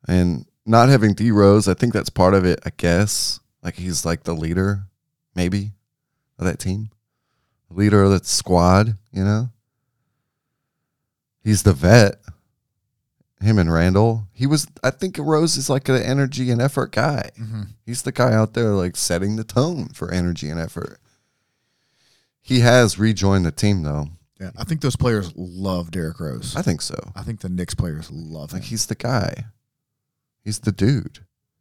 And 0.07 0.47
not 0.65 0.89
having 0.89 1.15
D 1.15 1.33
Rose, 1.33 1.67
I 1.67 1.75
think 1.75 1.93
that's 1.93 2.09
part 2.09 2.35
of 2.35 2.45
it, 2.45 2.61
I 2.65 2.71
guess. 2.77 3.41
Like 3.65 3.75
he's 3.75 4.05
like 4.05 4.23
the 4.23 4.33
leader, 4.33 4.85
maybe, 5.35 5.73
of 6.39 6.45
that 6.45 6.61
team. 6.61 6.91
Leader 7.69 8.05
of 8.05 8.13
that 8.13 8.27
squad, 8.27 8.97
you 9.11 9.25
know? 9.25 9.49
He's 11.43 11.65
the 11.65 11.73
vet. 11.73 12.21
Him 13.45 13.59
and 13.59 13.73
Randle. 13.73 14.29
He 14.33 14.47
was 14.47 14.67
I 14.83 14.91
think 14.91 15.17
Rose 15.19 15.57
is 15.57 15.71
like 15.71 15.89
an 15.89 15.97
energy 16.03 16.51
and 16.51 16.61
effort 16.61 16.93
guy. 16.93 17.31
Mm-hmm. 17.39 17.63
He's 17.85 18.03
the 18.03 18.13
guy 18.13 18.33
out 18.33 18.55
there 18.55 18.71
like 18.71 18.97
setting 18.97 19.37
the 19.37 19.45
tone 19.45 19.89
for 19.89 20.11
energy 20.11 20.49
and 20.49 20.61
effort. 20.61 20.99
He 22.41 22.61
has 22.61 22.99
rejoined 22.99 23.47
the 23.47 23.53
team 23.53 23.83
though. 23.83 24.09
Yeah, 24.41 24.51
I 24.59 24.65
think 24.65 24.81
those 24.81 24.97
players 24.97 25.33
love 25.37 25.91
Derrick 25.91 26.19
Rose. 26.19 26.57
I 26.57 26.63
think 26.63 26.83
so. 26.83 26.97
I 27.15 27.23
think 27.23 27.41
the 27.41 27.49
Knicks 27.49 27.75
players 27.75 28.11
love 28.11 28.51
him. 28.51 28.59
Like 28.59 28.69
he's 28.69 28.87
the 28.87 28.97
guy. 28.97 29.47
He's 30.43 30.59
the 30.59 30.73
dude. 30.73 31.21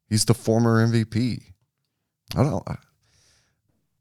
He's 0.10 0.26
the 0.26 0.34
former 0.34 0.86
MVP. 0.86 1.42
I 2.36 2.44
don't. 2.44 2.68
I, 2.68 2.78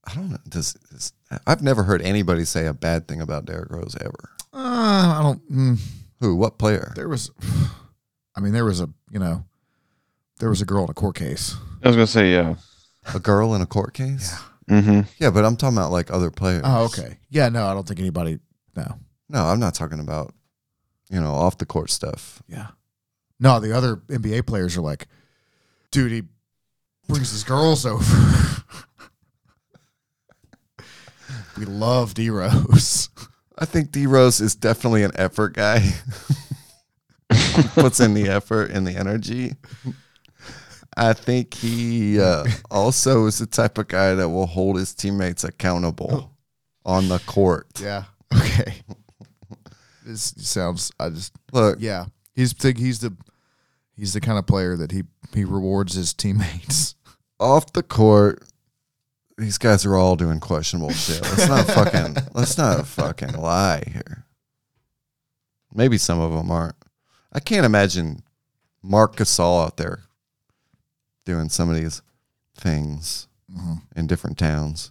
I 0.04 0.14
don't 0.14 0.30
know. 0.30 0.38
Does, 0.48 0.72
does 0.90 1.12
I've 1.46 1.62
never 1.62 1.84
heard 1.84 2.02
anybody 2.02 2.44
say 2.44 2.66
a 2.66 2.74
bad 2.74 3.06
thing 3.06 3.20
about 3.20 3.44
Derrick 3.44 3.70
Rose 3.70 3.96
ever. 4.00 4.30
Uh, 4.52 5.18
I 5.18 5.20
don't. 5.22 5.52
Mm, 5.52 5.80
Who? 6.22 6.36
What 6.36 6.56
player? 6.56 6.92
there 6.94 7.08
was, 7.08 7.32
I 8.36 8.40
mean, 8.40 8.52
there 8.52 8.64
was 8.64 8.80
a 8.80 8.88
you 9.10 9.18
know, 9.18 9.44
there 10.38 10.48
was 10.48 10.62
a 10.62 10.64
girl 10.64 10.84
in 10.84 10.90
a 10.90 10.94
court 10.94 11.16
case. 11.16 11.56
I 11.82 11.88
was 11.88 11.96
gonna 11.96 12.06
say 12.06 12.32
yeah. 12.32 12.54
A 13.12 13.18
girl 13.18 13.56
in 13.56 13.60
a 13.60 13.66
court 13.66 13.92
case? 13.92 14.32
Mm-hmm. 14.70 15.00
Yeah, 15.18 15.30
but 15.30 15.44
I'm 15.44 15.56
talking 15.56 15.76
about 15.76 15.90
like 15.90 16.12
other 16.12 16.30
players. 16.30 16.62
Oh, 16.64 16.84
okay. 16.84 17.18
Yeah, 17.28 17.48
no, 17.48 17.66
I 17.66 17.74
don't 17.74 17.86
think 17.86 17.98
anybody. 17.98 18.38
No. 18.76 19.00
No, 19.28 19.46
I'm 19.46 19.58
not 19.58 19.74
talking 19.74 19.98
about 19.98 20.32
you 21.10 21.20
know 21.20 21.32
off 21.32 21.58
the 21.58 21.66
court 21.66 21.90
stuff. 21.90 22.40
Yeah. 22.46 22.68
No, 23.40 23.58
the 23.58 23.76
other 23.76 23.96
NBA 23.96 24.46
players 24.46 24.76
are 24.76 24.82
like, 24.82 25.08
dude, 25.90 26.12
he 26.12 26.22
brings 27.08 27.32
his 27.32 27.42
girls 27.42 27.84
over. 27.84 28.62
we 31.58 31.64
love 31.64 32.14
D 32.14 32.30
Rose. 32.30 33.08
I 33.58 33.64
think 33.64 33.92
D 33.92 34.06
Rose 34.06 34.40
is 34.40 34.54
definitely 34.54 35.02
an 35.02 35.12
effort 35.14 35.54
guy. 35.54 35.82
Puts 37.74 38.00
in 38.00 38.14
the 38.14 38.28
effort 38.28 38.70
and 38.70 38.86
the 38.86 38.92
energy. 38.92 39.52
I 40.96 41.12
think 41.14 41.54
he 41.54 42.20
uh, 42.20 42.44
also 42.70 43.26
is 43.26 43.38
the 43.38 43.46
type 43.46 43.78
of 43.78 43.88
guy 43.88 44.14
that 44.14 44.28
will 44.28 44.46
hold 44.46 44.78
his 44.78 44.94
teammates 44.94 45.44
accountable 45.44 46.30
on 46.84 47.08
the 47.08 47.18
court. 47.20 47.68
Yeah. 47.80 48.04
Okay. 48.34 48.74
this 50.04 50.34
sounds. 50.38 50.92
I 50.98 51.10
just. 51.10 51.32
Look, 51.52 51.78
Yeah. 51.80 52.06
He's 52.34 52.52
think 52.52 52.78
he's 52.78 53.00
the 53.00 53.14
he's 53.96 54.14
the 54.14 54.20
kind 54.20 54.38
of 54.38 54.46
player 54.46 54.76
that 54.76 54.90
he 54.92 55.04
he 55.34 55.44
rewards 55.44 55.94
his 55.94 56.14
teammates. 56.14 56.94
off 57.40 57.72
the 57.72 57.82
court, 57.82 58.42
these 59.38 59.58
guys 59.58 59.84
are 59.86 59.96
all 59.96 60.16
doing 60.16 60.40
questionable 60.40 60.90
shit. 60.92 61.22
Let's 61.22 61.48
not 61.48 61.66
fucking 61.66 62.16
let's 62.34 62.58
not 62.58 62.86
fucking 62.86 63.32
lie 63.34 63.82
here. 63.92 64.24
Maybe 65.74 65.98
some 65.98 66.20
of 66.20 66.32
them 66.32 66.50
aren't. 66.50 66.76
I 67.32 67.40
can't 67.40 67.64
imagine 67.66 68.22
Marc 68.82 69.16
Gasol 69.16 69.64
out 69.64 69.76
there 69.78 70.00
doing 71.24 71.48
some 71.48 71.70
of 71.70 71.76
these 71.76 72.02
things 72.56 73.26
Mhm. 73.50 73.82
in 73.96 74.06
different 74.06 74.38
towns. 74.38 74.90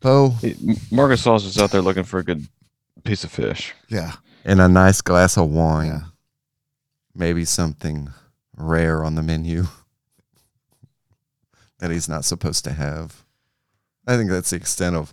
Poe 0.00 0.34
Marcus 0.90 1.22
Sauce 1.22 1.44
is 1.44 1.58
out 1.58 1.70
there 1.70 1.82
looking 1.82 2.02
for 2.04 2.18
a 2.18 2.24
good 2.24 2.48
piece 3.04 3.24
of 3.24 3.30
fish. 3.30 3.72
Yeah. 3.88 4.12
and 4.44 4.60
a 4.60 4.66
nice 4.68 5.00
glass 5.00 5.36
of 5.36 5.48
wine. 5.50 5.86
Yeah. 5.88 6.00
Maybe 7.14 7.44
something 7.44 8.12
rare 8.56 9.04
on 9.04 9.14
the 9.14 9.22
menu 9.22 9.66
that 11.82 11.90
he's 11.90 12.08
not 12.08 12.24
supposed 12.24 12.62
to 12.62 12.72
have. 12.72 13.24
I 14.06 14.16
think 14.16 14.30
that's 14.30 14.50
the 14.50 14.56
extent 14.56 14.94
of 14.94 15.12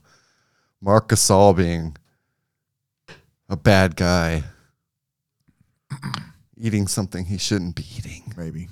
Marc 0.80 1.10
Gasol 1.10 1.58
being 1.58 1.98
a 3.50 3.58
bad 3.58 3.96
guy, 3.96 4.44
eating 6.58 6.88
something 6.88 7.26
he 7.26 7.40
shouldn't 7.40 7.76
be 7.76 7.84
eating 7.98 8.32
Maybe. 8.38 8.68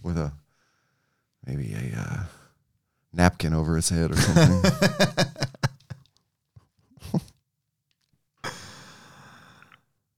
with 0.00 0.16
a 0.16 0.32
maybe 1.44 1.74
a 1.74 1.98
uh, 1.98 2.22
napkin 3.12 3.52
over 3.52 3.74
his 3.74 3.88
head 3.88 4.12
or 4.12 4.16
something. 4.16 4.62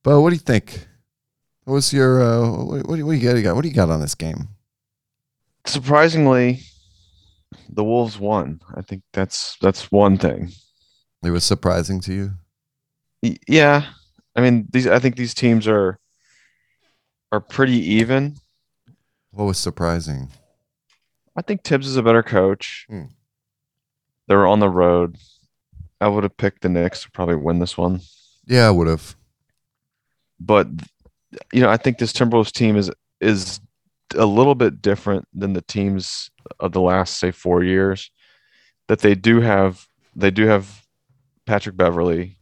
but 0.02 0.20
what 0.20 0.28
do 0.28 0.34
you 0.34 0.40
think? 0.40 0.86
What 1.64 1.74
was 1.74 1.94
your 1.94 2.22
uh, 2.22 2.62
what, 2.62 2.86
what, 2.86 2.96
do 2.96 2.98
you, 2.98 3.06
what 3.06 3.18
do 3.18 3.18
you 3.18 3.42
got? 3.42 3.54
What 3.54 3.62
do 3.62 3.68
you 3.68 3.74
got 3.74 3.88
on 3.88 4.02
this 4.02 4.14
game? 4.14 4.48
Surprisingly, 5.64 6.60
the 7.74 7.84
Wolves 7.84 8.18
won. 8.18 8.60
I 8.74 8.82
think 8.82 9.02
that's 9.12 9.56
that's 9.60 9.90
one 9.90 10.18
thing. 10.18 10.50
It 11.24 11.30
was 11.30 11.44
surprising 11.44 12.00
to 12.02 12.12
you. 12.14 12.30
Y- 13.22 13.36
Yeah, 13.48 13.86
I 14.36 14.40
mean 14.40 14.68
these. 14.72 14.86
I 14.86 14.98
think 14.98 15.16
these 15.16 15.34
teams 15.34 15.66
are 15.68 15.98
are 17.30 17.40
pretty 17.40 17.78
even. 17.94 18.36
What 19.30 19.44
was 19.44 19.58
surprising? 19.58 20.28
I 21.34 21.40
think 21.42 21.62
Tibbs 21.62 21.86
is 21.86 21.96
a 21.96 22.02
better 22.02 22.22
coach. 22.22 22.84
Hmm. 22.90 23.04
They're 24.28 24.46
on 24.46 24.60
the 24.60 24.68
road. 24.68 25.16
I 26.00 26.08
would 26.08 26.24
have 26.24 26.36
picked 26.36 26.62
the 26.62 26.68
Knicks 26.68 27.02
to 27.04 27.10
probably 27.12 27.36
win 27.36 27.58
this 27.60 27.78
one, 27.78 28.00
Yeah, 28.46 28.66
I 28.66 28.70
would 28.70 28.88
have. 28.88 29.14
but 30.40 30.66
you 31.52 31.60
know 31.62 31.70
I 31.70 31.76
think 31.76 31.98
this 31.98 32.12
Timberwolves 32.12 32.52
team 32.52 32.76
is 32.76 32.90
is 33.20 33.60
a 34.14 34.26
little 34.26 34.54
bit 34.54 34.82
different 34.82 35.26
than 35.32 35.52
the 35.52 35.62
teams 35.62 36.30
of 36.60 36.72
the 36.72 36.80
last 36.80 37.18
say 37.18 37.30
four 37.30 37.62
years. 37.62 38.10
That 38.88 39.00
they 39.00 39.14
do 39.14 39.40
have 39.40 39.86
they 40.14 40.30
do 40.30 40.46
have 40.46 40.84
Patrick 41.46 41.76
Beverley, 41.76 42.38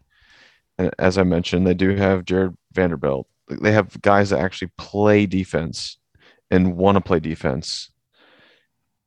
and 0.78 0.90
as 0.98 1.18
I 1.18 1.22
mentioned, 1.22 1.66
they 1.66 1.74
do 1.74 1.94
have 1.96 2.24
Jarred 2.24 2.56
Vanderbilt. 2.72 3.26
They 3.48 3.72
have 3.72 4.00
guys 4.02 4.30
that 4.30 4.40
actually 4.40 4.70
play 4.78 5.26
defense 5.26 5.98
and 6.50 6.76
want 6.76 6.96
to 6.96 7.00
play 7.00 7.20
defense, 7.20 7.90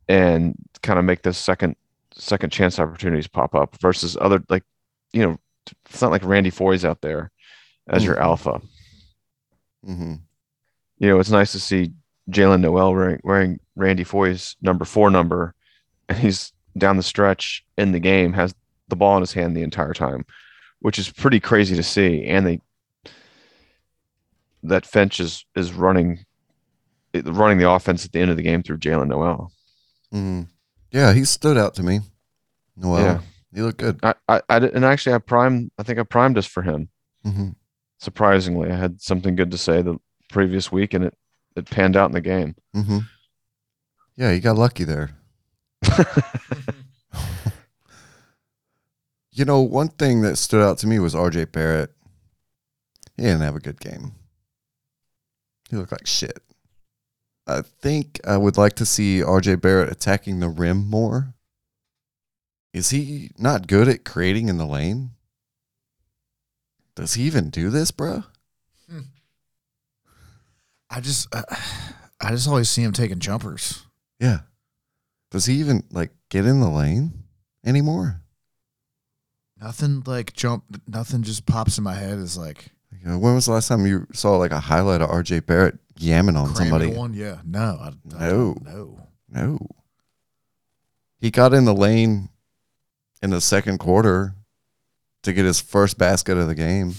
and 0.08 0.56
kind 0.82 1.00
of 1.00 1.06
make 1.06 1.24
this 1.24 1.38
second 1.38 1.76
second 2.16 2.52
chance 2.52 2.78
opportunities 2.80 3.28
pop 3.28 3.56
up 3.56 3.76
versus 3.82 4.16
other 4.22 4.44
like 4.50 4.64
you 5.12 5.22
know 5.24 5.38
it's 5.90 6.02
not 6.02 6.12
like 6.12 6.24
Randy 6.24 6.52
Foye's 6.52 6.86
out 6.86 7.02
there 7.02 7.32
as 7.88 8.06
your 8.06 8.16
Mhm. 8.16 8.22
alpha. 8.22 8.62
hmm 9.84 10.16
You 11.00 11.08
know, 11.10 11.20
it's 11.20 11.32
nice 11.32 11.52
to 11.54 11.60
see 11.60 11.92
Jaylen 12.30 12.62
Nowell 12.62 12.94
wearing, 12.94 13.20
wearing 13.24 13.60
Randy 13.76 14.04
Foye's 14.04 14.56
number 14.62 14.86
four 14.86 15.10
number, 15.10 15.54
and 16.10 16.18
he's 16.18 16.54
down 16.78 16.98
the 16.98 17.04
stretch 17.04 17.64
in 17.78 17.92
the 17.92 18.00
game 18.00 18.34
has 18.34 18.56
the 18.88 18.96
ball 18.96 19.16
in 19.18 19.22
his 19.22 19.34
hand 19.34 19.56
the 19.56 19.62
entire 19.64 19.94
time, 19.94 20.26
which 20.80 20.98
is 21.00 21.10
pretty 21.10 21.40
crazy 21.40 21.76
to 21.76 21.84
see. 21.84 22.26
And 22.26 22.46
they 22.48 22.60
that 24.64 24.86
Finch 24.86 25.20
is 25.20 25.46
is 25.56 25.74
running 25.74 26.26
running 27.26 27.58
the 27.58 27.70
offense 27.70 28.06
at 28.06 28.12
the 28.12 28.20
end 28.20 28.32
of 28.32 28.38
the 28.38 28.44
game 28.44 28.64
through 28.64 28.78
Jaylen 28.78 29.08
Nowell. 29.08 29.52
Mm. 30.14 30.48
Yeah, 30.92 31.14
he 31.14 31.26
stood 31.26 31.58
out 31.58 31.76
to 31.76 31.84
me. 31.84 32.02
Nowell, 32.78 33.00
Yeah. 33.02 33.20
he 33.54 33.62
looked 33.62 33.80
good. 33.80 34.00
I, 34.04 34.14
I, 34.28 34.42
I 34.50 34.58
and 34.58 34.86
actually 34.86 35.14
I 35.16 35.20
primed 35.20 35.72
I 35.78 35.84
think 35.84 36.00
I 36.00 36.04
primed 36.04 36.38
us 36.38 36.46
for 36.46 36.64
him. 36.64 36.90
hmm 37.24 37.50
Surprisingly, 38.00 38.70
I 38.70 38.76
had 38.76 39.02
something 39.02 39.36
good 39.36 39.52
to 39.52 39.58
say 39.58 39.82
the 39.82 39.98
previous 40.30 40.70
week, 40.72 40.94
and 40.94 41.06
it 41.06 41.18
it 41.56 41.70
panned 41.70 41.96
out 41.96 42.08
in 42.10 42.14
the 42.14 42.22
game. 42.22 42.56
hmm 42.74 43.00
Yeah, 44.16 44.32
he 44.32 44.40
got 44.40 44.56
lucky 44.58 44.84
there. 44.84 45.12
You 49.36 49.46
know, 49.46 49.62
one 49.62 49.88
thing 49.88 50.22
that 50.22 50.38
stood 50.38 50.62
out 50.62 50.78
to 50.80 50.88
me 50.88 51.00
was 51.00 51.16
RJ 51.16 51.52
Barrett. 51.52 51.92
He 53.18 53.24
didn't 53.24 53.42
have 53.42 53.56
a 53.56 53.60
good 53.60 53.80
game. 53.80 54.14
He 55.70 55.76
looked 55.76 55.92
like 55.92 56.06
shit. 56.06 56.40
I 57.48 57.62
think 57.62 58.22
I 58.26 58.38
would 58.38 58.58
like 58.58 58.74
to 58.74 58.86
see 58.86 59.22
RJ 59.22 59.60
Barrett 59.60 59.92
attacking 59.92 60.40
the 60.40 60.50
rim 60.50 60.88
more. 60.88 61.34
Is 62.74 62.92
he 62.92 63.32
not 63.38 63.66
good 63.68 63.88
at 63.88 64.06
creating 64.06 64.50
in 64.50 64.58
the 64.58 64.68
lane? 64.68 65.12
Does 66.96 67.16
he 67.16 67.24
even 67.24 67.50
do 67.50 67.72
this, 67.72 67.90
bro? 67.90 68.24
I 70.96 71.00
just, 71.00 71.34
uh, 71.34 71.44
I 72.22 72.30
just 72.32 72.48
always 72.48 72.70
see 72.70 72.84
him 72.84 72.92
taking 72.94 73.20
jumpers. 73.20 73.84
Yeah. 74.20 74.40
Does 75.32 75.46
he 75.46 75.56
even 75.56 75.84
like 75.92 76.12
get 76.30 76.46
in 76.46 76.60
the 76.60 76.70
lane 76.70 77.24
anymore? 77.66 78.22
Nothing 79.60 80.04
like 80.06 80.34
jump. 80.34 80.64
Nothing 80.88 81.24
just 81.24 81.46
pops 81.46 81.78
in 81.78 81.84
my 81.84 81.96
head. 81.96 82.20
Is 82.20 82.38
like 82.38 82.68
You 83.02 83.10
know, 83.10 83.18
when 83.18 83.34
was 83.34 83.46
the 83.46 83.54
last 83.54 83.68
time 83.70 83.86
you 83.88 84.06
saw 84.14 84.38
like 84.38 84.52
a 84.52 84.60
highlight 84.60 85.02
of 85.02 85.10
RJ 85.10 85.46
Barrett 85.46 85.80
yamming 85.96 86.36
on 86.38 86.54
somebody? 86.54 86.88
One, 86.88 87.14
yeah, 87.14 87.38
no, 87.46 87.78
I, 87.82 87.88
I 88.16 88.30
No. 88.30 88.56
don't. 88.66 89.00
No. 89.30 89.58
He 91.18 91.32
got 91.32 91.54
in 91.54 91.66
the 91.66 91.74
lane 91.74 92.30
in 93.22 93.30
the 93.30 93.42
second 93.42 93.80
quarter 93.80 94.36
to 95.24 95.34
get 95.34 95.46
his 95.46 95.62
first 95.62 95.98
basket 95.98 96.38
of 96.38 96.48
the 96.48 96.56
game. 96.56 96.94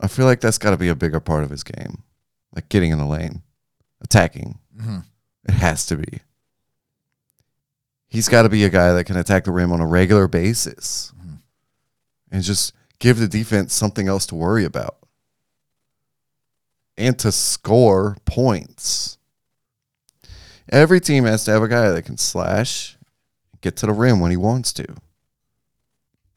I 0.00 0.08
feel 0.08 0.24
like 0.26 0.40
that's 0.40 0.58
got 0.58 0.70
to 0.70 0.76
be 0.76 0.88
a 0.88 0.94
bigger 0.94 1.20
part 1.20 1.44
of 1.44 1.50
his 1.50 1.62
game. 1.62 2.02
Like 2.54 2.68
getting 2.68 2.90
in 2.90 2.98
the 2.98 3.06
lane, 3.06 3.42
attacking. 4.00 4.58
Mhm. 4.76 5.04
It 5.44 5.52
has 5.52 5.86
to 5.86 5.96
be. 5.96 6.20
He's 8.08 8.28
got 8.28 8.42
to 8.42 8.48
be 8.48 8.64
a 8.64 8.70
guy 8.70 8.92
that 8.92 9.04
can 9.04 9.16
attack 9.16 9.44
the 9.44 9.52
rim 9.52 9.72
on 9.72 9.80
a 9.80 9.86
regular 9.86 10.26
basis 10.26 11.12
Mhm. 11.16 11.38
and 12.32 12.42
just 12.42 12.72
give 12.98 13.18
the 13.18 13.28
defense 13.28 13.72
something 13.74 14.08
else 14.08 14.26
to 14.26 14.34
worry 14.34 14.64
about 14.64 14.96
and 16.96 17.18
to 17.20 17.30
score 17.30 18.16
points. 18.24 19.16
Every 20.68 21.00
team 21.00 21.24
has 21.24 21.44
to 21.44 21.50
have 21.52 21.62
a 21.62 21.68
guy 21.68 21.90
that 21.90 22.04
can 22.04 22.16
slash, 22.16 22.96
get 23.60 23.76
to 23.76 23.86
the 23.86 23.92
rim 23.92 24.18
when 24.20 24.30
he 24.30 24.36
wants 24.36 24.72
to. 24.74 24.86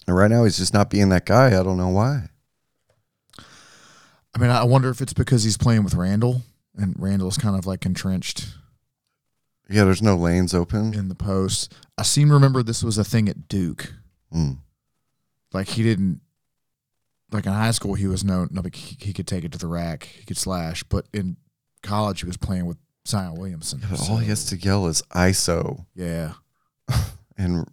And 0.07 0.15
right 0.15 0.29
now, 0.29 0.43
he's 0.43 0.57
just 0.57 0.73
not 0.73 0.89
being 0.89 1.09
that 1.09 1.25
guy. 1.25 1.47
I 1.59 1.63
don't 1.63 1.77
know 1.77 1.89
why. 1.89 2.29
I 4.35 4.39
mean, 4.39 4.49
I 4.49 4.63
wonder 4.63 4.89
if 4.89 5.01
it's 5.01 5.13
because 5.13 5.43
he's 5.43 5.57
playing 5.57 5.83
with 5.83 5.93
Randle, 5.93 6.41
and 6.75 6.95
Randle's 6.97 7.37
kind 7.37 7.57
of 7.57 7.65
like 7.67 7.85
entrenched 7.85 8.47
Yeah, 9.69 9.83
there's 9.83 10.01
no 10.01 10.15
lanes 10.15 10.53
open. 10.53 10.93
in 10.93 11.07
the 11.07 11.15
post. 11.15 11.73
I 11.97 12.03
seem 12.03 12.29
to 12.29 12.33
remember 12.33 12.63
this 12.63 12.83
was 12.83 12.97
a 12.97 13.03
thing 13.03 13.29
at 13.29 13.47
Duke. 13.47 13.93
Mm. 14.33 14.57
Like 15.53 15.67
he 15.69 15.83
didn't, 15.83 16.21
like 17.31 17.45
in 17.45 17.51
high 17.53 17.71
school, 17.71 17.93
he 17.93 18.07
was 18.07 18.23
known. 18.23 18.49
No, 18.51 18.61
like 18.61 18.75
he, 18.75 18.97
he 18.99 19.13
could 19.13 19.27
take 19.27 19.43
it 19.43 19.51
to 19.51 19.57
the 19.59 19.67
rack, 19.67 20.03
he 20.05 20.25
could 20.25 20.37
slash. 20.37 20.83
But 20.83 21.05
in 21.13 21.37
college, 21.83 22.21
he 22.21 22.25
was 22.25 22.37
playing 22.37 22.65
with 22.65 22.77
Zion 23.07 23.35
Williamson. 23.35 23.81
But 23.89 24.09
all 24.09 24.17
he 24.17 24.29
has 24.29 24.45
to 24.47 24.57
yell 24.57 24.87
is 24.87 25.03
ISO, 25.11 25.85
yeah, 25.93 26.33
and 27.37 27.67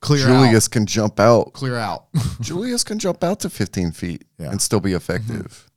clear 0.00 0.24
Julius 0.26 0.66
out, 0.66 0.70
can 0.70 0.86
jump 0.86 1.18
out. 1.18 1.52
clear 1.54 1.76
out. 1.76 2.06
Julius 2.40 2.84
can 2.84 3.00
jump 3.00 3.24
out 3.24 3.40
to 3.40 3.50
15 3.50 3.90
feet 3.90 4.24
Yeah. 4.38 4.50
and 4.52 4.62
still 4.62 4.78
be 4.80 4.92
effective. 4.92 5.67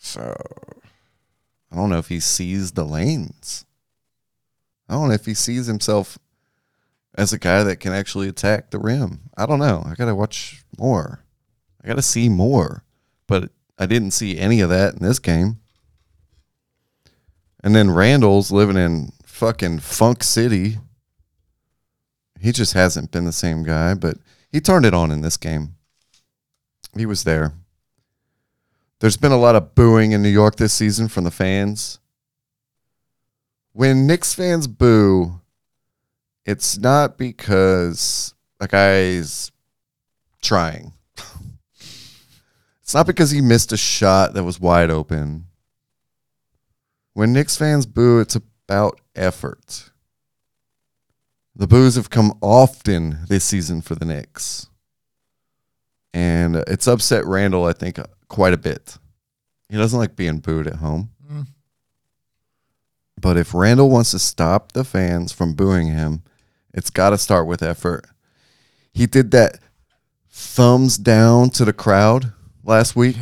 So 0.00 0.34
I 1.70 1.76
don't 1.76 1.90
know 1.90 1.98
if 1.98 2.08
he 2.08 2.18
sees 2.18 2.72
the 2.72 2.84
lanes. 2.84 3.64
I 4.88 4.94
don't 4.94 5.08
know 5.08 5.14
if 5.14 5.26
he 5.26 5.34
sees 5.34 5.66
himself 5.66 6.18
as 7.14 7.32
a 7.32 7.38
guy 7.38 7.62
that 7.62 7.76
can 7.76 7.92
actually 7.92 8.28
attack 8.28 8.70
the 8.70 8.78
rim. 8.78 9.20
I 9.36 9.46
don't 9.46 9.60
know. 9.60 9.84
I 9.86 9.94
got 9.94 10.06
to 10.06 10.14
watch 10.14 10.64
more. 10.78 11.22
I 11.84 11.86
got 11.86 11.96
to 11.96 12.02
see 12.02 12.28
more. 12.28 12.82
But 13.28 13.50
I 13.78 13.86
didn't 13.86 14.10
see 14.12 14.38
any 14.38 14.60
of 14.60 14.70
that 14.70 14.94
in 14.94 15.00
this 15.00 15.20
game. 15.20 15.58
And 17.62 17.76
then 17.76 17.90
Randle's 17.90 18.50
living 18.50 18.78
in 18.78 19.12
fucking 19.24 19.80
Funk 19.80 20.24
City. 20.24 20.78
He 22.40 22.52
just 22.52 22.72
hasn't 22.72 23.10
been 23.12 23.26
the 23.26 23.32
same 23.32 23.62
guy, 23.62 23.94
but 23.94 24.16
he 24.50 24.60
turned 24.60 24.86
it 24.86 24.94
on 24.94 25.10
in 25.10 25.20
this 25.20 25.36
game. 25.36 25.74
He 26.96 27.06
was 27.06 27.24
there. 27.24 27.52
There's 29.00 29.16
been 29.16 29.32
a 29.32 29.38
lot 29.38 29.56
of 29.56 29.74
booing 29.74 30.12
in 30.12 30.22
New 30.22 30.28
York 30.28 30.56
this 30.56 30.74
season 30.74 31.08
from 31.08 31.24
the 31.24 31.30
fans. 31.30 31.98
When 33.72 34.06
Knicks 34.06 34.34
fans 34.34 34.66
boo, 34.66 35.40
it's 36.44 36.76
not 36.76 37.16
because 37.16 38.34
a 38.60 38.68
guy's 38.68 39.50
trying. 40.42 40.92
It's 42.82 42.94
not 42.94 43.06
because 43.06 43.30
he 43.30 43.40
missed 43.40 43.72
a 43.72 43.76
shot 43.78 44.34
that 44.34 44.44
was 44.44 44.60
wide 44.60 44.90
open. 44.90 45.46
When 47.14 47.32
Knicks 47.32 47.56
fans 47.56 47.86
boo, 47.86 48.20
it's 48.20 48.36
about 48.36 49.00
effort. 49.16 49.92
The 51.56 51.66
boos 51.66 51.94
have 51.94 52.10
come 52.10 52.36
often 52.42 53.20
this 53.28 53.44
season 53.44 53.80
for 53.80 53.94
the 53.94 54.04
Knicks. 54.04 54.66
And 56.12 56.56
it's 56.56 56.88
upset 56.88 57.24
Randle, 57.24 57.64
I 57.64 57.72
think, 57.72 57.98
quite 58.30 58.54
a 58.54 58.56
bit. 58.58 58.96
He 59.68 59.76
doesn't 59.76 59.98
like 59.98 60.16
being 60.16 60.38
booed 60.38 60.66
at 60.66 60.76
home. 60.76 61.10
Mm. 61.30 61.46
But 63.20 63.36
if 63.36 63.52
Randle 63.54 63.90
wants 63.90 64.12
to 64.12 64.18
stop 64.18 64.72
the 64.72 64.84
fans 64.84 65.30
from 65.32 65.52
booing 65.52 65.88
him, 65.88 66.22
it's 66.72 66.88
got 66.90 67.10
to 67.10 67.18
start 67.18 67.46
with 67.46 67.62
effort. 67.62 68.06
He 68.94 69.06
did 69.06 69.30
that 69.32 69.58
thumbs 70.30 70.96
down 70.96 71.50
to 71.50 71.64
the 71.66 71.72
crowd 71.74 72.32
last 72.64 72.96
week 72.96 73.16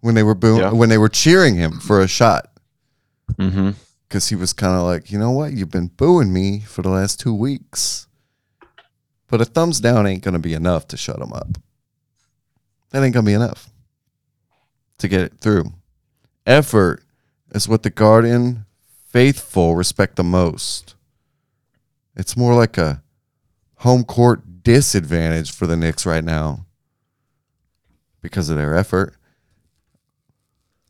when 0.00 0.14
they 0.16 0.22
were 0.24 0.34
booing, 0.34 0.60
Yeah. 0.60 0.72
when 0.72 0.88
they 0.88 0.98
were 0.98 1.08
cheering 1.08 1.54
him 1.54 1.78
for 1.78 2.00
a 2.00 2.08
shot 2.08 2.50
Mm-hmm. 3.38 3.70
because 4.08 4.28
he 4.28 4.34
was 4.36 4.52
kind 4.54 4.74
of 4.74 4.82
like, 4.84 5.12
you 5.12 5.18
know 5.18 5.30
what, 5.30 5.52
you've 5.52 5.70
been 5.70 5.88
booing 5.88 6.32
me 6.32 6.60
for 6.60 6.80
the 6.82 6.88
last 6.88 7.20
two 7.20 7.34
weeks, 7.34 8.06
but 9.28 9.40
a 9.40 9.44
thumbs 9.44 9.80
down 9.80 10.06
ain't 10.06 10.22
gonna 10.24 10.38
be 10.38 10.54
enough 10.54 10.88
to 10.88 10.96
shut 10.96 11.20
him 11.20 11.32
up. 11.34 11.58
That 12.90 13.02
ain't 13.04 13.12
gonna 13.14 13.26
be 13.26 13.34
enough 13.34 13.68
to 14.98 15.08
get 15.08 15.20
it 15.20 15.40
through. 15.40 15.72
Effort 16.46 17.02
is 17.52 17.68
what 17.68 17.82
the 17.82 17.90
Guardian 17.90 18.64
faithful 19.06 19.74
respect 19.74 20.16
the 20.16 20.24
most. 20.24 20.94
It's 22.16 22.36
more 22.36 22.54
like 22.54 22.76
a 22.78 23.02
home 23.76 24.04
court 24.04 24.62
disadvantage 24.62 25.52
for 25.52 25.66
the 25.66 25.76
Knicks 25.76 26.04
right 26.04 26.24
now 26.24 26.66
because 28.20 28.50
of 28.50 28.56
their 28.56 28.74
effort. 28.74 29.14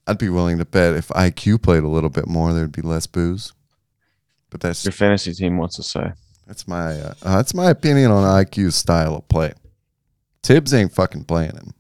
I'd 0.07 0.19
be 0.19 0.31
willing 0.31 0.59
to 0.59 0.65
bet 0.65 0.95
if 0.95 1.09
IQ 1.09 1.63
played 1.63 1.85
a 1.85 1.89
little 1.89 2.09
bit 2.09 2.27
more, 2.27 2.55
there'd 2.55 2.73
be 2.73 2.81
less 2.83 3.07
boos. 3.07 3.53
But 4.49 4.61
that's 4.63 4.85
Your 4.85 4.93
fantasy 4.93 5.35
team 5.35 5.59
wants 5.59 5.77
to 5.77 5.83
say. 5.83 6.13
that's 6.47 6.67
my 6.67 6.99
uh, 6.99 7.15
uh, 7.23 7.37
that's 7.37 7.53
my 7.53 7.69
opinion 7.69 8.11
on 8.11 8.25
IQ's 8.25 8.75
style 8.75 9.17
of 9.17 9.29
play. 9.29 9.53
Tibbs 10.43 10.73
ain't 10.73 10.93
fucking 10.95 11.25
playing 11.25 11.55
him. 11.57 11.75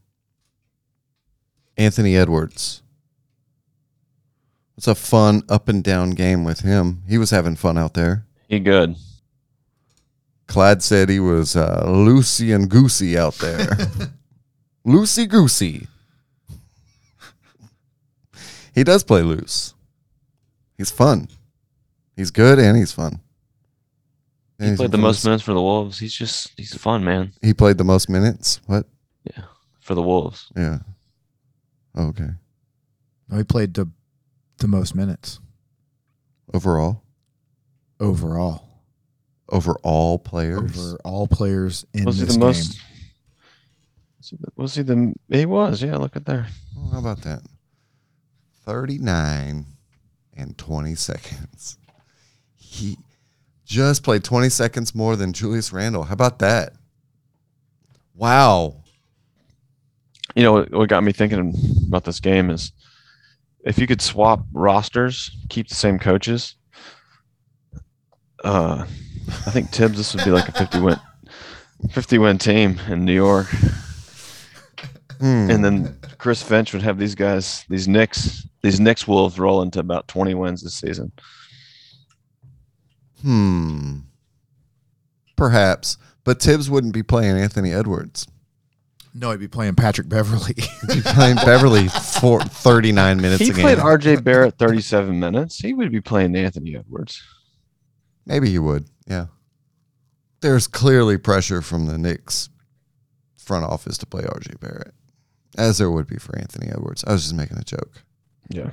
Anthony 1.78 2.16
Edwards. 2.16 2.82
It's 4.76 4.88
a 4.88 4.94
fun 4.94 5.42
up 5.48 5.68
and 5.68 5.82
down 5.82 6.10
game 6.10 6.44
with 6.44 6.60
him. 6.60 7.02
He 7.08 7.18
was 7.18 7.30
having 7.30 7.56
fun 7.56 7.78
out 7.78 7.94
there. 7.94 8.26
He 8.48 8.58
good. 8.58 8.96
Clyde 10.48 10.82
said 10.82 11.08
he 11.08 11.20
was 11.20 11.56
uh, 11.56 11.84
loosey 11.86 12.54
and 12.54 12.68
goosey 12.68 13.16
out 13.16 13.34
there. 13.34 13.66
loosey 14.86 15.28
goosey. 15.28 15.86
he 18.74 18.82
does 18.84 19.04
play 19.04 19.22
loose. 19.22 19.74
He's 20.76 20.90
fun. 20.90 21.28
He's 22.16 22.30
good 22.30 22.58
and 22.58 22.76
he's 22.76 22.92
fun. 22.92 23.20
And 24.58 24.64
He 24.64 24.70
he's 24.70 24.78
played 24.78 24.90
the 24.90 24.98
most 24.98 25.24
minutes 25.24 25.42
for 25.42 25.54
the 25.54 25.62
Wolves. 25.62 25.98
He's 25.98 26.14
just 26.14 26.52
he's 26.56 26.74
fun, 26.74 27.04
man. 27.04 27.32
He 27.42 27.52
played 27.54 27.78
the 27.78 27.84
most 27.84 28.08
minutes. 28.08 28.60
What? 28.66 28.86
Yeah, 29.24 29.44
for 29.80 29.94
the 29.94 30.02
Wolves. 30.02 30.50
Yeah. 30.56 30.78
Oh, 31.98 32.06
okay. 32.08 32.30
No, 33.28 33.36
he 33.38 33.44
played 33.44 33.74
the 33.74 33.90
the 34.58 34.68
most 34.68 34.94
minutes 34.94 35.40
Overall. 36.54 37.02
overall. 38.00 38.64
over 39.50 39.74
all 39.82 40.18
players. 40.18 40.78
over 40.78 40.98
all 41.04 41.26
players 41.28 41.84
in 41.92 42.04
Was 42.04 42.18
he 42.18 42.24
this 42.24 42.34
the 42.34 42.38
game. 42.40 42.46
most? 42.48 42.80
Was 44.18 44.30
he 44.30 44.36
the, 44.36 44.48
was 44.56 44.74
he 44.76 44.82
the? 44.82 45.14
He 45.28 45.44
was. 45.46 45.82
Yeah, 45.82 45.96
look 45.96 46.16
at 46.16 46.24
there. 46.24 46.46
Oh, 46.78 46.88
how 46.92 46.98
about 47.00 47.22
that? 47.22 47.42
39 48.64 49.66
and 50.36 50.58
20 50.58 50.94
seconds. 50.94 51.78
He 52.54 52.96
just 53.64 54.02
played 54.04 54.22
20 54.24 54.48
seconds 54.50 54.94
more 54.94 55.16
than 55.16 55.32
Julius 55.32 55.72
Randle. 55.72 56.04
How 56.04 56.12
about 56.14 56.38
that? 56.40 56.74
Wow. 58.14 58.82
You 60.34 60.42
know 60.42 60.66
what, 60.70 60.88
got 60.88 61.02
me 61.02 61.12
thinking 61.12 61.54
about 61.88 62.04
this 62.04 62.20
game 62.20 62.50
is 62.50 62.72
if 63.64 63.78
you 63.78 63.86
could 63.86 64.00
swap 64.02 64.44
rosters, 64.52 65.36
keep 65.48 65.68
the 65.68 65.74
same 65.74 65.98
coaches. 65.98 66.54
Uh, 68.44 68.84
I 69.46 69.50
think 69.50 69.70
Tibbs 69.70 69.96
this 69.96 70.14
would 70.14 70.24
be 70.24 70.30
like 70.30 70.48
a 70.48 70.52
fifty 70.52 70.80
win, 70.80 70.96
fifty 71.90 72.18
win 72.18 72.38
team 72.38 72.78
in 72.88 73.04
New 73.04 73.14
York, 73.14 73.46
Hmm. 75.18 75.50
and 75.50 75.64
then 75.64 75.98
Chris 76.18 76.42
Finch 76.42 76.72
would 76.72 76.82
have 76.82 76.98
these 76.98 77.16
guys, 77.16 77.64
these 77.68 77.88
Knicks, 77.88 78.46
these 78.62 78.78
Knicks 78.78 79.08
Wolves 79.08 79.38
roll 79.38 79.62
into 79.62 79.80
about 79.80 80.06
twenty 80.06 80.34
wins 80.34 80.62
this 80.62 80.74
season. 80.74 81.10
Hmm. 83.22 83.98
Perhaps. 85.36 85.96
But 86.24 86.40
Tibbs 86.40 86.68
wouldn't 86.70 86.92
be 86.94 87.02
playing 87.02 87.36
Anthony 87.36 87.72
Edwards. 87.72 88.26
No, 89.14 89.30
he'd 89.30 89.40
be 89.40 89.48
playing 89.48 89.74
Patrick 89.74 90.08
Beverley. 90.08 90.54
He'd 90.56 90.94
be 90.94 91.00
playing 91.02 91.36
Beverley 91.36 91.88
for 91.88 92.40
39 92.40 93.16
minutes 93.20 93.40
He 93.42 93.50
a 93.50 93.52
game. 93.52 93.62
played 93.62 93.78
R.J. 93.78 94.16
Barrett 94.16 94.58
thirty-seven 94.58 95.18
minutes. 95.18 95.58
He 95.58 95.72
would 95.74 95.90
be 95.90 96.00
playing 96.00 96.36
Anthony 96.36 96.76
Edwards. 96.76 97.22
Maybe 98.26 98.50
he 98.50 98.58
would. 98.58 98.88
Yeah. 99.06 99.26
There's 100.40 100.66
clearly 100.66 101.16
pressure 101.18 101.62
from 101.62 101.86
the 101.86 101.98
Knicks 101.98 102.48
front 103.36 103.64
office 103.64 103.96
to 103.98 104.06
play 104.06 104.22
RJ 104.22 104.60
Barrett, 104.60 104.92
as 105.56 105.78
there 105.78 105.90
would 105.90 106.06
be 106.06 106.16
for 106.18 106.38
Anthony 106.38 106.68
Edwards. 106.70 107.02
I 107.04 107.12
was 107.12 107.22
just 107.22 107.34
making 107.34 107.56
a 107.58 107.64
joke. 107.64 108.02
Yeah. 108.50 108.70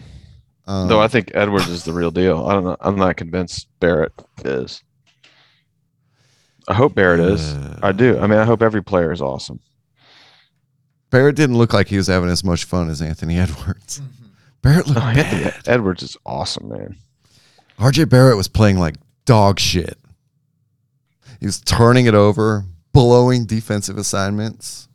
Um, 0.68 0.88
Though 0.90 1.00
I 1.02 1.08
think 1.08 1.32
Edwards 1.34 1.70
is 1.70 1.84
the 1.86 1.94
real 1.94 2.12
deal. 2.12 2.46
I 2.48 2.54
don't 2.54 2.64
know. 2.66 2.78
I'm 2.82 2.98
not 2.98 3.16
convinced 3.18 3.68
Barrett 3.80 4.12
is. 4.44 4.84
I 6.68 6.74
hope 6.74 6.96
Barrett 6.96 7.20
is. 7.20 7.54
Uh, 7.54 7.80
I 7.82 7.92
do. 7.92 8.18
I 8.20 8.28
mean, 8.28 8.40
I 8.40 8.46
hope 8.46 8.62
every 8.62 8.84
player 8.84 9.12
is 9.12 9.22
awesome. 9.22 9.60
Barrett 11.10 11.36
didn't 11.36 11.58
look 11.58 11.74
like 11.74 11.88
he 11.88 11.98
was 11.98 12.08
having 12.08 12.30
as 12.30 12.44
much 12.44 12.64
fun 12.66 12.90
as 12.90 13.02
Anthony 13.02 13.38
Edwards. 13.40 14.02
Barrett 14.62 14.88
looked 14.88 15.00
No, 15.00 15.06
Anthony 15.06 15.44
bad. 15.44 15.62
Edwards 15.68 16.04
is 16.04 16.18
awesome, 16.26 16.70
man. 16.70 16.98
RJ 17.80 18.10
Barrett 18.10 18.38
was 18.38 18.48
playing 18.48 18.78
like 18.78 18.96
dog 19.26 19.60
shit. 19.60 19.98
He 21.40 21.46
was 21.46 21.60
turning 21.62 22.06
it 22.06 22.16
over, 22.16 22.64
blowing 22.94 23.46
defensive 23.46 23.98
assignments. 23.98 24.88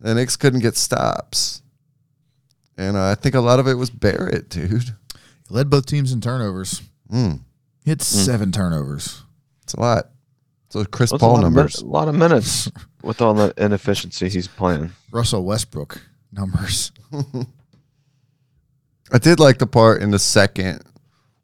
The 0.00 0.14
Knicks 0.14 0.36
couldn't 0.36 0.60
get 0.60 0.76
stops. 0.76 1.62
And 2.76 2.96
uh, 2.96 3.06
I 3.10 3.14
think 3.14 3.34
a 3.34 3.40
lot 3.40 3.58
of 3.60 3.66
it 3.66 3.74
was 3.74 3.90
Barrett, 3.90 4.48
dude. 4.48 4.70
he 4.82 4.90
led 5.50 5.70
both 5.70 5.86
teams 5.86 6.12
in 6.12 6.20
turnovers. 6.20 6.82
Mm, 7.12 7.40
He 7.84 7.90
had 7.90 8.02
seven 8.02 8.52
turnovers. 8.52 9.22
it's 9.62 9.74
a 9.74 9.80
lot. 9.80 10.10
So 10.72 10.86
Chris 10.86 11.10
That's 11.10 11.22
a 11.22 11.26
Paul 11.26 11.34
lot 11.34 11.44
of 11.44 11.52
min- 11.52 11.56
numbers. 11.56 11.82
a 11.82 11.86
lot 11.86 12.08
of 12.08 12.14
minutes 12.14 12.70
with 13.02 13.20
all 13.20 13.34
the 13.34 13.52
inefficiency 13.58 14.30
he's 14.30 14.48
playing. 14.48 14.90
Russell 15.10 15.44
Westbrook 15.44 16.00
numbers. 16.32 16.92
I 19.12 19.18
did 19.18 19.38
like 19.38 19.58
the 19.58 19.66
part 19.66 20.00
in 20.00 20.10
the 20.12 20.18
second 20.18 20.82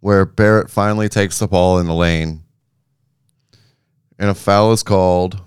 where 0.00 0.24
Barrett 0.24 0.70
finally 0.70 1.10
takes 1.10 1.38
the 1.40 1.46
ball 1.46 1.78
in 1.78 1.84
the 1.86 1.92
lane, 1.94 2.42
and 4.18 4.30
a 4.30 4.34
foul 4.34 4.72
is 4.72 4.82
called 4.82 5.38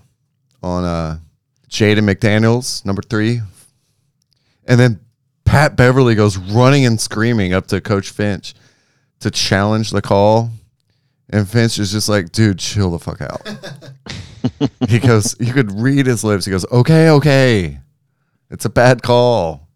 on 0.62 0.84
uh, 0.84 1.18
Jaden 1.68 2.08
McDaniels, 2.08 2.84
number 2.86 3.02
three, 3.02 3.40
and 4.64 4.78
then 4.78 5.00
Pat 5.44 5.74
Beverley 5.74 6.14
goes 6.14 6.36
running 6.36 6.86
and 6.86 7.00
screaming 7.00 7.52
up 7.52 7.66
to 7.68 7.80
Coach 7.80 8.10
Finch 8.10 8.54
to 9.18 9.28
challenge 9.32 9.90
the 9.90 10.02
call, 10.02 10.50
and 11.32 11.48
Finch 11.48 11.78
is 11.78 11.90
just 11.92 12.08
like, 12.08 12.30
"Dude, 12.30 12.58
chill 12.58 12.90
the 12.90 12.98
fuck 12.98 13.20
out." 13.20 13.48
he 14.88 14.98
goes, 14.98 15.34
you 15.40 15.52
could 15.52 15.72
read 15.72 16.06
his 16.06 16.22
lips. 16.22 16.44
He 16.44 16.50
goes, 16.50 16.66
"Okay, 16.70 17.08
okay, 17.10 17.80
it's 18.50 18.64
a 18.64 18.70
bad 18.70 19.02
call." 19.02 19.68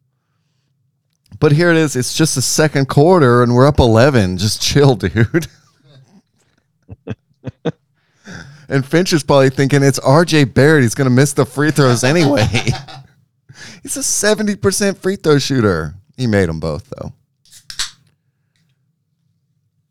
But 1.38 1.52
here 1.52 1.70
it 1.70 1.76
is. 1.76 1.96
It's 1.96 2.14
just 2.14 2.34
the 2.34 2.42
second 2.42 2.88
quarter, 2.88 3.42
and 3.42 3.54
we're 3.54 3.66
up 3.66 3.78
eleven. 3.78 4.36
Just 4.38 4.62
chill, 4.62 4.94
dude. 4.94 5.48
and 8.68 8.86
Finch 8.86 9.12
is 9.12 9.22
probably 9.22 9.50
thinking 9.50 9.82
it's 9.82 9.98
R.J. 9.98 10.44
Barrett. 10.44 10.82
He's 10.82 10.94
going 10.94 11.06
to 11.06 11.14
miss 11.14 11.32
the 11.32 11.44
free 11.44 11.70
throws 11.70 12.04
anyway. 12.04 12.46
He's 13.82 13.96
a 13.96 14.02
seventy 14.02 14.56
percent 14.56 14.98
free 14.98 15.16
throw 15.16 15.38
shooter. 15.38 15.94
He 16.16 16.26
made 16.26 16.48
them 16.48 16.60
both 16.60 16.90
though. 16.90 17.12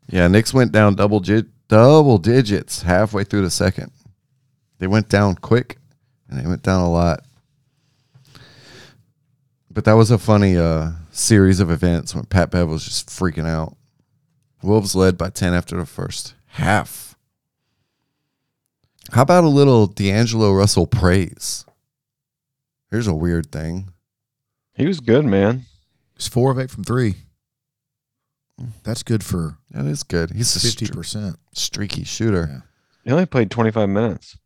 Yeah, 0.08 0.28
Knicks 0.28 0.54
went 0.54 0.72
down 0.72 0.94
double 0.94 1.20
double 1.68 2.18
digits 2.18 2.82
halfway 2.82 3.24
through 3.24 3.42
the 3.42 3.50
second. 3.50 3.92
They 4.78 4.86
went 4.86 5.08
down 5.08 5.36
quick, 5.36 5.78
and 6.28 6.38
they 6.38 6.46
went 6.46 6.62
down 6.62 6.80
a 6.80 6.90
lot. 6.90 7.24
But 9.70 9.84
that 9.84 9.94
was 9.94 10.10
a 10.10 10.18
funny 10.18 10.56
uh, 10.56 10.92
series 11.10 11.60
of 11.60 11.70
events 11.70 12.14
when 12.14 12.24
Pat 12.24 12.50
Bev 12.50 12.68
was 12.68 12.84
just 12.84 13.08
freaking 13.08 13.46
out. 13.46 13.76
Wolves 14.62 14.94
led 14.94 15.18
by 15.18 15.28
10 15.28 15.52
after 15.54 15.76
the 15.76 15.86
first 15.86 16.34
half. 16.46 17.14
How 19.12 19.22
about 19.22 19.44
a 19.44 19.48
little 19.48 19.86
D'Angelo 19.86 20.52
Russell 20.52 20.86
praise? 20.86 21.64
Here's 22.90 23.06
a 23.06 23.14
weird 23.14 23.52
thing. 23.52 23.90
He 24.74 24.86
was 24.86 25.00
good, 25.00 25.24
man. 25.24 25.66
He's 26.16 26.28
four 26.28 26.50
of 26.50 26.58
eight 26.58 26.70
from 26.70 26.84
three. 26.84 27.16
That's 28.84 29.02
good 29.02 29.22
for 29.22 29.58
That 29.70 29.84
is 29.86 30.02
good. 30.02 30.30
He's 30.30 30.56
a 30.56 30.60
fifty 30.60 30.86
stre- 30.86 30.94
percent. 30.94 31.36
streaky 31.52 32.04
shooter. 32.04 32.48
Yeah. 32.50 32.60
He 33.04 33.10
only 33.12 33.26
played 33.26 33.50
25 33.50 33.88
minutes. 33.88 34.36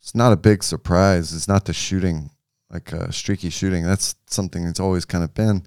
It's 0.00 0.14
not 0.14 0.32
a 0.32 0.36
big 0.36 0.62
surprise. 0.62 1.34
It's 1.34 1.48
not 1.48 1.64
the 1.64 1.72
shooting, 1.72 2.30
like 2.70 2.92
uh, 2.92 3.10
streaky 3.10 3.50
shooting. 3.50 3.82
That's 3.84 4.14
something 4.28 4.64
that's 4.64 4.78
always 4.80 5.04
kind 5.04 5.24
of 5.24 5.34
been. 5.34 5.64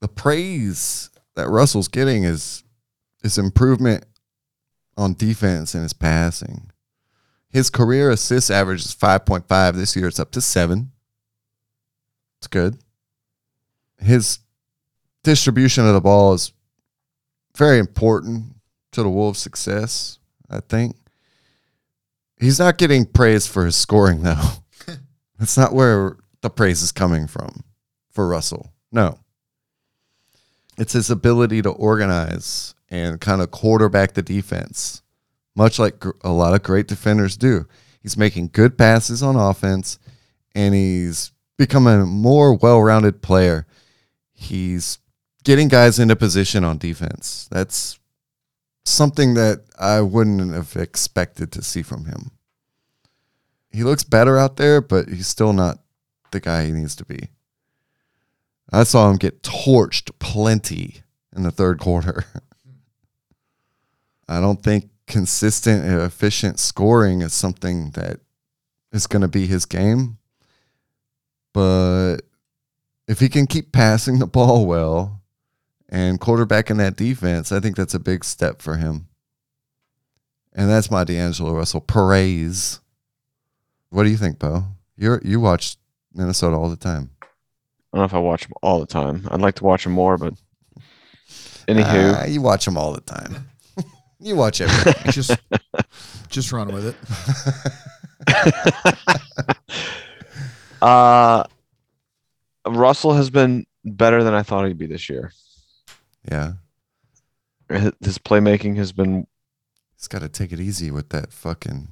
The 0.00 0.08
praise 0.08 1.10
that 1.36 1.48
Russell's 1.48 1.88
getting 1.88 2.24
is 2.24 2.64
is 3.24 3.38
improvement 3.38 4.04
on 4.96 5.14
defense 5.14 5.74
and 5.74 5.82
his 5.84 5.92
passing. 5.92 6.70
His 7.50 7.70
career 7.70 8.10
assist 8.10 8.50
average 8.50 8.84
is 8.84 8.92
five 8.92 9.24
point 9.24 9.46
five. 9.48 9.76
This 9.76 9.94
year 9.96 10.08
it's 10.08 10.20
up 10.20 10.32
to 10.32 10.40
seven. 10.40 10.90
It's 12.40 12.46
good. 12.48 12.78
His 13.98 14.40
distribution 15.22 15.86
of 15.86 15.94
the 15.94 16.00
ball 16.00 16.34
is 16.34 16.52
very 17.56 17.78
important 17.78 18.54
to 18.92 19.02
the 19.02 19.10
Wolves' 19.10 19.38
success. 19.40 20.18
I 20.50 20.60
think. 20.60 20.96
He's 22.40 22.58
not 22.58 22.78
getting 22.78 23.04
praise 23.04 23.46
for 23.46 23.64
his 23.64 23.76
scoring, 23.76 24.22
though. 24.22 24.40
That's 25.38 25.56
not 25.56 25.74
where 25.74 26.16
the 26.40 26.50
praise 26.50 26.82
is 26.82 26.92
coming 26.92 27.26
from 27.26 27.64
for 28.10 28.28
Russell. 28.28 28.72
No. 28.92 29.18
It's 30.76 30.92
his 30.92 31.10
ability 31.10 31.62
to 31.62 31.70
organize 31.70 32.74
and 32.88 33.20
kind 33.20 33.42
of 33.42 33.50
quarterback 33.50 34.14
the 34.14 34.22
defense, 34.22 35.02
much 35.56 35.78
like 35.78 35.98
gr- 35.98 36.10
a 36.22 36.30
lot 36.30 36.54
of 36.54 36.62
great 36.62 36.86
defenders 36.86 37.36
do. 37.36 37.66
He's 38.00 38.16
making 38.16 38.50
good 38.52 38.78
passes 38.78 39.22
on 39.22 39.34
offense 39.36 39.98
and 40.54 40.74
he's 40.74 41.32
becoming 41.56 42.00
a 42.00 42.06
more 42.06 42.54
well 42.54 42.80
rounded 42.80 43.20
player. 43.20 43.66
He's 44.32 44.98
getting 45.44 45.68
guys 45.68 45.98
into 45.98 46.16
position 46.16 46.64
on 46.64 46.78
defense. 46.78 47.48
That's 47.50 47.98
something 48.84 49.34
that 49.34 49.64
I 49.78 50.00
wouldn't 50.00 50.52
have 50.52 50.76
expected 50.76 51.52
to 51.52 51.62
see 51.62 51.82
from 51.82 52.06
him. 52.06 52.32
He 53.70 53.84
looks 53.84 54.04
better 54.04 54.38
out 54.38 54.56
there, 54.56 54.80
but 54.80 55.08
he's 55.08 55.26
still 55.26 55.52
not 55.52 55.78
the 56.30 56.40
guy 56.40 56.66
he 56.66 56.72
needs 56.72 56.96
to 56.96 57.04
be. 57.04 57.28
I 58.72 58.84
saw 58.84 59.10
him 59.10 59.16
get 59.16 59.42
torched 59.42 60.10
plenty 60.18 61.02
in 61.34 61.42
the 61.42 61.50
third 61.50 61.78
quarter. 61.78 62.24
I 64.28 64.40
don't 64.40 64.62
think 64.62 64.90
consistent 65.06 65.84
and 65.84 66.00
efficient 66.02 66.58
scoring 66.58 67.22
is 67.22 67.32
something 67.32 67.90
that 67.90 68.20
is 68.92 69.06
going 69.06 69.22
to 69.22 69.28
be 69.28 69.46
his 69.46 69.64
game. 69.64 70.18
But 71.54 72.18
if 73.06 73.20
he 73.20 73.28
can 73.28 73.46
keep 73.46 73.72
passing 73.72 74.18
the 74.18 74.26
ball 74.26 74.66
well 74.66 75.17
and 75.88 76.20
quarterbacking 76.20 76.78
that 76.78 76.96
defense, 76.96 77.50
I 77.52 77.60
think 77.60 77.76
that's 77.76 77.94
a 77.94 77.98
big 78.00 78.24
step 78.24 78.60
for 78.62 78.76
him. 78.76 79.08
And 80.52 80.68
that's 80.68 80.90
my 80.90 81.04
D'Angelo 81.04 81.52
Russell 81.54 81.80
praise. 81.80 82.80
What 83.90 84.02
do 84.04 84.10
you 84.10 84.16
think, 84.16 84.38
Bo? 84.38 84.64
You 84.96 85.18
you 85.22 85.40
watch 85.40 85.76
Minnesota 86.12 86.56
all 86.56 86.68
the 86.68 86.76
time. 86.76 87.10
I 87.22 87.26
don't 87.96 88.00
know 88.00 88.04
if 88.04 88.14
I 88.14 88.18
watch 88.18 88.42
them 88.42 88.52
all 88.62 88.80
the 88.80 88.86
time. 88.86 89.26
I'd 89.30 89.40
like 89.40 89.54
to 89.56 89.64
watch 89.64 89.84
them 89.84 89.92
more, 89.92 90.18
but 90.18 90.34
anywho, 91.68 92.14
Ah, 92.16 92.24
you 92.26 92.42
watch 92.42 92.64
them 92.64 92.76
all 92.76 92.92
the 92.92 93.00
time. 93.00 93.48
You 94.20 94.34
watch 94.34 94.60
everything. 94.60 95.12
just 95.12 95.30
just 96.28 96.50
run 96.50 96.72
with 96.74 96.86
it. 96.88 96.96
Uh 100.82 101.44
Russell 102.66 103.12
has 103.14 103.30
been 103.30 103.64
better 103.84 104.22
than 104.24 104.34
I 104.34 104.42
thought 104.42 104.66
he'd 104.66 104.76
be 104.78 104.86
this 104.86 105.08
year. 105.08 105.32
Yeah. 106.30 106.52
His 108.00 108.18
playmaking 108.18 108.76
has 108.76 108.92
been 108.92 109.26
He's 109.96 110.08
got 110.08 110.20
to 110.22 110.28
take 110.28 110.52
it 110.52 110.60
easy 110.60 110.90
with 110.90 111.08
that 111.10 111.32
fucking 111.32 111.88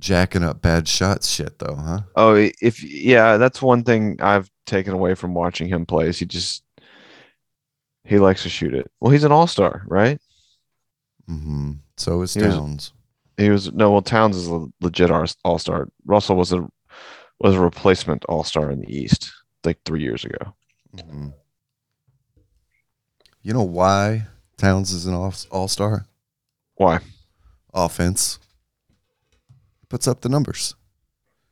jacking 0.00 0.42
up 0.42 0.60
bad 0.62 0.88
shots 0.88 1.28
shit, 1.28 1.58
though, 1.58 1.76
huh? 1.76 2.00
oh 2.16 2.34
if 2.60 2.82
yeah, 2.82 3.36
that's 3.36 3.60
one 3.62 3.84
thing 3.84 4.16
I've 4.20 4.50
taken 4.66 4.92
away 4.94 5.14
from 5.14 5.34
watching 5.34 5.68
him 5.68 5.84
play 5.86 6.08
is 6.08 6.18
he 6.18 6.24
just 6.26 6.62
he 8.04 8.18
likes 8.18 8.42
to 8.42 8.48
shoot 8.48 8.74
it. 8.74 8.90
Well, 9.00 9.12
he's 9.12 9.24
an 9.24 9.32
all-star, 9.32 9.82
right? 9.86 10.18
Mm-hmm. 11.30 11.72
So 11.96 12.22
is 12.22 12.34
He 12.34 12.42
was- 12.42 12.54
Towns. 12.54 12.92
He 13.36 13.50
was 13.50 13.72
no, 13.72 13.90
well, 13.90 14.02
Towns 14.02 14.36
is 14.36 14.46
a 14.48 14.66
legit 14.80 15.10
all 15.10 15.58
star. 15.58 15.88
Russell 16.06 16.36
was 16.36 16.52
a 16.52 16.66
was 17.40 17.54
a 17.56 17.60
replacement 17.60 18.24
all 18.26 18.44
star 18.44 18.70
in 18.70 18.80
the 18.80 18.96
East 18.96 19.32
like 19.64 19.78
three 19.84 20.02
years 20.02 20.24
ago. 20.24 20.54
Mhm. 20.96 21.34
You 23.44 23.52
know 23.52 23.62
why 23.62 24.26
Towns 24.56 24.90
is 24.90 25.06
an 25.06 25.14
all 25.14 25.68
star? 25.68 26.06
Why? 26.76 27.00
Offense. 27.72 28.38
Puts 29.88 30.08
up 30.08 30.22
the 30.22 30.28
numbers. 30.30 30.74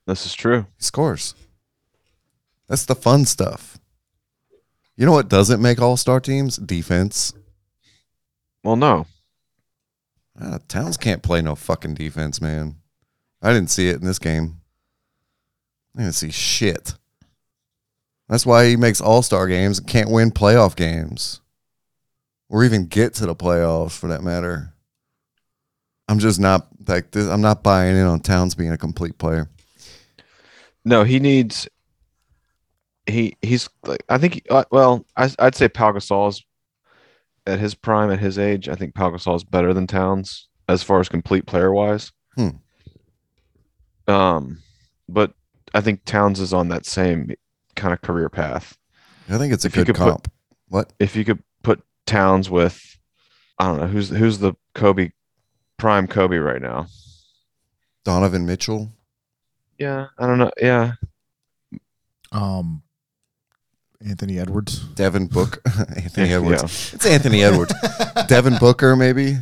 This 0.06 0.24
is 0.26 0.34
true. 0.34 0.66
He 0.78 0.82
scores. 0.82 1.34
That's 2.66 2.86
the 2.86 2.94
fun 2.94 3.26
stuff. 3.26 3.78
You 4.96 5.04
know 5.04 5.12
what 5.12 5.28
doesn't 5.28 5.60
make 5.60 5.80
all 5.80 5.98
star 5.98 6.18
teams? 6.18 6.56
Defense. 6.56 7.34
Well, 8.64 8.76
no, 8.76 9.06
Ah, 10.40 10.58
Towns 10.66 10.96
can't 10.96 11.22
play 11.22 11.42
no 11.42 11.54
fucking 11.54 11.94
defense, 11.94 12.40
man. 12.40 12.76
I 13.42 13.52
didn't 13.52 13.70
see 13.70 13.88
it 13.88 13.96
in 13.96 14.06
this 14.06 14.18
game. 14.18 14.60
I 15.94 16.00
didn't 16.02 16.14
see 16.14 16.30
shit. 16.30 16.94
That's 18.30 18.46
why 18.46 18.66
he 18.66 18.76
makes 18.76 19.02
all 19.02 19.20
star 19.22 19.46
games 19.46 19.78
and 19.78 19.86
can't 19.86 20.10
win 20.10 20.30
playoff 20.30 20.74
games. 20.74 21.41
Or 22.52 22.62
even 22.64 22.84
get 22.84 23.14
to 23.14 23.24
the 23.26 23.34
playoffs 23.34 23.98
for 23.98 24.08
that 24.08 24.22
matter. 24.22 24.74
I'm 26.06 26.18
just 26.18 26.38
not 26.38 26.68
like 26.86 27.10
this. 27.12 27.26
I'm 27.26 27.40
not 27.40 27.62
buying 27.62 27.96
in 27.96 28.04
on 28.04 28.20
Towns 28.20 28.54
being 28.54 28.70
a 28.70 28.76
complete 28.76 29.16
player. 29.16 29.48
no, 30.84 31.02
he 31.02 31.18
needs. 31.18 31.66
He 33.06 33.36
he's 33.40 33.68
like 33.86 34.04
I 34.10 34.18
think 34.18 34.46
uh, 34.50 34.64
well 34.70 35.06
I 35.16 35.30
I'd 35.38 35.54
say 35.54 35.68
Pau 35.68 35.92
Gasol's 35.92 36.44
at 37.46 37.58
his 37.58 37.74
prime 37.74 38.10
at 38.12 38.20
his 38.20 38.38
age 38.38 38.68
I 38.68 38.74
think 38.76 38.94
Pau 38.94 39.10
Gasol 39.10 39.34
is 39.34 39.42
better 39.44 39.72
than 39.74 39.86
Towns 39.88 40.46
as 40.68 40.82
far 40.84 41.00
as 41.00 41.08
complete 41.08 41.46
player 41.46 41.72
wise. 41.72 42.12
Hmm. 42.36 42.50
Um, 44.06 44.58
but 45.08 45.32
I 45.74 45.80
think 45.80 46.04
Towns 46.04 46.38
is 46.38 46.52
on 46.52 46.68
that 46.68 46.86
same 46.86 47.32
kind 47.76 47.92
of 47.94 48.02
career 48.02 48.28
path. 48.28 48.76
I 49.28 49.38
think 49.38 49.52
it's 49.52 49.64
a 49.64 49.68
If 49.68 49.74
good 49.74 49.86
could 49.86 49.96
put- 49.96 50.10
comp. 50.10 50.32
what? 50.68 50.92
if 51.00 51.16
you 51.16 51.24
could 51.24 51.42
Towns 52.06 52.50
with, 52.50 52.98
I 53.58 53.66
don't 53.66 53.78
know 53.80 53.86
who's 53.86 54.08
who's 54.08 54.38
the 54.38 54.54
Kobe 54.74 55.10
prime 55.78 56.06
Kobe 56.06 56.36
right 56.38 56.60
now. 56.62 56.86
Donovan 58.04 58.46
Mitchell. 58.46 58.90
Yeah, 59.78 60.08
I 60.18 60.26
don't 60.26 60.38
know. 60.38 60.50
Yeah, 60.60 60.92
Um, 62.32 62.82
Anthony 64.04 64.38
Edwards. 64.38 64.80
Devin 64.80 65.26
Book. 65.28 65.60
Anthony 65.96 66.28
Yeah. 66.30 66.36
Edwards. 66.36 66.92
It's 66.94 67.06
Anthony 67.06 67.42
Edwards. 67.44 67.72
Devin 68.28 68.56
Booker, 68.58 68.96
maybe. 68.96 69.36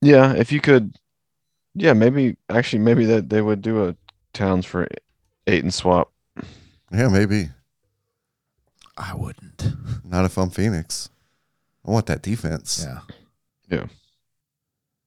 yeah. 0.00 0.32
If 0.34 0.50
you 0.52 0.60
could, 0.60 0.96
yeah, 1.74 1.92
maybe 1.92 2.36
actually 2.48 2.80
maybe 2.80 3.04
that 3.06 3.28
they 3.30 3.40
would 3.40 3.62
do 3.62 3.86
a 3.88 3.96
Towns 4.32 4.64
for 4.66 4.88
Ayton 5.46 5.70
swap. 5.70 6.10
Yeah, 6.92 7.08
maybe. 7.08 7.48
I 8.96 9.14
wouldn't. 9.14 9.64
Not 10.04 10.24
if 10.24 10.36
I'm 10.38 10.50
Phoenix. 10.50 11.08
I 11.86 11.90
want 11.90 12.06
that 12.06 12.22
defense. 12.22 12.84
Yeah. 12.86 13.00
Yeah. 13.68 13.86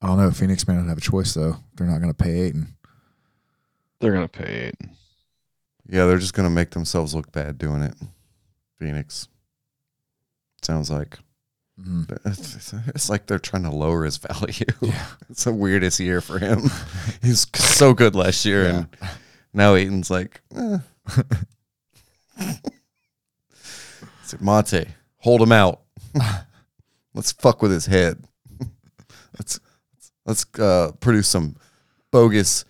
I 0.02 0.08
don't 0.08 0.18
know. 0.18 0.32
Phoenix 0.32 0.68
may 0.68 0.76
not 0.76 0.88
have 0.88 0.98
a 0.98 1.02
choice 1.02 1.34
though. 1.34 1.58
They're 1.76 1.88
not 1.88 2.00
going 2.02 2.14
to 2.14 2.24
pay 2.24 2.42
Ayton. 2.42 2.76
They're 4.02 4.12
gonna 4.12 4.28
pay 4.28 4.68
eight. 4.68 4.90
Yeah, 5.90 6.06
they're 6.06 6.18
just 6.20 6.34
gonna 6.34 6.50
make 6.50 6.72
themselves 6.72 7.16
look 7.16 7.32
bad 7.32 7.58
doing 7.58 7.82
it. 7.82 7.96
Phoenix. 8.78 9.30
Sounds 10.62 10.92
like 10.92 11.18
Mhm. 11.82 12.12
it's, 12.26 12.74
it's 12.88 13.10
like 13.10 13.26
they're 13.26 13.40
trying 13.40 13.64
to 13.64 13.72
lower 13.72 14.04
his 14.04 14.18
value. 14.18 14.66
Yeah. 14.82 15.06
It's 15.30 15.46
the 15.46 15.54
weirdest 15.54 16.00
year 16.02 16.20
for 16.22 16.38
him. 16.40 16.70
He's 17.22 17.48
so 17.56 17.94
good 17.94 18.16
last 18.16 18.46
year, 18.46 18.68
and 18.68 18.88
now 19.54 19.76
Ayton's 19.76 20.10
like, 20.12 20.42
eh. 20.56 20.80
It's 24.36 24.42
like, 24.42 24.46
Monty, 24.46 24.88
hold 25.18 25.42
him 25.42 25.52
out. 25.52 25.82
let's 27.14 27.32
fuck 27.32 27.62
with 27.62 27.72
his 27.72 27.86
head. 27.86 28.24
let's 29.40 29.60
let's 30.26 30.46
uh, 30.60 30.92
produce 31.00 31.28
some 31.30 31.56
bogus 32.12 32.66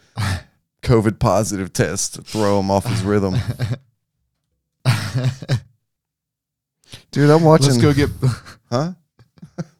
COVID 0.83 1.19
positive 1.19 1.73
tests 1.73 2.09
to 2.09 2.21
throw 2.21 2.59
him 2.59 2.69
off 2.69 2.85
his 2.85 3.01
rhythm. 3.03 3.33
Dude, 7.11 7.29
I'm 7.29 7.43
watching. 7.43 7.79
Let's 7.79 7.81
go 7.81 7.93
get 7.93 8.09
Huh? 8.69 8.93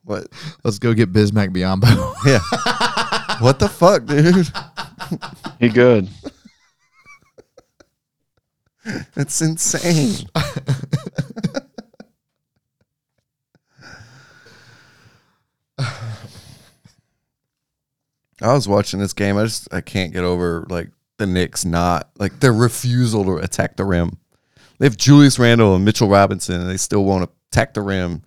what? 0.03 0.27
let's 0.63 0.79
go 0.79 0.93
get 0.93 1.11
Bismack 1.11 1.49
Biyombo. 1.49 2.15
Yeah. 2.25 2.39
what 3.39 3.59
the 3.59 3.67
fuck, 3.69 4.05
dude? 4.05 4.47
He 5.59 5.69
good. 5.69 6.09
It's 9.15 9.41
insane. 9.41 10.27
I 18.45 18.53
was 18.53 18.67
watching 18.67 18.99
this 18.99 19.13
game. 19.13 19.37
I 19.37 19.43
just 19.43 19.73
I 19.73 19.81
can't 19.81 20.13
get 20.13 20.23
over 20.23 20.65
like 20.69 20.89
the 21.17 21.25
Knicks 21.25 21.65
not 21.65 22.09
like 22.17 22.39
their 22.39 22.53
refusal 22.53 23.23
to 23.25 23.37
attack 23.37 23.75
the 23.75 23.85
rim. 23.85 24.17
They 24.77 24.85
have 24.85 24.97
Julius 24.97 25.39
Randle 25.39 25.75
and 25.75 25.85
Mitchell 25.85 26.09
Robinson, 26.09 26.61
and 26.61 26.69
they 26.69 26.77
still 26.77 27.03
won't 27.05 27.29
attack 27.51 27.73
the 27.73 27.81
rim. 27.81 28.21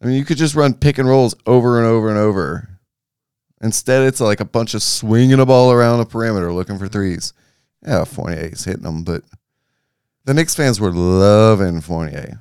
I 0.00 0.06
mean, 0.06 0.16
you 0.16 0.24
could 0.24 0.36
just 0.36 0.54
run 0.54 0.74
pick 0.74 0.98
and 0.98 1.08
rolls 1.08 1.34
over 1.46 1.78
and 1.78 1.86
over 1.86 2.08
and 2.08 2.18
over. 2.18 2.68
Instead, 3.60 4.06
it's 4.06 4.20
like 4.20 4.38
a 4.38 4.44
bunch 4.44 4.74
of 4.74 4.82
swinging 4.82 5.40
a 5.40 5.46
ball 5.46 5.72
around 5.72 5.98
the 5.98 6.06
perimeter 6.06 6.52
looking 6.52 6.78
for 6.78 6.86
threes. 6.86 7.32
Yeah, 7.84 8.04
Fournier's 8.04 8.64
hitting 8.64 8.84
them, 8.84 9.02
but 9.02 9.24
the 10.24 10.34
Knicks 10.34 10.54
fans 10.54 10.80
were 10.80 10.92
loving 10.92 11.80
Fournier. 11.80 12.40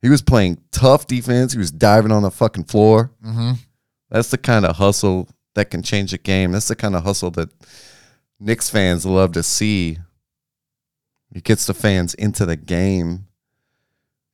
He 0.00 0.08
was 0.08 0.22
playing 0.22 0.62
tough 0.70 1.06
defense. 1.06 1.52
He 1.52 1.58
was 1.58 1.70
diving 1.70 2.12
on 2.12 2.22
the 2.22 2.30
fucking 2.30 2.64
floor. 2.64 3.10
mm-hmm. 3.22 3.52
That's 4.08 4.30
the 4.30 4.38
kind 4.38 4.64
of 4.64 4.76
hustle 4.76 5.28
that 5.56 5.70
can 5.70 5.82
change 5.82 6.12
a 6.12 6.18
game. 6.18 6.52
That's 6.52 6.68
the 6.68 6.76
kind 6.76 6.94
of 6.94 7.02
hustle 7.02 7.30
that 7.32 7.48
Knicks 8.38 8.70
fans 8.70 9.04
love 9.04 9.32
to 9.32 9.42
see. 9.42 9.98
He 11.32 11.40
gets 11.40 11.66
the 11.66 11.74
fans 11.74 12.14
into 12.14 12.46
the 12.46 12.56
game. 12.56 13.26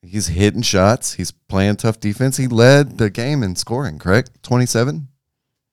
He's 0.02 0.26
hitting 0.26 0.62
shots. 0.62 1.14
He's 1.14 1.30
playing 1.30 1.76
tough 1.76 2.00
defense. 2.00 2.36
He 2.36 2.48
led 2.48 2.98
the 2.98 3.08
game 3.08 3.42
in 3.42 3.54
scoring, 3.56 3.98
correct? 3.98 4.42
27? 4.42 5.08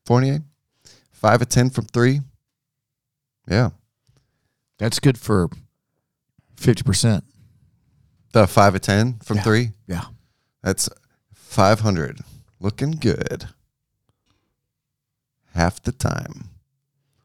Fournier? 0.05 0.43
5 1.11 1.41
of 1.41 1.49
10 1.49 1.71
from 1.71 1.85
3? 1.85 2.21
Yeah. 3.49 3.71
That's 4.77 4.99
good 4.99 5.17
for 5.17 5.49
fifty 6.55 6.83
percent. 6.83 7.23
The 8.31 8.47
5 8.47 8.75
of 8.75 8.81
10 8.81 9.19
from 9.23 9.37
Yeah. 9.37 9.43
3? 9.43 9.71
Yeah. 9.87 10.05
That's 10.61 10.87
500. 11.33 12.19
Looking 12.59 12.91
good. 12.91 13.47
Half 15.59 15.83
the 15.83 15.91
time. 15.91 16.51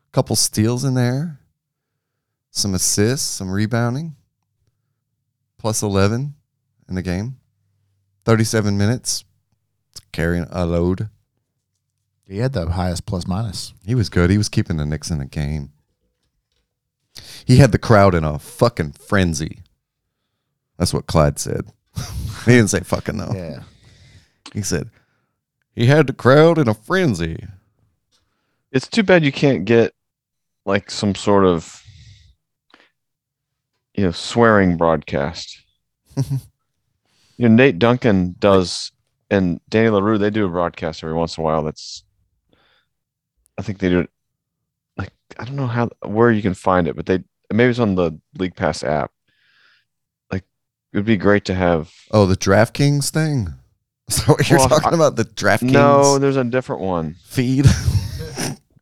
A 0.09 0.13
Couple 0.13 0.35
steals 0.35 0.83
in 0.83 0.95
there. 0.95 1.39
Some 2.51 2.75
assists, 2.75 3.29
some 3.29 3.49
rebounding. 3.49 4.17
Plus 5.57 5.85
11 5.85 6.35
in 6.89 6.95
the 6.97 7.01
game. 7.01 7.37
37 8.25 8.77
minutes. 8.77 9.23
Carrying 10.11 10.49
a 10.51 10.67
load. 10.67 11.11
He 12.27 12.39
had 12.39 12.55
the 12.55 12.69
highest 12.69 13.07
plus 13.07 13.25
minus. 13.29 13.73
He 13.87 13.95
was 13.95 14.09
good. 14.09 14.31
He 14.31 14.39
was 14.39 14.49
keeping 14.49 14.79
the 14.79 14.85
Knicks 14.85 15.13
in 15.13 15.19
the 15.19 15.27
game. 15.27 15.71
He 17.45 17.59
had 17.59 17.71
the 17.71 17.79
crowd 17.79 18.17
in 18.17 18.25
a 18.25 18.41
fucking 18.41 18.95
frenzy. 18.95 19.61
That's 20.77 20.93
what 20.93 21.07
Clyde 21.07 21.39
said. 21.39 21.69
he 22.47 22.51
didn't 22.51 22.71
say 22.71 22.81
fucking 22.81 23.17
though. 23.17 23.33
Yeah. 23.33 23.63
He 24.53 24.63
said 24.63 24.91
he 25.77 25.87
had 25.87 26.09
the 26.09 26.13
crowd 26.13 26.59
in 26.59 26.67
a 26.67 26.75
frenzy. 26.75 27.47
It's 28.75 28.89
too 28.89 29.03
bad 29.05 29.25
you 29.25 29.33
can't 29.33 29.65
get 29.65 29.95
like 30.67 30.91
some 30.91 31.15
sort 31.15 31.45
of 31.45 31.83
you 33.95 34.05
know 34.05 34.11
swearing 34.11 34.77
broadcast. 34.77 35.63
you 36.17 37.49
know, 37.49 37.49
Nate 37.49 37.79
Duncan 37.79 38.35
does 38.39 38.91
and 39.31 39.61
Danny 39.69 39.89
Leroux, 39.91 40.19
they 40.19 40.31
do 40.31 40.45
a 40.45 40.49
broadcast 40.49 41.03
every 41.03 41.15
once 41.15 41.37
in 41.39 41.43
a 41.43 41.45
while. 41.45 41.63
That's, 41.63 42.05
I 43.59 43.63
think 43.63 43.79
they 43.79 43.89
do 43.89 44.01
it. 44.01 44.11
Like 44.97 45.13
I 45.39 45.45
don't 45.45 45.57
know 45.57 45.67
how 45.67 45.89
where 46.05 46.31
you 46.33 46.43
can 46.43 46.55
find 46.55 46.89
it, 46.89 46.97
but 46.97 47.07
they 47.07 47.23
maybe 47.53 47.71
it's 47.71 47.79
on 47.79 47.95
the 47.95 48.19
League 48.39 48.57
Pass 48.57 48.83
app. 48.83 49.13
Like 50.33 50.45
it 50.93 50.97
would 50.97 51.05
be 51.07 51.17
great 51.17 51.45
to 51.47 51.55
have. 51.55 51.93
Oh, 52.11 52.27
the 52.27 52.37
DraftKings 52.37 53.11
thing. 53.11 53.55
So 54.11 54.37
you're 54.51 54.59
Well, 54.59 54.69
talking 54.69 54.93
I- 54.93 54.97
about? 54.97 55.17
The 55.17 55.25
DraftKings 55.25 55.71
No, 55.73 56.19
there's 56.19 56.37
a 56.37 56.45
different 56.45 56.83
one. 56.83 57.17
feed, 57.25 57.65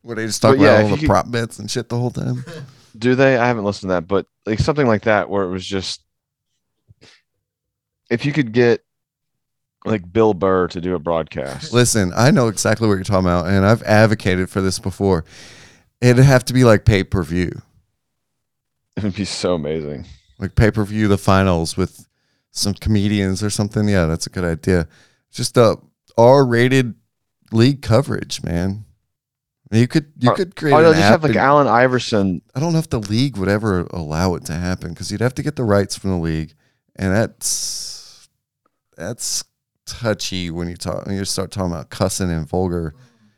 where 0.03 0.17
they 0.17 0.27
just 0.27 0.43
talk 0.43 0.57
yeah, 0.59 0.79
about 0.79 0.79
if 0.79 0.85
all 0.85 0.91
the 0.97 1.01
could- 1.01 1.09
prop 1.09 1.31
bets 1.31 1.59
and 1.59 1.71
shit 1.71 1.89
the 1.89 1.99
whole 1.99 2.11
time. 2.11 2.45
Do 2.99 3.15
they? 3.15 3.39
I 3.39 3.47
haven't 3.47 3.65
listened 3.65 3.89
to 3.89 3.95
that, 3.95 4.07
but 4.07 4.27
like 4.45 4.59
something 4.59 4.87
like 4.87 5.03
that 5.03 5.31
where 5.31 5.45
it 5.45 5.51
was 5.51 5.65
just 5.65 6.03
if 8.11 8.27
you 8.27 8.33
could 8.33 8.53
get 8.53 8.85
like 9.85 10.13
Bill 10.13 10.35
Burr 10.35 10.69
to 10.69 10.81
do 10.81 10.95
a 10.95 10.99
broadcast. 10.99 11.73
Listen, 11.73 12.13
I 12.15 12.31
know 12.31 12.49
exactly 12.49 12.87
what 12.87 12.95
you're 12.95 13.05
talking 13.05 13.27
about, 13.27 13.47
and 13.47 13.65
I've 13.67 13.83
advocated 13.83 14.49
for 14.51 14.61
this 14.61 14.79
before. 14.79 15.25
It'd 16.01 16.25
have 16.25 16.45
to 16.47 16.53
be 16.53 16.65
like 16.65 16.85
pay 16.85 17.03
per 17.05 17.23
view, 17.23 17.63
It 18.97 19.03
would 19.05 19.15
be 19.15 19.25
so 19.25 19.55
amazing. 19.55 20.05
like 20.39 20.55
pay 20.55 20.71
per 20.71 20.85
view 20.85 21.09
the 21.09 21.19
finals 21.19 21.77
with 21.77 22.07
some 22.51 22.75
comedians 22.75 23.43
or 23.43 23.51
something. 23.51 23.89
Yeah, 23.89 24.07
that's 24.07 24.27
a 24.27 24.31
good 24.31 24.45
idea. 24.45 24.87
Just 25.31 25.57
uh, 25.57 25.77
a 26.19 26.21
R 26.21 26.45
rated 26.45 26.95
league 27.53 27.83
coverage, 27.83 28.43
man. 28.43 28.85
You 29.73 29.89
could 29.89 30.13
you 30.19 30.31
Or- 30.31 30.35
could 30.35 30.49
oh, 30.49 30.61
create 30.61 30.75
Oh, 30.75 30.83
no, 30.83 30.93
just 30.93 31.03
have 31.03 31.23
like 31.23 31.35
Allen 31.37 31.67
Iverson. 31.67 32.43
I 32.55 32.61
don't 32.61 32.73
know 32.75 32.79
if 32.79 32.91
the 32.91 33.01
league 33.01 33.39
would 33.39 33.49
ever 33.49 33.87
allow 33.91 34.35
it 34.35 34.45
to 34.47 34.53
happen 34.53 34.91
because 34.91 35.11
you'd 35.11 35.23
have 35.23 35.35
to 35.35 35.43
get 35.43 35.57
the 35.57 35.65
rights 35.65 35.97
from 35.97 36.11
the 36.11 36.19
league, 36.19 36.55
and 36.95 37.15
that's 37.15 38.29
that's 38.97 39.45
touchy 39.87 40.51
when 40.51 40.69
you 40.69 40.77
talk 40.77 41.07
when 41.07 41.17
you 41.17 41.25
start 41.25 41.51
talking 41.51 41.73
about 41.73 41.89
cussing 41.91 42.31
and 42.31 42.47
vulgar 42.47 42.95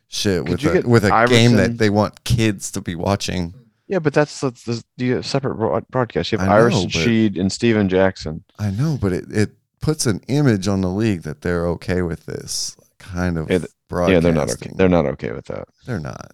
shit 0.09 0.45
Could 0.47 0.63
with 0.65 0.85
a, 0.85 0.89
with 0.89 1.05
a 1.05 1.27
game 1.29 1.53
that 1.53 1.79
they 1.79 1.89
want 1.89 2.25
kids 2.25 2.71
to 2.73 2.81
be 2.81 2.95
watching. 2.95 3.55
Yeah, 3.87 3.99
but 3.99 4.13
that's 4.15 4.41
the, 4.41 4.51
that's 4.67 4.83
you 4.97 5.17
have 5.17 5.27
separate 5.27 5.57
broad- 5.57 5.89
broadcast. 5.89 6.33
You 6.33 6.39
have 6.39 6.49
I 6.49 6.51
know, 6.51 6.59
Iverson 6.59 6.83
but- 6.85 6.93
Sheed 6.93 7.39
and 7.39 7.53
Stephen 7.53 7.89
Jackson. 7.89 8.43
I 8.59 8.71
know, 8.71 8.99
but 9.01 9.13
it, 9.13 9.25
it 9.31 9.51
puts 9.81 10.07
an 10.07 10.21
image 10.27 10.67
on 10.67 10.81
the 10.81 10.89
league 10.89 11.23
that 11.23 11.43
they're 11.43 11.67
okay 11.69 12.03
with 12.03 12.27
this 12.27 12.77
kind 12.99 13.37
of 13.37 13.49
th- 13.49 13.67
broadcasting. 13.95 14.15
Yeah, 14.15 14.21
they're 14.21 14.33
not 14.47 14.51
okay. 14.51 14.71
They're 14.75 14.89
not 14.89 15.07
okay 15.07 15.33
with 15.33 15.47
that. 15.47 15.69
They're 15.87 16.01
not. 16.01 16.33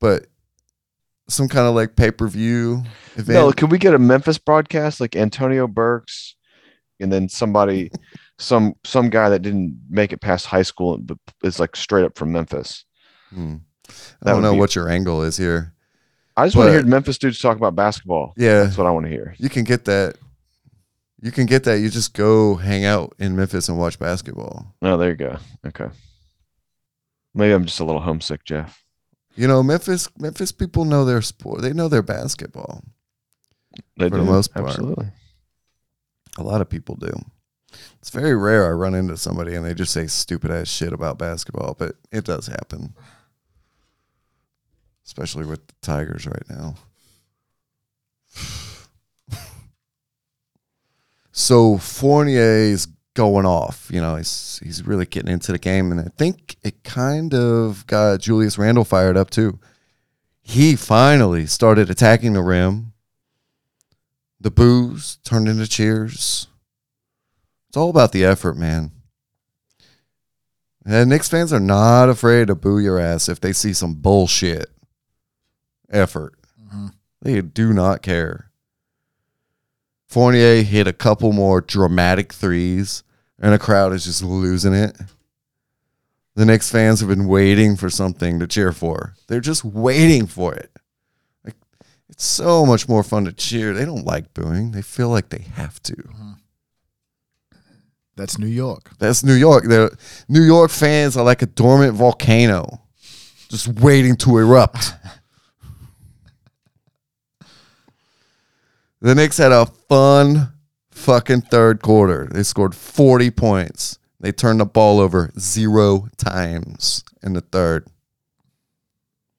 But 0.00 0.26
some 1.28 1.48
kind 1.48 1.66
of 1.66 1.74
like 1.74 1.96
pay 1.96 2.10
per 2.10 2.26
view 2.28 2.82
event. 3.16 3.28
No, 3.28 3.52
could 3.52 3.70
we 3.70 3.78
get 3.78 3.94
a 3.94 3.98
Memphis 3.98 4.38
broadcast 4.38 5.00
like 5.00 5.16
Antonio 5.16 5.66
Burks, 5.66 6.34
and 7.00 7.12
then 7.12 7.28
somebody, 7.28 7.90
some 8.38 8.74
some 8.84 9.10
guy 9.10 9.28
that 9.30 9.42
didn't 9.42 9.78
make 9.88 10.12
it 10.12 10.20
past 10.20 10.46
high 10.46 10.62
school 10.62 10.98
but 10.98 11.18
is 11.42 11.58
like 11.60 11.76
straight 11.76 12.04
up 12.04 12.16
from 12.16 12.32
Memphis. 12.32 12.84
Hmm. 13.30 13.56
I 14.22 14.30
don't 14.32 14.42
know 14.42 14.52
be- 14.52 14.58
what 14.58 14.74
your 14.74 14.88
angle 14.88 15.22
is 15.22 15.36
here. 15.36 15.74
I 16.36 16.46
just 16.46 16.56
want 16.56 16.68
to 16.68 16.72
hear 16.72 16.84
Memphis 16.84 17.18
dudes 17.18 17.40
talk 17.40 17.56
about 17.56 17.74
basketball. 17.74 18.32
Yeah, 18.36 18.62
That's 18.62 18.78
what 18.78 18.86
I 18.86 18.92
want 18.92 19.06
to 19.06 19.10
hear. 19.10 19.34
you 19.38 19.48
can 19.48 19.64
get 19.64 19.86
that. 19.86 20.16
You 21.20 21.32
can 21.32 21.46
get 21.46 21.64
that. 21.64 21.80
You 21.80 21.90
just 21.90 22.14
go 22.14 22.54
hang 22.54 22.84
out 22.84 23.12
in 23.18 23.34
Memphis 23.34 23.68
and 23.68 23.76
watch 23.76 23.98
basketball. 23.98 24.72
Oh, 24.80 24.96
there 24.96 25.10
you 25.10 25.16
go. 25.16 25.36
Okay. 25.66 25.88
Maybe 27.34 27.52
I'm 27.52 27.64
just 27.64 27.80
a 27.80 27.84
little 27.84 28.00
homesick, 28.00 28.44
Jeff. 28.44 28.84
You 29.36 29.46
know, 29.46 29.62
Memphis 29.62 30.08
Memphis 30.18 30.50
people 30.52 30.84
know 30.84 31.04
their 31.04 31.22
sport. 31.22 31.62
They 31.62 31.72
know 31.72 31.88
their 31.88 32.02
basketball. 32.02 32.82
They 33.96 34.08
For 34.08 34.16
the 34.16 34.24
do, 34.24 34.30
most 34.30 34.52
part. 34.52 34.66
absolutely. 34.66 35.08
A 36.38 36.42
lot 36.42 36.60
of 36.60 36.68
people 36.68 36.96
do. 36.96 37.12
It's 38.00 38.10
very 38.10 38.34
rare 38.36 38.66
I 38.66 38.70
run 38.70 38.94
into 38.94 39.16
somebody 39.16 39.54
and 39.54 39.64
they 39.64 39.74
just 39.74 39.92
say 39.92 40.06
stupid 40.06 40.50
ass 40.50 40.68
shit 40.68 40.92
about 40.92 41.18
basketball, 41.18 41.74
but 41.78 41.96
it 42.10 42.24
does 42.24 42.46
happen. 42.46 42.94
Especially 45.04 45.44
with 45.46 45.66
the 45.66 45.74
Tigers 45.82 46.26
right 46.26 46.48
now. 46.48 46.74
so 51.32 51.78
Fournier's 51.78 52.88
going 53.18 53.44
off. 53.44 53.90
You 53.92 54.00
know, 54.00 54.14
he's 54.14 54.60
he's 54.62 54.86
really 54.86 55.04
getting 55.04 55.32
into 55.32 55.50
the 55.50 55.58
game, 55.58 55.90
and 55.90 56.00
I 56.00 56.08
think 56.16 56.54
it 56.62 56.84
kind 56.84 57.34
of 57.34 57.84
got 57.88 58.20
Julius 58.20 58.56
Randle 58.56 58.84
fired 58.84 59.16
up 59.16 59.28
too. 59.28 59.58
He 60.40 60.76
finally 60.76 61.44
started 61.46 61.90
attacking 61.90 62.34
the 62.34 62.42
rim. 62.42 62.92
The 64.40 64.52
boos 64.52 65.18
turned 65.24 65.48
into 65.48 65.66
cheers. 65.66 66.46
It's 67.68 67.76
all 67.76 67.90
about 67.90 68.12
the 68.12 68.24
effort, 68.24 68.56
man. 68.56 68.92
And 70.86 71.10
Knicks 71.10 71.28
fans 71.28 71.52
are 71.52 71.58
not 71.58 72.08
afraid 72.08 72.46
to 72.46 72.54
boo 72.54 72.78
your 72.78 73.00
ass 73.00 73.28
if 73.28 73.40
they 73.40 73.52
see 73.52 73.72
some 73.72 73.94
bullshit 73.94 74.70
effort. 75.90 76.34
Mhm. 76.72 76.92
They 77.20 77.40
do 77.42 77.72
not 77.72 78.00
care. 78.00 78.52
Fournier 80.06 80.62
hit 80.62 80.86
a 80.86 80.92
couple 80.92 81.32
more 81.32 81.60
dramatic 81.60 82.32
threes, 82.32 83.02
and 83.40 83.54
a 83.54 83.58
crowd 83.58 83.92
is 83.92 84.04
just 84.04 84.22
losing 84.22 84.74
it. 84.74 84.96
The 86.34 86.46
Knicks 86.46 86.70
fans 86.70 87.00
have 87.00 87.08
been 87.08 87.26
waiting 87.26 87.76
for 87.76 87.90
something 87.90 88.38
to 88.38 88.46
cheer 88.46 88.72
for. 88.72 89.14
They're 89.26 89.40
just 89.40 89.64
waiting 89.64 90.26
for 90.26 90.54
it. 90.54 90.70
Like 91.44 91.56
it's 92.08 92.24
so 92.24 92.64
much 92.64 92.88
more 92.88 93.02
fun 93.02 93.24
to 93.24 93.32
cheer. 93.32 93.72
They 93.72 93.84
don't 93.84 94.04
like 94.04 94.34
booing. 94.34 94.70
They 94.72 94.82
feel 94.82 95.08
like 95.08 95.30
they 95.30 95.46
have 95.56 95.82
to. 95.84 95.94
Mm-hmm. 95.94 96.32
That's 98.18 98.38
New 98.38 98.46
York. 98.46 98.90
That's 98.98 99.22
New 99.24 99.34
York. 99.34 99.64
The 99.64 99.96
New 100.28 100.42
York 100.42 100.70
fans 100.70 101.16
are 101.16 101.24
like 101.24 101.42
a 101.42 101.46
dormant 101.46 101.94
volcano, 101.94 102.82
just 103.48 103.68
waiting 103.68 104.16
to 104.16 104.38
erupt. 104.38 104.92
the 109.00 109.14
Knicks 109.14 109.38
had 109.38 109.52
a 109.52 109.66
fun 109.66 110.52
fucking 111.08 111.40
third 111.40 111.80
quarter. 111.80 112.28
They 112.30 112.42
scored 112.42 112.74
40 112.74 113.30
points. 113.30 113.98
They 114.20 114.30
turned 114.30 114.60
the 114.60 114.66
ball 114.66 115.00
over 115.00 115.30
zero 115.38 116.08
times 116.18 117.02
in 117.22 117.32
the 117.32 117.40
third. 117.40 117.86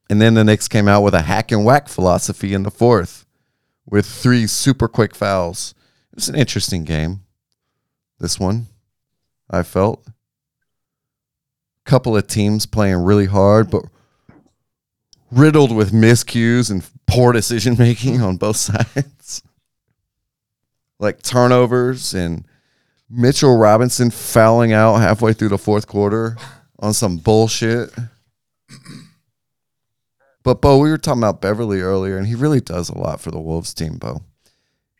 And 0.09 0.19
then 0.19 0.33
the 0.33 0.43
Knicks 0.43 0.67
came 0.67 0.87
out 0.87 1.03
with 1.03 1.13
a 1.13 1.21
hack 1.21 1.51
and 1.51 1.63
whack 1.63 1.87
philosophy 1.87 2.55
in 2.55 2.63
the 2.63 2.71
fourth 2.71 3.27
with 3.85 4.07
three 4.07 4.47
super 4.47 4.87
quick 4.87 5.13
fouls. 5.13 5.75
It 6.11 6.15
was 6.15 6.27
an 6.27 6.33
interesting 6.33 6.85
game. 6.85 7.19
This 8.17 8.39
one, 8.39 8.65
I 9.47 9.61
felt. 9.61 10.03
a 10.07 10.11
Couple 11.85 12.17
of 12.17 12.25
teams 12.25 12.65
playing 12.65 13.03
really 13.03 13.27
hard, 13.27 13.69
but 13.69 13.83
riddled 15.29 15.75
with 15.75 15.91
miscues 15.91 16.71
and 16.71 16.83
poor 17.05 17.31
decision 17.31 17.75
making 17.77 18.21
on 18.23 18.37
both 18.37 18.57
sides. 18.57 19.43
Like 20.99 21.21
turnovers 21.21 22.13
and 22.13 22.45
Mitchell 23.09 23.57
Robinson 23.57 24.11
fouling 24.11 24.73
out 24.73 24.97
halfway 24.97 25.34
through 25.34 25.49
the 25.49 25.57
fourth 25.57 25.88
quarter 25.88 26.38
on 26.80 26.93
some 26.93 27.17
bullshit. 27.17 27.89
But 30.43 30.61
Bo, 30.61 30.77
we 30.77 30.89
were 30.89 30.97
talking 30.97 31.21
about 31.21 31.41
Beverley 31.41 31.81
earlier, 31.81 32.17
and 32.17 32.27
he 32.27 32.35
really 32.35 32.61
does 32.61 32.89
a 32.89 32.97
lot 32.97 33.19
for 33.21 33.31
the 33.31 33.39
Wolves 33.39 33.73
team, 33.73 33.97
Bo. 33.97 34.21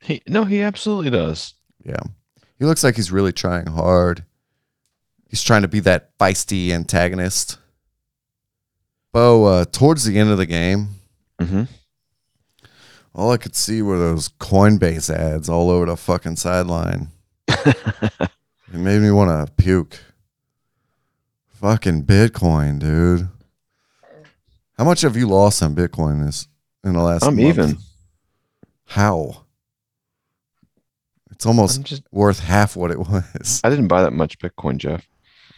He 0.01 0.21
no, 0.27 0.43
he 0.45 0.61
absolutely 0.61 1.09
does. 1.11 1.53
Yeah. 1.84 2.01
He 2.57 2.65
looks 2.65 2.84
like 2.84 2.95
he's 2.95 3.11
really 3.11 3.31
trying 3.31 3.67
hard. 3.67 4.26
He's 5.30 5.43
trying 5.43 5.61
to 5.61 5.67
be 5.67 5.80
that 5.81 6.17
feisty 6.17 6.71
antagonist. 6.71 7.57
Bo, 9.13 9.45
uh, 9.45 9.65
towards 9.65 10.03
the 10.05 10.17
end 10.17 10.30
of 10.30 10.38
the 10.38 10.45
game, 10.45 10.89
Mm-hmm. 11.39 11.63
All 13.14 13.31
I 13.31 13.38
could 13.38 13.56
see 13.56 13.81
were 13.81 13.98
those 13.98 14.30
Coinbase 14.30 15.14
ads 15.14 15.49
all 15.49 15.69
over 15.69 15.86
the 15.88 15.98
fucking 15.98 16.36
sideline. 16.38 17.10
It 18.72 18.77
made 18.77 19.02
me 19.02 19.10
want 19.10 19.48
to 19.48 19.52
puke. 19.53 19.99
Fucking 21.56 22.03
Bitcoin, 22.03 22.77
dude. 22.80 23.27
How 24.77 24.84
much 24.84 25.02
have 25.02 25.18
you 25.18 25.27
lost 25.27 25.64
on 25.64 25.73
Bitcoin 25.76 26.23
this 26.23 26.48
in 26.84 26.94
the 26.94 27.02
last 27.02 27.23
I'm 27.23 27.36
month? 27.36 27.48
even. 27.48 27.77
How? 28.86 29.45
It's 31.31 31.45
almost 31.48 31.81
just. 31.84 32.03
worth 32.11 32.40
half 32.41 32.76
what 32.76 32.91
it 32.91 32.99
was. 32.99 33.60
I 33.64 33.69
didn't 33.72 33.88
buy 33.88 34.03
that 34.03 34.14
much 34.14 34.38
Bitcoin, 34.38 34.77
Jeff. 34.77 35.07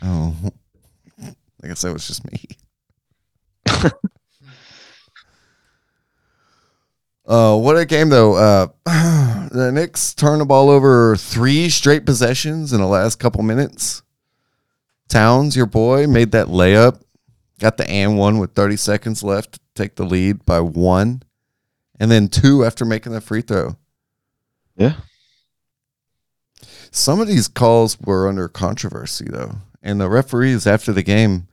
Oh, 0.02 0.34
I 1.22 1.68
guess 1.68 1.82
that 1.82 1.92
was 1.92 2.08
just 2.08 2.24
me. 2.32 2.46
uh, 7.32 7.58
what 7.58 7.78
a 7.78 7.86
game 7.86 8.10
though. 8.10 8.36
Uh, 8.36 8.68
the 9.52 9.72
Knicks 9.74 10.14
turned 10.14 10.42
the 10.42 10.46
ball 10.46 10.70
over 10.70 11.16
three 11.16 11.70
straight 11.70 12.06
possessions 12.06 12.74
in 12.74 12.82
the 12.82 12.88
last 12.88 13.20
couple 13.20 13.42
minutes. 13.42 14.04
Towns, 15.08 15.56
your 15.56 15.66
boy, 15.66 16.08
made 16.08 16.32
that 16.32 16.48
layup, 16.48 17.02
got 17.60 17.78
the 17.78 17.90
and 17.90 18.18
one 18.18 18.38
with 18.38 18.54
30 18.54 18.78
seconds 18.78 19.24
left 19.24 19.54
to 19.54 19.60
take 19.76 19.96
the 19.96 20.06
lead 20.06 20.46
by 20.46 20.60
one, 20.60 21.24
and 22.00 22.12
then 22.12 22.28
two 22.28 22.66
after 22.66 22.86
making 22.86 23.12
the 23.14 23.22
free 23.22 23.42
throw. 23.42 23.78
Yeah. 24.76 24.96
Some 26.92 27.22
of 27.22 27.28
these 27.28 27.48
calls 27.48 28.00
were 28.00 28.28
under 28.28 28.50
controversy 28.50 29.26
though. 29.30 29.56
And 29.82 30.00
the 30.00 30.10
referees 30.10 30.68
after 30.68 30.92
the 30.92 31.04
game 31.04 31.48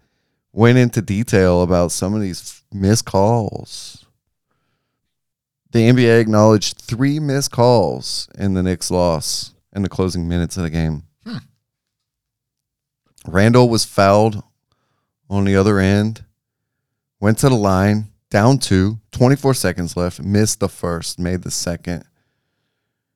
went 0.52 0.78
into 0.78 1.00
detail 1.00 1.62
about 1.62 1.92
some 1.92 2.14
of 2.14 2.20
these 2.20 2.62
missed 2.72 3.04
calls. 3.04 3.97
The 5.70 5.90
NBA 5.90 6.20
acknowledged 6.20 6.78
three 6.78 7.18
missed 7.20 7.50
calls 7.50 8.28
in 8.38 8.54
the 8.54 8.62
Knicks' 8.62 8.90
loss 8.90 9.54
in 9.74 9.82
the 9.82 9.88
closing 9.88 10.28
minutes 10.28 10.56
of 10.56 10.62
the 10.62 10.70
game. 10.70 11.04
Hmm. 11.24 11.38
Randle 13.26 13.68
was 13.68 13.84
fouled 13.84 14.42
on 15.28 15.44
the 15.44 15.56
other 15.56 15.78
end, 15.78 16.24
went 17.20 17.38
to 17.38 17.50
the 17.50 17.54
line, 17.54 18.08
down 18.30 18.58
two, 18.58 18.98
24 19.12 19.54
seconds 19.54 19.96
left, 19.96 20.22
missed 20.22 20.60
the 20.60 20.68
first, 20.68 21.18
made 21.18 21.42
the 21.42 21.50
second. 21.50 22.04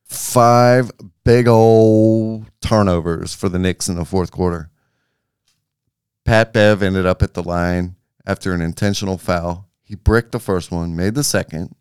Five 0.05 0.91
big 1.23 1.47
old 1.47 2.45
turnovers 2.61 3.33
for 3.33 3.49
the 3.49 3.59
Knicks 3.59 3.87
in 3.89 3.95
the 3.95 4.05
fourth 4.05 4.31
quarter. 4.31 4.69
Pat 6.23 6.53
Bev 6.53 6.83
ended 6.83 7.05
up 7.05 7.23
at 7.23 7.33
the 7.33 7.43
line 7.43 7.95
after 8.25 8.53
an 8.53 8.61
intentional 8.61 9.17
foul. 9.17 9.69
He 9.81 9.95
bricked 9.95 10.31
the 10.31 10.39
first 10.39 10.71
one, 10.71 10.95
made 10.95 11.15
the 11.15 11.23
second. 11.23 11.75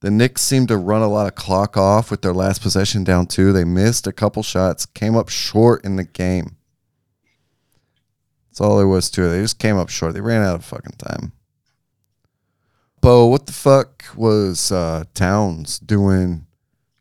The 0.00 0.10
Knicks 0.10 0.42
seemed 0.42 0.68
to 0.68 0.76
run 0.76 1.02
a 1.02 1.08
lot 1.08 1.26
of 1.26 1.34
clock 1.34 1.76
off 1.76 2.10
with 2.10 2.22
their 2.22 2.34
last 2.34 2.60
possession 2.60 3.02
down 3.02 3.26
two. 3.26 3.52
They 3.52 3.64
missed 3.64 4.06
a 4.06 4.12
couple 4.12 4.42
shots, 4.42 4.84
came 4.84 5.16
up 5.16 5.30
short 5.30 5.84
in 5.84 5.96
the 5.96 6.04
game. 6.04 6.56
That's 8.48 8.60
all 8.60 8.76
there 8.76 8.86
was 8.86 9.10
to 9.10 9.24
it. 9.24 9.28
They 9.28 9.40
just 9.40 9.58
came 9.58 9.76
up 9.76 9.88
short. 9.88 10.14
They 10.14 10.20
ran 10.20 10.42
out 10.42 10.54
of 10.54 10.64
fucking 10.64 10.96
time. 10.98 11.32
Bo, 13.00 13.26
what 13.26 13.46
the 13.46 13.52
fuck 13.52 14.04
was 14.16 14.72
uh, 14.72 15.04
Towns 15.14 15.78
doing? 15.78 16.46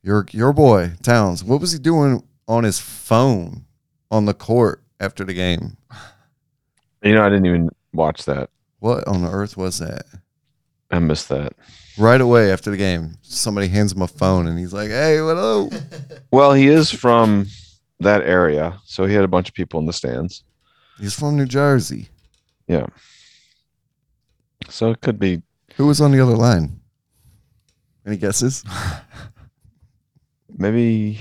Your 0.02 0.26
your 0.32 0.54
boy 0.54 0.92
Towns. 1.02 1.44
What 1.44 1.62
was 1.62 1.72
he 1.72 1.80
doing 1.80 2.24
on 2.48 2.64
his 2.64 2.80
phone 2.80 3.66
on 4.12 4.26
the 4.26 4.34
court 4.34 4.84
after 5.00 5.24
the 5.24 5.34
game? 5.34 5.78
You 7.02 7.14
know, 7.14 7.24
I 7.24 7.30
didn't 7.30 7.46
even 7.46 7.70
watch 7.94 8.26
that. 8.26 8.50
What 8.80 9.08
on 9.08 9.26
earth 9.26 9.58
was 9.58 9.80
that? 9.80 10.06
I 10.92 11.00
missed 11.00 11.30
that. 11.30 11.54
Right 11.98 12.20
away 12.20 12.52
after 12.52 12.72
the 12.72 12.78
game, 12.78 13.16
somebody 13.22 13.68
hands 13.70 13.94
him 13.94 14.02
a 14.02 14.08
phone 14.08 14.48
and 14.48 14.60
he's 14.60 14.74
like, 14.74 14.90
"Hey, 14.90 15.18
hello." 15.18 15.70
Well, 16.32 16.52
he 16.54 16.68
is 16.68 16.92
from 16.92 17.48
that 18.02 18.22
area, 18.24 18.78
so 18.84 19.06
he 19.06 19.14
had 19.14 19.24
a 19.24 19.28
bunch 19.30 19.48
of 19.48 19.56
people 19.56 19.80
in 19.80 19.86
the 19.86 19.94
stands. 19.94 20.44
He's 21.00 21.18
from 21.18 21.38
New 21.38 21.46
Jersey. 21.46 22.10
Yeah. 22.68 22.88
So 24.70 24.92
it 24.92 25.00
could 25.00 25.18
be 25.18 25.44
Who 25.76 25.88
was 25.88 26.02
on 26.02 26.12
the 26.12 26.20
other 26.20 26.36
line? 26.36 26.82
Any 28.06 28.18
guesses? 28.18 28.64
maybe, 30.50 31.20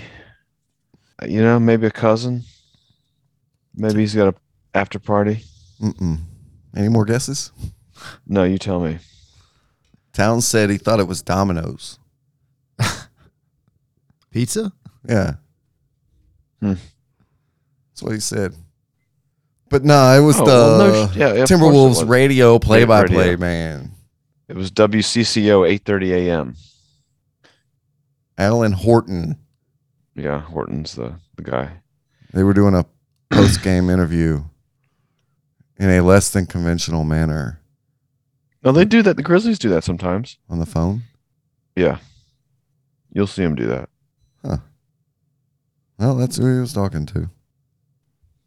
you 1.26 1.42
know, 1.42 1.60
maybe 1.60 1.86
a 1.86 1.90
cousin. 1.92 2.42
Maybe 3.74 4.00
he's 4.00 4.14
got 4.14 4.34
a 4.34 4.34
after 4.74 4.98
party. 4.98 5.44
Mm-mm. 5.80 6.18
Any 6.76 6.88
more 6.88 7.04
guesses? 7.04 7.52
No, 8.26 8.42
you 8.44 8.58
tell 8.58 8.80
me. 8.80 8.98
Towns 10.14 10.46
said 10.46 10.70
he 10.70 10.78
thought 10.78 11.00
it 11.00 11.06
was 11.08 11.20
Domino's. 11.22 11.98
Pizza? 14.30 14.72
Yeah. 15.08 15.34
Hmm. 16.60 16.74
That's 17.90 18.02
what 18.02 18.12
he 18.12 18.20
said. 18.20 18.54
But 19.68 19.84
no, 19.84 20.12
it 20.16 20.24
was 20.24 20.36
Oh, 20.38 20.44
the 20.44 20.50
well, 20.52 20.78
no 21.06 21.12
sh- 21.12 21.16
yeah, 21.16 21.26
of 21.42 21.48
Timberwolves 21.48 21.88
was. 22.00 22.04
radio 22.04 22.58
play-by-play 22.58 23.16
radio. 23.30 23.36
man, 23.38 23.90
It 24.48 24.56
was 24.56 24.70
WCCO 24.70 25.68
8:30 25.80 26.10
a.m. 26.28 26.56
Alan 28.38 28.72
Horton. 28.72 29.38
Yeah, 30.14 30.40
Horton's 30.40 30.94
the 30.94 31.14
the 31.36 31.42
guy. 31.42 31.70
They 32.32 32.42
were 32.44 32.54
doing 32.54 32.74
a 32.74 32.84
post-game 33.30 33.90
interview 33.90 34.44
in 35.76 35.90
a 35.90 36.00
less 36.02 36.30
than 36.30 36.46
conventional 36.46 37.04
manner 37.04 37.60
No, 38.64 38.72
they 38.72 38.84
do 38.84 39.02
that. 39.02 39.16
The 39.16 39.22
Grizzlies 39.22 39.58
do 39.58 39.68
that 39.70 39.84
sometimes. 39.84 40.38
on 40.48 40.58
the 40.58 40.66
phone. 40.66 41.02
Yeah, 41.76 41.98
you'll 43.12 43.26
see 43.26 43.42
them 43.42 43.54
do 43.54 43.66
that. 43.66 43.88
Huh. 44.44 44.58
Well, 45.98 46.14
that's 46.16 46.36
who 46.36 46.54
he 46.54 46.60
was 46.60 46.72
talking 46.72 47.04
to. 47.06 47.28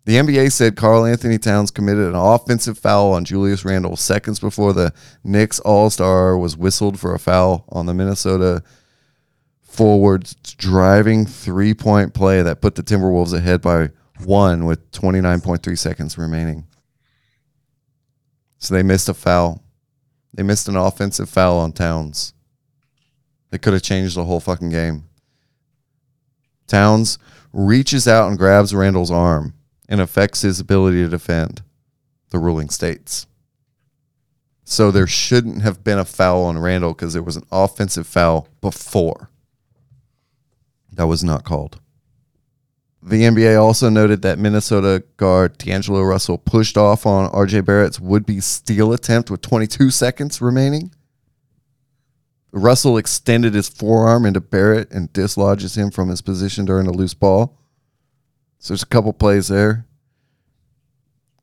The 0.06 0.16
NBA 0.16 0.54
said 0.54 0.78
Karl-Anthony 0.78 1.38
Towns 1.38 1.70
committed 1.70 2.08
an 2.08 2.16
offensive 2.16 2.78
foul 2.78 3.12
on 3.12 3.26
Julius 3.26 3.66
Randle 3.66 3.98
seconds 3.98 4.40
before 4.40 4.72
the 4.72 4.94
Knicks 5.22 5.60
All 5.60 5.90
Star 5.90 6.38
was 6.38 6.56
whistled 6.56 6.98
for 6.98 7.14
a 7.14 7.20
foul 7.20 7.66
on 7.70 7.88
the 7.88 7.94
Minnesota 7.94 8.64
forward's 9.62 10.34
driving 10.36 11.26
three 11.26 11.74
point 11.74 12.14
play 12.14 12.42
that 12.42 12.62
put 12.62 12.76
the 12.76 12.84
Timberwolves 12.84 13.34
ahead 13.34 13.62
by 13.62 13.90
one 14.24 14.66
with 14.66 14.90
29.3 14.92 15.78
seconds 15.78 16.18
remaining. 16.18 16.66
So 18.60 18.74
they 18.74 18.84
missed 18.84 19.10
a 19.10 19.14
foul. 19.14 19.62
They 20.38 20.44
missed 20.44 20.68
an 20.68 20.76
offensive 20.76 21.30
foul 21.30 21.58
on 21.58 21.72
Towns. 21.72 22.34
They 23.50 23.58
could 23.58 23.74
have 23.74 23.82
changed 23.82 24.16
the 24.16 24.24
whole 24.24 24.40
fucking 24.40 24.70
game. 24.70 25.06
Towns 26.68 27.18
reaches 27.52 28.08
out 28.08 28.28
and 28.28 28.38
grabs 28.38 28.74
Randle's 28.74 29.10
arm 29.10 29.56
and 29.90 30.00
affects 30.00 30.44
his 30.44 30.60
ability 30.60 31.02
to 31.02 31.10
defend, 31.10 31.64
the 32.30 32.38
ruling 32.38 32.70
states. 32.70 33.26
So 34.64 34.92
there 34.92 35.08
shouldn't 35.08 35.64
have 35.64 35.84
been 35.84 35.98
a 35.98 36.06
foul 36.06 36.44
on 36.44 36.60
Randall 36.60 36.94
because 36.94 37.14
there 37.14 37.24
was 37.24 37.38
an 37.38 37.46
offensive 37.52 38.06
foul 38.06 38.48
before. 38.62 39.32
That 40.92 41.08
was 41.08 41.24
not 41.24 41.46
called. 41.46 41.80
The 43.08 43.22
NBA 43.22 43.58
also 43.62 43.88
noted 43.88 44.22
that 44.24 44.38
Minnesota 44.38 45.02
guard 45.16 45.58
D'Angelo 45.58 46.02
Russell 46.02 46.38
pushed 46.38 46.76
off 46.76 47.06
on 47.06 47.32
RJ 47.32 47.64
Barrett's 47.64 48.02
would 48.02 48.26
be 48.26 48.42
steal 48.42 48.92
attempt 48.92 49.32
with 49.32 49.40
22 49.40 49.92
seconds 49.92 50.42
remaining. 50.42 50.92
Russell 52.52 52.98
extended 52.98 53.54
his 53.54 53.70
forearm 53.70 54.26
into 54.26 54.42
Barrett 54.42 54.92
and 54.92 55.14
dislodges 55.14 55.78
him 55.78 55.90
from 55.90 56.10
his 56.10 56.22
position 56.22 56.66
during 56.66 56.86
a 56.86 56.92
loose 56.92 57.14
ball. 57.14 57.58
So 58.60 58.74
there's 58.74 58.84
a 58.84 58.88
couple 58.88 59.14
plays 59.14 59.48
there. 59.48 59.86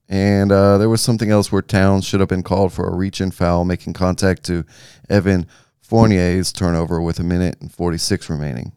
And 0.06 0.52
uh, 0.52 0.76
there 0.76 0.90
was 0.90 1.00
something 1.00 1.30
else 1.30 1.50
where 1.50 1.62
Towns 1.62 2.04
should 2.04 2.20
have 2.20 2.28
been 2.28 2.42
called 2.42 2.74
for 2.74 2.86
a 2.86 2.94
reach 2.94 3.22
and 3.22 3.34
foul, 3.34 3.64
making 3.64 3.94
contact 3.94 4.44
to 4.44 4.66
Evan 5.08 5.46
Fournier's 5.80 6.52
turnover 6.52 7.00
with 7.00 7.18
a 7.18 7.24
minute 7.24 7.56
and 7.62 7.72
46 7.72 8.28
remaining. 8.28 8.72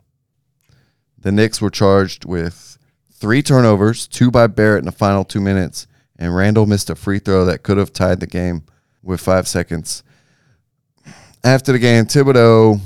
The 1.18 1.34
Knicks 1.34 1.60
were 1.60 1.70
charged 1.70 2.24
with 2.24 2.77
three 3.18 3.42
turnovers, 3.42 4.08
two 4.08 4.32
by 4.32 4.48
Barrett 4.48 4.80
in 4.80 4.86
the 4.86 4.92
final 4.92 5.26
two 5.26 5.42
minutes, 5.42 5.88
and 6.18 6.36
Randle 6.36 6.66
missed 6.66 6.90
a 6.90 6.96
free 6.96 7.20
throw 7.20 7.46
that 7.46 7.64
could 7.64 7.78
have 7.78 7.92
tied 7.92 8.20
the 8.20 8.28
game 8.28 8.64
with 9.02 9.20
five 9.20 9.48
seconds. 9.48 10.04
After 11.44 11.72
the 11.72 11.80
game, 11.80 12.06
Thibodeau 12.06 12.80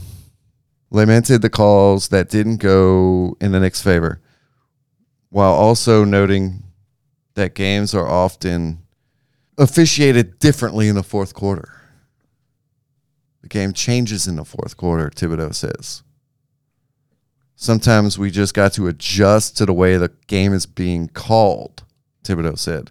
lamented 0.90 1.42
the 1.42 1.50
calls 1.50 2.10
that 2.10 2.30
didn't 2.30 2.58
go 2.58 3.36
in 3.42 3.52
the 3.52 3.60
Knicks' 3.60 3.82
favor, 3.82 4.22
while 5.30 5.54
also 5.54 6.04
noting 6.04 6.64
that 7.36 7.56
games 7.56 7.94
are 7.94 8.08
often 8.08 8.80
officiated 9.58 10.40
differently 10.40 10.88
in 10.88 10.96
the 10.96 11.04
fourth 11.04 11.34
quarter. 11.34 11.82
The 13.42 13.48
game 13.48 13.74
changes 13.74 14.28
in 14.28 14.36
the 14.36 14.46
fourth 14.46 14.78
quarter, 14.78 15.10
Thibodeau 15.10 15.54
says. 15.54 16.04
Sometimes 17.62 18.18
we 18.18 18.32
just 18.32 18.56
got 18.56 18.74
to 18.74 18.88
adjust 18.88 19.56
to 19.56 19.68
the 19.68 19.74
way 19.74 19.96
the 19.96 20.12
game 20.26 20.52
is 20.52 20.66
being 20.66 21.08
called, 21.08 21.84
Thibodeau 22.24 22.58
said. 22.58 22.90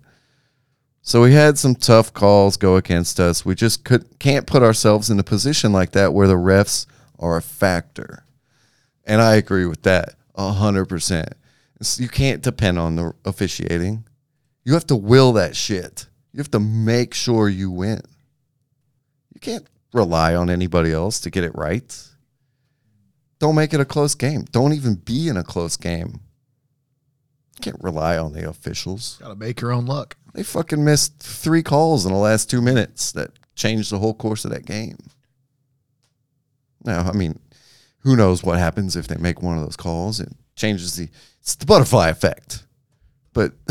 So 1.03 1.23
we 1.23 1.33
had 1.33 1.59
some 1.59 1.75
tough 1.75 2.15
calls 2.15 2.57
go 2.57 2.77
against 2.77 3.19
us. 3.19 3.45
We 3.45 3.57
just 3.57 3.83
could 3.85 4.21
can't 4.21 4.47
put 4.47 4.63
ourselves 4.63 5.11
in 5.11 5.19
a 5.19 5.25
position 5.25 5.73
like 5.73 5.91
that 5.91 6.15
where 6.15 6.29
the 6.29 6.35
refs 6.35 6.87
are 7.19 7.37
a 7.37 7.43
factor. 7.43 8.25
And 9.05 9.21
I 9.21 9.35
agree 9.35 9.67
with 9.67 9.83
that 9.83 10.15
a 10.37 10.53
hundred 10.53 10.87
percent. 10.87 11.33
You 11.97 12.09
can't 12.09 12.41
depend 12.41 12.79
on 12.79 12.95
the 12.95 13.13
officiating. 13.25 14.05
You 14.63 14.75
have 14.75 14.87
to 14.87 14.95
will 14.95 15.33
that 15.33 15.57
shit. 15.57 16.07
You 16.33 16.39
have 16.39 16.53
to 16.53 16.61
make 16.61 17.13
sure 17.13 17.49
you 17.49 17.73
win. 17.73 18.03
You 19.35 19.41
can't 19.41 19.67
rely 19.93 20.37
on 20.37 20.49
anybody 20.49 20.93
else 20.93 21.19
to 21.23 21.31
get 21.31 21.43
it 21.43 21.57
right. 21.57 22.10
Don't 23.41 23.55
make 23.55 23.75
it 23.75 23.81
a 23.81 23.87
close 23.87 24.15
game. 24.15 24.45
Don't 24.53 24.75
even 24.75 24.95
be 24.95 25.29
in 25.29 25.37
a 25.37 25.43
close 25.43 25.77
game. 25.77 26.21
You 27.57 27.63
can't 27.63 27.83
rely 27.83 28.17
on 28.19 28.35
the 28.35 28.49
officials. 28.49 29.17
Got 29.21 29.29
to 29.31 29.35
make 29.35 29.61
your 29.61 29.73
own 29.73 29.87
luck. 29.87 30.17
They 30.35 30.43
fucking 30.43 30.85
missed 30.85 31.19
three 31.19 31.63
calls 31.63 32.07
in 32.07 32.13
the 32.13 32.19
last 32.19 32.49
two 32.51 32.61
minutes 32.61 33.13
that 33.13 33.31
changed 33.57 33.91
the 33.91 33.99
whole 33.99 34.15
course 34.15 34.45
of 34.45 34.51
that 34.53 34.67
game. 34.67 34.99
Now, 36.85 37.01
I 37.01 37.13
mean, 37.13 37.41
who 38.01 38.15
knows 38.15 38.45
what 38.45 38.59
happens 38.59 38.95
if 38.95 39.09
they 39.09 39.17
make 39.17 39.43
one 39.43 39.59
of 39.59 39.65
those 39.65 39.77
calls? 39.77 40.21
It 40.21 40.33
changes 40.55 40.97
the 40.97 41.09
it's 41.41 41.55
the 41.55 41.67
butterfly 41.67 42.09
effect. 42.11 42.65
But 43.33 43.53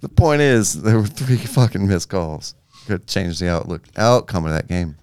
the 0.00 0.08
point 0.08 0.40
is 0.40 0.82
there 0.82 0.98
were 0.98 1.06
three 1.06 1.36
fucking 1.36 1.86
missed 1.86 2.08
calls. 2.08 2.54
Could 2.86 3.06
change 3.06 3.38
the 3.38 3.48
outlook 3.48 3.82
outcome 3.96 4.44
of 4.44 4.52
that 4.52 4.66
game. 4.68 4.96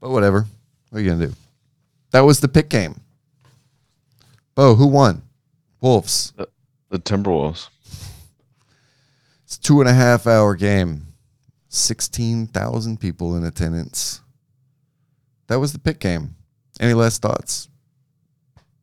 But 0.00 0.10
whatever. 0.10 0.46
What 0.90 0.98
are 0.98 1.02
you 1.02 1.10
gonna 1.10 1.26
do? 1.26 1.32
That 2.12 2.20
was 2.20 2.40
the 2.40 2.48
pick 2.48 2.68
game. 2.68 3.00
Bo, 4.54 4.74
who 4.76 4.86
won? 4.86 5.22
Wolves. 5.80 6.32
The 6.88 6.98
Timberwolves. 6.98 7.68
It's 9.44 9.56
a 9.56 9.60
two 9.60 9.80
and 9.80 9.88
a 9.88 9.92
half 9.94 10.26
hour 10.26 10.54
game. 10.54 11.08
Sixteen 11.68 12.46
thousand 12.46 13.00
people 13.00 13.36
in 13.36 13.44
attendance. 13.44 14.20
That 15.48 15.58
was 15.60 15.72
the 15.72 15.78
pick 15.78 15.98
game. 15.98 16.36
Any 16.80 16.94
last 16.94 17.20
thoughts? 17.22 17.68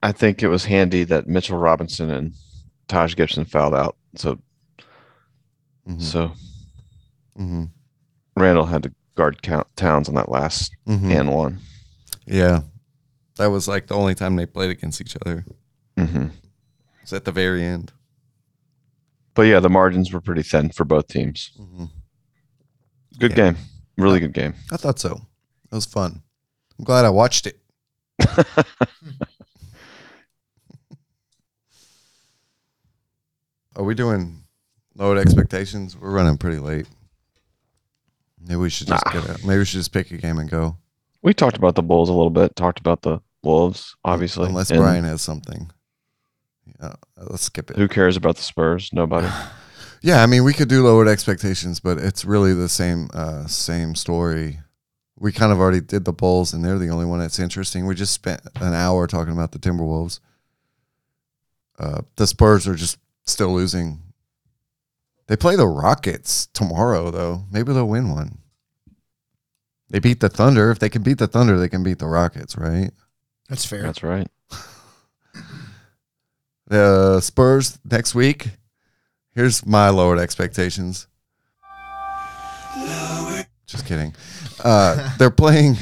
I 0.01 0.11
think 0.11 0.43
it 0.43 0.49
was 0.49 0.65
handy 0.65 1.05
that 1.05 1.27
Mitchell 1.27 1.57
Robinson 1.57 2.09
and 2.09 2.33
Taj 2.87 3.15
Gibson 3.15 3.45
fouled 3.45 3.73
out. 3.73 3.95
So 4.15 4.37
Mhm. 5.87 6.01
so 6.01 6.31
Mm-hmm. 7.37 7.65
Randle 8.37 8.65
had 8.65 8.83
to 8.83 8.93
guard 9.15 9.41
count, 9.41 9.67
Towns 9.75 10.07
on 10.09 10.15
that 10.15 10.29
last 10.29 10.75
Mm-hmm. 10.87 11.11
and 11.11 11.31
one. 11.33 11.59
Yeah, 12.25 12.61
that 13.37 13.47
was 13.47 13.67
like 13.67 13.87
the 13.87 13.95
only 13.95 14.15
time 14.15 14.35
they 14.35 14.45
played 14.45 14.69
against 14.71 15.01
each 15.01 15.15
other. 15.25 15.45
hmm 15.97 16.27
It's 17.01 17.13
at 17.13 17.25
the 17.25 17.31
very 17.31 17.63
end. 17.63 17.91
But 19.35 19.43
yeah, 19.43 19.59
the 19.59 19.69
margins 19.69 20.11
were 20.13 20.21
pretty 20.21 20.43
thin 20.43 20.69
for 20.69 20.85
both 20.85 21.07
teams. 21.07 21.51
Mm-hmm. 21.59 21.85
Good 23.19 23.31
Yeah. 23.31 23.35
game. 23.51 23.57
Really 23.97 24.19
good 24.19 24.33
game. 24.33 24.53
I 24.71 24.77
thought 24.77 24.99
so. 24.99 25.21
It 25.71 25.75
was 25.75 25.85
fun. 25.85 26.21
I'm 26.79 26.85
glad 26.85 27.05
I 27.05 27.09
watched 27.09 27.47
it. 27.47 27.59
Are 33.75 33.83
we 33.83 33.95
doing 33.95 34.43
lowered 34.95 35.17
expectations? 35.17 35.97
We're 35.97 36.11
running 36.11 36.37
pretty 36.37 36.59
late. 36.59 36.87
Maybe 38.45 38.57
we 38.57 38.69
should 38.69 38.87
just 38.87 39.05
Nah. 39.05 39.11
get 39.11 39.29
it. 39.29 39.45
Maybe 39.45 39.59
we 39.59 39.65
should 39.65 39.79
just 39.79 39.91
pick 39.93 40.11
a 40.11 40.17
game 40.17 40.37
and 40.37 40.49
go. 40.49 40.77
We 41.21 41.33
talked 41.33 41.57
about 41.57 41.75
the 41.75 41.83
Bulls 41.83 42.09
a 42.09 42.13
little 42.13 42.29
bit. 42.29 42.55
Talked 42.55 42.79
about 42.79 43.01
the 43.01 43.19
Wolves, 43.43 43.95
obviously. 44.03 44.47
Unless 44.49 44.71
and 44.71 44.79
Brian 44.79 45.05
has 45.05 45.21
something. 45.21 45.71
Yeah, 46.81 46.93
let's 47.17 47.43
skip 47.43 47.71
it. 47.71 47.77
Who 47.77 47.87
cares 47.87 48.17
about 48.17 48.35
the 48.35 48.43
Spurs? 48.43 48.89
Nobody. 48.93 49.27
Yeah, 50.05 50.21
I 50.21 50.25
mean, 50.25 50.43
we 50.43 50.51
could 50.51 50.67
do 50.67 50.83
lowered 50.83 51.07
expectations, 51.07 51.79
but 51.79 51.97
it's 51.97 52.25
really 52.25 52.53
the 52.53 52.67
same 52.67 53.09
uh, 53.13 53.47
same 53.47 53.95
story. 53.95 54.59
We 55.17 55.31
kind 55.31 55.53
of 55.53 55.59
already 55.61 55.79
did 55.79 56.03
the 56.03 56.11
Bulls, 56.11 56.51
and 56.51 56.61
they're 56.65 56.77
the 56.77 56.89
only 56.89 57.05
one 57.05 57.19
that's 57.19 57.39
interesting. 57.39 57.85
We 57.85 57.95
just 57.95 58.11
spent 58.11 58.41
an 58.59 58.73
hour 58.73 59.07
talking 59.07 59.31
about 59.31 59.53
the 59.53 59.59
Timberwolves. 59.59 60.19
Uh, 61.79 62.01
the 62.17 62.27
Spurs 62.27 62.67
are 62.67 62.75
just 62.75 62.97
still 63.25 63.53
losing. 63.53 64.01
They 65.27 65.35
play 65.35 65.55
the 65.55 65.67
Rockets 65.67 66.47
tomorrow, 66.47 67.11
though. 67.11 67.43
Maybe 67.51 67.73
they'll 67.73 67.87
win 67.87 68.09
one. 68.09 68.39
They 69.89 69.99
beat 69.99 70.19
the 70.19 70.29
Thunder. 70.29 70.71
If 70.71 70.79
they 70.79 70.89
can 70.89 71.03
beat 71.03 71.19
the 71.19 71.27
Thunder, 71.27 71.57
they 71.57 71.69
can 71.69 71.83
beat 71.83 71.99
the 71.99 72.07
Rockets, 72.07 72.57
right? 72.57 72.91
That's 73.47 73.65
fair. 73.65 73.83
That's 73.83 74.03
right. 74.03 74.27
The 76.65 77.19
Spurs 77.19 77.77
next 77.83 78.15
week. 78.15 78.49
Here's 79.35 79.65
my 79.65 79.89
lowered 79.89 80.17
expectations. 80.17 81.07
Just 83.67 83.85
kidding. 83.85 84.15
Uh, 84.63 85.15
they're 85.17 85.29
playing. 85.29 85.75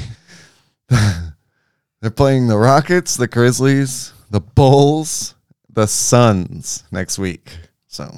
they're 0.88 2.10
playing 2.10 2.48
the 2.48 2.58
Rockets, 2.58 3.16
the 3.16 3.28
Grizzlies, 3.28 4.12
the 4.30 4.40
Bulls, 4.40 5.34
the 5.70 5.86
Suns 5.86 6.84
next 6.90 7.18
week. 7.18 7.56
So, 7.86 8.10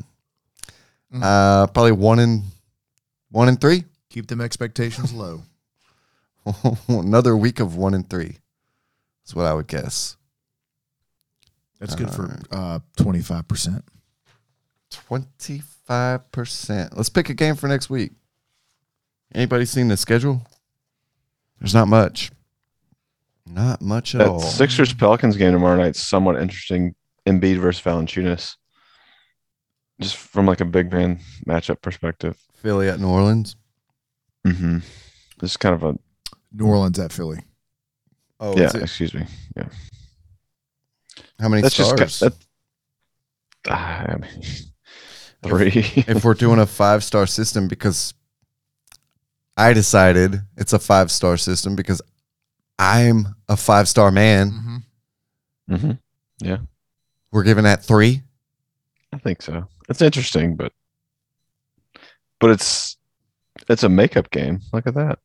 uh, 1.23 1.67
probably 1.69 1.93
one 1.93 2.19
in 2.19 2.43
one 3.31 3.49
in 3.49 3.57
three. 3.57 3.85
Keep 4.11 4.29
them 4.29 4.41
expectations 4.41 5.13
low. 5.13 5.43
Another 6.89 7.37
week 7.37 7.61
of 7.61 7.77
one 7.77 7.95
in 7.95 8.05
three. 8.05 8.37
That's 9.23 9.35
what 9.35 9.47
I 9.47 9.55
would 9.55 9.67
guess. 9.67 10.17
That's 11.81 11.95
good 11.95 12.11
for 12.11 12.39
uh, 12.51 12.79
25%. 12.99 13.83
Twenty-five 14.91 16.31
percent. 16.31 16.97
Let's 16.97 17.09
pick 17.09 17.29
a 17.29 17.35
game 17.35 17.57
for 17.57 17.67
next 17.67 17.91
week. 17.91 18.13
Anybody 19.35 19.65
seen 19.65 19.89
the 19.89 19.97
schedule? 19.97 20.47
There's 21.59 21.75
not 21.75 21.89
much. 21.89 22.31
Not 23.47 23.83
much 23.83 24.15
at 24.15 24.19
That 24.19 24.29
all. 24.29 24.41
Sixers 24.41 24.95
Pelicans 24.95 25.37
game 25.37 25.53
tomorrow 25.53 25.77
night's 25.77 26.01
somewhat 26.01 26.41
interesting. 26.41 26.95
Embiid 27.27 27.59
versus 27.59 27.83
Valanciunas. 27.83 28.57
Just 30.01 30.17
from 30.17 30.47
like 30.47 30.61
a 30.61 30.65
big 30.65 30.93
man 30.93 31.21
matchup 31.47 31.81
perspective. 31.83 32.37
Philly 32.57 32.89
at 32.89 32.99
New 33.01 33.09
Orleans. 33.09 33.57
Mm-hmm. 34.47 34.79
This 35.41 35.53
is 35.53 35.57
kind 35.57 35.75
of 35.75 35.83
a 35.85 35.97
New 36.53 36.67
Orleans 36.67 36.99
at 36.99 37.13
Philly. 37.13 37.41
Oh, 38.41 38.57
yeah. 38.57 38.65
is 38.67 38.75
it- 38.75 38.83
Excuse 38.83 39.15
me. 39.15 39.27
Yeah. 39.57 39.69
how 41.39 41.49
many 41.49 41.63
That's 41.63 41.75
stars? 41.75 41.99
just 41.99 42.21
that. 42.21 42.33
Ah, 43.69 44.05
I 44.09 44.17
mean, 44.17 44.31
three. 45.43 45.73
if 46.07 46.25
we're 46.25 46.35
doing 46.35 46.59
a 46.59 46.67
five-star 46.67 47.27
system, 47.27 47.67
because 47.69 48.13
I 49.57 49.73
decided 49.73 50.41
it's 50.57 50.73
a 50.75 50.79
five-star 50.79 51.37
system 51.39 51.75
because 51.77 52.03
I'm 52.79 53.27
a 53.49 53.57
five-star 53.57 54.11
man. 54.11 54.51
Mm-hmm. 54.51 55.75
Mm-hmm. 55.75 55.91
Yeah. 56.47 56.59
We're 57.33 57.45
giving 57.45 57.65
that 57.65 57.85
three. 57.85 58.23
I 59.13 59.19
think 59.19 59.41
so. 59.41 59.67
It's 59.89 60.03
interesting, 60.03 60.57
but 60.57 60.73
but 62.41 62.51
it's 62.51 62.97
it's 63.69 63.83
a 63.83 63.89
makeup 63.89 64.31
game. 64.31 64.61
Look 64.73 64.87
at 64.87 64.95
that. 64.95 65.19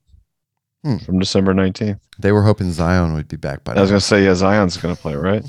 Hmm. 0.84 0.98
From 0.98 1.20
December 1.20 1.54
nineteenth. 1.54 2.00
They 2.20 2.32
were 2.32 2.44
hoping 2.44 2.72
Zion 2.72 3.14
would 3.14 3.28
be 3.28 3.38
back 3.38 3.64
by 3.64 3.74
now. 3.74 3.80
I 3.80 3.82
was 3.82 3.90
now. 3.90 3.96
gonna 3.96 4.02
say, 4.02 4.26
yeah, 4.26 4.36
Zion's 4.36 4.78
gonna 4.78 4.96
play, 4.96 5.16
right? 5.16 5.46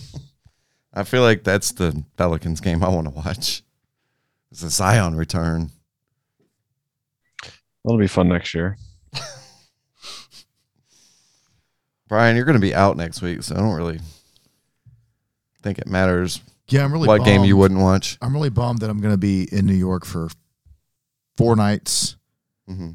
I 0.92 1.04
feel 1.04 1.22
like 1.22 1.44
that's 1.44 1.72
the 1.72 2.04
Pelicans 2.16 2.60
game 2.60 2.82
I 2.82 2.88
want 2.88 3.06
to 3.06 3.12
watch. 3.12 3.62
It's 4.50 4.62
a 4.64 4.70
Zion 4.70 5.14
return. 5.14 5.70
That'll 7.84 7.98
be 7.98 8.08
fun 8.08 8.28
next 8.28 8.54
year. 8.54 8.76
Brian, 12.08 12.34
you're 12.36 12.44
going 12.44 12.54
to 12.54 12.60
be 12.60 12.74
out 12.74 12.96
next 12.96 13.22
week, 13.22 13.42
so 13.42 13.54
I 13.54 13.58
don't 13.58 13.76
really 13.76 14.00
think 15.62 15.78
it 15.78 15.86
matters 15.86 16.40
Yeah, 16.70 16.84
I'm 16.84 16.92
really 16.92 17.08
what 17.08 17.24
game 17.24 17.44
you 17.44 17.56
wouldn't 17.56 17.80
watch. 17.80 18.16
I'm 18.22 18.32
really 18.32 18.50
bummed 18.50 18.80
that 18.80 18.90
I'm 18.90 19.00
going 19.00 19.14
to 19.14 19.18
be 19.18 19.48
in 19.52 19.66
New 19.66 19.74
York 19.74 20.04
for 20.04 20.28
four 21.36 21.56
nights 21.56 22.16
hmm 22.66 22.90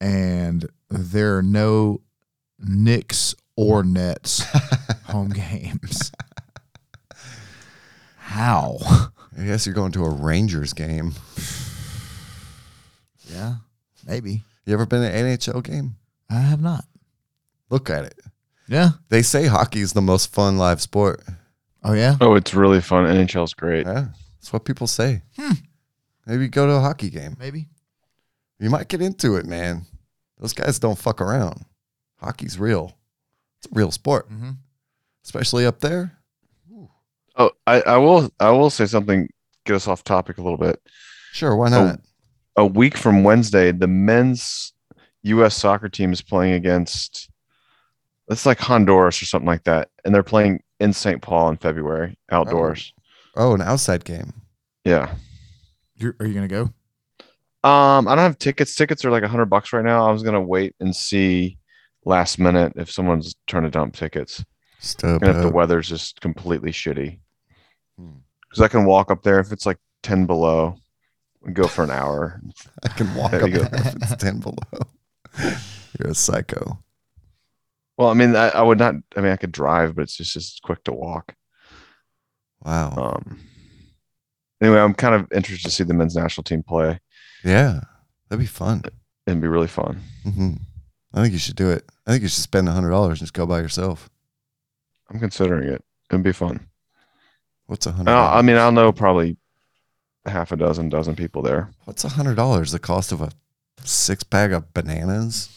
and 0.00 0.68
there 0.90 1.38
are 1.38 1.42
no 1.42 2.00
Knicks 2.58 3.36
or 3.54 3.84
Nets 3.84 4.42
home 5.04 5.30
games. 5.30 6.10
How? 8.16 8.78
I 9.38 9.44
guess 9.44 9.64
you're 9.64 9.74
going 9.74 9.92
to 9.92 10.04
a 10.04 10.10
Rangers 10.10 10.72
game. 10.72 11.12
Yeah, 13.32 13.54
maybe. 14.06 14.42
You 14.66 14.74
ever 14.74 14.86
been 14.86 15.02
to 15.02 15.08
an 15.08 15.38
NHL 15.38 15.62
game? 15.62 15.96
I 16.28 16.40
have 16.40 16.60
not. 16.60 16.84
Look 17.70 17.88
at 17.88 18.04
it. 18.04 18.18
Yeah. 18.68 18.90
They 19.08 19.22
say 19.22 19.46
hockey 19.46 19.80
is 19.80 19.92
the 19.92 20.02
most 20.02 20.32
fun 20.32 20.58
live 20.58 20.80
sport. 20.80 21.22
Oh 21.84 21.92
yeah. 21.94 22.16
Oh, 22.20 22.34
it's 22.34 22.54
really 22.54 22.80
fun. 22.80 23.04
NHL's 23.06 23.54
great. 23.54 23.86
Yeah, 23.86 24.08
that's 24.38 24.52
what 24.52 24.64
people 24.64 24.86
say. 24.86 25.22
Hmm. 25.38 25.52
Maybe 26.26 26.48
go 26.48 26.66
to 26.66 26.74
a 26.74 26.80
hockey 26.80 27.10
game. 27.10 27.36
Maybe. 27.38 27.68
You 28.60 28.70
might 28.70 28.88
get 28.88 29.02
into 29.02 29.34
it, 29.36 29.44
man. 29.46 29.86
Those 30.38 30.52
guys 30.52 30.78
don't 30.78 30.98
fuck 30.98 31.20
around. 31.20 31.64
Hockey's 32.20 32.58
real. 32.58 32.96
It's 33.58 33.66
a 33.66 33.74
real 33.74 33.90
sport, 33.90 34.30
Mm-hmm. 34.30 34.50
especially 35.24 35.66
up 35.66 35.80
there. 35.80 36.16
Oh, 37.36 37.50
I, 37.66 37.80
I 37.82 37.96
will 37.96 38.30
I 38.38 38.50
will 38.50 38.70
say 38.70 38.86
something. 38.86 39.28
Get 39.64 39.76
us 39.76 39.88
off 39.88 40.04
topic 40.04 40.38
a 40.38 40.42
little 40.42 40.58
bit. 40.58 40.80
Sure, 41.32 41.56
why 41.56 41.68
not? 41.70 42.00
A 42.56 42.66
week 42.66 42.96
from 42.96 43.24
Wednesday, 43.24 43.72
the 43.72 43.86
men's 43.86 44.72
U.S. 45.22 45.56
soccer 45.56 45.88
team 45.88 46.12
is 46.12 46.20
playing 46.20 46.52
against. 46.54 47.30
It's 48.28 48.44
like 48.44 48.58
Honduras 48.58 49.22
or 49.22 49.24
something 49.24 49.46
like 49.46 49.64
that, 49.64 49.88
and 50.04 50.14
they're 50.14 50.22
playing 50.22 50.62
in 50.82 50.92
St. 50.92 51.22
Paul 51.22 51.48
in 51.50 51.56
February 51.56 52.18
outdoors. 52.30 52.92
Oh, 53.36 53.54
an 53.54 53.62
outside 53.62 54.04
game. 54.04 54.32
Yeah. 54.84 55.14
You're, 55.94 56.16
are 56.18 56.26
you 56.26 56.34
gonna 56.34 56.48
go? 56.48 56.62
Um, 57.64 58.08
I 58.08 58.16
don't 58.16 58.24
have 58.24 58.38
tickets. 58.38 58.74
Tickets 58.74 59.04
are 59.04 59.10
like 59.10 59.22
a 59.22 59.28
hundred 59.28 59.46
bucks 59.46 59.72
right 59.72 59.84
now. 59.84 60.06
I 60.06 60.10
was 60.10 60.24
gonna 60.24 60.42
wait 60.42 60.74
and 60.80 60.94
see 60.94 61.58
last 62.04 62.40
minute 62.40 62.72
if 62.74 62.90
someone's 62.90 63.36
trying 63.46 63.62
to 63.62 63.70
dump 63.70 63.94
tickets, 63.94 64.44
Stub 64.80 65.22
and 65.22 65.30
if 65.30 65.40
the 65.40 65.50
weather's 65.50 65.88
just 65.88 66.20
completely 66.20 66.72
shitty. 66.72 67.20
Hmm. 67.96 68.16
Because 68.50 68.62
I 68.62 68.68
can 68.68 68.84
walk 68.84 69.12
up 69.12 69.22
there 69.22 69.38
if 69.38 69.52
it's 69.52 69.64
like 69.64 69.78
ten 70.02 70.26
below, 70.26 70.74
and 71.44 71.54
go 71.54 71.68
for 71.68 71.84
an 71.84 71.92
hour. 71.92 72.40
I 72.84 72.88
can 72.88 73.14
walk 73.14 73.30
There 73.30 73.44
up 73.44 73.50
there 73.50 73.70
if 73.72 73.94
it's 73.94 74.16
ten 74.16 74.40
below. 74.40 74.56
You're 76.00 76.10
a 76.10 76.14
psycho. 76.14 76.82
Well, 78.02 78.10
I 78.10 78.14
mean, 78.14 78.34
I, 78.34 78.48
I 78.48 78.62
would 78.62 78.78
not. 78.80 78.96
I 79.16 79.20
mean, 79.20 79.30
I 79.30 79.36
could 79.36 79.52
drive, 79.52 79.94
but 79.94 80.02
it's 80.02 80.16
just 80.16 80.32
just 80.32 80.60
quick 80.62 80.82
to 80.84 80.92
walk. 80.92 81.36
Wow. 82.64 82.94
Um. 83.16 83.38
Anyway, 84.60 84.78
I'm 84.80 84.92
kind 84.94 85.14
of 85.14 85.30
interested 85.32 85.68
to 85.68 85.70
see 85.74 85.84
the 85.84 85.94
men's 85.94 86.16
national 86.16 86.42
team 86.42 86.62
play. 86.64 86.98
yeah, 87.44 87.80
that'd 88.28 88.40
be 88.40 88.46
fun. 88.46 88.82
It'd 89.26 89.40
be 89.40 89.46
really 89.46 89.68
fun. 89.68 90.00
hmm 90.24 90.54
I 91.14 91.22
think 91.22 91.32
you 91.32 91.38
should 91.38 91.54
do 91.56 91.70
it. 91.70 91.84
I 92.06 92.10
think 92.10 92.22
you 92.22 92.28
should 92.28 92.42
spend 92.42 92.68
a 92.68 92.72
hundred 92.72 92.90
dollars 92.90 93.20
and 93.20 93.26
just 93.26 93.34
go 93.34 93.46
by 93.46 93.60
yourself. 93.60 94.10
I'm 95.10 95.20
considering 95.20 95.68
it. 95.68 95.84
It'd 96.10 96.24
be 96.24 96.32
fun. 96.32 96.66
What's 97.66 97.86
a 97.86 97.92
hundred? 97.92 98.10
Uh, 98.10 98.30
I 98.32 98.42
mean, 98.42 98.56
I'll 98.56 98.72
know 98.72 98.90
probably 98.92 99.36
half 100.26 100.50
a 100.50 100.56
dozen, 100.56 100.88
dozen 100.88 101.14
people 101.14 101.42
there. 101.42 101.70
what's 101.84 102.02
a 102.04 102.08
hundred 102.08 102.34
dollars? 102.34 102.72
The 102.72 102.78
cost 102.80 103.12
of 103.12 103.20
a 103.20 103.30
six 103.84 104.24
pack 104.24 104.50
of 104.50 104.72
bananas? 104.74 105.50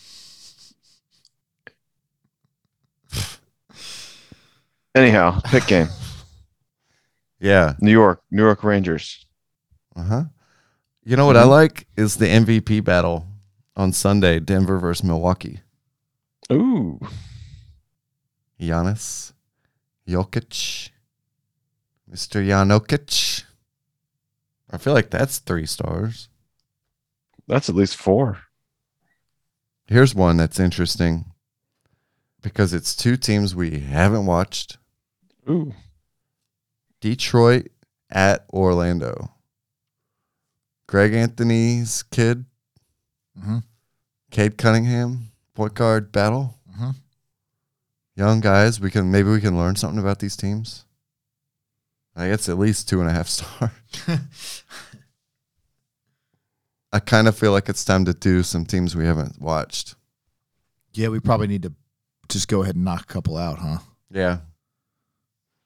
Anyhow, 4.96 5.40
pick 5.46 5.68
game. 5.68 5.88
Yeah. 7.40 7.74
New 7.82 7.92
York, 7.92 8.24
New 8.32 8.42
York 8.44 8.64
Rangers. 8.64 9.26
Uh 9.96 10.04
huh. 10.04 10.24
You 11.04 11.16
know 11.18 11.26
what 11.26 11.38
I 11.38 11.44
Mhm. 11.44 11.50
like 11.50 11.88
is 11.96 12.16
the 12.18 12.28
MVP 12.28 12.80
battle 12.80 13.28
on 13.76 13.92
Sunday, 13.94 14.40
Denver 14.40 14.80
versus 14.80 15.04
Milwaukee. 15.04 15.60
Ooh, 16.52 17.00
Giannis, 18.60 19.34
Jokic, 20.08 20.90
Mr. 22.10 22.46
Janokic. 22.46 23.44
I 24.72 24.78
feel 24.78 24.94
like 24.94 25.10
that's 25.10 25.40
three 25.40 25.66
stars. 25.66 26.30
that's 27.48 27.70
at 27.70 27.76
least 27.76 27.96
four. 27.96 28.40
Here's 29.86 30.16
one 30.16 30.38
that's 30.38 30.60
interesting 30.60 31.26
because 32.42 32.74
it's 32.74 32.96
two 32.96 33.18
teams 33.18 33.54
we 33.54 33.82
haven't 33.82 34.26
watched 34.26 34.78
Ooh, 35.50 35.74
Detroit 37.02 37.68
at 38.10 38.46
Orlando. 38.52 39.32
Greg 40.88 41.14
Anthony's 41.14 42.04
kid, 42.04 42.46
Mhm. 43.40 43.64
Cade 44.32 44.58
Cunningham, 44.58 45.32
point 45.54 45.74
guard 45.74 46.12
battle. 46.12 46.60
Mhm. 46.72 46.96
Young 48.16 48.40
guys, 48.40 48.80
we 48.80 48.90
can 48.92 49.12
maybe 49.12 49.30
we 49.30 49.42
can 49.42 49.58
learn 49.58 49.76
something 49.76 50.00
about 50.00 50.20
these 50.20 50.36
teams. 50.38 50.86
I 52.16 52.30
guess 52.30 52.48
at 52.48 52.58
least 52.58 52.88
two 52.88 53.02
and 53.02 53.10
a 53.10 53.14
half 53.14 53.28
star. 53.30 53.72
I 56.94 57.00
kind 57.00 57.28
of 57.28 57.38
feel 57.38 57.52
like 57.52 57.68
it's 57.68 57.84
time 57.84 58.06
to 58.06 58.14
do 58.14 58.42
some 58.42 58.66
teams 58.66 58.96
we 58.96 59.06
haven't 59.06 59.42
watched. 59.42 59.96
Yeah, 60.94 61.10
we 61.10 61.20
probably 61.20 61.48
need 61.48 61.64
to 61.64 61.74
just 62.30 62.48
go 62.48 62.64
ahead 62.64 62.76
and 62.76 62.86
knock 62.86 63.02
a 63.02 63.06
couple 63.14 63.36
out, 63.36 63.60
huh? 63.60 63.80
Yeah. 64.10 64.40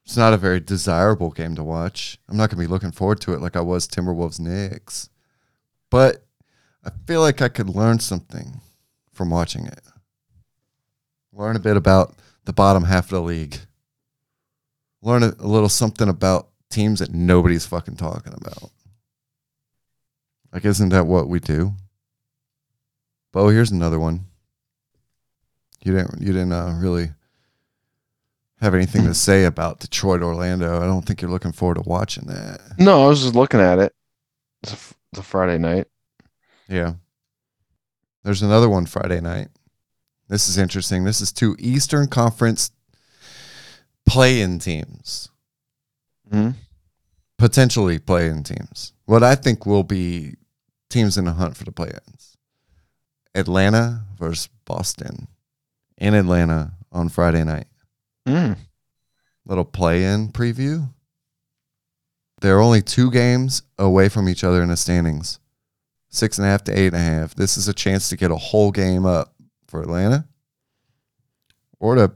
It's 0.10 0.18
not 0.18 0.34
a 0.34 0.38
very 0.38 0.60
desirable 0.60 1.30
game 1.30 1.54
to 1.54 1.64
watch. 1.64 2.18
I'm 2.28 2.36
not 2.36 2.50
going 2.50 2.58
to 2.60 2.68
be 2.68 2.74
looking 2.74 2.90
forward 2.90 3.22
to 3.22 3.34
it 3.36 3.42
like 3.42 3.56
I 3.56 3.62
was 3.62 3.88
Timberwolves 3.88 4.40
Knicks. 4.40 5.08
But 5.92 6.26
I 6.84 6.90
feel 7.06 7.22
like 7.22 7.44
I 7.44 7.48
could 7.48 7.70
learn 7.70 8.00
something 8.00 8.60
from 9.14 9.30
watching 9.30 9.68
it. 9.68 9.82
Learn 11.32 11.56
a 11.56 11.60
bit 11.60 11.78
about 11.78 12.16
the 12.46 12.54
bottom 12.54 12.86
half 12.86 13.04
of 13.06 13.10
the 13.12 13.22
league. 13.22 13.60
Learn 15.04 15.22
a, 15.22 15.36
a 15.38 15.46
little 15.46 15.70
something 15.70 16.10
about 16.10 16.48
teams 16.72 17.02
that 17.02 17.14
nobody's 17.14 17.68
fucking 17.68 17.98
talking 17.98 18.34
about. 18.34 18.72
Like, 20.52 20.66
isn't 20.66 20.90
that 20.90 21.06
what 21.06 21.30
we 21.30 21.40
do? 21.40 21.74
Bo, 23.32 23.50
here's 23.50 23.70
another 23.70 24.00
one. 24.00 24.26
You 25.84 25.94
didn't. 25.94 26.20
You 26.20 26.34
didn't 26.34 26.54
uh, 26.54 26.76
really 26.82 27.12
have 28.62 28.74
anything 28.76 29.06
to 29.06 29.14
say 29.14 29.46
about 29.46 29.80
Detroit 29.80 30.22
Orlando. 30.22 30.78
I 30.82 30.86
don't 30.86 31.06
think 31.06 31.22
you're 31.22 31.32
looking 31.32 31.52
forward 31.52 31.76
to 31.76 31.90
watching 31.90 32.26
that. 32.28 32.62
no, 32.78 33.06
I 33.06 33.08
was 33.08 33.22
just 33.22 33.36
looking 33.36 33.60
at 33.60 33.80
it. 33.80 33.94
It's 34.64 34.74
a, 34.74 34.78
it's 35.12 35.20
a 35.20 35.24
Friday 35.24 35.58
night. 35.58 35.88
Yeah. 36.68 36.94
There's 38.24 38.42
another 38.42 38.70
one 38.70 38.86
Friday 38.86 39.22
night. 39.22 39.48
This 40.28 40.48
is 40.50 40.58
interesting. 40.58 41.04
This 41.06 41.22
is 41.22 41.32
two 41.32 41.56
Eastern 41.58 42.08
Conference 42.08 42.72
play-in 44.06 44.60
teams, 44.60 45.30
hmm 46.32 46.52
potentially 47.38 47.98
play-in 47.98 48.44
teams. 48.44 48.92
What 49.06 49.24
I 49.24 49.34
think 49.34 49.66
will 49.66 49.84
be 49.84 50.36
teams 50.90 51.18
in 51.18 51.24
the 51.24 51.32
hunt 51.32 51.56
for 51.56 51.64
the 51.64 51.72
play-ins. 51.72 52.36
Atlanta 53.34 54.04
versus 54.18 54.50
Boston 54.66 55.30
in 55.98 56.14
Atlanta 56.14 56.74
on 56.92 57.08
Friday 57.08 57.46
night. 57.46 57.68
Mm. 58.30 58.58
little 59.46 59.66
play 59.66 60.04
in 60.04 60.30
preview. 60.30 60.90
They're 62.42 62.62
only 62.62 62.82
two 62.82 63.12
games 63.12 63.64
away 63.78 64.10
from 64.10 64.30
each 64.30 64.44
other 64.44 64.62
in 64.62 64.70
the 64.70 64.78
standings 64.78 65.40
six 66.10 66.38
and 66.38 66.46
a 66.46 66.50
half 66.50 66.64
to 66.66 66.78
eight 66.78 66.88
and 66.88 66.96
a 66.96 67.00
half. 67.00 67.36
This 67.36 67.58
is 67.58 67.68
a 67.68 67.74
chance 67.74 68.10
to 68.10 68.18
get 68.18 68.32
a 68.32 68.36
whole 68.36 68.72
game 68.72 69.06
up 69.06 69.34
for 69.68 69.82
Atlanta 69.82 70.28
or 71.80 71.96
to 71.96 72.12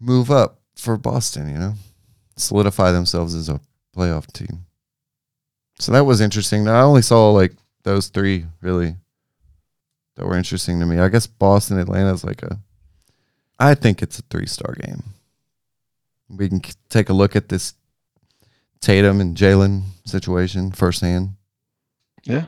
move 0.00 0.30
up 0.30 0.60
for 0.76 0.96
Boston, 0.96 1.48
you 1.50 1.58
know, 1.58 1.74
solidify 2.36 2.92
themselves 2.92 3.34
as 3.34 3.48
a 3.48 3.60
playoff 3.96 4.32
team. 4.32 4.66
So 5.78 5.92
that 5.92 6.04
was 6.04 6.20
interesting. 6.20 6.68
I 6.68 6.82
only 6.82 7.02
saw 7.02 7.30
like 7.30 7.52
those 7.84 8.08
three 8.08 8.46
really 8.60 8.96
that 10.16 10.26
were 10.26 10.36
interesting 10.36 10.80
to 10.80 10.86
me. 10.86 10.98
I 10.98 11.08
guess 11.08 11.26
Boston, 11.26 11.78
Atlanta 11.78 12.12
is 12.12 12.24
like 12.24 12.42
a 12.42 12.58
I 13.58 13.74
think 13.74 14.02
it's 14.02 14.18
a 14.18 14.22
three 14.22 14.46
star 14.46 14.74
game. 14.74 15.02
We 16.28 16.48
can 16.48 16.60
take 16.88 17.08
a 17.08 17.14
look 17.14 17.34
at 17.34 17.48
this 17.48 17.74
Tatum 18.80 19.20
and 19.20 19.36
Jaylen 19.36 19.82
situation 20.04 20.70
firsthand. 20.70 21.34
Yeah. 22.24 22.46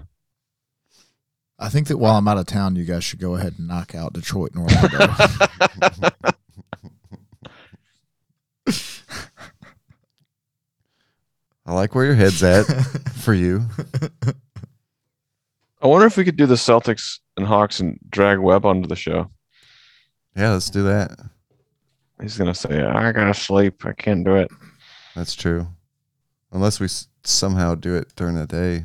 I 1.59 1.69
think 1.69 1.89
that 1.89 1.99
while 1.99 2.16
I'm 2.16 2.28
out 2.28 2.39
of 2.39 2.47
town, 2.47 2.77
you 2.77 2.85
guys 2.85 3.05
should 3.05 3.20
go 3.20 3.35
ahead 3.35 3.57
and 3.59 3.69
knock 3.69 3.95
out 3.95 4.12
Detroit 4.15 4.53
and 4.55 4.62
Orlando. 4.62 5.15
I 11.66 11.74
like 11.74 11.95
where 11.95 12.07
your 12.07 12.15
head's 12.15 12.43
at 12.43 12.65
for 13.12 13.35
you. 13.35 13.66
I 15.82 15.87
wonder 15.87 16.07
if 16.07 16.16
we 16.16 16.24
could 16.24 16.37
do 16.37 16.47
the 16.47 16.55
Celtics 16.55 17.19
and 17.37 17.47
Hawks 17.47 17.81
and 17.81 17.99
drag 18.11 18.39
Webb 18.39 18.65
onto 18.66 18.89
the 18.89 18.97
show. 18.97 19.31
Yeah, 20.41 20.53
let's 20.53 20.71
do 20.71 20.83
that. 20.85 21.19
He's 22.21 22.37
gonna 22.39 22.55
say, 22.55 22.83
"I 22.83 23.12
gotta 23.12 23.35
sleep. 23.35 23.85
I 23.85 23.93
can't 23.93 24.25
do 24.25 24.37
it." 24.37 24.51
That's 25.15 25.35
true. 25.35 25.67
Unless 26.53 26.81
we 26.81 26.85
s- 26.87 27.09
somehow 27.25 27.75
do 27.75 27.95
it 27.95 28.15
during 28.17 28.35
the 28.37 28.47
day, 28.47 28.85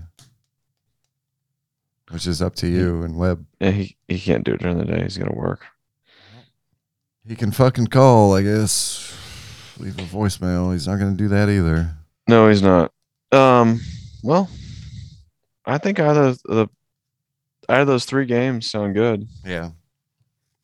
which 2.09 2.27
is 2.27 2.41
up 2.41 2.55
to 2.55 2.67
you 2.67 3.03
and 3.03 3.17
Webb. 3.17 3.45
Yeah, 3.59 3.71
he 3.71 3.97
he 4.07 4.19
can't 4.19 4.43
do 4.43 4.53
it 4.53 4.61
during 4.61 4.77
the 4.77 4.85
day. 4.85 5.01
He's 5.03 5.17
gonna 5.17 5.33
work. 5.35 5.65
He 7.27 7.35
can 7.35 7.51
fucking 7.51 7.87
call, 7.87 8.35
I 8.35 8.43
guess. 8.43 9.11
Leave 9.79 9.97
a 9.97 10.03
voicemail. 10.03 10.71
He's 10.71 10.87
not 10.87 10.99
going 10.99 11.11
to 11.11 11.17
do 11.17 11.27
that 11.29 11.49
either. 11.49 11.89
No, 12.27 12.47
he's 12.47 12.61
not. 12.61 12.91
Um, 13.31 13.81
well, 14.23 14.47
I 15.65 15.79
think 15.79 15.99
either 15.99 16.35
the 16.45 16.67
of 17.67 17.87
those 17.87 18.05
three 18.05 18.25
games 18.27 18.69
sound 18.69 18.93
good. 18.93 19.27
Yeah. 19.43 19.71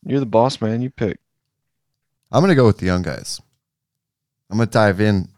You're 0.06 0.20
the 0.20 0.26
boss, 0.26 0.62
man. 0.62 0.82
You 0.82 0.90
pick. 0.90 1.20
I'm 2.32 2.42
going 2.42 2.50
to 2.50 2.56
go 2.56 2.66
with 2.66 2.78
the 2.78 2.86
young 2.86 3.02
guys. 3.02 3.42
I'm 4.50 4.58
going 4.58 4.68
to 4.68 4.74
dive 4.74 5.00
in 5.00 5.30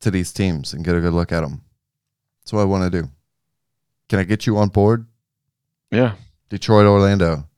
to 0.00 0.10
these 0.10 0.32
teams 0.32 0.72
and 0.72 0.84
get 0.84 0.96
a 0.96 1.00
good 1.00 1.12
look 1.12 1.32
at 1.32 1.40
them. 1.40 1.62
That's 2.40 2.52
what 2.52 2.62
I 2.62 2.64
want 2.64 2.90
to 2.90 3.02
do. 3.02 3.08
Can 4.08 4.18
I 4.18 4.24
get 4.24 4.46
you 4.46 4.56
on 4.56 4.68
board? 4.68 5.06
Yeah. 5.90 6.14
Detroit, 6.48 6.86
Orlando. 6.86 7.48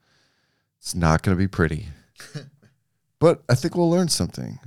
It's 0.78 0.94
not 0.94 1.22
going 1.22 1.36
to 1.36 1.38
be 1.38 1.48
pretty. 1.48 1.88
but 3.18 3.42
I 3.48 3.54
think 3.54 3.76
we'll 3.76 3.90
learn 3.90 4.08
something. 4.08 4.58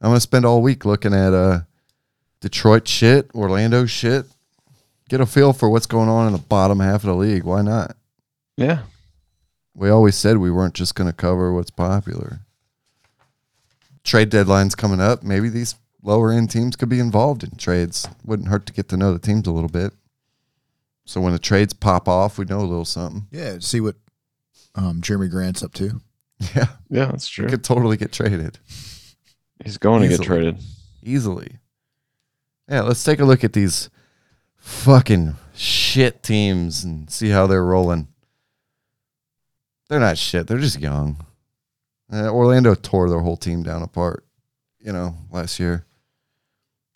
I'm 0.00 0.10
going 0.10 0.16
to 0.16 0.20
spend 0.20 0.44
all 0.44 0.62
week 0.62 0.84
looking 0.84 1.14
at 1.14 1.32
uh, 1.32 1.60
Detroit 2.40 2.86
shit, 2.86 3.30
Orlando 3.34 3.86
shit. 3.86 4.26
Get 5.08 5.20
a 5.20 5.26
feel 5.26 5.52
for 5.52 5.68
what's 5.68 5.86
going 5.86 6.08
on 6.08 6.26
in 6.26 6.32
the 6.32 6.38
bottom 6.38 6.80
half 6.80 7.02
of 7.02 7.08
the 7.08 7.14
league. 7.14 7.44
Why 7.44 7.62
not? 7.62 7.96
Yeah. 8.56 8.82
We 9.74 9.90
always 9.90 10.14
said 10.16 10.38
we 10.38 10.50
weren't 10.50 10.74
just 10.74 10.94
going 10.94 11.08
to 11.10 11.16
cover 11.16 11.52
what's 11.52 11.70
popular. 11.70 12.40
Trade 14.04 14.30
deadlines 14.30 14.76
coming 14.76 15.00
up. 15.00 15.22
Maybe 15.22 15.48
these 15.48 15.74
lower 16.02 16.30
end 16.30 16.50
teams 16.50 16.76
could 16.76 16.88
be 16.88 17.00
involved 17.00 17.42
in 17.42 17.56
trades. 17.56 18.06
Wouldn't 18.24 18.48
hurt 18.48 18.66
to 18.66 18.72
get 18.72 18.88
to 18.90 18.96
know 18.96 19.12
the 19.12 19.18
teams 19.18 19.46
a 19.48 19.52
little 19.52 19.68
bit. 19.70 19.92
So 21.06 21.20
when 21.20 21.32
the 21.32 21.38
trades 21.38 21.72
pop 21.74 22.08
off, 22.08 22.38
we 22.38 22.44
know 22.44 22.60
a 22.60 22.62
little 22.62 22.84
something. 22.84 23.26
yeah, 23.30 23.56
see 23.60 23.80
what 23.80 23.96
um, 24.74 25.00
Jerami 25.00 25.30
Grant's 25.30 25.62
up 25.62 25.72
to. 25.74 26.00
Yeah, 26.54 26.66
Yeah, 26.90 27.06
that's 27.06 27.30
we 27.38 27.42
true. 27.42 27.48
could 27.50 27.64
totally 27.64 27.96
get 27.96 28.10
traded 28.12 28.58
He's 29.64 29.78
going 29.78 30.02
to 30.02 30.08
get 30.08 30.20
traded. 30.22 30.58
easily. 31.02 31.58
Yeah, 32.68 32.82
let's 32.82 33.04
take 33.04 33.20
a 33.20 33.24
look 33.24 33.44
at 33.44 33.52
these 33.52 33.88
fucking 34.56 35.36
shit 35.54 36.22
teams 36.22 36.82
and 36.84 37.08
see 37.08 37.28
how 37.30 37.46
they're 37.46 37.64
rolling. 37.64 38.08
They're 39.94 40.00
not 40.00 40.18
shit. 40.18 40.48
They're 40.48 40.58
just 40.58 40.80
young. 40.80 41.24
Uh, 42.12 42.28
Orlando 42.28 42.74
tore 42.74 43.08
their 43.08 43.20
whole 43.20 43.36
team 43.36 43.62
down 43.62 43.80
apart, 43.80 44.26
you 44.80 44.92
know, 44.92 45.14
last 45.30 45.60
year. 45.60 45.86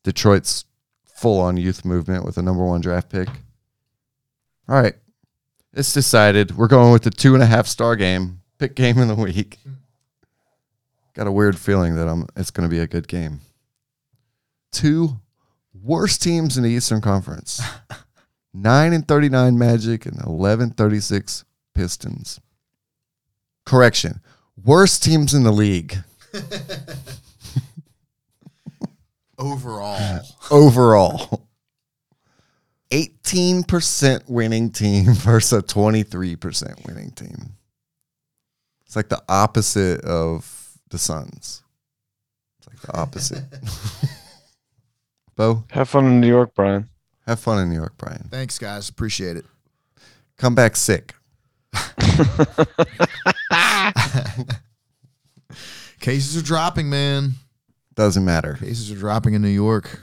Detroit's 0.03 0.65
full 1.05 1.41
on 1.41 1.57
youth 1.57 1.85
movement 1.85 2.25
with 2.25 2.39
a 2.39 2.43
number 2.43 2.65
one 2.65 2.81
draft 2.81 3.09
pick. 3.09 3.29
All 4.69 4.83
right. 4.83 4.97
It's 5.73 5.95
decided. 5.95 6.57
We're 6.57 6.66
going 6.66 6.91
with 6.93 7.05
the 7.05 7.12
two 7.12 7.35
and 7.35 7.43
a 7.43 7.47
half 7.47 7.69
star 7.69 7.95
game. 7.95 8.41
Pick 8.59 8.75
game 8.75 8.99
in 8.99 9.07
the 9.07 9.15
week. 9.15 9.59
Got 11.15 11.29
a 11.29 11.33
weird 11.33 11.57
feeling 11.57 11.95
that 11.95 12.09
I'm 12.09 12.27
it's 12.35 12.51
gonna 12.51 12.69
be 12.69 12.81
a 12.81 12.89
good 12.89 13.07
game. 13.07 13.43
two 14.73 15.20
worst 15.73 16.20
teams 16.20 16.57
in 16.57 16.65
the 16.65 16.70
Eastern 16.70 17.01
Conference 17.01 17.62
9 18.53 18.93
and 18.93 19.07
39 19.07 19.57
Magic 19.57 20.05
and 20.05 20.20
11 20.27 20.70
36 20.70 21.45
Pistons. 21.77 22.41
Correction. 23.69 24.20
Worst 24.65 25.03
teams 25.05 25.35
in 25.35 25.43
the 25.45 25.53
league 25.53 25.97
Overall, 29.39 30.20
overall. 30.51 31.47
18% 32.90 34.28
winning 34.28 34.70
team 34.70 35.05
versus 35.15 35.59
a 35.61 35.62
23% 35.62 36.86
winning 36.86 37.11
team. 37.12 37.51
It's 38.86 38.97
like 38.97 39.09
the 39.11 39.23
opposite 39.28 40.01
of 40.01 40.73
the 40.90 40.99
Suns. 40.99 41.62
It's 42.59 42.66
like 42.69 42.81
the 42.81 42.97
opposite. 42.99 43.45
Bo, 45.36 45.62
Have 45.70 45.89
fun 45.89 46.07
in 46.07 46.20
New 46.20 46.27
York, 46.27 46.53
Brian. 46.57 46.89
have 47.27 47.39
fun 47.39 47.61
in 47.62 47.69
New 47.69 47.77
York, 47.77 47.93
Brian. 47.97 48.27
thanks 48.31 48.59
guys, 48.59 48.89
appreciate 48.89 49.36
it. 49.36 49.45
Come 50.36 50.55
back 50.57 50.74
sick. 50.74 51.15
Cases 56.01 56.36
are 56.36 56.43
dropping, 56.45 56.90
man. 56.90 57.32
Doesn't 57.95 58.24
matter. 58.24 58.55
Cases 58.55 58.90
are 58.93 58.97
dropping 58.97 59.35
in 59.35 59.43
New 59.43 59.49
York. 59.49 60.01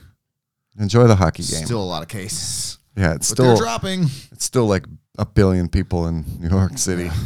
Enjoy 0.78 1.08
the 1.08 1.16
hockey 1.16 1.44
game. 1.44 1.66
Still 1.66 1.82
a 1.82 1.86
lot 1.86 2.02
of 2.04 2.10
cases, 2.10 2.80
yeah, 2.98 3.14
it's 3.14 3.30
but 3.30 3.38
they're 3.38 3.56
still 3.56 3.66
dropping. 3.66 4.04
it's 4.34 4.44
still 4.44 4.66
like 4.68 4.86
a 5.18 5.26
billion 5.26 5.70
people 5.70 6.06
in 6.08 6.26
New 6.40 6.50
York 6.50 6.78
City. 6.78 7.10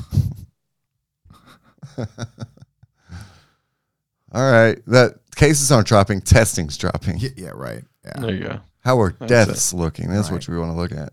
All 4.32 4.52
right, 4.52 4.78
that 4.86 5.16
cases 5.36 5.72
aren't 5.72 5.88
dropping, 5.88 6.22
testing's 6.22 6.78
dropping. 6.78 7.18
Yeah, 7.18 7.30
yeah 7.36 7.50
right. 7.56 7.84
Yeah, 8.06 8.20
There 8.20 8.36
you 8.36 8.44
go. 8.44 8.60
How 8.82 9.02
are 9.02 9.16
That's 9.20 9.30
deaths 9.30 9.74
looking? 9.74 10.10
That's 10.10 10.30
what 10.30 10.48
Right. 10.48 10.54
we 10.56 10.60
want 10.60 10.72
to 10.72 10.78
look 10.78 10.92
at. 10.92 11.12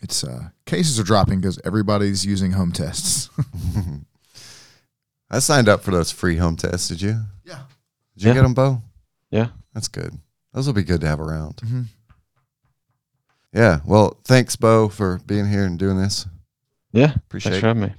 It's 0.00 0.22
uh 0.24 0.48
cases 0.66 0.98
are 1.00 1.04
dropping 1.04 1.40
because 1.40 1.60
everybody's 1.64 2.24
using 2.26 2.52
home 2.52 2.72
tests. 2.72 3.30
I 5.30 5.38
signed 5.40 5.68
up 5.68 5.82
for 5.82 5.90
those 5.90 6.10
free 6.12 6.36
home 6.36 6.56
tests. 6.56 6.88
Did 6.88 7.02
you? 7.02 7.20
yeah. 7.44 7.62
Did 8.16 8.24
you 8.24 8.28
Yeah. 8.28 8.34
get 8.34 8.42
them, 8.42 8.54
Bo? 8.54 8.82
Yeah. 9.30 9.48
That's 9.74 9.88
good. 9.88 10.16
Those 10.52 10.66
will 10.66 10.74
be 10.74 10.84
good 10.84 11.00
to 11.02 11.06
have 11.06 11.20
around. 11.20 11.56
Mhm. 11.56 11.86
Yeah. 13.52 13.80
Well, 13.84 14.18
thanks, 14.24 14.54
Bo, 14.56 14.88
for 14.88 15.18
being 15.26 15.48
here 15.48 15.64
and 15.64 15.78
doing 15.78 15.98
this. 15.98 16.26
Yeah. 16.92 17.14
Appreciate 17.16 17.52
Thanks 17.52 17.58
it. 17.58 17.60
for 17.62 17.66
having 17.68 17.82
me. 17.82 17.94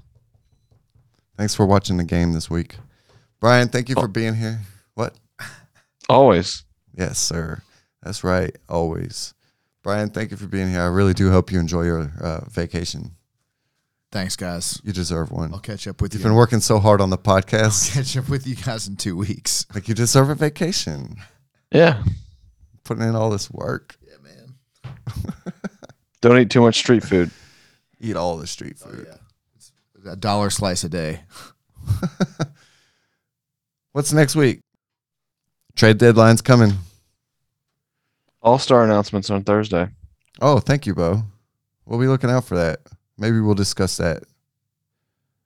Thanks 1.38 1.53
for 1.53 1.65
watching 1.65 1.98
the 1.98 2.03
game 2.03 2.34
this 2.34 2.49
week. 2.49 2.78
Brian, 3.40 3.68
thank 3.69 3.90
you 3.90 3.95
for 3.95 4.07
being 4.07 4.34
here. 4.36 4.61
What? 4.95 5.15
Always. 6.10 6.64
Yes, 6.95 7.19
sir. 7.19 7.61
That's 8.02 8.24
right. 8.24 8.56
Always. 8.69 9.34
Brian, 9.88 10.09
thank 10.09 10.31
you 10.31 10.35
for 10.35 10.47
being 10.47 10.69
here. 10.69 10.81
I 10.81 10.88
really 10.88 11.14
do 11.14 11.31
hope 11.31 11.49
you 11.49 11.61
enjoy 11.61 11.84
your 11.84 12.11
uh, 12.19 12.41
vacation. 12.49 13.11
Thanks, 14.11 14.35
guys. 14.35 14.81
You 14.84 14.91
deserve 14.91 15.31
one. 15.31 15.53
I'll 15.53 15.61
catch 15.61 15.88
up 15.88 16.01
with 16.01 16.14
You've 16.14 16.19
you've 16.19 16.27
been 16.27 16.35
working 16.35 16.59
so 16.59 16.80
hard 16.80 16.99
on 16.99 17.09
the 17.09 17.18
podcast. 17.18 17.95
I'll 17.95 18.03
catch 18.03 18.18
up 18.18 18.27
with 18.27 18.45
you 18.45 18.57
guys 18.57 18.89
in 18.89 18.97
two 18.97 19.15
weeks. 19.15 19.65
like 19.73 19.88
you 19.88 19.93
deserve 19.93 20.30
a 20.30 20.35
vacation. 20.35 21.15
Yeah. 21.72 22.03
Putting 22.84 23.07
in 23.07 23.15
all 23.15 23.30
this 23.30 23.49
work. 23.49 23.95
Yeah, 24.05 24.18
man. 24.22 24.93
Don't 26.22 26.38
eat 26.38 26.49
too 26.49 26.59
much 26.59 26.80
street 26.80 27.05
food. 27.05 27.31
Eat 28.01 28.18
all 28.18 28.35
the 28.35 28.45
street 28.45 28.77
food. 28.77 29.07
Yeah. 29.09 30.11
A 30.11 30.18
dollar 30.18 30.49
slice 30.49 30.84
a 30.84 30.89
day. 30.89 31.22
What's 33.93 34.11
next 34.11 34.35
week? 34.35 34.59
Trade 35.77 35.97
deadline's 35.97 36.41
coming. 36.41 36.73
All 38.48 38.57
star 38.57 38.86
announcements 38.86 39.30
on 39.30 39.44
Thursday. 39.44 39.90
Oh, 40.40 40.60
thank 40.60 40.86
you, 40.86 40.95
Bo. 40.95 41.22
We'll 41.86 41.99
be 41.99 42.07
looking 42.07 42.30
out 42.30 42.45
for 42.45 42.56
that. 42.56 42.80
Maybe 43.18 43.41
we'll 43.41 43.56
discuss 43.56 43.98
that. 43.98 44.24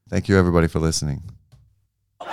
Thank 0.08 0.30
you, 0.30 0.38
everybody, 0.38 0.68
for 0.68 0.78
listening. 0.78 1.24
You 2.20 2.28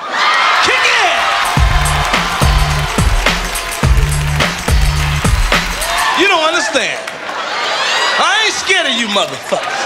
don't 6.29 6.45
understand. 6.45 7.01
I 8.21 8.43
ain't 8.45 8.53
scared 8.53 8.89
of 8.89 8.93
you 8.93 9.07
motherfuckers. 9.07 9.78